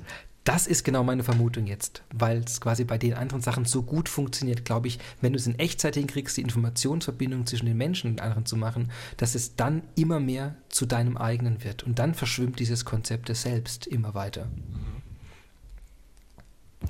Das 0.48 0.66
ist 0.66 0.82
genau 0.82 1.04
meine 1.04 1.24
Vermutung 1.24 1.66
jetzt, 1.66 2.02
weil 2.10 2.38
es 2.38 2.62
quasi 2.62 2.84
bei 2.84 2.96
den 2.96 3.12
anderen 3.12 3.42
Sachen 3.42 3.66
so 3.66 3.82
gut 3.82 4.08
funktioniert, 4.08 4.64
glaube 4.64 4.88
ich, 4.88 4.98
wenn 5.20 5.34
du 5.34 5.38
es 5.38 5.46
in 5.46 5.58
Echtzeit 5.58 5.94
hinkriegst, 5.94 6.38
die 6.38 6.40
Informationsverbindung 6.40 7.46
zwischen 7.46 7.66
den 7.66 7.76
Menschen 7.76 8.12
und 8.12 8.22
anderen 8.22 8.46
zu 8.46 8.56
machen, 8.56 8.90
dass 9.18 9.34
es 9.34 9.56
dann 9.56 9.82
immer 9.94 10.20
mehr 10.20 10.54
zu 10.70 10.86
deinem 10.86 11.18
eigenen 11.18 11.62
wird. 11.64 11.82
Und 11.82 11.98
dann 11.98 12.14
verschwimmt 12.14 12.60
dieses 12.60 12.86
Konzept 12.86 13.28
des 13.28 13.42
Selbst 13.42 13.86
immer 13.86 14.14
weiter. 14.14 14.46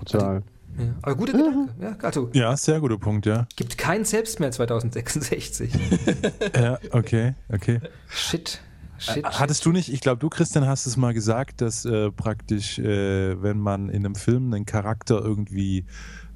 Total. 0.06 0.44
Ja, 0.78 0.94
aber 1.02 1.16
guter 1.16 1.32
Gedanke. 1.32 1.74
Ja, 1.80 1.97
also 2.02 2.30
Ja, 2.35 2.56
sehr 2.56 2.78
guter 2.78 2.98
Punkt, 2.98 3.26
ja. 3.26 3.48
gibt 3.56 3.76
kein 3.76 4.05
Selbst 4.05 4.39
mehr 4.39 4.52
2066. 4.52 5.72
Ja, 6.55 6.78
okay, 6.93 7.35
okay. 7.48 7.80
Shit. 8.09 8.60
Shit. 8.98 9.24
Hattest 9.24 9.64
du 9.64 9.72
nicht, 9.72 9.92
ich 9.92 10.00
glaube, 10.00 10.18
du, 10.18 10.28
Christian, 10.28 10.66
hast 10.66 10.86
es 10.86 10.96
mal 10.96 11.14
gesagt, 11.14 11.60
dass 11.60 11.84
äh, 11.84 12.10
praktisch, 12.10 12.78
äh, 12.78 13.40
wenn 13.42 13.58
man 13.58 13.88
in 13.88 14.04
einem 14.04 14.16
Film 14.16 14.52
einen 14.52 14.66
Charakter 14.66 15.22
irgendwie 15.22 15.84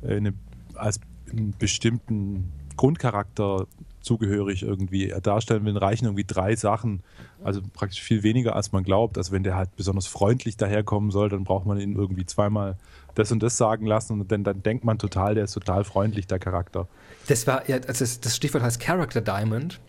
äh, 0.03 0.17
eine, 0.17 0.35
als 0.75 1.01
einen 1.31 1.55
bestimmten 1.59 2.53
Grundcharakter 2.77 3.67
zugehörig 4.01 4.63
irgendwie 4.63 5.15
darstellen 5.23 5.65
will, 5.65 5.77
reichen 5.77 6.07
irgendwie 6.07 6.25
drei 6.25 6.57
Sachen. 6.57 7.03
Also 7.45 7.61
praktisch 7.73 8.03
viel 8.03 8.23
weniger, 8.23 8.57
als 8.57 8.73
man 8.73 8.83
glaubt. 8.83 9.17
Also 9.17 9.33
wenn 9.33 9.43
der 9.43 9.57
halt 9.57 9.75
besonders 9.77 10.07
freundlich 10.07 10.57
daherkommen 10.57 11.11
soll, 11.11 11.29
dann 11.29 11.45
braucht 11.45 11.67
man 11.67 11.79
ihn 11.79 11.95
irgendwie 11.95 12.27
zweimal 12.27 12.77
das 13.15 13.31
und 13.33 13.43
das 13.43 13.57
sagen 13.57 13.87
lassen 13.87 14.21
und 14.21 14.33
dann, 14.33 14.45
dann 14.45 14.63
denkt 14.63 14.85
man 14.85 14.99
total, 14.99 15.35
der 15.35 15.45
ist 15.45 15.53
total 15.53 15.85
freundlich, 15.85 16.27
der 16.27 16.39
Charakter. 16.39 16.89
Das 17.29 17.47
war, 17.47 17.69
ja, 17.69 17.77
also 17.87 18.05
das 18.21 18.37
Stichwort 18.37 18.63
heißt 18.63 18.81
Character 18.81 19.21
Diamond. 19.21 19.81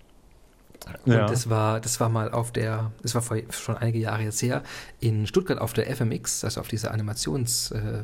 Und 1.05 1.13
ja. 1.13 1.27
das 1.27 1.49
war, 1.49 1.79
das 1.79 1.99
war 1.99 2.09
mal 2.09 2.31
auf 2.31 2.51
der, 2.51 2.91
das 3.01 3.15
war 3.15 3.21
vor, 3.21 3.37
schon 3.51 3.77
einige 3.77 3.99
Jahre 3.99 4.23
jetzt 4.23 4.41
her, 4.41 4.63
in 4.99 5.27
Stuttgart 5.27 5.59
auf 5.59 5.73
der 5.73 5.93
FMX, 5.95 6.43
also 6.43 6.59
auf 6.59 6.67
dieser 6.67 6.91
Animations, 6.91 7.71
äh, 7.71 8.03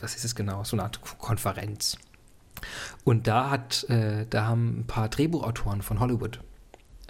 was 0.00 0.16
ist 0.16 0.24
es 0.24 0.34
genau, 0.34 0.64
so 0.64 0.76
eine 0.76 0.84
Art 0.84 1.00
Konferenz. 1.18 1.98
Und 3.04 3.26
da 3.26 3.50
hat, 3.50 3.84
äh, 3.90 4.26
da 4.28 4.46
haben 4.46 4.80
ein 4.80 4.86
paar 4.86 5.08
Drehbuchautoren 5.08 5.82
von 5.82 6.00
Hollywood 6.00 6.40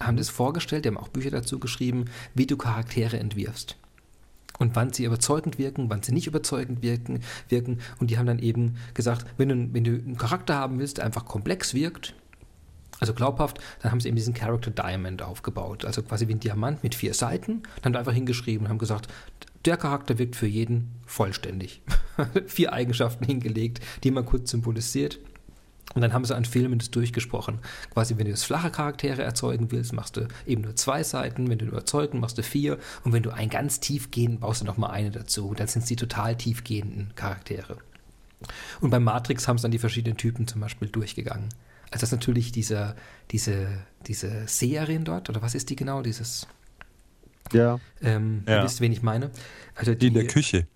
haben 0.00 0.16
das 0.16 0.28
vorgestellt, 0.28 0.84
die 0.84 0.88
haben 0.88 0.96
auch 0.96 1.08
Bücher 1.08 1.30
dazu 1.30 1.58
geschrieben, 1.58 2.06
wie 2.34 2.46
du 2.46 2.56
Charaktere 2.56 3.18
entwirfst. 3.18 3.76
Und 4.58 4.74
wann 4.74 4.92
sie 4.92 5.04
überzeugend 5.04 5.58
wirken, 5.58 5.88
wann 5.88 6.02
sie 6.02 6.12
nicht 6.12 6.26
überzeugend 6.26 6.82
wirken, 6.82 7.20
wirken. 7.48 7.80
Und 8.00 8.10
die 8.10 8.18
haben 8.18 8.26
dann 8.26 8.40
eben 8.40 8.76
gesagt, 8.94 9.24
wenn 9.36 9.48
du, 9.48 9.68
wenn 9.72 9.84
du 9.84 9.92
einen 9.92 10.16
Charakter 10.16 10.56
haben 10.56 10.78
willst, 10.78 10.98
der 10.98 11.04
einfach 11.04 11.26
komplex 11.26 11.74
wirkt, 11.74 12.14
also 13.00 13.14
glaubhaft, 13.14 13.58
dann 13.80 13.92
haben 13.92 14.00
sie 14.00 14.08
eben 14.08 14.16
diesen 14.16 14.34
Character 14.34 14.70
Diamond 14.70 15.22
aufgebaut. 15.22 15.84
Also 15.84 16.02
quasi 16.02 16.28
wie 16.28 16.34
ein 16.34 16.40
Diamant 16.40 16.82
mit 16.82 16.94
vier 16.94 17.14
Seiten. 17.14 17.62
Dann 17.82 17.92
haben 17.92 18.00
einfach 18.00 18.12
hingeschrieben 18.12 18.66
und 18.66 18.70
haben 18.70 18.78
gesagt, 18.78 19.08
der 19.64 19.76
Charakter 19.76 20.18
wirkt 20.18 20.36
für 20.36 20.46
jeden 20.46 20.92
vollständig. 21.06 21.82
vier 22.46 22.72
Eigenschaften 22.72 23.24
hingelegt, 23.24 23.80
die 24.02 24.10
man 24.10 24.24
kurz 24.24 24.50
symbolisiert. 24.50 25.18
Und 25.94 26.02
dann 26.02 26.12
haben 26.12 26.24
sie 26.24 26.36
an 26.36 26.44
Filmen 26.44 26.78
das 26.78 26.90
durchgesprochen. 26.90 27.60
Quasi, 27.92 28.16
wenn 28.18 28.24
du 28.24 28.30
jetzt 28.30 28.44
flache 28.44 28.70
Charaktere 28.70 29.22
erzeugen 29.22 29.70
willst, 29.70 29.92
machst 29.92 30.16
du 30.16 30.28
eben 30.46 30.62
nur 30.62 30.76
zwei 30.76 31.02
Seiten. 31.02 31.48
Wenn 31.48 31.58
du 31.58 31.66
überzeugen, 31.66 32.20
machst 32.20 32.36
du 32.36 32.42
vier. 32.42 32.78
Und 33.04 33.12
wenn 33.12 33.22
du 33.22 33.30
einen 33.30 33.48
ganz 33.48 33.80
tief 33.80 34.10
gehen, 34.10 34.38
baust 34.38 34.60
du 34.60 34.66
nochmal 34.66 34.90
eine 34.90 35.10
dazu. 35.10 35.54
Dann 35.54 35.66
sind 35.66 35.82
es 35.82 35.88
die 35.88 35.96
total 35.96 36.36
tiefgehenden 36.36 37.12
Charaktere. 37.14 37.78
Und 38.80 38.90
bei 38.90 39.00
Matrix 39.00 39.48
haben 39.48 39.58
sie 39.58 39.62
dann 39.62 39.70
die 39.70 39.78
verschiedenen 39.78 40.16
Typen 40.16 40.46
zum 40.46 40.60
Beispiel 40.60 40.88
durchgegangen. 40.88 41.48
Also 41.90 42.02
das 42.02 42.04
ist 42.04 42.12
natürlich 42.12 42.52
diese, 42.52 42.94
diese, 43.30 43.84
diese 44.06 44.46
Seherin 44.46 45.04
dort, 45.04 45.28
oder 45.30 45.42
was 45.42 45.54
ist 45.54 45.70
die 45.70 45.76
genau? 45.76 46.02
Dieses. 46.02 46.46
Ja. 47.52 47.80
Ähm, 48.02 48.42
ja. 48.46 48.58
Ihr 48.58 48.64
wisst, 48.64 48.80
wen 48.80 48.92
ich 48.92 49.02
meine. 49.02 49.30
Also 49.74 49.92
die, 49.92 49.98
die 49.98 50.06
in 50.08 50.14
der 50.14 50.26
Küche. 50.26 50.66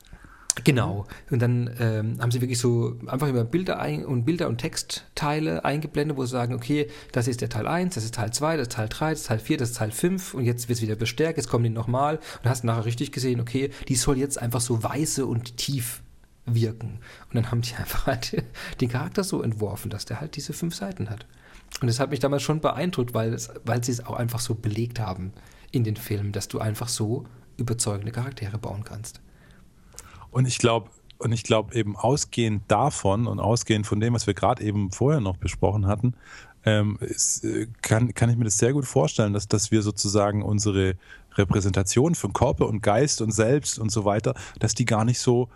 Genau. 0.64 1.06
Und 1.30 1.40
dann 1.40 1.70
ähm, 1.78 2.18
haben 2.20 2.30
sie 2.30 2.40
wirklich 2.43 2.59
so 2.59 2.98
einfach 3.06 3.28
über 3.28 3.44
Bilder 3.44 3.78
ein, 3.78 4.05
und 4.05 4.24
Bilder 4.24 4.48
und 4.48 4.59
Textteile 4.59 5.64
eingeblendet, 5.64 6.16
wo 6.16 6.24
sie 6.24 6.32
sagen, 6.32 6.55
okay, 6.55 6.89
das 7.12 7.26
ist 7.26 7.40
der 7.40 7.48
Teil 7.48 7.66
1, 7.66 7.94
das 7.94 8.05
ist 8.05 8.14
Teil 8.14 8.32
2, 8.32 8.59
das 8.59 8.68
ist 8.68 8.72
Teil 8.72 8.89
3, 8.89 9.10
das 9.10 9.20
ist 9.20 9.26
Teil 9.26 9.39
4, 9.39 9.56
das 9.56 9.70
ist 9.70 9.76
Teil 9.78 9.90
5 9.90 10.34
und 10.34 10.44
jetzt 10.44 10.68
wird 10.68 10.76
es 10.76 10.82
wieder 10.82 10.97
bestärkt, 10.97 11.39
jetzt 11.39 11.48
kommen 11.48 11.64
die 11.64 11.70
nochmal 11.70 12.20
und 12.43 12.51
hast 12.51 12.64
nachher 12.64 12.84
richtig 12.84 13.12
gesehen, 13.12 13.40
okay, 13.40 13.70
die 13.89 13.94
soll 13.94 14.18
jetzt 14.18 14.40
einfach 14.40 14.60
so 14.60 14.82
weiße 14.82 15.24
und 15.24 15.56
tief 15.56 16.02
wirken. 16.47 16.98
Und 17.28 17.35
dann 17.35 17.51
haben 17.51 17.62
die 17.62 17.74
einfach 17.78 18.06
halt 18.06 18.44
den 18.81 18.89
Charakter 18.89 19.24
so 19.24 19.43
entworfen, 19.43 19.90
dass 19.90 20.05
der 20.05 20.20
halt 20.20 20.36
diese 20.36 20.52
fünf 20.52 20.74
Seiten 20.74 21.10
hat. 21.10 21.27
Und 21.81 21.86
das 21.86 22.01
hat 22.01 22.10
mich 22.10 22.20
damals 22.20 22.43
schon 22.43 22.60
beeindruckt, 22.60 23.14
weil, 23.14 23.32
es, 23.32 23.51
weil 23.64 23.82
sie 23.82 23.93
es 23.93 24.05
auch 24.05 24.16
einfach 24.16 24.40
so 24.40 24.55
belegt 24.55 25.01
haben 25.01 25.32
in 25.70 25.85
den 25.85 25.97
Filmen, 25.97 26.32
dass 26.32 26.48
du 26.48 26.59
einfach 26.59 26.89
so 26.89 27.24
überzeugende 27.56 28.12
Charaktere 28.12 28.59
bauen 28.59 28.85
kannst. 28.85 29.20
Und 30.31 30.47
ich 30.47 30.59
glaube, 30.59 30.90
und 31.19 31.32
ich 31.32 31.44
glaube 31.44 31.74
eben 31.74 31.97
ausgehend 31.97 32.64
davon 32.69 33.27
und 33.27 33.39
ausgehend 33.39 33.86
von 33.86 34.01
dem, 34.01 34.12
was 34.12 34.27
wir 34.27 34.35
gerade 34.35 34.62
eben 34.62 34.90
vorher 34.90 35.20
noch 35.20 35.36
besprochen 35.36 35.86
hatten, 35.86 36.14
ähm, 36.64 36.98
ist, 37.01 37.44
äh, 37.44 37.69
kann, 37.81 38.12
kann 38.14 38.31
ich 38.31 38.36
mir 38.36 38.44
das 38.44 38.59
sehr 38.59 38.73
gut 38.73 38.86
vorstellen, 38.86 39.32
dass, 39.32 39.48
dass 39.48 39.70
wir 39.70 39.82
sozusagen 39.82 40.43
unsere 40.43 40.97
Repräsentation 41.35 42.14
von 42.14 42.32
Körper 42.32 42.66
und 42.66 42.82
Geist 42.82 43.20
und 43.20 43.32
Selbst 43.32 43.78
und 43.78 43.90
so 43.90 44.05
weiter, 44.05 44.35
dass 44.59 44.74
die 44.74 44.85
gar 44.85 45.05
nicht 45.05 45.19
so, 45.19 45.48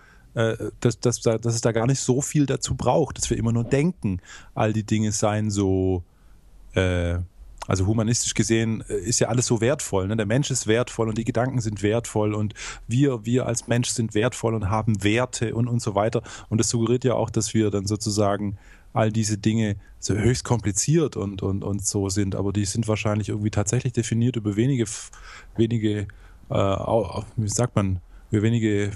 dass, 0.81 1.01
dass, 1.01 1.21
dass 1.21 1.55
es 1.55 1.61
da 1.63 1.73
gar 1.73 1.87
nicht 1.87 2.01
so 2.01 2.21
viel 2.21 2.45
dazu 2.45 2.75
braucht, 2.75 3.17
dass 3.17 3.31
wir 3.31 3.39
immer 3.39 3.53
nur 3.53 3.65
denken, 3.65 4.21
all 4.55 4.73
die 4.73 4.85
Dinge 4.85 5.13
seien 5.13 5.51
so, 5.51 6.05
äh, 6.75 7.19
also 7.67 7.87
humanistisch 7.87 8.35
gesehen 8.35 8.85
äh, 8.89 8.99
ist 8.99 9.19
ja 9.21 9.29
alles 9.29 9.47
so 9.47 9.61
wertvoll. 9.61 10.07
Ne? 10.09 10.17
Der 10.17 10.27
Mensch 10.27 10.51
ist 10.51 10.67
wertvoll 10.67 11.09
und 11.09 11.17
die 11.17 11.25
Gedanken 11.25 11.61
sind 11.61 11.83
wertvoll 11.83 12.35
und 12.35 12.55
wir, 12.87 13.25
wir 13.25 13.47
als 13.47 13.67
Mensch 13.67 13.89
sind 13.89 14.15
wertvoll 14.15 14.55
und 14.55 14.69
haben 14.69 15.03
Werte 15.03 15.55
und, 15.55 15.69
und 15.69 15.81
so 15.81 15.95
weiter. 15.95 16.23
Und 16.49 16.59
das 16.59 16.69
suggeriert 16.69 17.05
ja 17.05 17.15
auch, 17.15 17.31
dass 17.31 17.55
wir 17.55 17.71
dann 17.71 17.87
sozusagen 17.87 18.59
all 18.93 19.11
diese 19.13 19.39
Dinge 19.39 19.77
so 19.99 20.15
höchst 20.15 20.45
kompliziert 20.45 21.17
und, 21.17 21.43
und, 21.43 21.65
und 21.65 21.85
so 21.85 22.09
sind, 22.09 22.35
aber 22.35 22.53
die 22.53 22.65
sind 22.65 22.89
wahrscheinlich 22.89 23.29
irgendwie 23.29 23.51
tatsächlich 23.51 23.93
definiert 23.93 24.37
über 24.37 24.57
wenige, 24.57 24.85
wenige, 25.57 26.09
äh, 26.51 26.55
wie 27.37 27.49
sagt 27.49 27.75
man, 27.75 28.01
über 28.31 28.43
wenige 28.43 28.93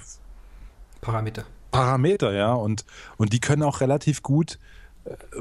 Parameter. 1.00 1.44
Parameter, 1.70 2.32
ja, 2.32 2.52
und, 2.52 2.84
und 3.16 3.32
die 3.32 3.40
können 3.40 3.62
auch 3.62 3.80
relativ 3.80 4.22
gut 4.22 4.58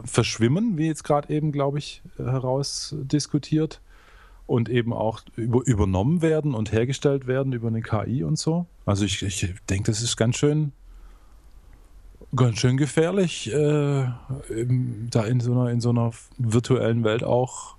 verschwimmen, 0.05 0.77
wie 0.77 0.87
jetzt 0.87 1.03
gerade 1.03 1.33
eben, 1.33 1.51
glaube 1.51 1.79
ich, 1.79 2.01
herausdiskutiert 2.17 3.81
und 4.47 4.69
eben 4.69 4.93
auch 4.93 5.21
über, 5.35 5.61
übernommen 5.65 6.21
werden 6.21 6.55
und 6.55 6.71
hergestellt 6.71 7.27
werden 7.27 7.53
über 7.53 7.67
eine 7.67 7.81
KI 7.81 8.23
und 8.23 8.37
so. 8.39 8.65
Also 8.85 9.05
ich, 9.05 9.21
ich 9.21 9.53
denke, 9.69 9.91
das 9.91 10.01
ist 10.01 10.17
ganz 10.17 10.37
schön, 10.37 10.71
ganz 12.35 12.57
schön 12.57 12.77
gefährlich, 12.77 13.51
äh, 13.51 14.07
da 15.09 15.23
in 15.25 15.39
so 15.39 15.51
einer, 15.51 15.69
in 15.69 15.81
so 15.81 15.89
einer 15.89 16.11
virtuellen 16.37 17.03
Welt 17.03 17.23
auch 17.23 17.75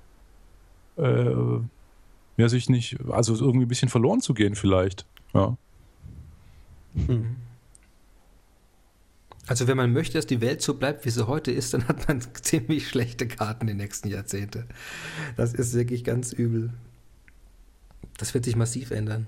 äh, 0.97 1.35
ja, 2.37 2.49
sich 2.49 2.69
nicht, 2.69 2.99
also 3.11 3.35
irgendwie 3.35 3.67
ein 3.67 3.69
bisschen 3.69 3.89
verloren 3.89 4.21
zu 4.21 4.35
gehen 4.35 4.55
vielleicht. 4.55 5.07
Ja. 5.35 5.57
Hm. 7.07 7.37
Also 9.51 9.67
wenn 9.67 9.77
man 9.77 9.93
möchte, 9.93 10.17
dass 10.17 10.27
die 10.27 10.41
Welt 10.41 10.63
so 10.63 10.75
bleibt, 10.75 11.05
wie 11.05 11.11
sie 11.11 11.27
heute 11.27 11.51
ist, 11.51 11.75
dann 11.75 11.89
hat 11.89 12.07
man 12.07 12.21
ziemlich 12.41 12.87
schlechte 12.87 13.27
Karten 13.27 13.67
die 13.67 13.75
nächsten 13.75 14.07
Jahrzehnte. 14.07 14.65
Das 15.37 15.55
ist 15.55 15.75
wirklich 15.75 16.05
ganz 16.05 16.33
übel. 16.33 16.71
Das 18.17 18.33
wird 18.33 18.45
sich 18.45 18.55
massiv 18.55 18.93
ändern. 18.93 19.27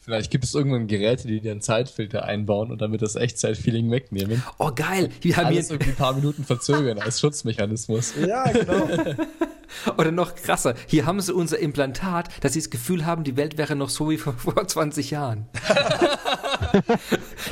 Vielleicht 0.00 0.30
gibt 0.30 0.44
es 0.44 0.54
irgendwann 0.54 0.86
Geräte, 0.86 1.28
die 1.28 1.42
dir 1.42 1.50
einen 1.50 1.60
Zeitfilter 1.60 2.24
einbauen 2.24 2.70
und 2.70 2.80
damit 2.80 3.02
das 3.02 3.16
Echtzeitfeeling 3.16 3.90
wegnehmen. 3.90 4.42
Oh 4.56 4.70
geil! 4.74 5.10
Wir 5.20 5.36
haben 5.36 5.48
Alles 5.48 5.70
irgendwie 5.70 5.90
ein 5.90 5.96
paar 5.96 6.14
Minuten 6.14 6.44
verzögern 6.44 6.98
als 6.98 7.20
Schutzmechanismus. 7.20 8.14
Ja, 8.26 8.50
genau. 8.50 8.88
Oder 9.98 10.10
noch 10.10 10.36
krasser, 10.36 10.74
hier 10.86 11.04
haben 11.04 11.20
sie 11.20 11.34
unser 11.34 11.58
Implantat, 11.58 12.30
dass 12.42 12.54
sie 12.54 12.60
das 12.60 12.70
Gefühl 12.70 13.04
haben, 13.04 13.24
die 13.24 13.36
Welt 13.36 13.58
wäre 13.58 13.76
noch 13.76 13.90
so 13.90 14.08
wie 14.08 14.16
vor, 14.16 14.32
vor 14.34 14.66
20 14.66 15.10
Jahren. 15.10 15.48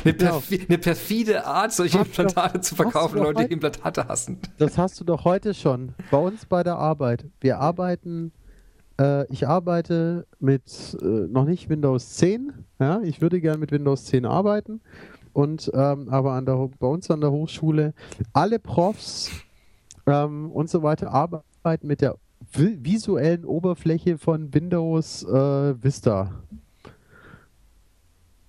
Eine, 0.03 0.13
genau. 0.13 0.31
perfi 0.31 0.65
eine, 0.67 0.77
perfide 0.77 1.45
Art, 1.45 1.73
solche 1.73 1.99
hast 1.99 2.07
Implantate 2.07 2.57
doch, 2.57 2.61
zu 2.61 2.75
verkaufen, 2.75 3.19
Leute, 3.19 3.47
die 3.47 3.53
Implantate 3.53 4.07
hassen. 4.07 4.39
Das 4.57 4.77
hast 4.77 4.99
du 4.99 5.03
doch 5.03 5.25
heute 5.25 5.53
schon. 5.53 5.93
Bei 6.11 6.17
uns 6.17 6.45
bei 6.45 6.63
der 6.63 6.77
Arbeit. 6.77 7.25
Wir 7.41 7.59
arbeiten, 7.59 8.31
äh, 8.99 9.31
ich 9.31 9.47
arbeite 9.47 10.25
mit 10.39 10.97
äh, 11.01 11.05
noch 11.05 11.45
nicht 11.45 11.69
Windows 11.69 12.11
10. 12.15 12.53
Ja, 12.79 13.01
ich 13.01 13.21
würde 13.21 13.41
gerne 13.41 13.57
mit 13.57 13.71
Windows 13.71 14.05
10 14.05 14.25
arbeiten. 14.25 14.81
Und 15.33 15.69
ähm, 15.73 16.07
aber 16.09 16.33
an 16.33 16.45
der, 16.45 16.69
bei 16.79 16.87
uns 16.87 17.11
an 17.11 17.19
der 17.19 17.31
Hochschule 17.31 17.93
alle 18.31 18.57
Profs 18.57 19.31
ähm, 20.07 20.49
und 20.51 20.69
so 20.69 20.81
weiter 20.81 21.11
arbeiten 21.11 21.87
mit 21.87 22.01
der 22.01 22.15
visuellen 22.53 23.43
Oberfläche 23.43 24.17
von 24.17 24.53
Windows 24.53 25.23
äh, 25.23 25.83
Vista. 25.83 26.31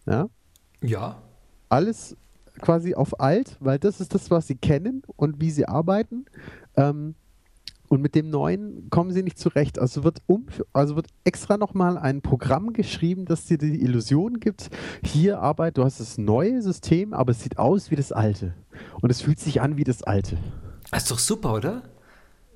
Ja? 0.06 0.28
Ja. 0.82 1.22
Alles 1.68 2.16
quasi 2.60 2.94
auf 2.94 3.20
alt, 3.20 3.56
weil 3.60 3.78
das 3.78 4.00
ist 4.00 4.14
das, 4.14 4.30
was 4.30 4.46
sie 4.46 4.56
kennen 4.56 5.02
und 5.16 5.40
wie 5.40 5.50
sie 5.50 5.66
arbeiten. 5.66 6.26
Ähm, 6.76 7.14
und 7.88 8.02
mit 8.02 8.14
dem 8.14 8.30
neuen 8.30 8.90
kommen 8.90 9.12
sie 9.12 9.22
nicht 9.22 9.38
zurecht. 9.38 9.78
Also 9.78 10.02
wird 10.02 10.18
um, 10.26 10.46
also 10.72 10.96
wird 10.96 11.06
extra 11.24 11.56
nochmal 11.56 11.98
ein 11.98 12.20
Programm 12.20 12.72
geschrieben, 12.72 13.26
das 13.26 13.44
dir 13.44 13.58
die 13.58 13.80
Illusion 13.82 14.40
gibt, 14.40 14.70
hier 15.04 15.40
arbeitet, 15.40 15.78
du 15.78 15.84
hast 15.84 16.00
das 16.00 16.18
neue 16.18 16.62
System, 16.62 17.12
aber 17.12 17.30
es 17.30 17.42
sieht 17.42 17.58
aus 17.58 17.90
wie 17.90 17.96
das 17.96 18.12
alte. 18.12 18.54
Und 19.00 19.10
es 19.10 19.20
fühlt 19.20 19.38
sich 19.38 19.60
an 19.60 19.76
wie 19.76 19.84
das 19.84 20.02
alte. 20.02 20.36
Das 20.90 21.04
ist 21.04 21.10
doch 21.10 21.18
super, 21.18 21.54
oder? 21.54 21.82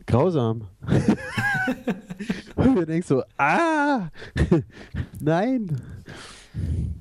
Grausam. 0.07 0.67
und 2.57 2.75
wir 2.75 2.87
denken 2.87 3.07
so, 3.07 3.23
ah, 3.37 4.09
nein. 5.21 5.81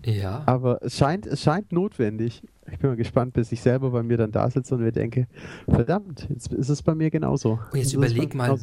Ja. 0.06 0.44
Aber 0.46 0.80
es 0.84 0.98
scheint, 0.98 1.26
es 1.26 1.42
scheint 1.42 1.72
notwendig. 1.72 2.44
Ich 2.72 2.78
bin 2.78 2.92
mal 2.92 2.96
gespannt, 2.96 3.34
bis 3.34 3.52
ich 3.52 3.62
selber 3.62 3.90
bei 3.90 4.04
mir 4.04 4.18
dann 4.18 4.32
da 4.32 4.50
sitze 4.50 4.76
und 4.76 4.82
mir 4.82 4.92
denke, 4.92 5.28
verdammt, 5.68 6.28
jetzt 6.30 6.54
ist 6.54 6.70
es 6.70 6.84
bei 6.84 6.94
mir 6.94 7.10
genauso. 7.10 7.60
Und 7.72 7.80
jetzt 7.80 7.94
überleg 7.94 8.36
mal, 8.36 8.58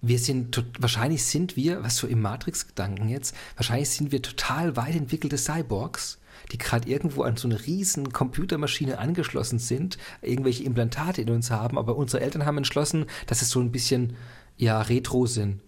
wir 0.00 0.18
sind, 0.18 0.64
wahrscheinlich 0.78 1.24
sind 1.24 1.56
wir, 1.56 1.82
was 1.82 1.96
so 1.96 2.06
im 2.06 2.22
Matrix-Gedanken 2.22 3.08
jetzt, 3.08 3.34
wahrscheinlich 3.56 3.90
sind 3.90 4.12
wir 4.12 4.22
total 4.22 4.76
weit 4.76 4.96
entwickelte 4.96 5.36
Cyborgs, 5.36 6.18
die 6.52 6.58
gerade 6.58 6.88
irgendwo 6.88 7.22
an 7.22 7.36
so 7.36 7.48
eine 7.48 7.66
riesen 7.66 8.12
Computermaschine 8.12 8.98
angeschlossen 8.98 9.58
sind, 9.58 9.98
irgendwelche 10.22 10.64
Implantate 10.64 11.20
in 11.20 11.30
uns 11.30 11.50
haben, 11.50 11.76
aber 11.78 11.96
unsere 11.96 12.22
Eltern 12.22 12.46
haben 12.46 12.56
entschlossen, 12.56 13.04
dass 13.26 13.42
es 13.42 13.50
so 13.50 13.60
ein 13.60 13.72
bisschen, 13.72 14.14
ja, 14.56 14.80
retro 14.80 15.26
sind. 15.26 15.60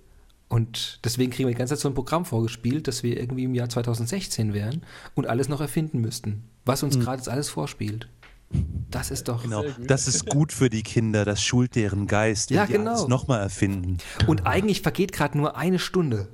Und 0.53 1.01
deswegen 1.03 1.31
kriegen 1.31 1.49
wir 1.49 1.55
die 1.55 1.59
ganze 1.59 1.73
Zeit 1.75 1.81
so 1.81 1.89
ein 1.89 1.95
Programm 1.95 2.27
vorgespielt, 2.27 2.87
dass 2.87 3.03
wir 3.03 3.19
irgendwie 3.19 3.45
im 3.45 3.55
Jahr 3.55 3.71
2016 3.71 4.53
wären 4.53 4.83
und 5.15 5.27
alles 5.27 5.49
noch 5.49 5.63
erfinden 5.63 6.03
müssten, 6.03 6.45
was 6.67 6.83
uns 6.83 7.01
gerade 7.01 7.17
jetzt 7.17 7.31
alles 7.31 7.49
vorspielt. 7.49 8.11
Das 8.91 9.11
ist 9.11 9.29
doch. 9.29 9.45
Genau. 9.45 9.65
Das 9.79 10.07
ist 10.07 10.27
gut 10.27 10.53
für 10.53 10.69
die 10.69 10.83
Kinder, 10.83 11.25
das 11.25 11.43
schult 11.43 11.75
deren 11.75 12.07
Geist. 12.07 12.51
Ja, 12.51 12.67
die 12.67 12.75
genau. 12.75 12.91
alles 12.91 13.09
nochmal 13.09 13.41
erfinden. 13.41 13.97
Und 14.27 14.47
eigentlich 14.47 14.83
vergeht 14.83 15.15
gerade 15.15 15.39
nur 15.39 15.57
eine 15.57 15.79
Stunde. 15.79 16.29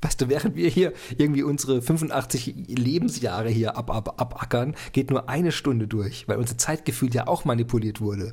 Weißt 0.00 0.22
du, 0.22 0.30
während 0.30 0.56
wir 0.56 0.70
hier 0.70 0.94
irgendwie 1.18 1.42
unsere 1.42 1.82
85 1.82 2.54
Lebensjahre 2.68 3.50
hier 3.50 3.76
ab, 3.76 3.90
ab, 3.90 4.18
abackern, 4.18 4.74
geht 4.92 5.10
nur 5.10 5.28
eine 5.28 5.52
Stunde 5.52 5.86
durch, 5.86 6.26
weil 6.26 6.38
unser 6.38 6.56
Zeitgefühl 6.56 7.14
ja 7.14 7.26
auch 7.26 7.44
manipuliert 7.44 8.00
wurde. 8.00 8.32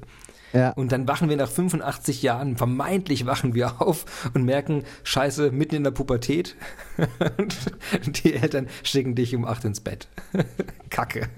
Ja. 0.53 0.71
Und 0.71 0.91
dann 0.91 1.07
wachen 1.07 1.29
wir 1.29 1.37
nach 1.37 1.49
85 1.49 2.23
Jahren, 2.23 2.57
vermeintlich 2.57 3.25
wachen 3.25 3.53
wir 3.53 3.81
auf 3.81 4.31
und 4.33 4.43
merken, 4.43 4.83
scheiße, 5.03 5.51
mitten 5.51 5.75
in 5.75 5.83
der 5.83 5.91
Pubertät. 5.91 6.55
und 8.05 8.23
die 8.23 8.33
Eltern 8.33 8.67
schicken 8.83 9.15
dich 9.15 9.35
um 9.35 9.45
8 9.45 9.65
ins 9.65 9.79
Bett. 9.79 10.07
Kacke. 10.89 11.29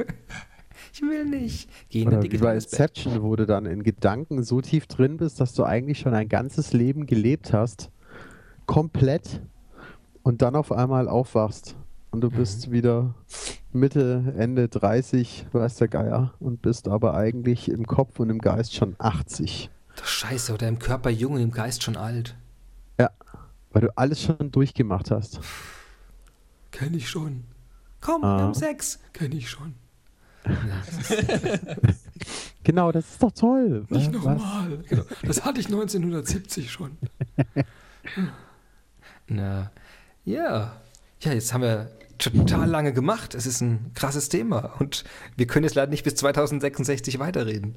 Ich 0.94 1.02
will 1.02 1.26
nicht. 1.26 1.70
Geh 1.90 2.02
in 2.02 2.10
Oder 2.10 2.24
wie 2.24 2.38
bei. 2.38 2.56
Inception, 2.56 3.24
wo 3.24 3.36
du 3.36 3.46
dann 3.46 3.66
in 3.66 3.84
Gedanken 3.84 4.44
so 4.44 4.62
tief 4.62 4.88
drin 4.88 5.18
bist, 5.18 5.40
dass 5.40 5.54
du 5.54 5.64
eigentlich 5.64 6.00
schon 6.00 6.14
ein 6.14 6.28
ganzes 6.28 6.74
Leben 6.74 7.06
gelebt 7.06 7.54
hast. 7.54 7.90
Komplett. 8.66 9.42
Und 10.24 10.42
dann 10.42 10.56
auf 10.56 10.72
einmal 10.72 11.08
aufwachst. 11.08 11.76
Und 12.12 12.22
du 12.22 12.30
bist 12.30 12.72
wieder 12.72 13.16
Mitte, 13.72 14.34
Ende 14.38 14.68
30, 14.68 15.46
weiß 15.54 15.78
der 15.78 15.88
Geier. 15.88 16.34
Und 16.40 16.62
bist 16.62 16.88
aber 16.88 17.14
eigentlich 17.16 17.70
im 17.70 17.88
Kopf 17.88 18.20
und 18.20 18.30
im 18.30 18.40
Geist 18.40 18.76
schon 18.76 18.96
80. 19.00 19.70
Doch 19.96 20.06
Scheiße, 20.06 20.54
oder 20.54 20.68
im 20.68 20.78
Körper 20.80 21.10
jung 21.10 21.34
und 21.34 21.42
im 21.42 21.52
Geist 21.52 21.84
schon 21.84 21.96
alt. 21.98 22.36
Ja. 23.00 23.10
Weil 23.72 23.84
du 23.84 23.98
alles 23.98 24.22
schon 24.22 24.52
durchgemacht 24.52 25.12
hast. 25.12 25.40
Kenn 26.72 26.94
ich 26.94 27.10
schon. 27.10 27.44
Komm, 28.02 28.24
Ah. 28.24 28.40
haben 28.42 28.54
Sex. 28.54 29.00
Kenn 29.14 29.32
ich 29.32 29.50
schon. 29.50 29.76
Genau, 32.64 32.92
das 32.92 33.10
ist 33.10 33.24
doch 33.24 33.32
toll. 33.32 33.86
Nicht 33.90 34.12
normal. 34.12 34.84
Genau. 34.88 35.02
Das 35.24 35.44
hatte 35.44 35.60
ich 35.60 35.66
1970 35.66 36.72
schon. 36.72 36.96
Na, 39.28 39.72
ja. 40.26 40.72
Ja, 41.22 41.34
jetzt 41.34 41.52
haben 41.54 41.62
wir 41.62 41.90
total 42.30 42.70
lange 42.70 42.94
gemacht. 42.94 43.36
Es 43.36 43.46
ist 43.46 43.62
ein 43.62 43.92
krasses 43.94 44.30
Thema 44.30 44.74
und 44.80 45.04
wir 45.36 45.48
können 45.48 45.64
jetzt 45.64 45.76
leider 45.76 45.90
nicht 45.90 46.04
bis 46.04 46.16
2066 46.16 47.20
weiterreden. 47.20 47.76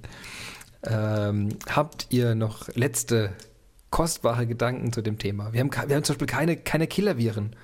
Ähm, 0.82 1.48
habt 1.68 2.06
ihr 2.10 2.34
noch 2.34 2.68
letzte 2.74 3.32
kostbare 3.90 4.46
Gedanken 4.46 4.92
zu 4.92 5.02
dem 5.02 5.18
Thema? 5.18 5.52
Wir 5.52 5.60
haben, 5.60 5.70
wir 5.70 5.96
haben 5.96 6.04
zum 6.04 6.14
Beispiel 6.14 6.26
keine, 6.26 6.56
keine 6.56 6.86
Killerviren 6.86 7.56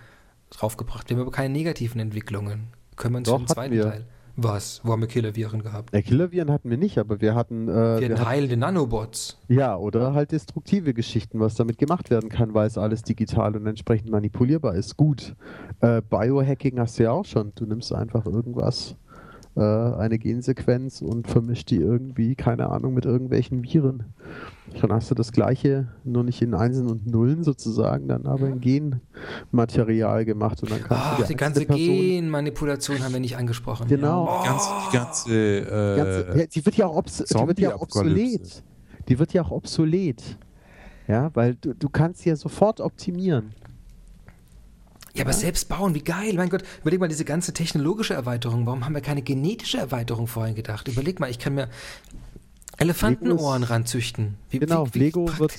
draufgebracht. 0.50 1.08
Wir 1.08 1.16
haben 1.16 1.22
aber 1.22 1.32
keine 1.32 1.50
negativen 1.50 2.00
Entwicklungen. 2.00 2.68
Können 2.96 3.14
wir 3.14 3.18
uns 3.18 3.28
Doch, 3.28 3.34
hatten 3.34 3.48
zweiten. 3.48 3.80
Teil. 3.80 4.06
Was? 4.36 4.80
Wo 4.84 4.92
haben 4.92 5.00
wir 5.00 5.08
Killerviren 5.08 5.62
gehabt? 5.62 5.92
Ja, 5.94 6.02
Killerviren 6.02 6.50
hatten 6.50 6.70
wir 6.70 6.76
nicht, 6.76 6.98
aber 6.98 7.20
wir 7.20 7.34
hatten, 7.34 7.68
äh, 7.68 7.72
Wir 7.72 8.00
wir 8.00 8.10
hatten 8.16 8.26
heilende 8.26 8.56
Nanobots. 8.56 9.38
Ja, 9.48 9.76
oder 9.76 10.14
halt 10.14 10.32
destruktive 10.32 10.94
Geschichten, 10.94 11.40
was 11.40 11.54
damit 11.54 11.78
gemacht 11.78 12.10
werden 12.10 12.28
kann, 12.28 12.54
weil 12.54 12.66
es 12.66 12.78
alles 12.78 13.02
digital 13.02 13.56
und 13.56 13.66
entsprechend 13.66 14.10
manipulierbar 14.10 14.74
ist. 14.74 14.96
Gut. 14.96 15.34
Äh, 15.80 16.02
Biohacking 16.08 16.78
hast 16.78 16.98
du 16.98 17.04
ja 17.04 17.12
auch 17.12 17.24
schon. 17.24 17.52
Du 17.54 17.66
nimmst 17.66 17.92
einfach 17.92 18.26
irgendwas, 18.26 18.96
äh, 19.56 19.60
eine 19.60 20.18
Gensequenz 20.18 21.02
und 21.02 21.28
vermischt 21.28 21.70
die 21.70 21.76
irgendwie, 21.76 22.34
keine 22.34 22.68
Ahnung, 22.70 22.94
mit 22.94 23.04
irgendwelchen 23.04 23.62
Viren. 23.64 24.04
Dann 24.80 24.92
hast 24.92 25.10
du 25.10 25.16
das 25.16 25.32
gleiche, 25.32 25.88
nur 26.04 26.22
nicht 26.22 26.40
in 26.42 26.54
Einsen 26.54 26.86
und 26.88 27.06
Nullen 27.06 27.42
sozusagen, 27.42 28.06
dann 28.06 28.26
aber 28.26 28.46
in 28.46 28.60
Genmaterial 28.60 30.24
gemacht 30.24 30.62
und 30.62 30.70
dann 30.70 30.80
kannst 30.82 31.04
Ach, 31.04 31.16
du 31.18 31.24
die 31.24 31.34
ganze 31.34 31.60
einzelne 31.60 31.66
Person- 31.78 31.96
Genmanipulation 32.00 33.02
haben 33.02 33.12
wir 33.12 33.20
nicht 33.20 33.36
angesprochen. 33.36 33.88
Genau. 33.88 34.26
Ja. 34.26 34.40
Die 34.42 34.46
ganze, 34.48 34.68
die 34.86 34.96
ganze, 34.96 35.28
Die 35.30 35.96
ganze, 35.96 36.28
äh, 36.34 36.38
ja, 36.40 36.46
die 36.46 36.66
wird 36.66 36.76
ja 36.76 36.86
auch, 36.86 36.96
obs 36.96 37.24
die 37.24 37.46
wird 37.46 37.58
ja 37.60 37.74
auch 37.74 37.82
obsolet. 37.82 38.62
Die 39.08 39.18
wird 39.18 39.32
ja 39.32 39.42
auch 39.42 39.50
obsolet. 39.50 40.38
Ja, 41.08 41.30
weil 41.34 41.56
du, 41.56 41.74
du 41.74 41.88
kannst 41.88 42.24
ja 42.24 42.36
sofort 42.36 42.80
optimieren. 42.80 43.52
Ja, 45.20 45.26
aber 45.26 45.34
selbst 45.34 45.68
bauen, 45.68 45.94
wie 45.94 46.02
geil. 46.02 46.32
Mein 46.34 46.48
Gott, 46.48 46.62
überleg 46.80 46.98
mal 46.98 47.08
diese 47.08 47.26
ganze 47.26 47.52
technologische 47.52 48.14
Erweiterung. 48.14 48.64
Warum 48.64 48.84
haben 48.84 48.94
wir 48.94 49.02
keine 49.02 49.20
genetische 49.20 49.76
Erweiterung 49.78 50.26
vorhin 50.26 50.54
gedacht? 50.54 50.88
Überleg 50.88 51.20
mal, 51.20 51.28
ich 51.28 51.38
kann 51.38 51.54
mir 51.54 51.68
Elefantenohren 52.78 53.62
ranzüchten. 53.62 54.36
Wie, 54.48 54.58
Genau, 54.58 54.86
wie, 54.86 54.94
wie 54.94 54.98
Lego 55.00 55.38
wird 55.38 55.52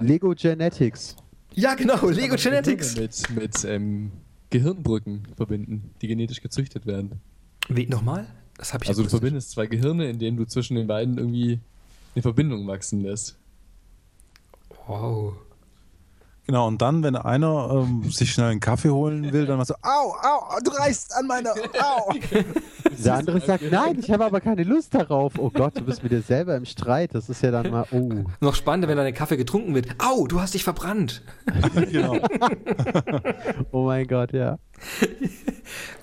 Lego 0.00 0.34
Genetics. 0.34 1.16
Ja, 1.54 1.74
genau, 1.74 2.08
Lego 2.08 2.36
Genetics. 2.36 2.96
Mit, 2.96 3.30
mit 3.30 3.64
ähm, 3.64 4.12
Gehirnbrücken 4.48 5.28
verbinden, 5.36 5.90
die 6.00 6.08
genetisch 6.08 6.40
gezüchtet 6.40 6.86
werden. 6.86 7.20
Wie, 7.68 7.86
nochmal? 7.86 8.26
Das 8.56 8.72
habe 8.72 8.84
ich 8.84 8.88
Also 8.88 9.02
du 9.02 9.10
verbindest 9.10 9.50
zwei 9.50 9.66
Gehirne, 9.66 10.08
indem 10.08 10.38
du 10.38 10.46
zwischen 10.46 10.76
den 10.76 10.86
beiden 10.86 11.18
irgendwie 11.18 11.60
eine 12.14 12.22
Verbindung 12.22 12.66
wachsen 12.66 13.02
lässt. 13.02 13.36
Wow. 14.86 15.34
Genau, 16.48 16.66
und 16.66 16.82
dann, 16.82 17.04
wenn 17.04 17.14
einer 17.14 17.70
ähm, 17.70 18.10
sich 18.10 18.32
schnell 18.32 18.50
einen 18.50 18.60
Kaffee 18.60 18.90
holen 18.90 19.32
will, 19.32 19.46
dann 19.46 19.58
mal 19.58 19.64
so, 19.64 19.74
au, 19.82 20.14
au, 20.20 20.58
du 20.64 20.72
reißt 20.72 21.14
an 21.14 21.26
meiner, 21.26 21.52
au. 21.52 22.12
Der 23.04 23.14
andere 23.14 23.40
sagt, 23.40 23.70
nein, 23.70 23.98
ich 24.00 24.10
habe 24.10 24.24
aber 24.24 24.40
keine 24.40 24.64
Lust 24.64 24.94
darauf. 24.94 25.34
Oh 25.38 25.50
Gott, 25.50 25.76
du 25.76 25.82
bist 25.82 26.02
mit 26.02 26.10
dir 26.10 26.22
selber 26.22 26.56
im 26.56 26.64
Streit. 26.64 27.14
Das 27.14 27.28
ist 27.28 27.42
ja 27.42 27.52
dann 27.52 27.70
mal, 27.70 27.86
oh. 27.92 28.24
Noch 28.40 28.56
spannender, 28.56 28.88
wenn 28.88 28.96
dein 28.96 29.14
Kaffee 29.14 29.36
getrunken 29.36 29.74
wird. 29.74 29.86
Au, 29.98 30.26
du 30.26 30.40
hast 30.40 30.54
dich 30.54 30.64
verbrannt. 30.64 31.22
genau. 31.90 32.18
Oh 33.70 33.84
mein 33.84 34.06
Gott, 34.06 34.32
ja. 34.32 34.58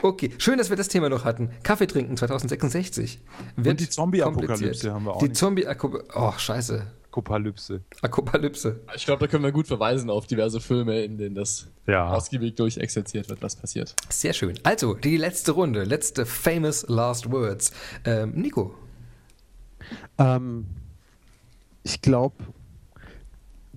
Okay, 0.02 0.32
schön, 0.38 0.58
dass 0.58 0.70
wir 0.70 0.78
das 0.78 0.88
Thema 0.88 1.10
noch 1.10 1.26
hatten. 1.26 1.50
Kaffee 1.64 1.88
trinken 1.88 2.16
2066. 2.16 3.20
Wird 3.56 3.68
Und 3.68 3.80
die 3.80 3.90
Zombie-Apokalypse 3.90 4.94
haben 4.94 5.06
wir 5.06 5.16
auch 5.16 5.20
Die. 5.20 5.32
Zombie-Apokalypse. 5.32 6.12
Oh, 6.16 6.34
scheiße. 6.38 6.86
Apokalypse. 7.16 7.82
Apokalypse. 8.02 8.82
Ich 8.96 9.06
glaube, 9.06 9.22
da 9.22 9.28
können 9.28 9.44
wir 9.44 9.54
gut 9.54 9.68
verweisen 9.68 10.10
auf 10.10 10.28
diverse 10.28 10.60
Filme, 10.60 11.02
in 11.04 11.18
denen 11.18 11.34
das 11.34 11.68
Ja. 11.88 12.10
ausgiebig 12.12 12.56
durchexerziert 12.56 13.30
wird, 13.30 13.42
was 13.42 13.56
passiert. 13.56 13.96
Sehr 14.10 14.34
schön. 14.34 14.60
Also, 14.64 14.96
die 14.96 15.16
letzte 15.16 15.54
Runde, 15.54 15.86
letzte 15.86 16.26
famous 16.26 16.86
last 16.90 17.32
words. 17.32 17.72
Ähm, 18.04 18.34
Nico. 18.36 18.76
Ähm, 20.18 20.66
ich 21.84 22.02
glaube, 22.02 22.36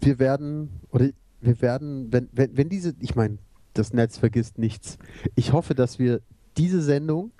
wir 0.00 0.18
werden, 0.18 0.80
oder 0.90 1.10
wir 1.40 1.60
werden, 1.60 2.12
wenn, 2.12 2.28
wenn, 2.32 2.56
wenn 2.56 2.68
diese, 2.68 2.94
ich 2.98 3.14
meine, 3.14 3.38
das 3.74 3.92
Netz 3.92 4.18
vergisst 4.18 4.58
nichts. 4.58 4.98
Ich 5.36 5.52
hoffe, 5.52 5.76
dass 5.76 6.00
wir 6.00 6.20
diese 6.56 6.82
Sendung 6.82 7.30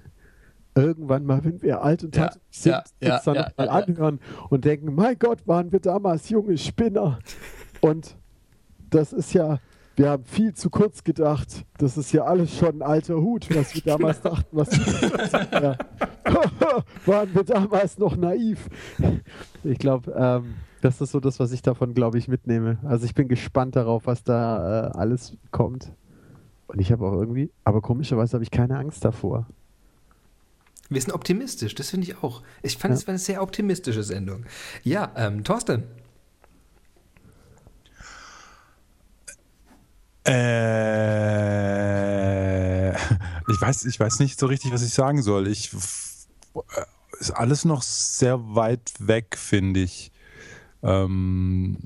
irgendwann 0.83 1.25
mal, 1.25 1.45
wenn 1.45 1.63
wir 1.63 1.83
alt 1.83 2.05
und 2.05 2.17
Ja, 2.17 2.25
tatsächlich 2.25 2.59
sind, 2.59 2.73
ja, 2.73 2.79
uns 2.79 2.91
ja, 3.01 3.21
dann 3.25 3.35
ja, 3.35 3.43
noch 3.43 3.57
mal 3.57 3.67
ja, 3.67 3.79
ja. 3.79 3.85
anhören 3.87 4.21
und 4.51 4.65
denken, 4.65 4.95
mein 4.95 5.19
Gott, 5.19 5.47
waren 5.47 5.73
wir 5.73 5.81
damals 5.81 6.29
junge 6.29 6.57
Spinner. 6.59 7.19
Und 7.81 8.17
das 8.91 9.13
ist 9.13 9.33
ja, 9.35 9.59
wir 9.95 10.11
haben 10.11 10.25
viel 10.25 10.53
zu 10.55 10.69
kurz 10.69 11.05
gedacht. 11.05 11.65
Das 11.79 11.97
ist 11.97 12.11
ja 12.13 12.25
alles 12.25 12.57
schon 12.57 12.77
ein 12.77 12.83
alter 12.83 13.17
Hut, 13.21 13.49
was 13.55 13.75
wir 13.75 13.83
damals 13.87 14.21
Genau. 14.21 14.35
dachten, 14.35 14.57
was 14.57 14.69
ja. 15.53 15.77
waren 17.07 17.35
wir 17.35 17.45
damals 17.45 17.99
noch 17.99 18.17
naiv. 18.17 18.69
Ich 19.63 19.79
glaube, 19.79 20.13
ähm, 20.17 20.55
das 20.81 21.01
ist 21.01 21.13
so 21.13 21.21
das, 21.21 21.39
was 21.41 21.53
ich 21.53 21.63
davon, 21.63 21.95
glaube 21.95 22.19
ich, 22.19 22.29
mitnehme. 22.29 22.79
Also 22.85 23.05
ich 23.07 23.15
bin 23.15 23.29
gespannt 23.29 23.77
darauf, 23.77 24.07
was 24.07 24.23
da 24.25 24.89
äh, 24.89 24.91
alles 24.99 25.37
kommt. 25.51 25.93
Und 26.67 26.81
ich 26.81 26.93
habe 26.93 27.07
auch 27.07 27.15
irgendwie, 27.15 27.51
aber 27.65 27.81
komischerweise 27.81 28.35
habe 28.35 28.45
ich 28.45 28.51
keine 28.51 28.77
Angst 28.77 29.05
davor. 29.05 29.47
Wir 30.91 31.01
sind 31.01 31.13
optimistisch, 31.13 31.75
das 31.75 31.91
finde 31.91 32.07
ich 32.07 32.23
auch. 32.23 32.43
Ich 32.63 32.79
fand, 32.79 32.95
es 32.95 33.07
war 33.07 33.13
eine 33.13 33.19
sehr 33.19 33.43
optimistische 33.43 34.03
Sendung. 34.03 34.47
Ja, 34.85 35.13
ähm, 35.17 35.45
Thorsten. 35.45 35.85
Äh, 40.25 40.39
ich, 42.93 43.61
weiß, 43.61 43.85
ich 43.85 44.01
weiß 44.01 44.21
nicht 44.21 44.41
so 44.41 44.47
richtig, 44.47 44.73
was 44.73 44.83
ich 44.83 44.95
sagen 44.95 45.23
soll. 45.23 45.47
Ich, 45.49 45.75
äh, 45.75 46.85
ist 47.21 47.33
alles 47.33 47.65
noch 47.67 47.83
sehr 47.83 48.55
weit 48.55 48.93
weg, 48.99 49.37
finde 49.37 49.81
ich. 49.81 50.11
Ähm, 50.83 51.77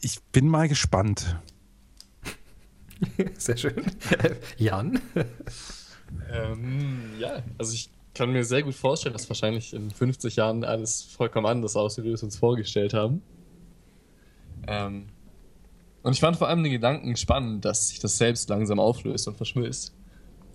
ich 0.00 0.22
bin 0.32 0.48
mal 0.48 0.68
gespannt. 0.68 1.38
Sehr 3.38 3.56
schön. 3.56 3.84
Jan. 4.56 5.00
Ähm, 6.30 7.12
ja, 7.18 7.42
also 7.58 7.74
ich 7.74 7.90
kann 8.14 8.32
mir 8.32 8.44
sehr 8.44 8.62
gut 8.62 8.74
vorstellen, 8.74 9.12
dass 9.14 9.28
wahrscheinlich 9.28 9.72
in 9.72 9.90
50 9.90 10.36
Jahren 10.36 10.64
alles 10.64 11.02
vollkommen 11.02 11.46
anders 11.46 11.76
aussieht, 11.76 12.04
wie 12.04 12.08
wir 12.08 12.14
es 12.14 12.22
uns 12.22 12.36
vorgestellt 12.36 12.94
haben. 12.94 13.22
Ähm, 14.66 15.06
und 16.02 16.12
ich 16.12 16.20
fand 16.20 16.36
vor 16.36 16.48
allem 16.48 16.62
den 16.62 16.72
Gedanken 16.72 17.16
spannend, 17.16 17.64
dass 17.64 17.88
sich 17.88 18.00
das 18.00 18.18
selbst 18.18 18.48
langsam 18.48 18.78
auflöst 18.78 19.28
und 19.28 19.36
verschmilzt. 19.36 19.94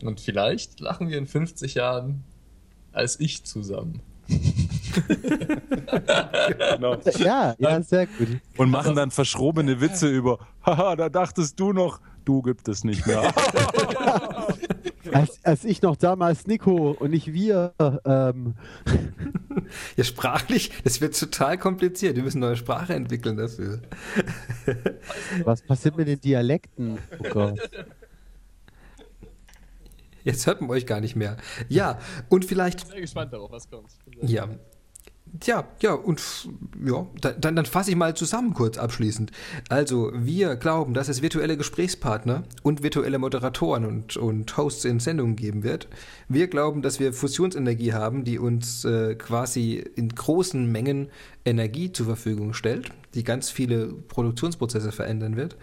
Und 0.04 0.20
vielleicht 0.20 0.80
lachen 0.80 1.10
wir 1.10 1.18
in 1.18 1.26
50 1.26 1.74
Jahren 1.76 2.24
als 2.92 3.20
ich 3.20 3.44
zusammen. 3.44 4.02
genau. 6.58 6.98
Ja, 7.18 7.56
ja, 7.58 7.82
sehr 7.82 8.08
gut. 8.08 8.28
Und 8.58 8.70
machen 8.70 8.96
dann 8.96 9.12
verschrobene 9.12 9.80
Witze 9.80 10.10
über, 10.10 10.40
haha, 10.66 10.96
da 10.96 11.08
dachtest 11.10 11.60
du 11.60 11.72
noch, 11.72 12.02
du 12.28 12.42
gibt 12.42 12.68
es 12.68 12.84
nicht 12.84 13.06
mehr. 13.08 13.34
als, 15.14 15.44
als 15.44 15.66
ich 15.66 15.82
noch 15.82 15.96
damals 15.96 16.48
Nico 16.48 16.92
und 16.92 17.12
nicht 17.12 17.34
wir. 17.34 17.74
Ähm. 18.06 18.56
Ja, 19.96 20.04
sprachlich, 20.04 20.72
das 20.84 21.02
wird 21.02 21.20
total 21.20 21.58
kompliziert. 21.58 22.16
Wir 22.16 22.24
müssen 22.24 22.40
neue 22.40 22.56
Sprache 22.56 22.94
entwickeln 22.94 23.38
dafür. 23.38 23.82
Was 25.44 25.62
passiert 25.62 25.98
mit 25.98 26.08
den 26.08 26.22
Dialekten? 26.22 26.98
Oh 27.20 27.30
Gott. 27.30 27.60
Jetzt 30.24 30.46
hört 30.46 30.62
man 30.62 30.70
euch 30.72 30.86
gar 30.86 31.00
nicht 31.00 31.16
mehr. 31.16 31.38
Ja, 31.70 32.00
und 32.30 32.46
vielleicht. 32.46 32.80
Ich 32.80 32.84
bin 32.84 32.92
sehr 32.92 33.02
gespannt 33.02 33.34
darauf, 33.34 33.52
was 33.52 33.70
kommt. 33.70 33.90
Ja. 34.22 34.50
Ja, 35.44 35.68
ja, 35.82 35.94
und 35.94 36.50
ja, 36.86 37.06
dann, 37.22 37.56
dann 37.56 37.66
fasse 37.66 37.92
ich 37.92 37.96
mal 37.96 38.16
zusammen 38.16 38.54
kurz 38.54 38.78
abschließend. 38.78 39.32
Also, 39.70 40.12
wir 40.14 40.56
glauben, 40.56 40.94
dass 40.94 41.10
es 41.10 41.22
virtuelle 41.22 41.58
Gesprächspartner 41.58 42.44
und 42.64 42.84
virtuelle 42.84 43.20
Moderatoren 43.20 43.86
und, 43.86 44.18
und 44.18 44.58
Hosts 44.58 44.86
in 44.86 45.00
Sendungen 45.00 45.36
geben 45.36 45.64
wird. 45.64 45.88
Wir 46.28 46.48
glauben, 46.48 46.82
dass 46.82 47.00
wir 47.00 47.14
Fusionsenergie 47.14 47.94
haben, 47.94 48.24
die 48.24 48.40
uns 48.40 48.86
äh, 48.86 49.16
quasi 49.16 49.84
in 49.96 50.10
großen 50.10 50.72
Mengen 50.72 51.10
Energie 51.46 51.92
zur 51.92 52.08
Verfügung 52.08 52.54
stellt, 52.54 52.92
die 53.14 53.24
ganz 53.24 53.50
viele 53.50 53.88
Produktionsprozesse 53.88 54.92
verändern 54.92 55.38
wird. 55.38 55.56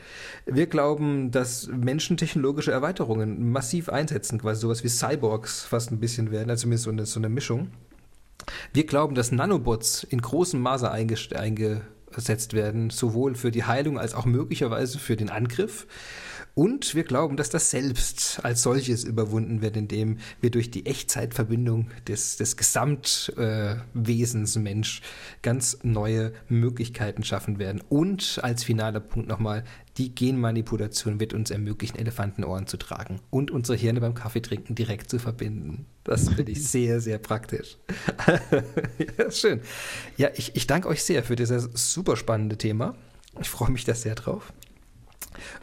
Wir 0.46 0.66
glauben, 0.66 1.30
dass 1.30 1.68
Menschen 1.68 2.16
technologische 2.16 2.72
Erweiterungen 2.72 3.50
massiv 3.50 3.88
einsetzen, 3.88 4.40
quasi 4.40 4.62
sowas 4.62 4.82
wie 4.82 4.88
Cyborgs 4.88 5.64
fast 5.64 5.90
ein 5.92 6.00
bisschen 6.00 6.30
werden, 6.30 6.50
also 6.50 6.62
zumindest 6.62 6.84
so 6.84 6.90
eine, 6.90 7.06
so 7.06 7.20
eine 7.20 7.28
Mischung. 7.28 7.68
Wir 8.72 8.86
glauben, 8.86 9.14
dass 9.14 9.32
Nanobots 9.32 10.04
in 10.04 10.20
großem 10.20 10.60
Maße 10.60 10.90
eingesetzt 10.90 12.52
werden, 12.52 12.90
sowohl 12.90 13.34
für 13.34 13.50
die 13.50 13.64
Heilung 13.64 13.98
als 13.98 14.14
auch 14.14 14.24
möglicherweise 14.24 14.98
für 14.98 15.16
den 15.16 15.30
Angriff. 15.30 15.86
Und 16.54 16.94
wir 16.94 17.02
glauben, 17.02 17.36
dass 17.36 17.50
das 17.50 17.70
Selbst 17.70 18.40
als 18.44 18.62
solches 18.62 19.02
überwunden 19.02 19.60
wird, 19.60 19.76
indem 19.76 20.18
wir 20.40 20.50
durch 20.50 20.70
die 20.70 20.86
Echtzeitverbindung 20.86 21.90
des, 22.06 22.36
des 22.36 22.56
Gesamtwesens 22.56 24.56
äh, 24.56 24.60
Mensch 24.60 25.02
ganz 25.42 25.78
neue 25.82 26.32
Möglichkeiten 26.48 27.24
schaffen 27.24 27.58
werden. 27.58 27.82
Und 27.88 28.38
als 28.42 28.62
finaler 28.62 29.00
Punkt 29.00 29.28
nochmal, 29.28 29.64
die 29.96 30.14
Genmanipulation 30.14 31.18
wird 31.18 31.34
uns 31.34 31.50
ermöglichen, 31.50 31.98
Elefantenohren 31.98 32.68
zu 32.68 32.76
tragen 32.76 33.20
und 33.30 33.50
unsere 33.50 33.76
Hirne 33.76 34.00
beim 34.00 34.14
Kaffeetrinken 34.14 34.74
direkt 34.74 35.10
zu 35.10 35.18
verbinden. 35.18 35.86
Das 36.04 36.28
finde 36.28 36.52
ich 36.52 36.68
sehr, 36.68 37.00
sehr 37.00 37.18
praktisch. 37.18 37.78
ja, 39.18 39.30
schön. 39.30 39.60
Ja, 40.16 40.28
ich, 40.34 40.54
ich 40.54 40.66
danke 40.66 40.88
euch 40.88 41.02
sehr 41.02 41.24
für 41.24 41.36
dieses 41.36 41.68
super 41.74 42.16
spannende 42.16 42.58
Thema. 42.58 42.94
Ich 43.40 43.50
freue 43.50 43.70
mich 43.70 43.84
da 43.84 43.94
sehr 43.94 44.14
drauf. 44.14 44.52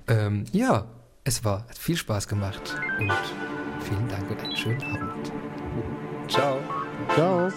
Ähm, 0.08 0.46
ja, 0.52 0.86
es 1.24 1.44
war, 1.44 1.68
hat 1.68 1.78
viel 1.78 1.98
Spaß 1.98 2.28
gemacht 2.28 2.76
und 3.00 3.12
vielen 3.82 4.08
Dank 4.08 4.30
und 4.30 4.40
einen 4.40 4.56
schönen 4.56 4.84
Abend. 4.84 5.32
Ciao. 6.28 6.58
Ciao. 7.14 7.52